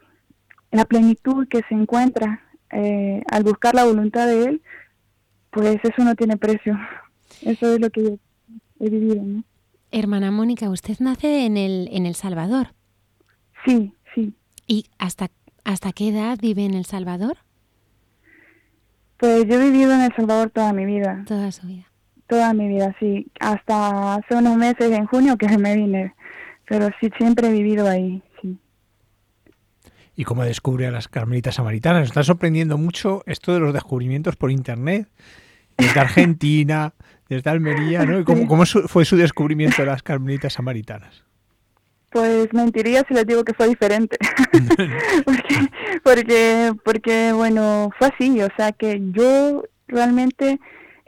la 0.70 0.84
plenitud 0.84 1.48
que 1.48 1.62
se 1.66 1.74
encuentra 1.74 2.42
eh, 2.70 3.22
al 3.30 3.42
buscar 3.42 3.74
la 3.74 3.84
voluntad 3.84 4.26
de 4.26 4.44
él, 4.44 4.62
pues 5.50 5.80
eso 5.82 6.04
no 6.04 6.14
tiene 6.14 6.36
precio. 6.36 6.78
Eso 7.40 7.72
es 7.72 7.80
lo 7.80 7.88
que 7.88 8.02
yo 8.02 8.18
he 8.80 8.90
vivido. 8.90 9.22
¿no? 9.22 9.44
Hermana 9.90 10.30
Mónica, 10.30 10.68
usted 10.68 10.98
nace 11.00 11.46
en 11.46 11.56
el 11.56 11.88
en 11.90 12.04
el 12.04 12.14
Salvador. 12.14 12.74
Sí, 13.64 13.94
sí. 14.14 14.34
¿Y 14.66 14.84
hasta 14.98 15.30
hasta 15.64 15.92
qué 15.92 16.10
edad 16.10 16.38
vive 16.40 16.66
en 16.66 16.74
el 16.74 16.84
Salvador? 16.84 17.38
Pues 19.16 19.46
yo 19.46 19.54
he 19.54 19.70
vivido 19.70 19.92
en 19.92 20.02
El 20.02 20.14
Salvador 20.14 20.50
toda 20.50 20.72
mi 20.74 20.84
vida. 20.84 21.24
Toda 21.26 21.50
su 21.50 21.66
vida. 21.66 21.91
Toda 22.26 22.54
mi 22.54 22.68
vida, 22.68 22.94
sí. 22.98 23.26
Hasta 23.40 24.14
hace 24.14 24.34
unos 24.34 24.56
meses, 24.56 24.90
en 24.90 25.06
junio, 25.06 25.36
que 25.36 25.48
me 25.58 25.76
vine. 25.76 26.14
Pero 26.66 26.88
sí, 27.00 27.10
siempre 27.18 27.48
he 27.48 27.52
vivido 27.52 27.88
ahí, 27.88 28.22
sí. 28.40 28.58
¿Y 30.14 30.24
cómo 30.24 30.44
descubre 30.44 30.86
a 30.86 30.90
las 30.90 31.08
carmelitas 31.08 31.56
samaritanas? 31.56 32.00
Nos 32.00 32.08
está 32.08 32.22
sorprendiendo 32.22 32.78
mucho 32.78 33.22
esto 33.26 33.52
de 33.54 33.60
los 33.60 33.72
descubrimientos 33.72 34.36
por 34.36 34.50
Internet, 34.50 35.08
desde 35.76 36.00
Argentina, 36.00 36.94
desde 37.28 37.50
Almería, 37.50 38.04
¿no? 38.04 38.24
¿Cómo, 38.24 38.46
¿Cómo, 38.46 38.64
fue 38.66 39.04
su 39.04 39.16
descubrimiento 39.16 39.82
de 39.82 39.86
las 39.86 40.02
carmelitas 40.02 40.54
samaritanas? 40.54 41.24
Pues 42.10 42.52
mentiría 42.52 43.04
si 43.08 43.14
les 43.14 43.26
digo 43.26 43.42
que 43.42 43.54
fue 43.54 43.68
diferente. 43.68 44.18
porque, 45.24 45.56
porque, 46.02 46.72
porque, 46.84 47.32
bueno, 47.32 47.90
fue 47.98 48.08
así, 48.08 48.40
o 48.42 48.48
sea 48.56 48.72
que 48.72 49.00
yo 49.12 49.64
realmente 49.88 50.60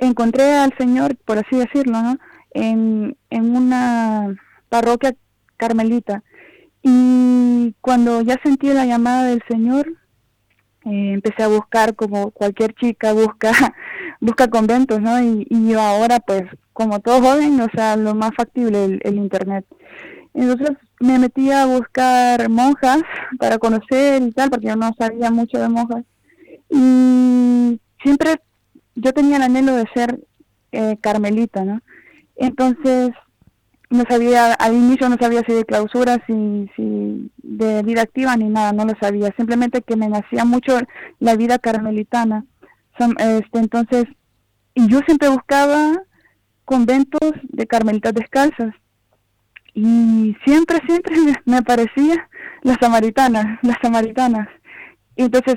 encontré 0.07 0.57
al 0.57 0.73
Señor, 0.79 1.17
por 1.25 1.39
así 1.39 1.57
decirlo. 1.57 1.99
En, 2.53 3.17
en 3.31 3.57
una 3.57 4.35
parroquia 4.69 5.15
carmelita. 5.57 6.23
Y 6.83 7.75
cuando 7.81 8.21
ya 8.23 8.39
sentí 8.45 8.69
la 8.69 8.87
llamada 8.87 9.25
del 9.25 9.43
Señor, 9.49 9.89
eh, 10.85 11.13
empecé 11.15 11.43
a 11.43 11.49
buscar 11.49 11.95
como 11.95 12.31
cualquier 12.31 12.75
chica 12.75 13.13
busca 13.13 13.51
busca 14.21 14.49
conventos, 14.49 15.01
¿no? 15.01 15.21
Y, 15.21 15.47
y 15.49 15.71
yo 15.71 15.81
ahora, 15.81 16.21
pues, 16.21 16.43
como 16.73 17.01
todo 17.01 17.21
joven, 17.21 17.61
o 17.61 17.69
sea, 17.75 17.97
lo 17.97 18.15
más 18.15 18.33
factible, 18.37 18.85
el, 18.85 19.01
el 19.03 19.17
Internet. 19.17 19.65
Entonces 20.35 20.77
me 21.01 21.19
metí 21.19 21.51
a 21.53 21.67
buscar 21.67 22.49
monjas 22.49 23.03
para 23.39 23.59
conocer 23.59 24.23
y 24.23 24.33
tal, 24.33 24.51
porque 24.51 24.67
yo 24.67 24.77
no 24.77 24.93
sabía 24.99 25.31
mucho 25.31 25.59
de 25.59 25.69
monjas. 25.69 26.05
Y 26.69 27.81
siempre 28.03 28.41
yo 28.95 29.13
tenía 29.13 29.37
el 29.37 29.43
anhelo 29.43 29.75
de 29.75 29.87
ser 29.95 30.21
eh, 30.73 30.97
carmelita, 31.01 31.65
¿no? 31.65 31.81
Entonces, 32.37 33.11
no 33.91 34.05
sabía, 34.09 34.55
al 34.55 34.75
inicio 34.75 35.09
no 35.09 35.17
sabía 35.21 35.43
si 35.47 35.53
de 35.53 35.65
clausura, 35.65 36.23
si, 36.27 36.71
si 36.77 37.31
de 37.43 37.83
vida 37.83 38.03
activa 38.03 38.37
ni 38.37 38.49
nada, 38.49 38.73
no 38.73 38.85
lo 38.85 38.93
sabía. 39.01 39.33
Simplemente 39.37 39.83
que 39.83 39.97
me 39.97 40.09
nacía 40.09 40.45
mucho 40.45 40.79
la 41.21 41.37
vida 41.37 41.59
carmelitana. 41.59 42.45
Este, 42.99 43.59
entonces, 43.59 44.05
y 44.75 44.89
yo 44.89 45.01
siempre 45.07 45.29
buscaba 45.29 46.03
conventos 46.65 47.33
de 47.43 47.67
carmelitas 47.67 48.15
descalzas 48.15 48.75
y 49.75 50.37
siempre, 50.45 50.79
siempre 50.87 51.17
me, 51.45 51.63
parecía 51.63 52.29
las 52.63 52.79
samaritanas, 52.81 53.59
las 53.63 53.77
samaritanas. 53.83 54.49
Entonces 55.17 55.57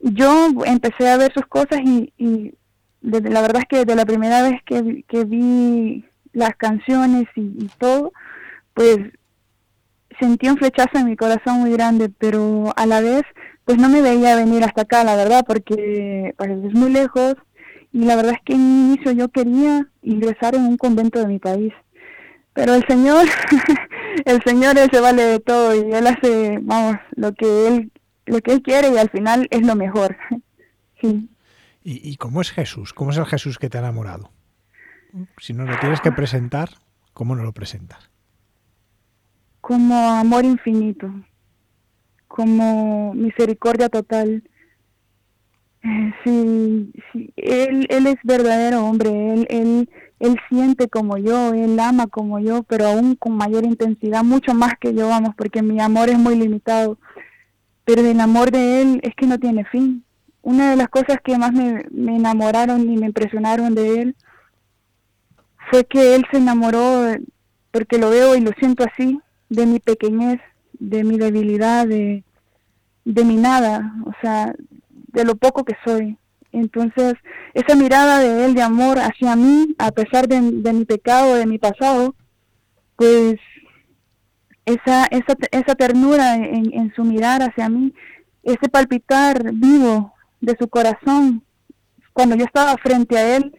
yo 0.00 0.48
empecé 0.64 1.08
a 1.08 1.16
ver 1.16 1.32
sus 1.32 1.46
cosas 1.46 1.80
y, 1.84 2.12
y 2.16 2.54
la 3.02 3.40
verdad 3.40 3.62
es 3.62 3.68
que 3.68 3.84
de 3.84 3.94
la 3.94 4.04
primera 4.04 4.42
vez 4.42 4.60
que, 4.64 5.04
que 5.08 5.24
vi 5.24 6.04
las 6.32 6.56
canciones 6.56 7.26
y, 7.36 7.68
todo, 7.78 8.12
pues 8.74 8.98
sentí 10.20 10.48
un 10.48 10.56
flechazo 10.56 10.98
en 10.98 11.06
mi 11.06 11.16
corazón 11.16 11.60
muy 11.60 11.72
grande, 11.72 12.10
pero 12.18 12.72
a 12.76 12.86
la 12.86 13.00
vez 13.00 13.22
pues 13.64 13.78
no 13.78 13.88
me 13.88 14.00
veía 14.00 14.34
venir 14.34 14.64
hasta 14.64 14.82
acá, 14.82 15.04
la 15.04 15.14
verdad, 15.14 15.44
porque 15.46 16.34
pues, 16.36 16.50
es 16.50 16.74
muy 16.74 16.90
lejos 16.90 17.34
y 17.92 18.04
la 18.04 18.16
verdad 18.16 18.34
es 18.34 18.42
que 18.44 18.54
en 18.54 18.60
inicio 18.60 19.12
yo 19.12 19.28
quería 19.28 19.86
ingresar 20.02 20.54
en 20.54 20.62
un 20.62 20.76
convento 20.76 21.18
de 21.20 21.26
mi 21.26 21.38
país 21.38 21.72
pero 22.58 22.74
el 22.74 22.84
Señor, 22.88 23.24
el 24.24 24.42
Señor 24.42 24.76
él 24.78 24.90
se 24.92 25.00
vale 25.00 25.22
de 25.22 25.38
todo 25.38 25.76
y 25.76 25.92
él 25.92 26.06
hace, 26.08 26.58
vamos, 26.60 26.96
lo 27.14 27.32
que 27.32 27.68
él, 27.68 27.92
lo 28.26 28.40
que 28.40 28.52
él 28.52 28.62
quiere 28.62 28.90
y 28.90 28.98
al 28.98 29.10
final 29.10 29.46
es 29.50 29.62
lo 29.66 29.76
mejor. 29.76 30.16
Sí. 31.00 31.28
¿Y, 31.90 32.16
cómo 32.16 32.42
es 32.42 32.50
Jesús? 32.50 32.92
¿Cómo 32.92 33.12
es 33.12 33.16
el 33.16 33.24
Jesús 33.24 33.58
que 33.58 33.70
te 33.70 33.78
ha 33.78 33.80
enamorado? 33.80 34.30
Si 35.38 35.54
no 35.54 35.64
lo 35.64 35.78
tienes 35.78 36.02
que 36.02 36.12
presentar, 36.12 36.68
¿cómo 37.14 37.34
no 37.34 37.42
lo 37.42 37.52
presentas? 37.52 38.10
Como 39.62 39.94
amor 39.94 40.44
infinito, 40.44 41.10
como 42.26 43.14
misericordia 43.14 43.88
total. 43.88 44.42
Eh, 45.82 46.12
sí, 46.24 46.92
sí, 47.12 47.32
él, 47.36 47.86
él 47.88 48.06
es 48.06 48.16
verdadero 48.22 48.84
hombre, 48.84 49.32
él, 49.32 49.46
él 49.48 49.88
él 50.20 50.36
siente 50.48 50.88
como 50.88 51.16
yo, 51.16 51.54
Él 51.54 51.78
ama 51.78 52.08
como 52.08 52.40
yo, 52.40 52.64
pero 52.64 52.86
aún 52.86 53.14
con 53.14 53.36
mayor 53.36 53.64
intensidad, 53.64 54.24
mucho 54.24 54.52
más 54.52 54.74
que 54.80 54.92
yo, 54.92 55.08
vamos, 55.08 55.34
porque 55.36 55.62
mi 55.62 55.80
amor 55.80 56.08
es 56.08 56.18
muy 56.18 56.34
limitado. 56.36 56.98
Pero 57.84 58.02
el 58.02 58.20
amor 58.20 58.50
de 58.50 58.82
Él 58.82 59.00
es 59.04 59.14
que 59.14 59.26
no 59.26 59.38
tiene 59.38 59.64
fin. 59.64 60.04
Una 60.48 60.70
de 60.70 60.76
las 60.76 60.88
cosas 60.88 61.18
que 61.22 61.36
más 61.36 61.52
me, 61.52 61.84
enamoraron 61.92 62.90
y 62.90 62.96
me 62.96 63.08
impresionaron 63.08 63.74
de 63.74 64.00
Él 64.00 64.16
fue 65.70 65.84
que 65.84 66.14
Él 66.14 66.24
se 66.30 66.38
enamoró, 66.38 67.04
porque 67.70 67.98
lo 67.98 68.08
veo 68.08 68.34
y 68.34 68.40
lo 68.40 68.52
siento 68.52 68.82
así, 68.82 69.20
de 69.50 69.66
mi 69.66 69.78
pequeñez, 69.78 70.40
de 70.72 71.04
mi 71.04 71.18
debilidad, 71.18 71.86
de, 71.86 72.24
de 73.04 73.24
mi 73.26 73.36
nada, 73.36 73.92
o 74.06 74.12
sea, 74.22 74.54
de 74.88 75.26
lo 75.26 75.36
poco 75.36 75.66
que 75.66 75.76
soy. 75.84 76.16
Entonces, 76.50 77.12
esa 77.52 77.76
mirada 77.76 78.18
de 78.20 78.46
él 78.46 78.54
de 78.54 78.62
amor 78.62 78.98
hacia 79.00 79.36
mí, 79.36 79.74
a 79.76 79.90
pesar 79.90 80.28
de, 80.28 80.40
mi 80.40 80.86
pecado, 80.86 81.34
de 81.34 81.44
mi 81.44 81.58
pasado, 81.58 82.14
pues 82.96 83.36
esa, 84.64 85.04
esa, 85.10 85.34
esa 85.50 85.74
ternura 85.74 86.36
en, 86.36 86.72
en 86.72 86.94
su 86.94 87.04
mirar 87.04 87.42
hacia 87.42 87.68
mí, 87.68 87.92
ese 88.42 88.70
palpitar 88.70 89.52
vivo 89.52 90.14
de 90.40 90.56
su 90.58 90.68
corazón, 90.68 91.42
cuando 92.12 92.36
yo 92.36 92.44
estaba 92.44 92.76
frente 92.78 93.16
a 93.16 93.36
él 93.36 93.52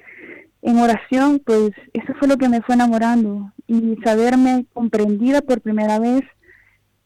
en 0.61 0.77
oración, 0.79 1.41
pues 1.45 1.71
eso 1.93 2.13
fue 2.19 2.27
lo 2.27 2.37
que 2.37 2.49
me 2.49 2.61
fue 2.61 2.75
enamorando 2.75 3.51
y 3.67 3.95
saberme 4.03 4.65
comprendida 4.73 5.41
por 5.41 5.61
primera 5.61 5.99
vez, 5.99 6.23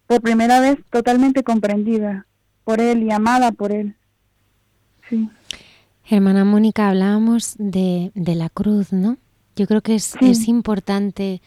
por 0.07 0.21
primera 0.21 0.59
vez 0.59 0.77
totalmente 0.89 1.43
comprendida 1.43 2.25
por 2.63 2.79
él 2.79 3.03
y 3.03 3.11
amada 3.11 3.51
por 3.51 3.71
él. 3.71 3.95
Sí. 5.09 5.29
Hermana 6.09 6.43
Mónica, 6.43 6.89
hablábamos 6.89 7.55
de, 7.57 8.11
de, 8.15 8.35
la 8.35 8.49
cruz, 8.49 8.91
¿no? 8.91 9.17
Yo 9.55 9.67
creo 9.67 9.81
que 9.81 9.95
es, 9.95 10.15
es 10.21 10.47
importante 10.47 11.41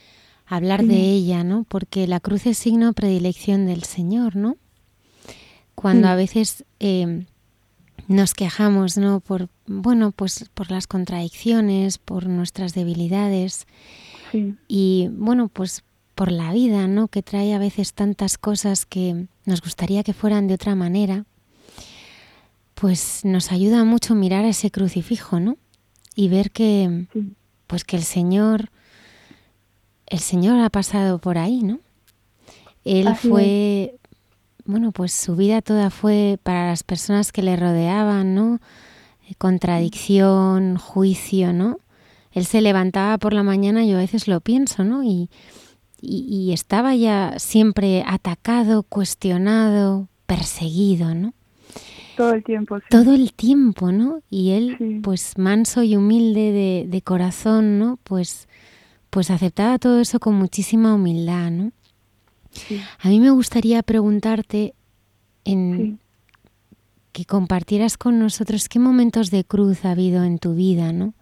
hablar 0.46 0.84
de 0.84 0.96
ella, 0.96 1.44
¿no? 1.44 1.64
Porque 1.68 2.06
la 2.06 2.20
cruz 2.20 2.46
es 2.46 2.58
signo 2.58 2.86
de 2.86 2.92
predilección 2.92 3.66
del 3.66 3.82
Señor, 3.82 4.36
¿no? 4.36 4.56
Cuando 5.74 6.08
a 6.08 6.14
veces 6.14 6.64
eh, 6.80 7.26
nos 8.08 8.34
quejamos, 8.34 8.96
¿no? 8.96 9.20
Por, 9.20 9.48
bueno, 9.66 10.12
pues 10.12 10.48
por 10.54 10.70
las 10.70 10.86
contradicciones, 10.86 11.98
por 11.98 12.26
nuestras 12.26 12.74
debilidades 12.74 13.66
y, 14.68 15.08
bueno, 15.12 15.48
pues 15.48 15.82
por 16.14 16.30
la 16.30 16.52
vida, 16.52 16.86
¿no? 16.88 17.08
Que 17.08 17.22
trae 17.22 17.54
a 17.54 17.58
veces 17.58 17.94
tantas 17.94 18.38
cosas 18.38 18.86
que 18.86 19.26
nos 19.44 19.60
gustaría 19.62 20.02
que 20.02 20.12
fueran 20.12 20.46
de 20.46 20.54
otra 20.54 20.74
manera 20.74 21.24
pues 22.76 23.24
nos 23.24 23.52
ayuda 23.52 23.84
mucho 23.84 24.14
mirar 24.14 24.44
ese 24.44 24.70
crucifijo, 24.70 25.40
¿no? 25.40 25.56
Y 26.14 26.28
ver 26.28 26.50
que, 26.50 27.06
pues 27.66 27.84
que 27.84 27.96
el 27.96 28.02
Señor, 28.02 28.70
el 30.06 30.18
Señor 30.18 30.60
ha 30.60 30.68
pasado 30.68 31.18
por 31.18 31.38
ahí, 31.38 31.62
¿no? 31.62 31.80
Él 32.84 33.16
fue, 33.16 33.94
bueno, 34.66 34.92
pues 34.92 35.12
su 35.12 35.36
vida 35.36 35.62
toda 35.62 35.90
fue 35.90 36.38
para 36.42 36.68
las 36.68 36.82
personas 36.82 37.32
que 37.32 37.42
le 37.42 37.56
rodeaban, 37.56 38.34
¿no? 38.34 38.60
Eh, 39.28 39.34
contradicción, 39.38 40.76
juicio, 40.76 41.52
¿no? 41.52 41.78
Él 42.32 42.44
se 42.44 42.60
levantaba 42.60 43.18
por 43.18 43.32
la 43.32 43.42
mañana, 43.42 43.84
yo 43.84 43.96
a 43.96 44.00
veces 44.00 44.28
lo 44.28 44.40
pienso, 44.40 44.84
¿no? 44.84 45.02
Y, 45.02 45.30
y 46.00 46.52
estaba 46.52 46.94
ya 46.94 47.38
siempre 47.38 48.04
atacado, 48.06 48.82
cuestionado, 48.82 50.08
perseguido, 50.26 51.14
¿no? 51.14 51.32
Todo 52.16 52.32
el 52.32 52.42
tiempo. 52.42 52.78
Todo 52.88 53.14
el 53.14 53.32
tiempo, 53.34 53.92
¿no? 53.92 54.20
Y 54.30 54.52
él, 54.52 55.00
pues 55.02 55.36
manso 55.36 55.82
y 55.82 55.96
humilde 55.96 56.86
de, 56.88 57.02
corazón, 57.02 57.78
¿no? 57.78 57.98
Pues, 58.02 58.48
pues 59.10 59.30
aceptaba 59.30 59.78
todo 59.78 60.00
eso 60.00 60.18
con 60.18 60.34
muchísima 60.34 60.94
humildad, 60.94 61.50
¿no? 61.50 61.72
A 63.00 63.08
mí 63.08 63.20
me 63.20 63.30
gustaría 63.30 63.82
preguntarte 63.82 64.74
en 65.44 65.98
que 67.12 67.24
compartieras 67.24 67.96
con 67.96 68.18
nosotros 68.18 68.68
qué 68.68 68.78
momentos 68.78 69.30
de 69.30 69.44
cruz 69.44 69.84
ha 69.84 69.92
habido 69.92 70.24
en 70.24 70.38
tu 70.38 70.54
vida, 70.54 70.92
¿no? 70.92 71.14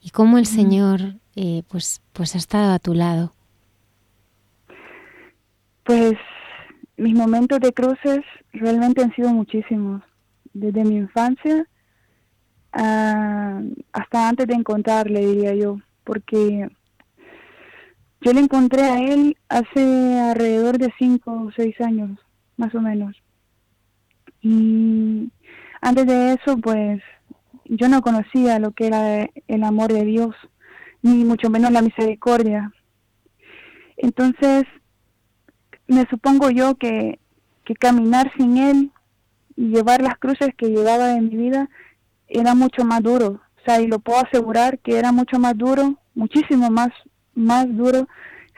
Y 0.00 0.10
cómo 0.10 0.38
el 0.38 0.46
Señor, 0.46 1.14
eh, 1.36 1.62
pues, 1.68 2.02
pues 2.12 2.34
ha 2.34 2.38
estado 2.38 2.72
a 2.72 2.78
tu 2.78 2.94
lado. 2.94 3.32
Pues 5.84 6.14
mis 6.96 7.14
momentos 7.14 7.60
de 7.60 7.72
cruces 7.72 8.20
realmente 8.52 9.02
han 9.02 9.14
sido 9.14 9.30
muchísimos 9.30 10.02
desde 10.52 10.84
mi 10.84 10.96
infancia 10.96 11.66
hasta 12.72 14.28
antes 14.28 14.46
de 14.46 14.54
encontrarle, 14.54 15.26
diría 15.26 15.54
yo, 15.54 15.78
porque 16.04 16.68
yo 18.24 18.32
le 18.32 18.40
encontré 18.40 18.82
a 18.82 18.98
él 19.00 19.36
hace 19.48 20.20
alrededor 20.20 20.78
de 20.78 20.92
cinco 20.98 21.32
o 21.32 21.50
seis 21.56 21.80
años, 21.80 22.18
más 22.56 22.74
o 22.74 22.80
menos. 22.80 23.16
Y 24.40 25.30
antes 25.80 26.06
de 26.06 26.34
eso, 26.34 26.56
pues 26.58 27.02
yo 27.64 27.88
no 27.88 28.00
conocía 28.02 28.58
lo 28.58 28.72
que 28.72 28.86
era 28.86 29.28
el 29.48 29.64
amor 29.64 29.92
de 29.92 30.04
Dios. 30.04 30.34
ni 31.04 31.24
mucho 31.24 31.50
menos 31.50 31.72
la 31.72 31.82
misericordia. 31.82 32.72
Entonces, 33.96 34.62
me 35.88 36.06
supongo 36.08 36.50
yo 36.50 36.76
que, 36.76 37.18
que 37.64 37.74
caminar 37.74 38.32
sin 38.36 38.56
Él 38.56 38.92
y 39.56 39.68
llevar 39.70 40.00
las 40.00 40.16
cruces 40.18 40.50
que 40.56 40.68
llevaba 40.68 41.14
en 41.14 41.28
mi 41.28 41.36
vida 41.36 41.68
era 42.28 42.54
mucho 42.54 42.84
más 42.84 43.02
duro. 43.02 43.40
O 43.58 43.64
sea, 43.66 43.80
y 43.80 43.88
lo 43.88 43.98
puedo 43.98 44.20
asegurar 44.20 44.78
que 44.78 44.96
era 44.96 45.10
mucho 45.10 45.40
más 45.40 45.58
duro, 45.58 45.98
muchísimo 46.14 46.70
más, 46.70 46.90
más 47.34 47.66
duro 47.76 48.08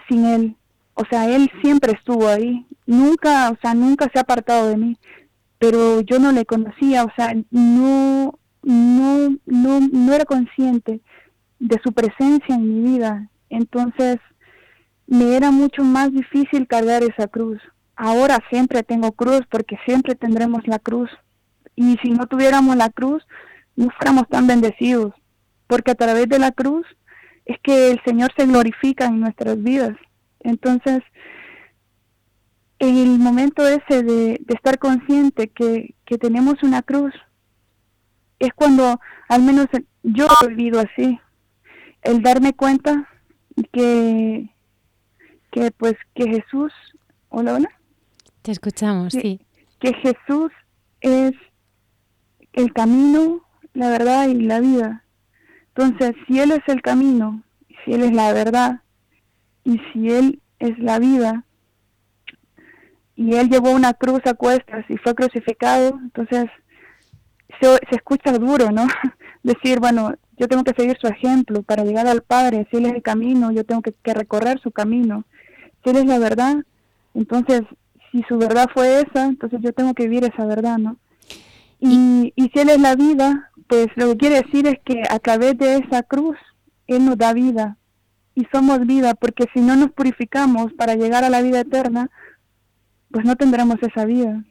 sin 0.09 0.25
Él. 0.25 0.57
O 0.95 1.05
sea, 1.11 1.29
Él 1.29 1.51
siempre 1.63 1.93
estuvo 1.93 2.29
ahí. 2.29 2.67
Nunca, 2.87 3.51
o 3.51 3.57
sea, 3.61 3.75
nunca 3.75 4.09
se 4.13 4.19
ha 4.19 4.23
apartado 4.23 4.69
de 4.69 4.77
mí. 4.77 4.97
Pero 5.59 6.01
yo 6.01 6.19
no 6.19 6.33
le 6.33 6.45
conocía, 6.45 7.05
o 7.05 7.13
sea, 7.17 7.35
no, 7.51 8.39
no, 8.63 9.37
no, 9.47 9.81
no 9.81 10.13
era 10.13 10.25
consciente 10.25 11.01
de 11.59 11.81
su 11.83 11.93
presencia 11.93 12.55
en 12.55 12.69
mi 12.69 12.91
vida. 12.91 13.31
Entonces, 13.49 14.19
me 15.07 15.37
era 15.37 15.51
mucho 15.51 15.83
más 15.85 16.13
difícil 16.13 16.67
cargar 16.67 17.03
esa 17.03 17.29
cruz. 17.29 17.61
Ahora 17.97 18.43
siempre 18.51 18.83
tengo 18.83 19.13
cruz 19.13 19.43
porque 19.51 19.79
siempre 19.85 20.15
tendremos 20.15 20.67
la 20.67 20.79
cruz. 20.79 21.11
Y 21.77 21.97
si 22.03 22.11
no 22.11 22.27
tuviéramos 22.27 22.77
la 22.77 22.91
cruz, 22.91 23.25
no 23.77 23.89
fuéramos 23.91 24.29
tan 24.29 24.47
bendecidos. 24.47 25.13
Porque 25.67 25.93
a 25.93 25.95
través 25.95 26.29
de 26.29 26.39
la 26.39 26.53
cruz 26.53 26.87
es 27.45 27.59
que 27.63 27.91
el 27.91 28.01
Señor 28.05 28.33
se 28.37 28.47
glorifica 28.47 29.07
en 29.07 29.21
nuestras 29.21 29.63
vidas. 29.63 29.97
Entonces, 30.41 31.03
en 32.79 32.97
el 32.97 33.19
momento 33.19 33.67
ese 33.67 34.03
de, 34.03 34.41
estar 34.49 34.79
consciente 34.79 35.49
que, 35.49 35.95
que 36.05 36.19
tenemos 36.19 36.63
una 36.63 36.83
cruz, 36.83 37.15
es 38.39 38.53
cuando 38.55 39.01
al 39.29 39.43
menos 39.43 39.67
yo 40.03 40.27
he 40.43 40.49
vivido 40.49 40.81
así. 40.81 41.19
El 42.03 42.23
darme 42.23 42.53
cuenta 42.53 43.09
que 43.73 44.51
que 45.55 45.71
pues 45.71 45.95
que 46.17 46.27
Jesús, 46.27 46.73
hola, 47.29 47.55
hola. 47.55 47.69
Te 48.43 48.51
escuchamos, 48.51 49.13
sí. 49.13 49.41
Que 49.79 49.95
Jesús 49.95 50.51
es 51.01 51.33
el 52.53 52.73
camino, 52.73 53.41
la 53.73 53.89
verdad 53.89 54.27
y 54.27 54.35
la 54.35 54.59
vida. 54.59 55.04
Entonces, 55.75 56.15
si 56.27 56.41
Él 56.41 56.53
es 56.53 56.63
el 56.67 56.83
camino, 56.83 57.43
si 57.85 57.93
Él 57.93 58.03
es 58.03 58.13
la 58.13 58.33
verdad, 58.33 58.81
y 59.65 59.81
si 59.93 60.11
Él 60.11 60.41
es 60.59 60.79
la 60.79 60.99
vida, 60.99 61.45
y 63.17 63.35
Él 63.35 63.49
llevó 63.49 63.71
una 63.71 63.95
cruz 63.95 64.21
a 64.27 64.35
cuestas 64.35 64.85
y 64.89 64.97
fue 64.97 65.15
crucificado, 65.15 65.99
entonces 66.03 66.47
se, 67.61 67.67
se 67.67 67.97
escucha 67.97 68.33
duro, 68.33 68.71
¿no? 68.71 68.87
Decir, 69.43 69.81
bueno, 69.81 70.15
yo 70.37 70.49
tengo 70.49 70.65
que 70.65 70.75
seguir 70.77 70.97
su 71.01 71.07
ejemplo 71.07 71.63
para 71.63 71.85
llegar 71.85 72.07
al 72.07 72.23
Padre, 72.23 72.67
si 72.71 72.79
Él 72.79 72.87
es 72.87 72.95
el 72.95 73.03
camino, 73.03 73.53
yo 73.53 73.65
tengo 73.65 73.83
que 73.83 74.15
recorrer 74.15 74.61
su 74.61 74.71
camino 74.71 75.25
si 75.85 75.91
Él 75.91 75.97
es 75.97 76.07
la 76.07 76.19
verdad, 76.19 76.65
entonces 77.13 77.63
si 78.11 78.23
su 78.23 78.39
verdad 78.39 78.69
fue 78.73 79.03
esa, 79.03 79.27
entonces 79.27 79.61
yo 79.63 79.73
tengo 79.73 79.93
que 79.95 80.05
vivir 80.05 80.25
esa 80.25 80.47
verdad, 80.47 80.79
¿no? 80.79 80.97
Y, 81.79 82.33
y 82.37 82.49
si 82.49 82.59
Él 82.61 82.71
es 82.71 82.81
la 82.81 82.97
vida, 82.97 83.51
pues 83.69 83.89
lo 83.97 84.11
que 84.11 84.17
quiere 84.17 84.43
decir 84.43 84.67
es 84.67 84.79
que 84.85 85.03
a 85.09 85.19
través 85.19 85.57
de 85.59 85.77
esa 85.77 86.03
cruz, 86.03 86.37
Él 86.87 87.05
nos 87.05 87.17
da 87.19 87.33
vida. 87.33 87.79
Y 88.35 88.47
somos 88.53 88.85
vida, 88.87 89.15
porque 89.15 89.47
si 89.55 89.61
no 89.61 89.77
nos 89.77 89.93
purificamos 89.93 90.73
para 90.73 90.97
llegar 90.97 91.23
a 91.25 91.31
la 91.31 91.41
vida 91.41 91.61
eterna, 91.61 92.11
pues 93.11 93.25
no 93.25 93.37
tendremos 93.37 93.77
esa 93.81 94.05
vida. 94.05 94.45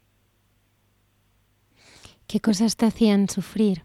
¿Qué 2.27 2.39
cosas 2.39 2.77
te 2.77 2.85
hacían 2.85 3.27
sufrir, 3.27 3.83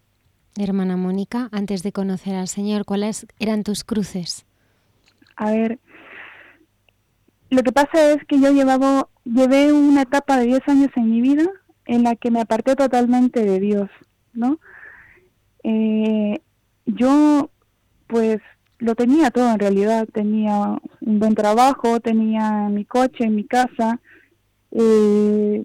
hermana 0.56 0.96
Mónica, 0.96 1.48
antes 1.50 1.82
de 1.82 1.92
conocer 1.92 2.36
al 2.36 2.48
Señor? 2.48 2.84
¿Cuáles 2.84 3.26
eran 3.40 3.64
tus 3.64 3.82
cruces? 3.82 4.46
A 5.34 5.50
ver, 5.50 5.80
lo 7.50 7.62
que 7.62 7.72
pasa 7.72 8.12
es 8.12 8.24
que 8.26 8.38
yo 8.40 8.52
llevaba, 8.52 9.08
llevé 9.24 9.72
una 9.72 10.02
etapa 10.02 10.36
de 10.38 10.46
10 10.46 10.68
años 10.68 10.90
en 10.96 11.10
mi 11.10 11.20
vida 11.20 11.44
en 11.86 12.04
la 12.04 12.14
que 12.14 12.30
me 12.30 12.40
aparté 12.40 12.76
totalmente 12.76 13.44
de 13.44 13.58
Dios, 13.58 13.90
¿no? 14.32 14.60
Eh, 15.62 16.40
yo, 16.86 17.50
pues, 18.06 18.38
lo 18.78 18.94
tenía 18.94 19.30
todo 19.30 19.50
en 19.52 19.58
realidad. 19.58 20.08
Tenía 20.12 20.78
un 21.00 21.18
buen 21.18 21.34
trabajo, 21.34 22.00
tenía 22.00 22.68
mi 22.68 22.84
coche, 22.84 23.28
mi 23.28 23.44
casa. 23.44 24.00
Eh, 24.72 25.64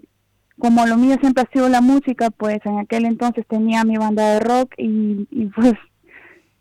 como 0.58 0.86
lo 0.86 0.96
mío 0.96 1.16
siempre 1.20 1.42
ha 1.42 1.52
sido 1.52 1.68
la 1.68 1.80
música, 1.80 2.30
pues 2.30 2.58
en 2.64 2.78
aquel 2.78 3.04
entonces 3.04 3.44
tenía 3.46 3.84
mi 3.84 3.96
banda 3.96 4.34
de 4.34 4.40
rock 4.40 4.74
y, 4.78 5.26
y 5.30 5.46
pues 5.46 5.74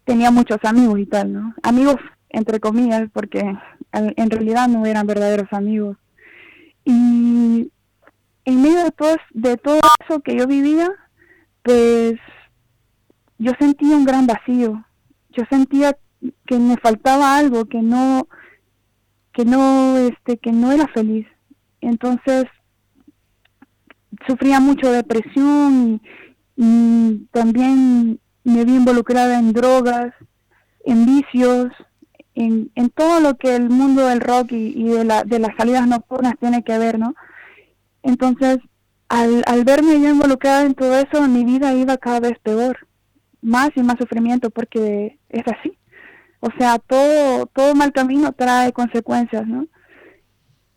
tenía 0.03 0.31
muchos 0.31 0.57
amigos 0.63 0.99
y 0.99 1.05
tal, 1.05 1.31
¿no? 1.31 1.55
Amigos 1.61 1.97
entre 2.33 2.59
comillas, 2.59 3.09
porque 3.13 3.55
en 3.91 4.29
realidad 4.29 4.67
no 4.67 4.85
eran 4.85 5.07
verdaderos 5.07 5.47
amigos. 5.51 5.97
Y 6.83 7.71
en 8.43 8.61
medio 8.61 8.83
de 8.83 8.91
todo, 8.91 9.15
de 9.31 9.55
todo 9.57 9.79
eso 10.03 10.19
que 10.19 10.35
yo 10.35 10.47
vivía, 10.47 10.89
pues 11.61 12.15
yo 13.43 13.51
sentía 13.59 13.95
un 13.95 14.05
gran 14.05 14.25
vacío. 14.25 14.85
Yo 15.29 15.43
sentía 15.49 15.97
que 16.45 16.57
me 16.57 16.77
faltaba 16.77 17.35
algo, 17.35 17.65
que 17.65 17.81
no, 17.81 18.27
que 19.33 19.45
no, 19.45 19.97
este, 19.97 20.37
que 20.37 20.51
no 20.51 20.71
era 20.71 20.87
feliz. 20.87 21.27
Entonces 21.81 22.45
sufría 24.27 24.59
mucho 24.59 24.91
depresión 24.91 26.01
y 26.55 27.27
también 27.31 28.19
me 28.43 28.63
vi 28.63 28.75
involucrada 28.75 29.39
en 29.39 29.53
drogas, 29.53 30.13
en 30.85 31.05
vicios, 31.05 31.71
en, 32.35 32.71
en 32.75 32.89
todo 32.89 33.19
lo 33.19 33.35
que 33.37 33.55
el 33.55 33.69
mundo 33.69 34.07
del 34.07 34.21
rock 34.21 34.51
y, 34.51 34.83
de, 34.83 35.03
la, 35.03 35.23
de 35.23 35.39
las 35.39 35.55
salidas 35.57 35.87
nocturnas 35.87 36.35
tiene 36.39 36.63
que 36.63 36.77
ver, 36.77 36.99
¿no? 36.99 37.15
Entonces, 38.01 38.59
al, 39.09 39.43
al 39.45 39.63
verme 39.63 39.99
yo 39.99 40.09
involucrada 40.09 40.63
en 40.63 40.73
todo 40.73 40.97
eso, 40.97 41.27
mi 41.27 41.43
vida 41.43 41.73
iba 41.73 41.97
cada 41.97 42.19
vez 42.19 42.37
peor, 42.41 42.87
más 43.43 43.69
y 43.75 43.83
más 43.83 43.97
sufrimiento, 43.99 44.49
porque 44.49 45.19
es 45.29 45.43
así. 45.47 45.77
O 46.39 46.49
sea, 46.57 46.79
todo, 46.79 47.45
todo 47.47 47.75
mal 47.75 47.93
camino 47.93 48.31
trae 48.33 48.73
consecuencias, 48.73 49.47
¿no? 49.47 49.67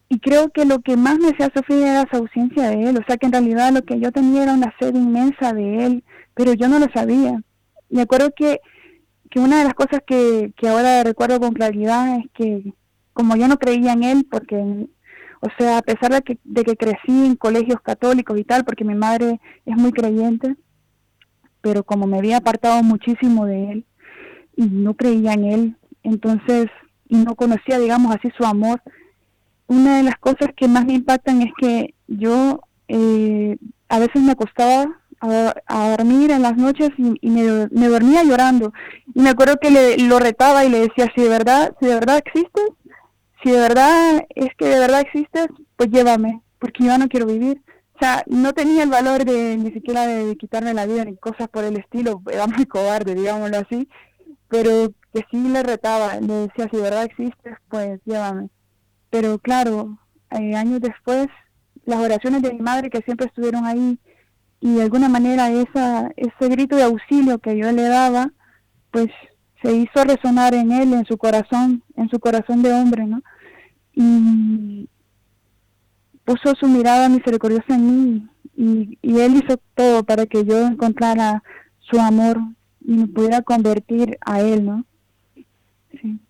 Y 0.08 0.20
creo 0.20 0.50
que 0.50 0.64
lo 0.64 0.80
que 0.80 0.96
más 0.96 1.18
me 1.18 1.30
hacía 1.30 1.50
sufrir 1.54 1.82
era 1.82 2.02
esa 2.02 2.18
ausencia 2.18 2.70
de 2.70 2.90
él, 2.90 2.96
o 2.96 3.04
sea 3.06 3.16
que 3.16 3.26
en 3.26 3.32
realidad 3.32 3.72
lo 3.72 3.82
que 3.82 3.98
yo 3.98 4.12
tenía 4.12 4.44
era 4.44 4.52
una 4.52 4.72
sed 4.78 4.94
inmensa 4.94 5.52
de 5.52 5.86
él, 5.86 6.04
pero 6.34 6.52
yo 6.52 6.68
no 6.68 6.78
lo 6.78 6.86
sabía. 6.94 7.42
Me 7.88 8.02
acuerdo 8.02 8.30
que 8.36 8.60
que 9.30 9.40
una 9.40 9.58
de 9.58 9.64
las 9.64 9.74
cosas 9.74 10.00
que, 10.06 10.52
que 10.56 10.68
ahora 10.68 11.02
recuerdo 11.02 11.40
con 11.40 11.52
claridad 11.52 12.18
es 12.18 12.26
que 12.32 12.72
como 13.12 13.36
yo 13.36 13.48
no 13.48 13.58
creía 13.58 13.92
en 13.92 14.02
él, 14.02 14.26
porque, 14.30 14.56
o 14.56 15.48
sea, 15.58 15.78
a 15.78 15.82
pesar 15.82 16.12
de 16.12 16.22
que, 16.22 16.38
de 16.44 16.64
que 16.64 16.76
crecí 16.76 17.26
en 17.26 17.36
colegios 17.36 17.80
católicos 17.80 18.38
y 18.38 18.44
tal, 18.44 18.64
porque 18.64 18.84
mi 18.84 18.94
madre 18.94 19.40
es 19.64 19.76
muy 19.76 19.92
creyente, 19.92 20.56
pero 21.66 21.82
como 21.82 22.06
me 22.06 22.18
había 22.18 22.36
apartado 22.36 22.80
muchísimo 22.84 23.44
de 23.44 23.72
él 23.72 23.84
y 24.54 24.66
no 24.66 24.94
creía 24.94 25.32
en 25.32 25.44
él, 25.44 25.76
entonces, 26.04 26.66
y 27.08 27.16
no 27.16 27.34
conocía, 27.34 27.80
digamos 27.80 28.14
así, 28.14 28.28
su 28.38 28.44
amor, 28.44 28.80
una 29.66 29.96
de 29.96 30.04
las 30.04 30.14
cosas 30.18 30.50
que 30.56 30.68
más 30.68 30.86
me 30.86 30.92
impactan 30.92 31.42
es 31.42 31.50
que 31.60 31.92
yo 32.06 32.60
eh, 32.86 33.56
a 33.88 33.98
veces 33.98 34.22
me 34.22 34.30
acostaba 34.30 34.86
a, 35.18 35.96
dormir 35.96 36.30
en 36.30 36.42
las 36.42 36.56
noches 36.56 36.90
y, 36.98 37.30
me, 37.30 37.66
me, 37.72 37.88
dormía 37.88 38.22
llorando. 38.22 38.72
Y 39.12 39.20
me 39.20 39.30
acuerdo 39.30 39.56
que 39.60 39.72
le, 39.72 39.98
lo 39.98 40.20
retaba 40.20 40.64
y 40.64 40.68
le 40.68 40.82
decía, 40.82 41.10
si 41.16 41.22
de 41.22 41.28
verdad, 41.28 41.74
si 41.80 41.86
de 41.86 41.94
verdad 41.94 42.22
existes, 42.24 42.68
si 43.42 43.50
de 43.50 43.58
verdad 43.58 44.24
es 44.36 44.54
que 44.56 44.66
de 44.66 44.78
verdad 44.78 45.00
existes, 45.00 45.48
pues 45.74 45.90
llévame, 45.90 46.42
porque 46.60 46.84
yo 46.84 46.96
no 46.96 47.08
quiero 47.08 47.26
vivir. 47.26 47.60
O 47.96 47.98
sea, 47.98 48.22
no 48.26 48.52
tenía 48.52 48.82
el 48.82 48.90
valor 48.90 49.24
de 49.24 49.56
ni 49.56 49.72
siquiera 49.72 50.06
de, 50.06 50.36
quitarme 50.36 50.74
la 50.74 50.84
vida 50.84 51.04
ni 51.06 51.16
cosas 51.16 51.48
por 51.48 51.64
el 51.64 51.78
estilo, 51.78 52.20
era 52.30 52.46
muy 52.46 52.66
cobarde, 52.66 53.14
digámoslo 53.14 53.56
así, 53.56 53.88
pero 54.48 54.92
que 55.14 55.24
sí 55.30 55.48
le 55.48 55.62
retaba, 55.62 56.20
le 56.20 56.34
decía, 56.46 56.68
si 56.70 56.76
de 56.76 56.82
verdad 56.82 57.04
existes, 57.04 57.54
pues 57.70 57.98
llévame. 58.04 58.50
Pero 59.08 59.38
claro, 59.38 59.98
eh, 60.30 60.54
años 60.54 60.82
después, 60.82 61.28
las 61.86 62.00
oraciones 62.00 62.42
de 62.42 62.52
mi 62.52 62.60
madre 62.60 62.90
que 62.90 63.00
siempre 63.00 63.28
estuvieron 63.28 63.64
ahí, 63.64 63.98
y 64.60 64.74
de 64.74 64.82
alguna 64.82 65.08
manera 65.08 65.50
esa, 65.50 66.10
ese 66.16 66.48
grito 66.50 66.76
de 66.76 66.82
auxilio 66.82 67.38
que 67.38 67.56
yo 67.56 67.72
le 67.72 67.84
daba, 67.84 68.30
pues 68.90 69.08
se 69.62 69.72
hizo 69.72 70.04
resonar 70.04 70.54
en 70.54 70.70
él, 70.70 70.92
en 70.92 71.06
su 71.06 71.16
corazón, 71.16 71.82
en 71.96 72.10
su 72.10 72.18
corazón 72.20 72.62
de 72.62 72.74
hombre, 72.74 73.06
¿no? 73.06 73.22
Y 73.94 74.88
puso 76.26 76.54
su 76.58 76.66
mirada 76.68 77.08
misericordiosa 77.08 77.74
en 77.74 77.86
mí 77.86 78.28
y, 78.56 79.20
él 79.20 79.42
hizo 79.42 79.58
todo 79.74 80.02
para 80.04 80.26
que 80.26 80.44
yo 80.44 80.66
encontrara 80.66 81.42
su 81.78 81.98
amor 82.00 82.38
y 82.80 82.92
me 82.92 83.06
pudiera 83.06 83.42
convertir 83.42 84.18
a 84.20 84.40
él, 84.40 84.66
¿no? 84.66 84.84
Sí. 86.00 86.20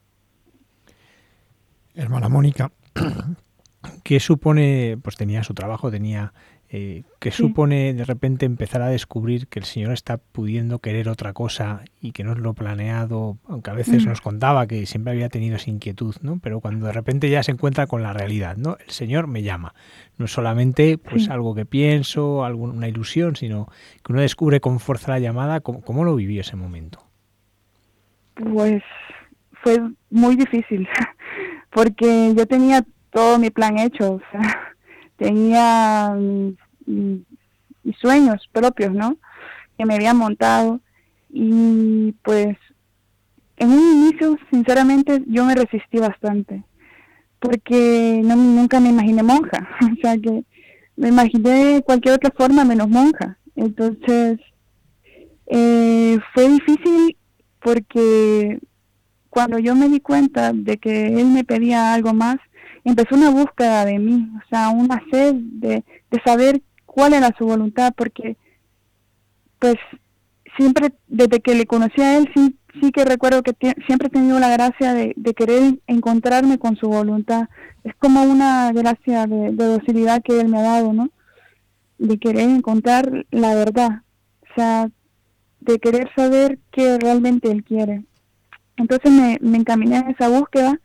Hermana 1.95 2.29
Mónica, 2.29 2.71
¿qué 4.05 4.21
supone? 4.21 4.99
Pues 5.03 5.17
tenía 5.17 5.43
su 5.43 5.55
trabajo, 5.55 5.91
tenía 5.91 6.35
eh, 6.79 7.05
¿Qué 7.21 7.31
supone 7.31 7.95
de 7.95 8.05
repente 8.05 8.45
empezar 8.45 8.83
a 8.83 8.89
descubrir 8.89 9.47
que 9.47 9.59
el 9.59 9.65
Señor 9.65 9.93
está 9.93 10.19
pudiendo 10.19 10.79
querer 10.79 11.09
otra 11.09 11.33
cosa 11.33 11.81
y 12.03 12.13
que 12.13 12.23
no 12.23 12.33
es 12.33 12.39
lo 12.39 12.53
planeado? 12.53 13.39
Aunque 13.49 13.71
a 13.71 13.73
veces 13.73 14.05
mm. 14.05 14.09
nos 14.11 14.21
contaba 14.21 14.67
que 14.67 14.85
siempre 14.85 15.13
había 15.15 15.31
tenido 15.31 15.57
esa 15.57 15.71
inquietud, 15.71 16.15
¿no? 16.21 16.39
Pero 16.43 16.61
cuando 16.61 16.85
de 16.85 16.93
repente 16.93 17.31
ya 17.31 17.43
se 17.43 17.53
encuentra 17.53 17.87
con 17.87 18.03
la 18.03 18.13
realidad, 18.13 18.59
¿no? 18.59 18.77
El 18.79 18.91
Señor 18.91 19.27
me 19.27 19.43
llama. 19.43 19.75
No 20.19 20.27
es 20.27 20.33
solamente 20.33 20.99
pues 20.99 21.31
algo 21.31 21.55
que 21.55 21.65
pienso, 21.65 22.45
alguna 22.45 22.89
ilusión, 22.89 23.37
sino 23.37 23.69
que 24.05 24.13
uno 24.13 24.21
descubre 24.21 24.61
con 24.61 24.79
fuerza 24.79 25.13
la 25.13 25.19
llamada. 25.19 25.61
¿Cómo, 25.61 25.81
cómo 25.81 26.05
lo 26.05 26.15
vivió 26.15 26.43
ese 26.43 26.57
momento? 26.57 27.03
Pues 28.35 28.83
fue 29.63 29.81
muy 30.11 30.37
difícil, 30.37 30.87
porque 31.71 32.35
yo 32.37 32.47
tenía 32.47 32.85
todo 33.11 33.39
mi 33.39 33.49
plan 33.49 33.79
hecho, 33.79 34.13
o 34.13 34.21
sea, 34.31 34.75
tenía 35.17 36.15
mis, 36.87 37.97
sueños 38.01 38.49
propios, 38.53 38.93
¿no? 38.93 39.17
Que 39.79 39.85
me 39.85 39.95
había 39.95 40.15
montado 40.15 40.81
y 41.31 42.13
pues 42.23 42.57
en 43.59 43.71
un 43.71 44.07
inicio, 44.09 44.37
sinceramente, 44.51 45.23
yo 45.27 45.45
me 45.45 45.55
resistí 45.55 45.99
bastante 45.99 46.65
porque 47.39 48.21
no, 48.25 48.37
nunca 48.37 48.81
me 48.81 48.91
imaginé 48.91 49.23
monja, 49.23 49.69
o 49.93 50.01
sea 50.01 50.17
que 50.19 50.45
me 50.97 51.09
imaginé 51.09 51.83
cualquier 51.85 52.15
otra 52.15 52.31
forma 52.37 52.65
menos 52.65 52.89
monja. 52.89 53.39
Entonces, 53.55 54.39
eh, 55.47 56.19
fue 56.35 56.49
difícil 56.49 57.17
porque 57.63 58.59
cuando 59.31 59.59
yo 59.59 59.75
me 59.75 59.89
di 59.89 60.01
cuenta 60.01 60.53
de 60.53 60.79
que 60.79 61.07
él 61.07 61.27
me 61.27 61.45
pedía 61.45 61.93
algo 61.95 62.15
más, 62.15 62.37
empezó 62.85 63.15
una 63.15 63.31
búsqueda 63.31 63.85
de 63.85 63.99
mí, 63.99 64.31
o 64.37 64.49
sea, 64.49 64.71
una 64.71 65.03
sed 65.11 65.35
de, 65.35 65.85
de 66.11 66.21
saber 66.25 66.63
cuál 66.97 67.13
era 67.13 67.35
su 67.37 67.45
voluntad, 67.45 67.93
porque 67.95 68.39
pues 69.59 69.75
siempre 70.57 70.95
desde 71.09 71.41
que 71.41 71.55
le 71.55 71.67
conocí 71.67 72.01
a 72.01 72.17
él, 72.17 72.31
sí, 72.35 72.57
sí 72.81 72.91
que 72.91 73.05
recuerdo 73.05 73.43
que 73.43 73.53
siempre 73.87 74.09
he 74.09 74.11
tenido 74.11 74.39
la 74.39 74.49
gracia 74.49 74.95
de, 74.95 75.15
querer 75.37 75.79
encontrarme 75.87 76.59
con 76.59 76.75
su 76.77 76.89
voluntad. 76.89 77.51
Es 77.85 77.95
como 77.97 78.23
una 78.23 78.73
gracia 78.73 79.27
de, 79.27 79.53
docilidad 79.53 80.23
que 80.23 80.41
él 80.41 80.49
me 80.49 80.59
ha 80.59 80.63
dado, 80.63 80.95
¿no? 80.95 81.11
De 81.99 82.17
querer 82.17 82.49
encontrar 82.49 83.27
la 83.31 83.55
verdad, 83.55 84.01
o 84.41 84.55
sea, 84.55 84.89
de 85.61 85.79
querer 85.79 86.09
saber 86.17 86.61
qué 86.73 86.97
realmente 86.99 87.51
él 87.51 87.63
quiere. 87.63 88.07
Entonces 88.79 89.13
me, 89.13 89.37
me 89.43 89.59
encaminé 89.59 89.99
en 89.99 90.09
esa 90.13 90.31
búsqueda 90.31 90.81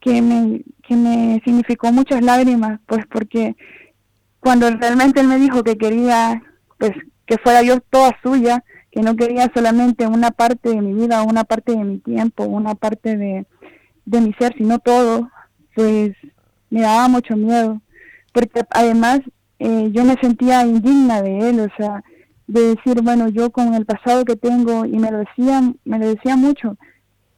que 0.00 0.22
me, 0.22 0.62
que 0.84 0.94
me 0.94 1.42
significó 1.44 1.90
muchas 1.90 2.22
lágrimas, 2.22 2.78
pues 2.86 3.04
porque 3.10 3.56
cuando 4.40 4.68
realmente 4.70 5.20
él 5.20 5.28
me 5.28 5.38
dijo 5.38 5.62
que 5.62 5.76
quería, 5.76 6.42
pues 6.78 6.92
que 7.26 7.36
fuera 7.38 7.62
yo 7.62 7.78
toda 7.80 8.16
suya, 8.22 8.64
que 8.90 9.02
no 9.02 9.14
quería 9.14 9.50
solamente 9.54 10.06
una 10.06 10.30
parte 10.30 10.70
de 10.70 10.80
mi 10.80 10.94
vida, 10.94 11.22
una 11.22 11.44
parte 11.44 11.72
de 11.72 11.84
mi 11.84 11.98
tiempo, 11.98 12.44
una 12.44 12.74
parte 12.74 13.16
de, 13.16 13.46
de 14.04 14.20
mi 14.20 14.32
ser, 14.34 14.54
sino 14.56 14.78
todo, 14.78 15.30
pues 15.74 16.10
me 16.70 16.80
daba 16.80 17.08
mucho 17.08 17.36
miedo, 17.36 17.80
porque 18.32 18.62
además 18.70 19.20
eh, 19.58 19.90
yo 19.92 20.04
me 20.04 20.16
sentía 20.20 20.64
indigna 20.64 21.22
de 21.22 21.50
él, 21.50 21.60
o 21.60 21.68
sea, 21.76 22.02
de 22.46 22.74
decir, 22.74 23.00
bueno, 23.02 23.28
yo 23.28 23.50
con 23.50 23.74
el 23.74 23.86
pasado 23.86 24.24
que 24.24 24.36
tengo, 24.36 24.84
y 24.84 24.98
me 24.98 25.10
lo 25.10 25.18
decía, 25.18 25.62
me 25.84 25.98
lo 25.98 26.08
decía 26.08 26.34
mucho, 26.34 26.76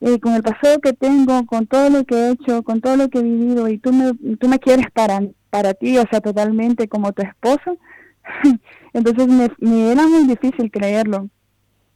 eh, 0.01 0.19
con 0.19 0.33
el 0.33 0.41
pasado 0.41 0.79
que 0.79 0.93
tengo, 0.93 1.45
con 1.45 1.67
todo 1.67 1.89
lo 1.89 2.03
que 2.03 2.15
he 2.15 2.31
hecho, 2.31 2.63
con 2.63 2.81
todo 2.81 2.97
lo 2.97 3.09
que 3.09 3.19
he 3.19 3.23
vivido, 3.23 3.67
y 3.67 3.77
tú 3.77 3.93
me, 3.93 4.13
tú 4.37 4.47
me 4.47 4.59
quieres 4.59 4.87
para, 4.91 5.21
para 5.53 5.75
ti, 5.75 5.99
o 5.99 6.05
sea, 6.09 6.19
totalmente 6.19 6.87
como 6.87 7.13
tu 7.13 7.21
esposo, 7.21 7.77
entonces 8.93 9.27
me, 9.59 9.91
era 9.91 10.07
muy 10.07 10.25
difícil 10.25 10.71
creerlo, 10.71 11.29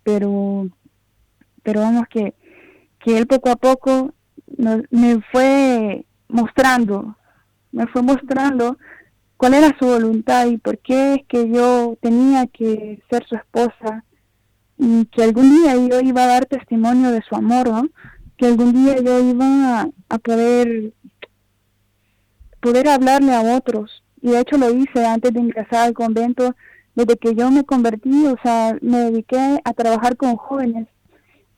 pero, 0.03 0.67
pero 1.63 1.81
vamos 1.81 2.03
que, 2.07 2.35
que 2.99 3.17
él 3.17 3.25
poco 3.25 3.49
a 3.49 3.55
poco 3.55 4.13
me 4.91 5.21
fue 5.31 6.05
mostrando, 6.27 7.15
me 7.71 7.87
fue 7.87 8.03
mostrando 8.03 8.77
cuál 9.37 9.55
era 9.55 9.75
su 9.79 9.87
voluntad 9.87 10.45
y 10.45 10.57
por 10.59 10.77
qué 10.77 11.15
es 11.15 11.21
que 11.27 11.49
yo 11.49 11.97
tenía 11.99 12.45
que 12.45 13.01
ser 13.09 13.25
su 13.25 13.37
esposa 13.37 14.03
y 14.77 15.05
que 15.05 15.23
algún 15.23 15.49
día 15.49 15.75
yo 15.77 15.99
iba 16.01 16.25
a 16.25 16.27
dar 16.27 16.45
testimonio 16.45 17.09
de 17.09 17.23
su 17.23 17.35
amor, 17.35 17.69
¿no? 17.69 17.89
que 18.37 18.45
algún 18.45 18.71
día 18.71 19.01
yo 19.01 19.19
iba 19.19 19.89
a, 20.09 20.17
poder 20.19 20.93
poder 22.59 22.87
hablarle 22.87 23.33
a 23.33 23.57
otros. 23.57 24.03
Y 24.21 24.29
de 24.29 24.39
hecho 24.39 24.57
lo 24.57 24.71
hice 24.71 25.05
antes 25.05 25.33
de 25.33 25.39
ingresar 25.39 25.87
al 25.87 25.93
convento 25.93 26.55
desde 26.95 27.17
que 27.17 27.35
yo 27.35 27.51
me 27.51 27.63
convertí 27.63 28.25
o 28.25 28.35
sea 28.41 28.75
me 28.81 28.97
dediqué 28.97 29.59
a 29.63 29.73
trabajar 29.73 30.17
con 30.17 30.35
jóvenes. 30.35 30.87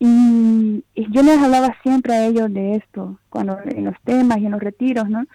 Y, 0.01 0.83
yo 0.95 1.23
les 1.23 1.37
hablaba 1.39 1.75
siempre 1.83 2.13
a 2.13 2.25
ellos 2.25 2.53
de 2.53 2.75
esto 2.75 3.19
cuando 3.29 3.57
en 3.65 3.85
los 3.85 3.95
temas 4.03 4.37
y 4.37 4.45
en 4.45 4.51
los 4.51 4.61
retiros 4.61 5.09
no 5.09 5.25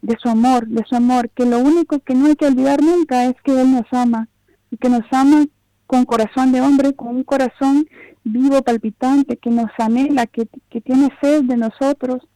de 0.00 0.16
su 0.20 0.28
amor 0.28 0.66
de 0.66 0.84
su 0.88 0.94
amor 0.96 1.30
que 1.30 1.44
lo 1.44 1.58
único 1.58 1.98
que 2.00 2.14
no 2.14 2.26
hay 2.26 2.36
que 2.36 2.46
olvidar 2.46 2.82
nunca 2.82 3.24
es 3.24 3.34
que 3.42 3.60
él 3.60 3.72
nos 3.72 3.86
ama 3.92 4.28
y 4.70 4.76
que 4.76 4.88
nos 4.88 5.04
ama 5.12 5.46
con 5.92 6.06
corazón 6.06 6.52
de 6.52 6.60
hombre, 6.62 6.94
con 6.94 7.08
un 7.08 7.22
corazón 7.22 7.86
vivo, 8.24 8.62
palpitante, 8.62 9.36
que 9.36 9.50
nos 9.50 9.70
anhela, 9.76 10.26
que, 10.26 10.46
tiene 10.80 11.10
sed 11.20 11.42
de 11.44 11.58
nosotros, 11.58 12.26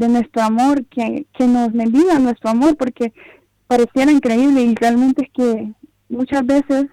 de 0.00 0.08
nuestro 0.08 0.42
amor, 0.42 0.86
que, 0.86 1.26
que 1.36 1.46
nos 1.46 1.72
bendiga 1.72 2.18
nuestro 2.18 2.50
amor, 2.50 2.76
porque 2.76 3.12
pareciera 3.66 4.10
increíble 4.10 4.62
y 4.62 4.74
realmente 4.74 5.24
es 5.24 5.30
que 5.32 5.72
muchas 6.08 6.44
veces 6.44 6.86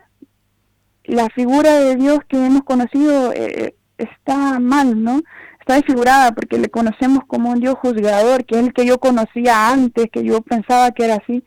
la 1.06 1.30
figura 1.30 1.74
de 1.80 1.96
Dios 1.96 2.20
que 2.28 2.46
hemos 2.46 2.64
conocido 2.64 3.32
eh, 3.34 3.76
está 3.98 4.60
mal, 4.60 5.02
¿no? 5.02 5.22
Está 5.60 5.76
desfigurada 5.76 6.34
porque 6.34 6.58
le 6.58 6.70
conocemos 6.70 7.24
como 7.26 7.52
un 7.52 7.62
Dios 7.62 7.76
juzgador, 7.82 8.46
que 8.46 8.60
es 8.60 8.68
el 8.68 8.74
que 8.74 8.86
yo 8.86 9.00
conocía 9.00 9.70
antes, 9.70 10.08
que 10.12 10.24
yo 10.24 10.42
pensaba 10.42 10.92
que 10.92 11.06
era 11.06 11.16
así, 11.16 11.44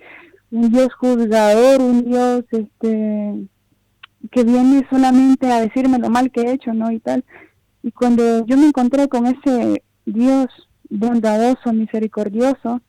un 0.50 0.70
Dios 0.70 0.88
juzgador, 0.94 1.80
un 1.80 2.04
Dios 2.04 2.44
este 2.50 3.48
que 4.30 4.44
viene 4.44 4.86
solamente 4.90 5.46
a 5.50 5.60
decirme 5.60 5.98
lo 5.98 6.10
mal 6.10 6.30
que 6.30 6.42
he 6.42 6.52
hecho, 6.52 6.72
¿no? 6.72 6.90
Y 6.90 7.00
tal. 7.00 7.24
Y 7.82 7.92
cuando 7.92 8.44
yo 8.46 8.56
me 8.56 8.66
encontré 8.66 9.08
con 9.08 9.26
ese 9.26 9.82
Dios 10.06 10.48
bondadoso, 10.90 11.72
misericordioso, 11.72 12.80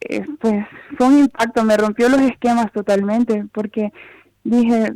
eh, 0.00 0.26
pues 0.40 0.66
fue 0.98 1.06
un 1.06 1.18
impacto, 1.20 1.62
me 1.64 1.76
rompió 1.76 2.08
los 2.08 2.20
esquemas 2.20 2.72
totalmente, 2.72 3.46
porque 3.52 3.92
dije, 4.44 4.92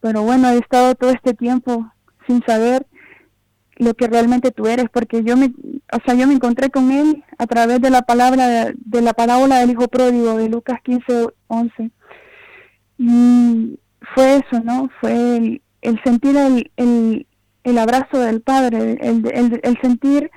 pero 0.00 0.22
bueno, 0.22 0.48
he 0.50 0.58
estado 0.58 0.94
todo 0.94 1.10
este 1.10 1.34
tiempo 1.34 1.90
sin 2.26 2.42
saber 2.44 2.86
lo 3.76 3.94
que 3.94 4.06
realmente 4.06 4.50
tú 4.50 4.66
eres, 4.66 4.86
porque 4.90 5.22
yo 5.22 5.36
me, 5.36 5.52
o 5.92 5.98
sea, 6.04 6.14
yo 6.14 6.26
me 6.26 6.34
encontré 6.34 6.70
con 6.70 6.90
él 6.90 7.22
a 7.38 7.46
través 7.46 7.80
de 7.80 7.90
la 7.90 8.02
palabra, 8.02 8.72
de, 8.74 9.02
la 9.02 9.12
parábola 9.12 9.58
del 9.58 9.72
hijo 9.72 9.88
pródigo 9.88 10.36
de 10.36 10.48
Lucas 10.48 10.80
15, 10.82 11.28
11. 11.48 11.90
Y 12.98 13.78
fue 14.14 14.36
eso, 14.36 14.62
¿no? 14.64 14.88
Fue 15.00 15.60
el, 15.82 16.00
sentir 16.04 16.36
el, 16.36 16.70
el, 16.76 17.26
el, 17.64 17.78
abrazo 17.78 18.18
del 18.18 18.40
Padre, 18.40 18.98
el, 19.00 19.26
el, 19.26 19.60
el, 19.62 19.78
sentir 19.82 20.30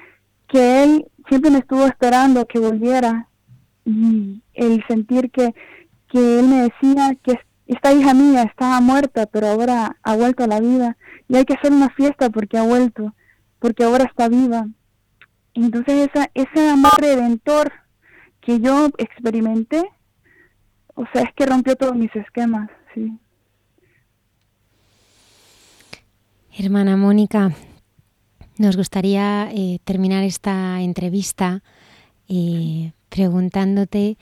que 0.49 0.83
Él 0.83 1.05
siempre 1.29 1.51
me 1.51 1.59
estuvo 1.59 1.85
esperando 1.85 2.45
que 2.47 2.59
volviera 2.59 3.29
y 3.85 4.43
el 4.53 4.83
sentir 4.87 5.31
que, 5.31 5.53
que 6.09 6.39
Él 6.39 6.47
me 6.47 6.63
decía 6.63 7.15
que 7.23 7.39
esta 7.67 7.93
hija 7.93 8.13
mía 8.13 8.43
estaba 8.43 8.81
muerta, 8.81 9.27
pero 9.27 9.47
ahora 9.47 9.95
ha 10.01 10.15
vuelto 10.15 10.43
a 10.43 10.47
la 10.47 10.59
vida 10.59 10.97
y 11.27 11.37
hay 11.37 11.45
que 11.45 11.53
hacer 11.53 11.71
una 11.71 11.89
fiesta 11.89 12.29
porque 12.31 12.57
ha 12.57 12.63
vuelto, 12.63 13.13
porque 13.59 13.83
ahora 13.83 14.05
está 14.05 14.27
viva. 14.27 14.67
entonces 15.53 16.09
esa, 16.09 16.29
ese 16.33 16.69
amor 16.69 16.99
redentor 16.99 17.71
que 18.41 18.59
yo 18.59 18.89
experimenté, 18.97 19.83
o 20.95 21.05
sea, 21.13 21.21
es 21.21 21.33
que 21.35 21.45
rompió 21.45 21.75
todos 21.75 21.95
mis 21.95 22.13
esquemas, 22.15 22.69
sí. 22.95 23.19
Hermana 26.57 26.97
Mónica, 26.97 27.51
nos 28.59 28.75
gustaría 28.75 29.49
eh, 29.51 29.79
terminar 29.85 30.23
esta 30.23 30.81
entrevista 30.81 31.63
eh, 32.27 32.91
preguntándote, 33.07 34.17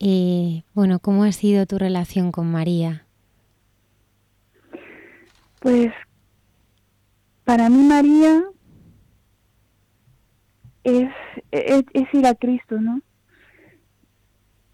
eh, 0.00 0.64
bueno, 0.74 0.98
¿cómo 0.98 1.22
ha 1.22 1.30
sido 1.30 1.66
tu 1.66 1.78
relación 1.78 2.32
con 2.32 2.50
María? 2.50 3.06
Pues 5.60 5.92
para 7.44 7.70
mí 7.70 7.78
María 7.84 8.42
es, 10.82 11.08
es, 11.52 11.84
es, 11.94 12.04
ir 12.12 12.26
a 12.26 12.34
Cristo, 12.34 12.80
¿no? 12.80 13.00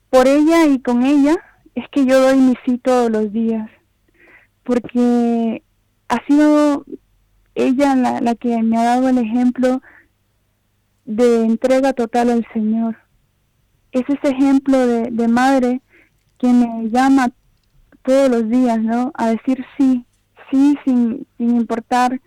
Por 0.09 0.26
ella 0.26 0.66
y 0.66 0.80
con 0.80 1.02
ella 1.02 1.36
es 1.74 1.84
que 1.90 2.06
yo 2.06 2.18
doy 2.18 2.39
mi 2.39 2.55
sí 2.64 2.78
todos 2.78 3.10
los 3.10 3.30
días, 3.30 3.70
porque 4.64 5.62
ha 6.09 6.26
sido 6.26 6.86
ella 7.55 7.95
la, 7.95 8.20
la 8.20 8.35
que 8.35 8.62
me 8.62 8.79
ha 8.79 8.85
dado 8.85 9.09
el 9.09 9.19
ejemplo 9.19 9.83
de 11.05 11.45
entrega 11.45 11.93
total 11.93 12.31
al 12.31 12.47
Señor. 12.53 12.97
Es 13.93 14.03
ese 14.09 14.35
ejemplo 14.35 14.87
de, 14.87 15.11
de 15.11 15.29
madre 15.29 15.83
que 16.39 16.49
me 16.49 16.89
llama 16.89 17.31
todos 18.03 18.31
los 18.31 18.49
días, 18.49 18.81
¿no? 18.81 19.12
A 19.15 19.29
decir 19.29 19.65
sí, 19.77 20.05
sí 20.51 20.77
sin, 20.85 21.27
sin 21.37 21.57
importar 21.57 22.20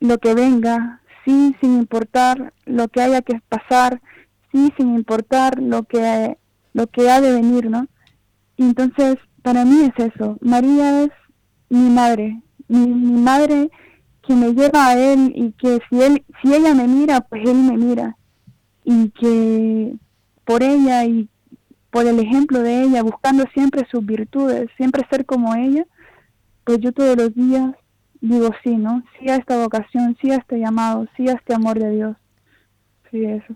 lo 0.00 0.18
que 0.18 0.34
venga, 0.34 1.00
sí 1.24 1.56
sin 1.60 1.78
importar 1.78 2.52
lo 2.66 2.88
que 2.88 3.00
haya 3.00 3.22
que 3.22 3.40
pasar, 3.48 4.00
sí 4.50 4.72
sin 4.76 4.94
importar 4.94 5.60
lo 5.60 5.84
que, 5.84 6.36
lo 6.72 6.86
que 6.88 7.10
ha 7.10 7.20
de 7.20 7.32
venir, 7.32 7.70
¿no? 7.70 7.86
Y 8.56 8.64
entonces, 8.64 9.16
para 9.42 9.64
mí 9.64 9.82
es 9.82 10.12
eso, 10.12 10.38
María 10.40 11.04
es 11.04 11.10
mi 11.68 11.88
madre, 11.90 12.40
mi, 12.68 12.86
mi 12.86 13.20
madre 13.20 13.70
que 14.26 14.34
me 14.34 14.52
lleva 14.52 14.88
a 14.88 14.98
él 14.98 15.32
y 15.34 15.52
que 15.52 15.80
si 15.88 16.00
él 16.00 16.24
si 16.40 16.54
ella 16.54 16.74
me 16.74 16.86
mira 16.86 17.20
pues 17.22 17.42
él 17.44 17.56
me 17.56 17.76
mira. 17.76 18.16
Y 18.84 19.10
que 19.10 19.94
por 20.44 20.62
ella 20.62 21.04
y 21.04 21.28
por 21.90 22.06
el 22.06 22.18
ejemplo 22.18 22.60
de 22.60 22.82
ella 22.82 23.02
buscando 23.02 23.44
siempre 23.52 23.86
sus 23.90 24.04
virtudes 24.04 24.68
siempre 24.76 25.06
ser 25.10 25.26
como 25.26 25.54
ella 25.54 25.84
pues 26.64 26.78
yo 26.80 26.92
todos 26.92 27.16
los 27.16 27.34
días 27.34 27.74
digo 28.20 28.50
sí 28.64 28.70
no 28.70 29.02
sí 29.18 29.28
a 29.28 29.36
esta 29.36 29.56
vocación 29.62 30.16
sí 30.20 30.30
a 30.30 30.36
este 30.36 30.58
llamado 30.58 31.06
sí 31.16 31.28
a 31.28 31.34
este 31.34 31.54
amor 31.54 31.78
de 31.78 31.90
Dios 31.90 32.16
sí 33.10 33.24
eso. 33.24 33.54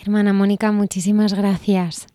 Hermana 0.00 0.32
Mónica 0.32 0.72
muchísimas 0.72 1.32
gracias. 1.32 2.08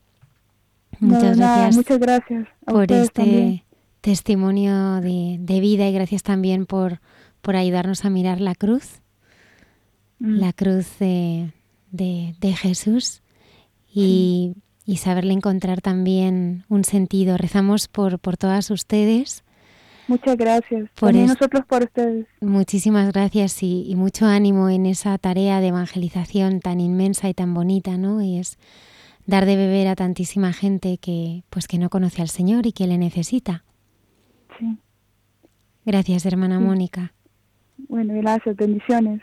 Muchas 1.00 1.38
gracias 1.38 1.76
muchas 1.76 2.00
gracias 2.00 2.48
por 2.66 2.92
este 2.92 3.64
testimonio 4.02 5.02
de, 5.02 5.38
de 5.40 5.60
vida 5.60 5.88
y 5.88 5.94
gracias 5.94 6.24
también 6.24 6.66
por 6.66 7.00
por 7.48 7.56
ayudarnos 7.56 8.04
a 8.04 8.10
mirar 8.10 8.42
la 8.42 8.56
cruz, 8.56 9.00
mm. 10.20 10.36
la 10.36 10.52
cruz 10.52 11.00
de, 11.00 11.54
de, 11.92 12.54
Jesús 12.54 13.22
y, 13.90 14.58
y, 14.86 14.98
saberle 14.98 15.32
encontrar 15.32 15.80
también 15.80 16.66
un 16.68 16.84
sentido. 16.84 17.38
Rezamos 17.38 17.88
por, 17.88 18.20
por 18.20 18.36
todas 18.36 18.70
ustedes. 18.70 19.46
Muchas 20.10 20.36
gracias. 20.36 20.90
Por 21.00 21.16
nosotros 21.16 21.64
por 21.66 21.84
ustedes. 21.84 22.28
Muchísimas 22.42 23.14
gracias 23.14 23.64
y, 23.64 23.90
y, 23.90 23.96
mucho 23.96 24.26
ánimo 24.26 24.68
en 24.70 24.86
esa 24.86 25.18
tarea 25.18 25.62
de 25.62 25.68
evangelización 25.68 26.60
tan 26.60 26.82
inmensa 26.82 27.30
y 27.30 27.34
tan 27.34 27.54
bonita, 27.54 27.98
¿no? 27.98 28.22
Y 28.22 28.40
es 28.40 28.58
dar 29.26 29.46
de 29.46 29.56
beber 29.56 29.88
a 29.88 29.96
tantísima 29.96 30.52
gente 30.52 30.98
que 30.98 31.46
pues 31.50 31.66
que 31.70 31.78
no 31.78 31.90
conoce 31.90 32.22
al 32.22 32.28
Señor 32.28 32.68
y 32.68 32.74
que 32.74 32.88
le 32.88 32.98
necesita. 32.98 33.64
Sí. 34.60 34.80
Gracias, 35.86 36.26
hermana 36.26 36.60
Mónica. 36.60 37.14
Bueno, 37.78 38.14
gracias, 38.16 38.56
bendiciones. 38.56 39.22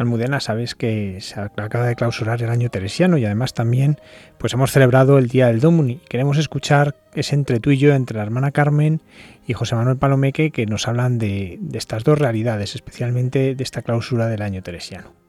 Almudena, 0.00 0.40
sabes 0.40 0.74
que 0.74 1.18
se 1.20 1.38
acaba 1.38 1.86
de 1.86 1.94
clausurar 1.94 2.42
el 2.42 2.48
año 2.48 2.70
teresiano 2.70 3.18
y 3.18 3.26
además 3.26 3.52
también 3.52 4.00
pues 4.38 4.54
hemos 4.54 4.72
celebrado 4.72 5.18
el 5.18 5.28
Día 5.28 5.48
del 5.48 5.60
Domini. 5.60 6.00
Queremos 6.08 6.38
escuchar 6.38 6.96
ese 7.14 7.34
entre 7.34 7.60
tú 7.60 7.70
y 7.70 7.76
yo, 7.76 7.92
entre 7.92 8.16
la 8.16 8.22
hermana 8.22 8.50
Carmen 8.50 9.02
y 9.46 9.52
José 9.52 9.74
Manuel 9.74 9.98
Palomeque, 9.98 10.52
que 10.52 10.64
nos 10.64 10.88
hablan 10.88 11.18
de, 11.18 11.58
de 11.60 11.78
estas 11.78 12.02
dos 12.02 12.18
realidades, 12.18 12.74
especialmente 12.74 13.54
de 13.54 13.62
esta 13.62 13.82
clausura 13.82 14.28
del 14.28 14.40
año 14.40 14.62
teresiano. 14.62 15.19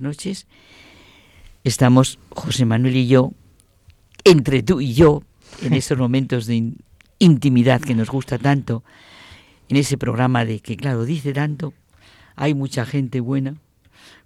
Buenas 0.00 0.16
noches. 0.16 0.46
Estamos 1.62 2.18
José 2.30 2.64
Manuel 2.64 2.96
y 2.96 3.06
yo, 3.06 3.32
entre 4.24 4.62
tú 4.62 4.80
y 4.80 4.94
yo, 4.94 5.22
en 5.62 5.72
esos 5.74 5.98
momentos 5.98 6.46
de 6.46 6.72
intimidad 7.18 7.82
que 7.82 7.94
nos 7.94 8.08
gusta 8.08 8.38
tanto, 8.38 8.82
en 9.68 9.76
ese 9.76 9.98
programa 9.98 10.46
de 10.46 10.60
que, 10.60 10.76
claro, 10.76 11.04
dice 11.04 11.34
tanto, 11.34 11.74
hay 12.34 12.54
mucha 12.54 12.86
gente 12.86 13.20
buena, 13.20 13.56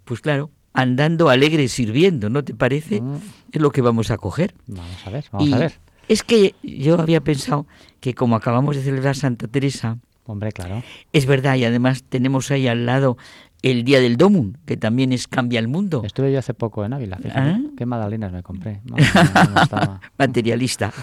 pues 0.05 0.21
claro, 0.21 0.49
andando 0.71 1.29
alegre 1.29 1.67
sirviendo, 1.67 2.29
¿no 2.29 2.43
te 2.43 2.55
parece? 2.55 3.01
Mm. 3.01 3.17
Es 3.51 3.61
lo 3.61 3.71
que 3.71 3.81
vamos 3.81 4.11
a 4.11 4.17
coger. 4.17 4.55
Vamos 4.67 5.05
a 5.05 5.09
ver, 5.09 5.25
vamos 5.31 5.53
a 5.53 5.57
ver. 5.57 5.73
Es 6.07 6.23
que 6.23 6.55
yo 6.63 6.99
había 6.99 7.19
pensado 7.19 7.67
que 7.99 8.13
como 8.13 8.37
acabamos 8.37 8.77
de 8.77 8.83
celebrar 8.83 9.15
Santa 9.17 9.47
Teresa, 9.47 9.97
Hombre, 10.27 10.51
claro. 10.51 10.83
Es 11.13 11.27
verdad, 11.27 11.55
y 11.55 11.65
además 11.65 12.03
tenemos 12.03 12.49
ahí 12.49 12.67
al 12.67 12.87
lado 12.87 13.15
el 13.71 13.83
Día 13.83 13.99
del 13.99 14.15
Domun, 14.15 14.59
que 14.67 14.77
también 14.77 15.11
es 15.11 15.27
Cambia 15.27 15.59
el 15.59 15.67
Mundo. 15.67 16.03
Estuve 16.05 16.31
yo 16.31 16.37
hace 16.37 16.53
poco 16.53 16.85
en 16.85 16.93
Ávila, 16.93 17.17
¿Ah? 17.33 17.57
Qué 17.75 17.87
magdalenas 17.87 18.31
me 18.31 18.43
compré. 18.43 18.79
Materialista. 20.19 20.93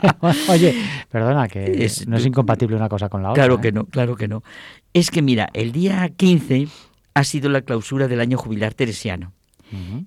Oye, 0.48 0.72
perdona, 1.10 1.48
que 1.48 1.90
no 2.06 2.16
es 2.16 2.24
incompatible 2.24 2.76
una 2.76 2.88
cosa 2.88 3.08
con 3.08 3.24
la 3.24 3.32
otra. 3.32 3.42
Claro 3.42 3.60
que 3.60 3.68
¿eh? 3.68 3.72
no, 3.72 3.86
claro 3.86 4.14
que 4.14 4.28
no. 4.28 4.44
Es 4.92 5.10
que 5.10 5.20
mira, 5.20 5.48
el 5.52 5.72
día 5.72 6.08
15 6.10 6.68
ha 7.14 7.24
sido 7.24 7.50
la 7.50 7.62
clausura 7.62 8.06
del 8.06 8.20
año 8.20 8.38
jubilar 8.38 8.72
teresiano. 8.72 9.32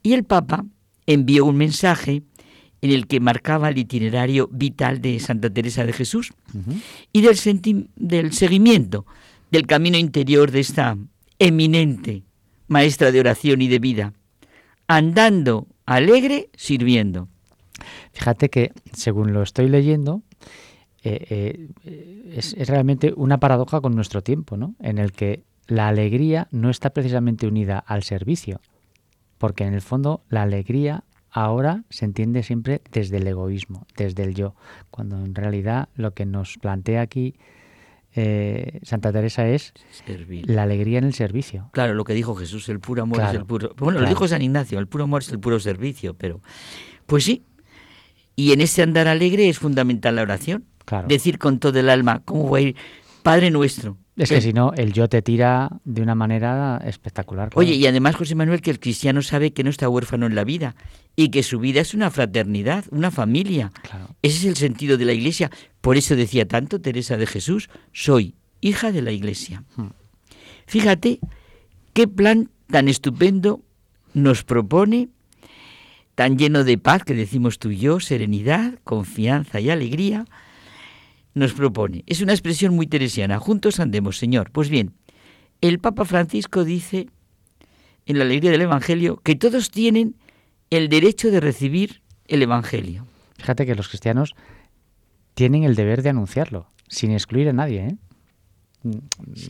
Y 0.03 0.13
el 0.13 0.23
Papa 0.23 0.63
envió 1.07 1.43
un 1.43 1.57
mensaje 1.57 2.23
en 2.81 2.91
el 2.91 3.07
que 3.07 3.19
marcaba 3.19 3.69
el 3.69 3.77
itinerario 3.77 4.47
vital 4.53 5.01
de 5.01 5.19
Santa 5.19 5.49
Teresa 5.49 5.85
de 5.85 5.91
Jesús 5.91 6.31
y 7.11 7.21
del, 7.21 7.35
del 7.97 8.31
seguimiento 8.31 9.05
del 9.51 9.67
camino 9.67 9.97
interior 9.97 10.51
de 10.51 10.59
esta 10.61 10.95
eminente 11.39 12.23
maestra 12.67 13.11
de 13.11 13.19
oración 13.19 13.61
y 13.61 13.67
de 13.67 13.79
vida, 13.79 14.13
andando 14.87 15.67
alegre 15.85 16.49
sirviendo. 16.55 17.27
Fíjate 18.13 18.49
que, 18.49 18.71
según 18.93 19.33
lo 19.33 19.43
estoy 19.43 19.69
leyendo, 19.69 20.23
eh, 21.03 21.69
eh, 21.83 22.33
es, 22.35 22.55
realmente 22.67 23.13
una 23.15 23.39
paradoja 23.39 23.81
con 23.81 23.95
nuestro 23.95 24.23
tiempo, 24.23 24.57
¿no? 24.57 24.75
En 24.79 24.97
el 24.97 25.11
que 25.11 25.43
la 25.67 25.87
alegría 25.87 26.47
no 26.51 26.69
está 26.69 26.91
precisamente 26.91 27.47
unida 27.47 27.77
al 27.77 28.03
servicio, 28.03 28.61
porque 29.37 29.65
en 29.65 29.73
el 29.73 29.81
fondo 29.81 30.23
la 30.29 30.43
alegría 30.43 31.03
ahora 31.29 31.83
se 31.89 32.05
entiende 32.05 32.43
siempre 32.43 32.81
desde 32.91 33.17
el 33.17 33.27
egoísmo, 33.27 33.85
desde 33.97 34.23
el 34.23 34.33
yo, 34.33 34.55
cuando 34.89 35.17
en 35.17 35.35
realidad 35.35 35.89
lo 35.95 36.13
que 36.13 36.25
nos 36.25 36.57
plantea 36.57 37.01
aquí 37.01 37.35
eh, 38.15 38.79
Santa 38.83 39.11
Teresa 39.11 39.47
es 39.47 39.73
la 40.45 40.63
alegría 40.63 40.99
en 40.99 41.03
el 41.03 41.13
servicio. 41.13 41.69
Claro, 41.73 41.93
lo 41.93 42.03
que 42.03 42.13
dijo 42.13 42.35
Jesús, 42.35 42.69
el 42.69 42.79
puro 42.79 43.03
amor 43.03 43.21
es 43.21 43.33
el 43.33 43.45
puro... 43.45 43.73
Bueno, 43.77 43.99
lo 43.99 44.07
dijo 44.07 44.27
San 44.27 44.41
Ignacio, 44.41 44.79
el 44.79 44.87
puro 44.87 45.03
amor 45.03 45.21
es 45.21 45.29
el 45.29 45.39
puro 45.39 45.59
servicio, 45.59 46.13
pero... 46.13 46.41
Pues 47.05 47.23
sí, 47.23 47.43
y 48.35 48.51
en 48.51 48.61
ese 48.61 48.81
andar 48.81 49.07
alegre 49.07 49.47
es 49.49 49.59
fundamental 49.59 50.15
la 50.15 50.23
oración. 50.23 50.65
Decir 51.07 51.39
con 51.39 51.59
todo 51.59 51.79
el 51.79 51.89
alma, 51.89 52.21
¿cómo 52.25 52.47
voy 52.47 52.61
a 52.61 52.67
ir? 52.67 52.75
Padre 53.23 53.49
nuestro, 53.49 53.97
es 54.17 54.29
que 54.29 54.41
si 54.41 54.53
no, 54.53 54.71
el 54.73 54.93
yo 54.93 55.09
te 55.09 55.21
tira 55.21 55.69
de 55.83 56.01
una 56.01 56.15
manera 56.15 56.81
espectacular. 56.85 57.49
Oye, 57.55 57.73
y 57.73 57.85
además, 57.85 58.15
José 58.15 58.33
Manuel, 58.33 58.61
que 58.61 58.71
el 58.71 58.79
cristiano 58.79 59.21
sabe 59.21 59.51
que 59.51 59.63
no 59.63 59.69
está 59.69 59.89
huérfano 59.89 60.25
en 60.25 60.35
la 60.35 60.45
vida 60.45 60.75
y 61.17 61.29
que 61.29 61.43
su 61.43 61.59
vida 61.59 61.81
es 61.81 61.93
una 61.93 62.09
fraternidad, 62.09 62.85
una 62.91 63.11
familia. 63.11 63.71
Ese 64.21 64.37
es 64.37 64.45
el 64.45 64.55
sentido 64.55 64.97
de 64.97 65.05
la 65.05 65.13
iglesia. 65.13 65.51
Por 65.81 65.97
eso 65.97 66.15
decía 66.15 66.47
tanto 66.47 66.79
Teresa 66.79 67.17
de 67.17 67.27
Jesús, 67.27 67.69
soy 67.91 68.35
hija 68.61 68.93
de 68.93 69.01
la 69.01 69.11
iglesia. 69.11 69.63
Hmm. 69.75 69.89
Fíjate 70.65 71.19
qué 71.93 72.07
plan 72.07 72.49
tan 72.67 72.87
estupendo 72.87 73.61
nos 74.13 74.43
propone, 74.45 75.09
tan 76.15 76.37
lleno 76.37 76.63
de 76.63 76.77
paz 76.77 77.03
que 77.03 77.13
decimos 77.13 77.59
tú 77.59 77.71
y 77.71 77.79
yo, 77.79 77.99
serenidad, 77.99 78.79
confianza 78.85 79.59
y 79.59 79.69
alegría 79.69 80.25
nos 81.35 81.53
propone. 81.53 82.03
Es 82.07 82.21
una 82.21 82.33
expresión 82.33 82.75
muy 82.75 82.87
teresiana. 82.87 83.37
Juntos 83.37 83.79
andemos, 83.79 84.17
Señor. 84.17 84.49
Pues 84.51 84.69
bien, 84.69 84.93
el 85.61 85.79
Papa 85.79 86.05
Francisco 86.05 86.63
dice 86.63 87.09
en 88.05 88.17
la 88.17 88.23
alegría 88.23 88.51
del 88.51 88.61
Evangelio 88.61 89.17
que 89.17 89.35
todos 89.35 89.69
tienen 89.69 90.15
el 90.69 90.89
derecho 90.89 91.29
de 91.29 91.41
recibir 91.41 92.01
el 92.27 92.41
Evangelio. 92.41 93.05
Fíjate 93.37 93.65
que 93.65 93.75
los 93.75 93.89
cristianos 93.89 94.33
tienen 95.33 95.63
el 95.63 95.75
deber 95.75 96.01
de 96.01 96.09
anunciarlo, 96.09 96.67
sin 96.87 97.11
excluir 97.11 97.49
a 97.49 97.53
nadie, 97.53 97.87
¿eh? 97.87 97.97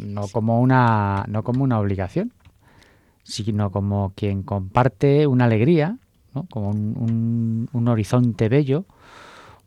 no 0.02 0.28
como 0.30 0.62
una 0.62 1.26
no 1.28 1.44
como 1.44 1.64
una 1.64 1.80
obligación, 1.80 2.34
sino 3.24 3.70
como 3.70 4.14
quien 4.16 4.44
comparte 4.44 5.28
una 5.28 5.46
alegría, 5.46 6.00
¿no? 6.34 6.48
como 6.50 6.70
un, 6.70 7.70
un 7.72 7.88
horizonte 7.88 8.50
bello 8.50 8.86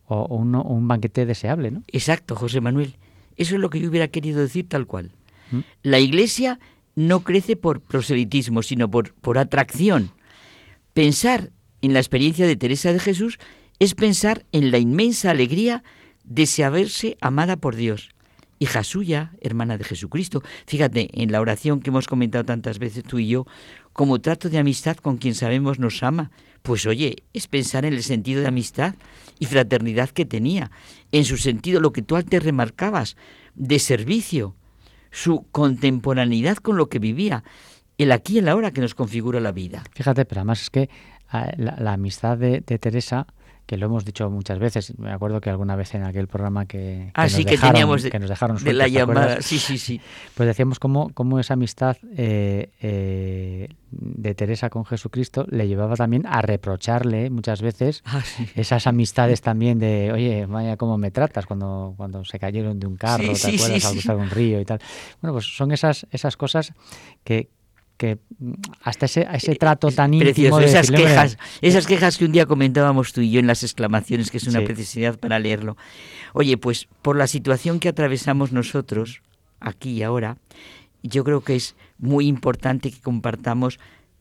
o, 0.09 0.35
un, 0.35 0.87
banquete 0.87 1.25
deseable, 1.25 1.71
¿no? 1.71 1.83
Exacto, 1.87 2.35
José 2.35 2.61
Manuel. 2.61 2.95
Eso 3.37 3.55
es 3.55 3.61
lo 3.61 3.69
que 3.69 3.79
yo 3.79 3.89
hubiera 3.89 4.07
querido 4.07 4.41
decir 4.41 4.67
tal 4.67 4.85
cual. 4.85 5.11
¿Mm? 5.51 5.59
La 5.83 5.99
iglesia 5.99 6.59
no 6.95 7.21
crece 7.21 7.55
por 7.55 7.79
proselitismo, 7.79 8.63
sino 8.63 8.89
por, 8.89 9.13
por 9.13 9.37
atracción. 9.37 10.11
Pensar 10.93 11.51
en 11.81 11.93
la 11.93 11.99
experiencia 11.99 12.47
de 12.47 12.55
Teresa 12.55 12.91
de 12.91 12.99
Jesús 12.99 13.39
es 13.77 13.95
pensar 13.95 14.45
en 14.51 14.71
la 14.71 14.79
inmensa 14.79 15.31
alegría 15.31 15.83
de 16.23 16.45
saberse 16.45 17.17
amada 17.21 17.55
por 17.55 17.75
Dios. 17.75 18.09
Hija 18.57 18.83
suya, 18.83 19.31
hermana 19.39 19.77
de 19.77 19.85
Jesucristo. 19.85 20.43
Fíjate, 20.65 21.09
en 21.13 21.31
la 21.31 21.39
oración 21.39 21.79
que 21.79 21.91
hemos 21.91 22.07
comentado 22.07 22.43
tantas 22.43 22.77
veces 22.77 23.03
tú 23.03 23.19
y 23.19 23.27
yo, 23.27 23.45
como 23.93 24.19
trato 24.19 24.49
de 24.49 24.57
amistad 24.57 24.97
con 24.97 25.17
quien 25.17 25.35
sabemos 25.35 25.79
nos 25.79 26.03
ama, 26.03 26.31
pues 26.61 26.85
oye, 26.85 27.23
es 27.33 27.47
pensar 27.47 27.85
en 27.85 27.93
el 27.93 28.03
sentido 28.03 28.41
de 28.41 28.47
amistad 28.47 28.95
y 29.39 29.45
fraternidad 29.45 30.09
que 30.09 30.25
tenía, 30.25 30.71
en 31.11 31.25
su 31.25 31.37
sentido, 31.37 31.79
lo 31.79 31.93
que 31.93 32.01
tú 32.01 32.15
antes 32.15 32.43
remarcabas, 32.43 33.15
de 33.55 33.79
servicio, 33.79 34.55
su 35.11 35.45
contemporaneidad 35.51 36.57
con 36.57 36.77
lo 36.77 36.89
que 36.89 36.99
vivía, 36.99 37.43
el 37.97 38.11
aquí 38.11 38.35
y 38.35 38.37
el 38.39 38.49
ahora 38.49 38.71
que 38.71 38.81
nos 38.81 38.95
configura 38.95 39.39
la 39.39 39.51
vida. 39.51 39.83
Fíjate, 39.93 40.25
pero 40.25 40.41
además 40.41 40.61
es 40.61 40.69
que 40.69 40.89
ah, 41.29 41.51
la, 41.57 41.93
amistad 41.93 42.37
de 42.37 42.61
Teresa 42.61 43.27
que 43.69 43.77
lo 43.77 43.85
hemos 43.85 44.03
dicho 44.03 44.27
muchas 44.31 44.57
veces. 44.57 44.97
Me 44.97 45.11
acuerdo 45.11 45.41
que 45.41 45.51
alguna 45.51 45.75
vez 45.75 45.93
en 45.93 46.01
aquel 46.01 46.27
programa 46.27 46.65
que, 46.65 47.11
ah, 47.13 47.25
nos, 47.25 47.33
dejaron, 47.37 47.99
que 48.01 48.17
nos 48.17 48.27
dejaron 48.27 48.63
de 48.63 48.73
la 48.73 48.87
llamada, 48.87 49.43
sí, 49.43 49.59
sí, 49.59 49.77
sí. 49.77 50.01
Pues 50.33 50.47
decíamos 50.47 50.79
cómo, 50.79 51.13
cómo 51.13 51.39
esa 51.39 51.53
amistad 51.53 51.95
eh, 52.17 52.71
eh, 52.81 53.69
de 53.91 54.33
Teresa 54.33 54.71
con 54.71 54.85
Jesucristo 54.85 55.45
le 55.51 55.67
llevaba 55.67 55.95
también 55.95 56.25
a 56.25 56.41
reprocharle 56.41 57.29
muchas 57.29 57.61
veces 57.61 58.01
ah, 58.05 58.23
esas 58.55 58.87
amistades 58.87 59.41
también 59.41 59.77
de, 59.77 60.11
oye, 60.13 60.47
vaya 60.47 60.75
cómo 60.75 60.97
me 60.97 61.11
tratas 61.11 61.45
cuando, 61.45 61.93
cuando 61.95 62.25
se 62.25 62.39
cayeron 62.39 62.79
de 62.79 62.87
un 62.87 62.97
carro, 62.97 63.33
¿te 63.33 63.55
acuerdas? 63.55 63.85
Al 63.85 63.91
cruzar 63.91 64.15
un 64.15 64.31
río 64.31 64.59
y 64.59 64.65
tal. 64.65 64.79
Bueno, 65.21 65.33
pues 65.33 65.45
son 65.45 65.71
esas, 65.71 66.07
esas 66.09 66.37
cosas 66.37 66.73
que, 67.23 67.51
que 67.99 68.17
mm, 68.39 68.53
hasta 68.81 69.05
ese, 69.05 69.27
ese 69.33 69.55
trato 69.55 69.91
tan 69.91 70.13
íntimo 70.13 70.59
esas 70.61 70.89
quejas, 70.89 71.37
esas 71.61 71.85
quejas 71.85 72.17
que 72.17 72.23
un 72.23 72.31
día 72.31 72.45
comentábamos 72.45 73.11
tú 73.11 73.19
y 73.19 73.29
yo 73.29 73.41
en 73.41 73.45
las 73.45 73.61
exclamaciones, 73.61 74.31
que 74.31 74.37
es 74.37 74.47
una 74.47 74.61
precisidad 74.61 75.19
para 75.19 75.37
leerlo. 75.37 75.75
Oye, 76.33 76.57
pues 76.57 76.87
por 77.01 77.17
la 77.17 77.27
situación 77.27 77.79
que 77.79 77.89
atravesamos 77.89 78.53
nosotros, 78.53 79.21
aquí 79.59 79.91
y 79.91 80.03
ahora, 80.03 80.37
yo 81.03 81.25
creo 81.25 81.41
que 81.41 81.57
es 81.57 81.75
muy 81.97 82.27
importante 82.27 82.89
que 82.89 83.01
compartamos 83.01 83.79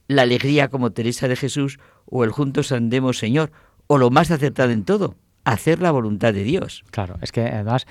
la 0.09 0.23
alegría 0.23 0.69
como 0.69 0.91
Teresa 0.91 1.29
de 1.29 1.37
Jesús 1.37 1.79
o 2.05 2.25
el 2.25 2.33
juntos 2.33 2.73
andemos 2.73 3.19
Señor, 3.19 3.53
o 3.87 3.97
lo 3.97 4.11
más 4.11 4.33
acertado 4.33 4.73
en 4.73 4.85
todo, 4.85 5.15
hacer 5.45 5.81
la 5.81 5.93
voluntad 5.93 6.35
de 6.35 6.43
Dios. 6.43 6.83
Claro, 6.91 7.17
es 7.23 7.31
que 7.31 7.43
además 7.43 7.87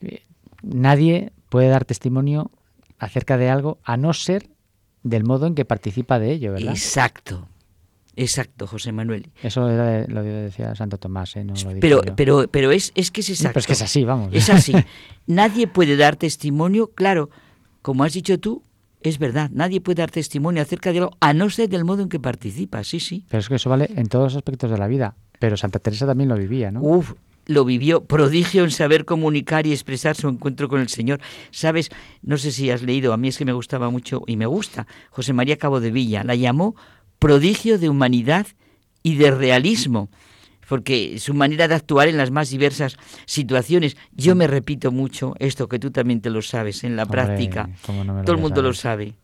eh, 0.00 0.22
nadie 0.62 1.32
puede 1.48 1.68
dar 1.68 1.84
testimonio 1.84 2.52
acerca 3.00 3.36
de 3.36 3.50
algo 3.50 3.78
a 3.82 3.96
no 3.96 4.12
ser 4.12 4.53
del 5.04 5.22
modo 5.24 5.46
en 5.46 5.54
que 5.54 5.64
participa 5.64 6.18
de 6.18 6.32
ello, 6.32 6.52
¿verdad? 6.52 6.72
Exacto. 6.72 7.46
Exacto, 8.16 8.66
José 8.66 8.92
Manuel. 8.92 9.30
Eso 9.42 9.68
era 9.68 10.06
lo 10.06 10.22
decía 10.22 10.74
Santo 10.74 10.98
Tomás, 10.98 11.36
¿eh? 11.36 11.44
no 11.44 11.54
lo 11.54 11.80
pero, 11.80 12.02
pero, 12.16 12.46
pero 12.48 12.70
es, 12.70 12.92
es 12.94 13.10
que 13.10 13.20
es 13.22 13.30
exacto. 13.30 13.54
Pero 13.54 13.60
es 13.60 13.66
que 13.66 13.72
es 13.72 13.82
así, 13.82 14.04
vamos. 14.04 14.30
Es 14.32 14.50
así. 14.50 14.72
Nadie 15.26 15.66
puede 15.66 15.96
dar 15.96 16.16
testimonio, 16.16 16.92
claro, 16.94 17.30
como 17.82 18.04
has 18.04 18.12
dicho 18.12 18.38
tú, 18.38 18.62
es 19.00 19.18
verdad, 19.18 19.50
nadie 19.52 19.82
puede 19.82 19.96
dar 19.96 20.10
testimonio 20.10 20.62
acerca 20.62 20.90
de 20.90 21.00
algo 21.00 21.10
a 21.20 21.34
no 21.34 21.50
ser 21.50 21.68
del 21.68 21.84
modo 21.84 22.02
en 22.02 22.08
que 22.08 22.18
participa, 22.18 22.82
sí, 22.84 23.00
sí. 23.00 23.26
Pero 23.28 23.40
es 23.40 23.48
que 23.50 23.56
eso 23.56 23.68
vale 23.68 23.90
en 23.94 24.06
todos 24.06 24.32
los 24.32 24.36
aspectos 24.36 24.70
de 24.70 24.78
la 24.78 24.86
vida. 24.86 25.14
Pero 25.38 25.58
Santa 25.58 25.78
Teresa 25.78 26.06
también 26.06 26.30
lo 26.30 26.36
vivía, 26.36 26.70
¿no? 26.70 26.80
Uf, 26.80 27.12
lo 27.46 27.64
vivió, 27.64 28.04
prodigio 28.04 28.64
en 28.64 28.70
saber 28.70 29.04
comunicar 29.04 29.66
y 29.66 29.72
expresar 29.72 30.16
su 30.16 30.28
encuentro 30.28 30.68
con 30.68 30.80
el 30.80 30.88
Señor. 30.88 31.20
Sabes, 31.50 31.90
no 32.22 32.38
sé 32.38 32.52
si 32.52 32.70
has 32.70 32.82
leído, 32.82 33.12
a 33.12 33.16
mí 33.16 33.28
es 33.28 33.38
que 33.38 33.44
me 33.44 33.52
gustaba 33.52 33.90
mucho 33.90 34.22
y 34.26 34.36
me 34.36 34.46
gusta, 34.46 34.86
José 35.10 35.32
María 35.32 35.56
Cabo 35.56 35.80
de 35.80 35.90
Villa, 35.90 36.24
la 36.24 36.34
llamó 36.34 36.74
prodigio 37.18 37.78
de 37.78 37.88
humanidad 37.88 38.46
y 39.02 39.16
de 39.16 39.30
realismo, 39.30 40.08
porque 40.68 41.18
su 41.18 41.34
manera 41.34 41.68
de 41.68 41.74
actuar 41.74 42.08
en 42.08 42.16
las 42.16 42.30
más 42.30 42.50
diversas 42.50 42.96
situaciones, 43.26 43.96
yo 44.12 44.34
me 44.34 44.46
repito 44.46 44.90
mucho 44.92 45.34
esto 45.38 45.68
que 45.68 45.78
tú 45.78 45.90
también 45.90 46.20
te 46.20 46.30
lo 46.30 46.42
sabes 46.42 46.84
en 46.84 46.96
la 46.96 47.06
práctica, 47.06 47.68
todo 47.84 48.34
el 48.34 48.40
mundo 48.40 48.62
lo 48.62 48.72
sabe, 48.72 49.14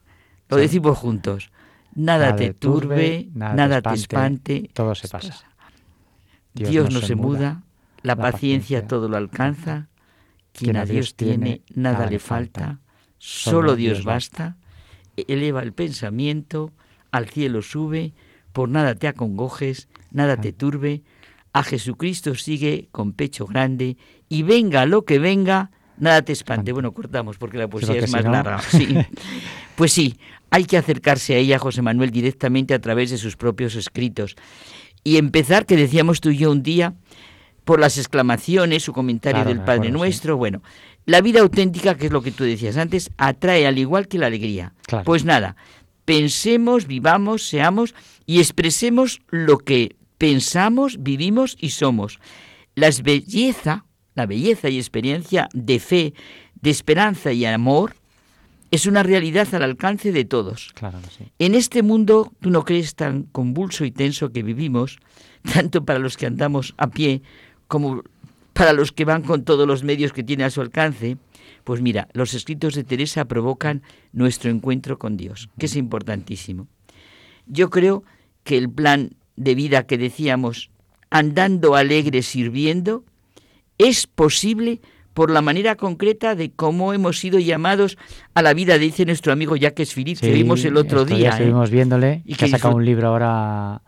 lo 0.49 0.57
decimos 0.57 0.99
juntos, 0.99 1.51
nada, 1.95 2.37
te 2.37 2.53
turbe, 2.55 3.29
nada, 3.35 3.81
te 3.81 3.95
espante, 3.95 4.71
todo 4.73 4.95
se 4.95 5.09
pasa. 5.09 5.47
Dios, 6.53 6.93
no, 6.93 7.01
se 7.01 7.15
muda 7.15 7.63
la, 8.03 8.17
paciencia, 8.17 8.87
todo 8.87 9.09
lo 9.09 9.17
alcanza. 9.17 9.89
Quien 10.53 10.77
a 10.77 10.85
Dios 10.85 11.15
tiene, 11.15 11.63
nada 11.75 12.07
le 12.07 12.19
falta. 12.19 12.81
Solo 13.19 13.77
Dios 13.77 14.05
basta. 14.05 14.57
Eleva 15.17 15.63
el 15.63 15.73
pensamiento, 15.73 16.73
al 17.11 17.29
cielo 17.29 17.63
sube, 17.63 18.15
por 18.53 18.69
nada 18.69 18.95
te 18.95 19.09
acongojes, 19.09 19.89
nada 20.11 20.37
te 20.39 20.53
turbe. 20.53 21.03
A 21.53 21.63
Jesucristo 21.63 22.35
sigue 22.35 22.89
con 22.93 23.13
pecho 23.13 23.47
grande 23.47 23.97
y 24.29 24.43
venga 24.43 24.87
lo 24.87 25.05
que 25.05 25.19
venga, 25.19 25.71
nada 25.99 26.23
te 26.23 26.33
espante. 26.33 26.73
Bueno, 26.73 26.93
cortamos 26.93 27.39
porque 27.39 27.59
la 27.59 27.69
poesía 27.69 27.97
es 27.97 28.11
más 28.11 28.25
larga. 28.25 28.61
Pues 29.77 29.95
sí, 29.95 30.19
hay 30.51 30.67
que 30.67 30.77
acercarse 30.77 31.35
a 31.35 31.39
ella, 31.39 31.59
José 31.59 31.81
Manuel, 31.81 32.11
directamente 32.11 32.75
a 32.75 32.81
través 32.83 33.11
de 33.11 33.17
sus 33.17 33.37
propios 33.39 33.77
escritos. 33.77 34.37
Y 35.03 35.17
empezar, 35.17 35.65
que 35.65 35.75
decíamos 35.75 36.21
tú 36.21 36.29
y 36.29 36.37
yo 36.37 36.51
un 36.51 36.63
día, 36.63 36.95
por 37.65 37.81
las 37.81 37.99
exclamaciones, 37.99 38.83
su 38.83 38.93
comentario 38.93 39.45
del 39.45 39.61
Padre 39.61 39.91
Nuestro. 39.91 40.37
Bueno, 40.37 40.63
la 41.07 41.21
vida 41.21 41.41
auténtica, 41.41 41.97
que 41.97 42.07
es 42.07 42.13
lo 42.13 42.23
que 42.23 42.33
tú 42.33 42.45
decías 42.45 42.77
antes, 42.77 43.11
atrae 43.17 43.67
al 43.67 43.79
igual 43.79 44.09
que 44.09 44.19
la 44.19 44.27
alegría. 44.27 44.75
Pues 45.05 45.25
nada, 45.25 45.57
pensemos, 46.05 46.87
vivamos, 46.87 47.47
seamos 47.47 47.95
y 48.27 48.39
expresemos 48.39 49.21
lo 49.31 49.59
que 49.59 49.97
pensamos, 50.19 51.03
vivimos 51.03 51.57
y 51.59 51.71
somos. 51.71 52.21
La 52.75 52.91
belleza, 53.03 53.85
la 54.15 54.27
belleza 54.27 54.69
y 54.69 54.79
experiencia 54.79 55.49
de 55.53 55.81
fe, 55.81 56.15
de 56.61 56.71
esperanza 56.71 57.33
y 57.33 57.45
amor 57.45 57.95
es 58.71 58.87
una 58.87 59.03
realidad 59.03 59.53
al 59.55 59.63
alcance 59.63 60.13
de 60.13 60.25
todos. 60.25 60.73
En 61.39 61.55
este 61.55 61.83
mundo, 61.83 62.33
tú 62.41 62.51
no 62.51 62.65
crees 62.65 62.95
tan 62.95 63.25
convulso 63.25 63.85
y 63.85 63.91
tenso 63.91 64.31
que 64.31 64.43
vivimos, 64.43 64.99
tanto 65.55 65.85
para 65.85 65.99
los 65.99 66.17
que 66.17 66.27
andamos 66.27 66.75
a 66.77 66.89
pie 66.89 67.23
como 67.71 68.03
para 68.53 68.73
los 68.73 68.91
que 68.91 69.05
van 69.05 69.23
con 69.23 69.45
todos 69.45 69.67
los 69.67 69.85
medios 69.85 70.13
que 70.13 70.25
tiene 70.25 70.45
a 70.45 70.51
su 70.51 70.61
alcance. 70.61 71.17
Pues 71.63 71.81
mira, 71.81 72.09
los 72.13 72.35
escritos 72.35 72.75
de 72.75 72.83
Teresa 72.85 73.27
provocan 73.27 73.83
nuestro 74.13 74.51
encuentro 74.51 74.99
con 74.99 75.17
Dios, 75.17 75.49
que 75.57 75.67
es 75.67 75.77
importantísimo. 75.77 76.67
Yo 77.47 77.71
creo 77.71 78.03
que 78.43 78.59
el 78.59 78.69
plan 78.69 79.13
de 79.37 79.55
vida 79.55 79.87
que 79.87 79.99
decíamos, 79.99 80.71
andando 81.11 81.77
alegre 81.77 82.23
sirviendo, 82.23 83.05
es 83.79 84.09
posible 84.09 84.81
por 85.15 85.31
la 85.31 85.41
manera 85.41 85.77
concreta 85.77 86.35
de 86.35 86.51
cómo 86.51 86.93
hemos 86.93 87.21
sido 87.21 87.39
llamados 87.39 87.99
a 88.35 88.43
la 88.43 88.53
vida, 88.53 88.79
dice 88.79 89.05
nuestro 89.05 89.33
amigo 89.33 89.55
Jacques 89.55 89.95
Philippe, 89.95 90.21
que 90.21 90.33
vimos 90.33 90.65
el 90.65 90.77
otro 90.77 91.05
día. 91.05 91.29
¿eh? 91.29 91.33
Estuvimos 91.35 91.71
viéndole 91.71 92.23
y 92.25 92.35
que, 92.35 92.47
ha 92.47 92.49
sacado 92.49 92.75
un 92.75 92.85
libro 92.85 93.09
ahora 93.09 93.83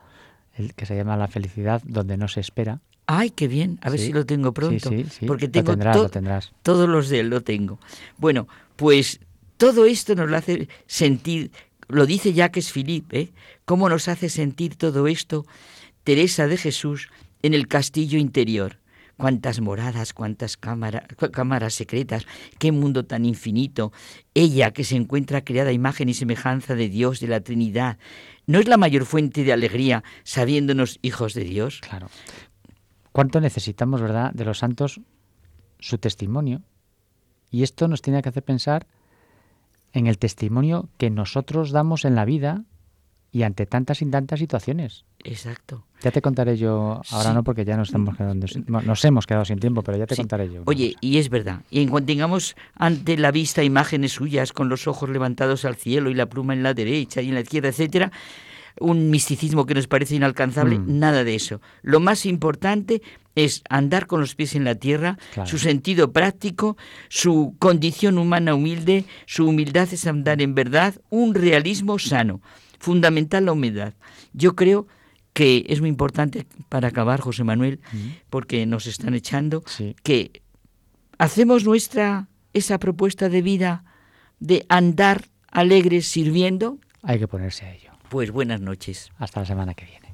el 0.55 0.75
que 0.75 0.87
se 0.87 0.95
llama 0.95 1.17
La 1.17 1.27
felicidad, 1.27 1.83
donde 1.85 2.17
no 2.17 2.29
se 2.29 2.41
espera. 2.41 2.81
Ay, 3.07 3.31
qué 3.31 3.49
bien, 3.49 3.79
a 3.83 3.91
ver 3.91 3.99
si 3.99 4.13
lo 4.13 4.25
tengo 4.25 4.53
pronto. 4.53 4.89
Sí, 4.89 5.05
sí, 5.11 5.27
porque 5.27 5.49
tengo 5.49 5.73
lo 5.73 6.09
tendrás, 6.09 6.53
todos 6.63 6.89
los 6.89 7.09
de 7.09 7.21
él, 7.21 7.29
lo 7.29 7.43
tengo. 7.43 7.79
Bueno, 8.17 8.49
pues 8.77 9.21
todo 9.57 9.85
esto 9.85 10.15
nos 10.15 10.31
lo 10.31 10.37
hace 10.37 10.69
sentir, 10.87 11.51
lo 11.89 12.07
dice 12.07 12.33
Jacques 12.33 12.73
Philippe, 12.73 13.21
¿eh? 13.21 13.33
¿Cómo 13.65 13.89
nos 13.89 14.09
hace 14.09 14.29
sentir 14.29 14.77
todo 14.77 15.07
esto 15.07 15.45
Teresa 16.05 16.47
de 16.47 16.57
Jesús 16.57 17.09
en 17.43 17.55
el 17.55 17.69
castillo 17.69 18.19
interior? 18.19 18.79
cuántas 19.23 19.61
moradas, 19.61 20.13
cuántas 20.13 20.57
cámaras 20.57 21.75
secretas, 21.75 22.27
qué 22.59 22.73
mundo 22.73 23.05
tan 23.05 23.25
infinito. 23.25 23.93
Ella 24.35 24.73
que 24.73 24.83
se 24.83 24.97
encuentra 24.97 25.45
creada 25.45 25.71
a 25.71 25.73
imagen 25.73 26.09
y 26.09 26.15
semejanza 26.15 26.75
de 26.75 26.89
Dios, 26.89 27.21
de 27.21 27.29
la 27.29 27.41
Trinidad, 27.41 27.99
¿no 28.47 28.59
es 28.59 28.67
la 28.67 28.77
mayor 28.77 29.05
fuente 29.05 29.45
de 29.45 29.53
alegría 29.53 30.03
sabiéndonos 30.25 30.99
hijos 31.03 31.35
de 31.35 31.45
Dios? 31.45 31.81
Claro. 31.89 32.09
¿Cuánto 33.13 33.41
necesitamos, 33.41 34.01
verdad, 34.01 34.33
de 34.33 34.45
los 34.45 34.59
santos 34.59 35.01
su 35.79 35.99
testimonio? 35.99 36.63
Y 37.51 37.63
esto 37.63 37.87
nos 37.89 38.03
tiene 38.03 38.23
que 38.23 38.31
hacer 38.31 38.43
pensar 38.43 38.87
en 39.93 40.07
el 40.07 40.19
testimonio 40.19 40.89
que 40.97 41.11
nosotros 41.11 41.71
damos 41.71 42.05
en 42.05 42.15
la 42.15 42.25
vida 42.25 42.65
y 43.31 43.45
ante 43.45 43.65
tantas 43.67 44.03
y 44.03 44.07
tantas 44.07 44.39
situaciones. 44.39 45.05
Exacto. 45.25 45.87
Ya 46.03 46.11
te 46.11 46.21
contaré 46.21 46.57
yo, 46.57 47.01
ahora 47.11 47.33
no 47.33 47.43
porque 47.43 47.65
ya 47.65 47.77
nos, 47.77 47.89
estamos 47.89 48.17
quedando, 48.17 48.47
nos 48.67 49.05
hemos 49.05 49.27
quedado 49.27 49.45
sin 49.45 49.59
tiempo, 49.59 49.83
pero 49.83 49.97
ya 49.97 50.07
te 50.07 50.17
contaré 50.17 50.53
yo. 50.53 50.63
Oye, 50.67 50.97
y 51.01 51.19
es 51.19 51.31
verdad, 51.31 51.61
y 51.71 51.81
en 51.81 51.89
cuanto 51.89 52.07
tengamos 52.07 52.57
ante 52.75 53.17
la 53.17 53.31
vista 53.31 53.63
imágenes 53.63 54.13
suyas 54.13 54.53
con 54.53 54.69
los 54.69 54.87
ojos 54.87 55.09
levantados 55.09 55.65
al 55.65 55.77
cielo 55.77 56.11
y 56.11 56.15
la 56.15 56.27
pluma 56.27 56.53
en 56.53 56.63
la 56.63 56.75
derecha 56.75 57.23
y 57.23 57.29
en 57.29 57.35
la 57.35 57.41
izquierda, 57.41 57.69
etcétera, 57.69 58.13
un 58.81 59.11
misticismo 59.11 59.67
que 59.67 59.75
nos 59.75 59.87
parece 59.87 60.17
inalcanzable, 60.17 60.79
mm. 60.79 60.99
nada 60.99 61.25
de 61.25 61.35
eso. 61.35 61.61
Lo 61.83 62.01
más 62.01 62.27
importante 62.27 63.03
es 63.35 63.63
andar 63.69 64.07
con 64.07 64.21
los 64.21 64.35
pies 64.35 64.55
en 64.55 64.65
la 64.65 64.75
tierra, 64.75 65.19
su 65.45 65.59
sentido 65.59 66.13
práctico, 66.13 66.77
su 67.09 67.57
condición 67.59 68.19
humana 68.19 68.55
humilde, 68.55 69.05
su 69.27 69.49
humildad 69.49 69.89
es 69.93 70.07
andar 70.07 70.43
en 70.43 70.55
verdad, 70.55 70.95
un 71.11 71.35
realismo 71.35 71.99
sano 71.99 72.41
fundamental 72.83 73.47
la 73.47 73.53
humedad. 73.53 73.95
Yo 74.33 74.55
creo 74.55 74.87
que 75.33 75.65
es 75.69 75.81
muy 75.81 75.89
importante 75.89 76.47
para 76.69 76.89
acabar, 76.89 77.21
José 77.21 77.45
Manuel, 77.45 77.81
porque 78.29 78.67
nos 78.67 78.87
están 78.87 79.15
echando, 79.15 79.63
que 80.03 80.43
hacemos 81.17 81.65
nuestra 81.65 82.29
esa 82.53 82.79
propuesta 82.79 83.31
de 83.31 83.41
vida 83.41 83.85
de 84.41 84.67
andar 84.69 85.29
alegres 85.51 86.07
sirviendo. 86.07 86.79
Hay 87.03 87.19
que 87.19 87.29
ponerse 87.29 87.65
a 87.65 87.73
ello. 87.73 87.92
Pues 88.13 88.31
buenas 88.31 88.61
noches. 88.61 89.11
Hasta 89.17 89.41
la 89.41 89.47
semana 89.47 89.73
que 89.73 89.87
viene. 89.87 90.13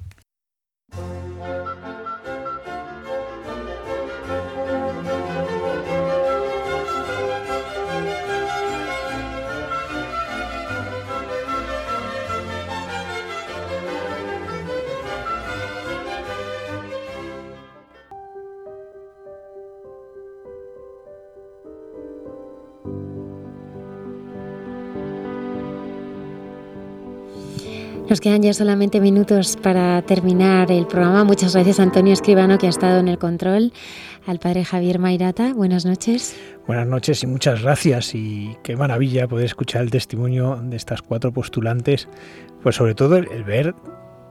Nos 28.09 28.21
quedan 28.21 28.41
ya 28.41 28.55
solamente 28.55 28.99
minutos 28.99 29.55
para 29.55 30.01
terminar 30.01 30.71
el 30.71 30.87
programa. 30.87 31.23
Muchas 31.23 31.53
gracias 31.53 31.79
Antonio 31.79 32.11
Escribano 32.11 32.57
que 32.57 32.65
ha 32.65 32.71
estado 32.71 32.99
en 32.99 33.07
el 33.07 33.19
control, 33.19 33.71
al 34.25 34.39
padre 34.39 34.65
Javier 34.65 34.97
Mairata. 34.97 35.53
Buenas 35.53 35.85
noches. 35.85 36.35
Buenas 36.65 36.87
noches 36.87 37.21
y 37.21 37.27
muchas 37.27 37.61
gracias 37.61 38.15
y 38.15 38.57
qué 38.63 38.75
maravilla 38.75 39.27
poder 39.27 39.45
escuchar 39.45 39.83
el 39.83 39.91
testimonio 39.91 40.59
de 40.59 40.75
estas 40.75 41.03
cuatro 41.03 41.31
postulantes, 41.31 42.07
pues 42.63 42.77
sobre 42.77 42.95
todo 42.95 43.17
el, 43.17 43.43
ver 43.43 43.75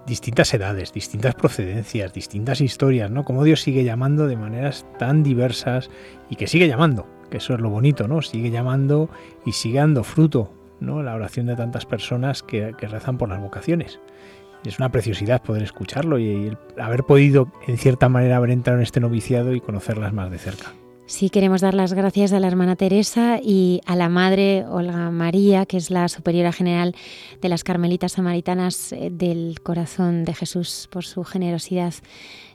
distintas 0.09 0.53
edades, 0.55 0.93
distintas 0.93 1.37
procedencias, 1.37 2.13
distintas 2.13 2.61
historias, 2.61 3.13
¿no? 3.13 3.25
Cómo 3.25 3.45
Dios 3.45 3.63
sigue 3.63 3.85
llamando 3.85 4.27
de 4.27 4.37
maneras 4.37 4.87
tan 4.99 5.23
diversas 5.23 5.89
y 6.29 6.35
que 6.35 6.49
sigue 6.49 6.67
llamando, 6.67 7.07
que 7.31 7.37
eso 7.37 7.55
es 7.55 7.61
lo 7.61 7.71
bonito, 7.71 8.09
¿no? 8.09 8.23
Sigue 8.23 8.51
llamando 8.51 9.09
y 9.47 9.53
sigue 9.53 9.79
dando 9.79 10.03
fruto 10.03 10.58
¿no? 10.81 11.03
la 11.03 11.15
oración 11.15 11.47
de 11.47 11.57
tantas 11.57 11.87
personas 11.87 12.43
que, 12.43 12.73
rezan 12.73 13.19
por 13.19 13.29
las 13.29 13.41
vocaciones. 13.41 14.01
Es 14.65 14.79
una 14.79 14.91
preciosidad 14.91 15.43
poder 15.43 15.63
escucharlo 15.63 16.19
y, 16.19 16.57
haber 16.79 17.05
podido, 17.05 17.51
en 17.67 17.79
cierta 17.79 18.09
manera, 18.09 18.37
haber 18.37 18.51
entrado 18.51 18.79
en 18.79 18.83
este 18.83 19.01
noviciado 19.01 19.55
y 19.55 19.61
conocerlas 19.61 20.13
más 20.13 20.31
de 20.31 20.39
cerca. 20.39 20.73
Sí, 21.09 21.31
queremos 21.31 21.63
dar 21.63 21.73
las 21.73 21.95
gracias 21.95 22.35
a 22.35 22.41
la 22.41 22.49
hermana 22.49 22.77
Teresa 22.77 23.41
y 23.43 23.81
a 23.87 23.97
la 23.97 24.11
madre 24.11 24.67
Olga 24.67 25.11
María, 25.11 25.65
que 25.65 25.79
es 25.79 25.91
la 25.91 26.07
superiora 26.09 26.53
general 26.53 26.95
de 27.41 27.49
las 27.49 27.65
Carmelitas 27.65 28.13
Samaritanas 28.13 28.93
eh, 28.93 29.09
del 29.11 29.61
Corazón 29.63 30.27
de 30.27 30.35
Jesús, 30.35 30.87
por 30.93 31.07
su 31.07 31.25
generosidad 31.25 31.95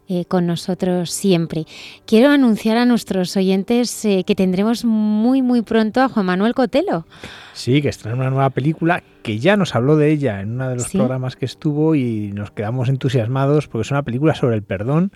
eh, 0.10 0.26
con 0.26 0.46
nosotros 0.46 1.12
siempre. 1.12 1.66
Quiero 2.06 2.30
anunciar 2.30 2.78
a 2.78 2.86
nuestros 2.86 3.36
oyentes 3.38 4.04
eh, 4.06 4.24
que 4.26 4.36
tendremos 4.36 4.86
muy, 4.86 5.42
muy 5.42 5.62
pronto 5.62 6.02
a 6.02 6.10
Juan 6.10 6.26
Manuel 6.26 6.54
Cotelo. 6.54 7.06
Sí, 7.54 7.82
que 7.82 7.90
estrena 7.90 8.18
una 8.18 8.30
nueva 8.30 8.50
película 8.50 9.04
que 9.22 9.40
ya 9.40 9.56
nos 9.56 9.76
habló 9.76 9.96
de 9.96 10.12
ella 10.12 10.42
en 10.42 10.52
uno 10.54 10.70
de 10.70 10.76
los 10.76 10.90
programas 10.90 11.36
que 11.36 11.46
estuvo 11.46 11.96
y 11.96 12.32
nos 12.34 12.52
quedamos 12.52 12.90
entusiasmados 12.90 13.68
porque 13.68 13.84
es 13.84 13.92
una 13.92 14.04
película 14.04 14.36
sobre 14.36 14.56
el 14.56 14.64
perdón 14.64 15.12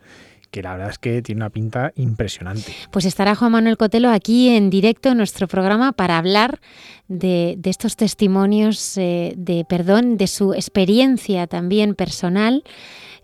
que 0.52 0.62
la 0.64 0.74
verdad 0.74 0.92
es 0.92 1.00
que 1.00 1.22
tiene 1.22 1.40
una 1.40 1.50
pinta 1.50 1.92
impresionante. 1.96 2.74
Pues 2.92 3.06
estará 3.06 3.36
Juan 3.36 3.52
Manuel 3.52 3.78
Cotelo 3.78 4.10
aquí 4.10 4.50
en 4.50 4.70
directo 4.70 5.10
en 5.10 5.18
nuestro 5.18 5.48
programa 5.48 5.92
para 5.92 6.18
hablar 6.18 6.60
de, 7.08 7.60
estos 7.64 7.96
testimonios 7.96 8.98
eh, 8.98 9.34
de 9.38 9.66
perdón, 9.68 10.18
de 10.18 10.28
su 10.28 10.54
experiencia 10.54 11.48
también 11.48 11.96
personal 11.96 12.64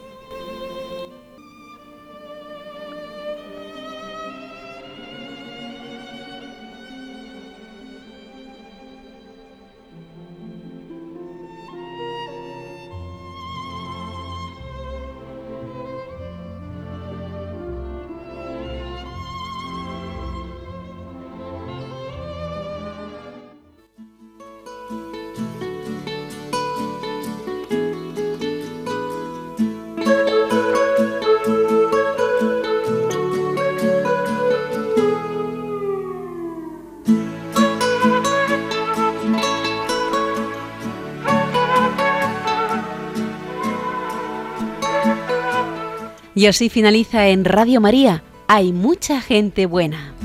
Y 46.42 46.48
así 46.48 46.70
finaliza 46.70 47.28
en 47.28 47.46
Radio 47.46 47.80
María. 47.80 48.24
Hay 48.48 48.74
mucha 48.74 49.22
gente 49.22 49.68
buena. 49.68 50.16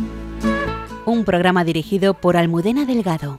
Un 1.05 1.27
programa 1.27 1.63
dirigido 1.63 2.15
por 2.15 2.39
Almudena 2.39 2.87
Delgado. 2.87 3.39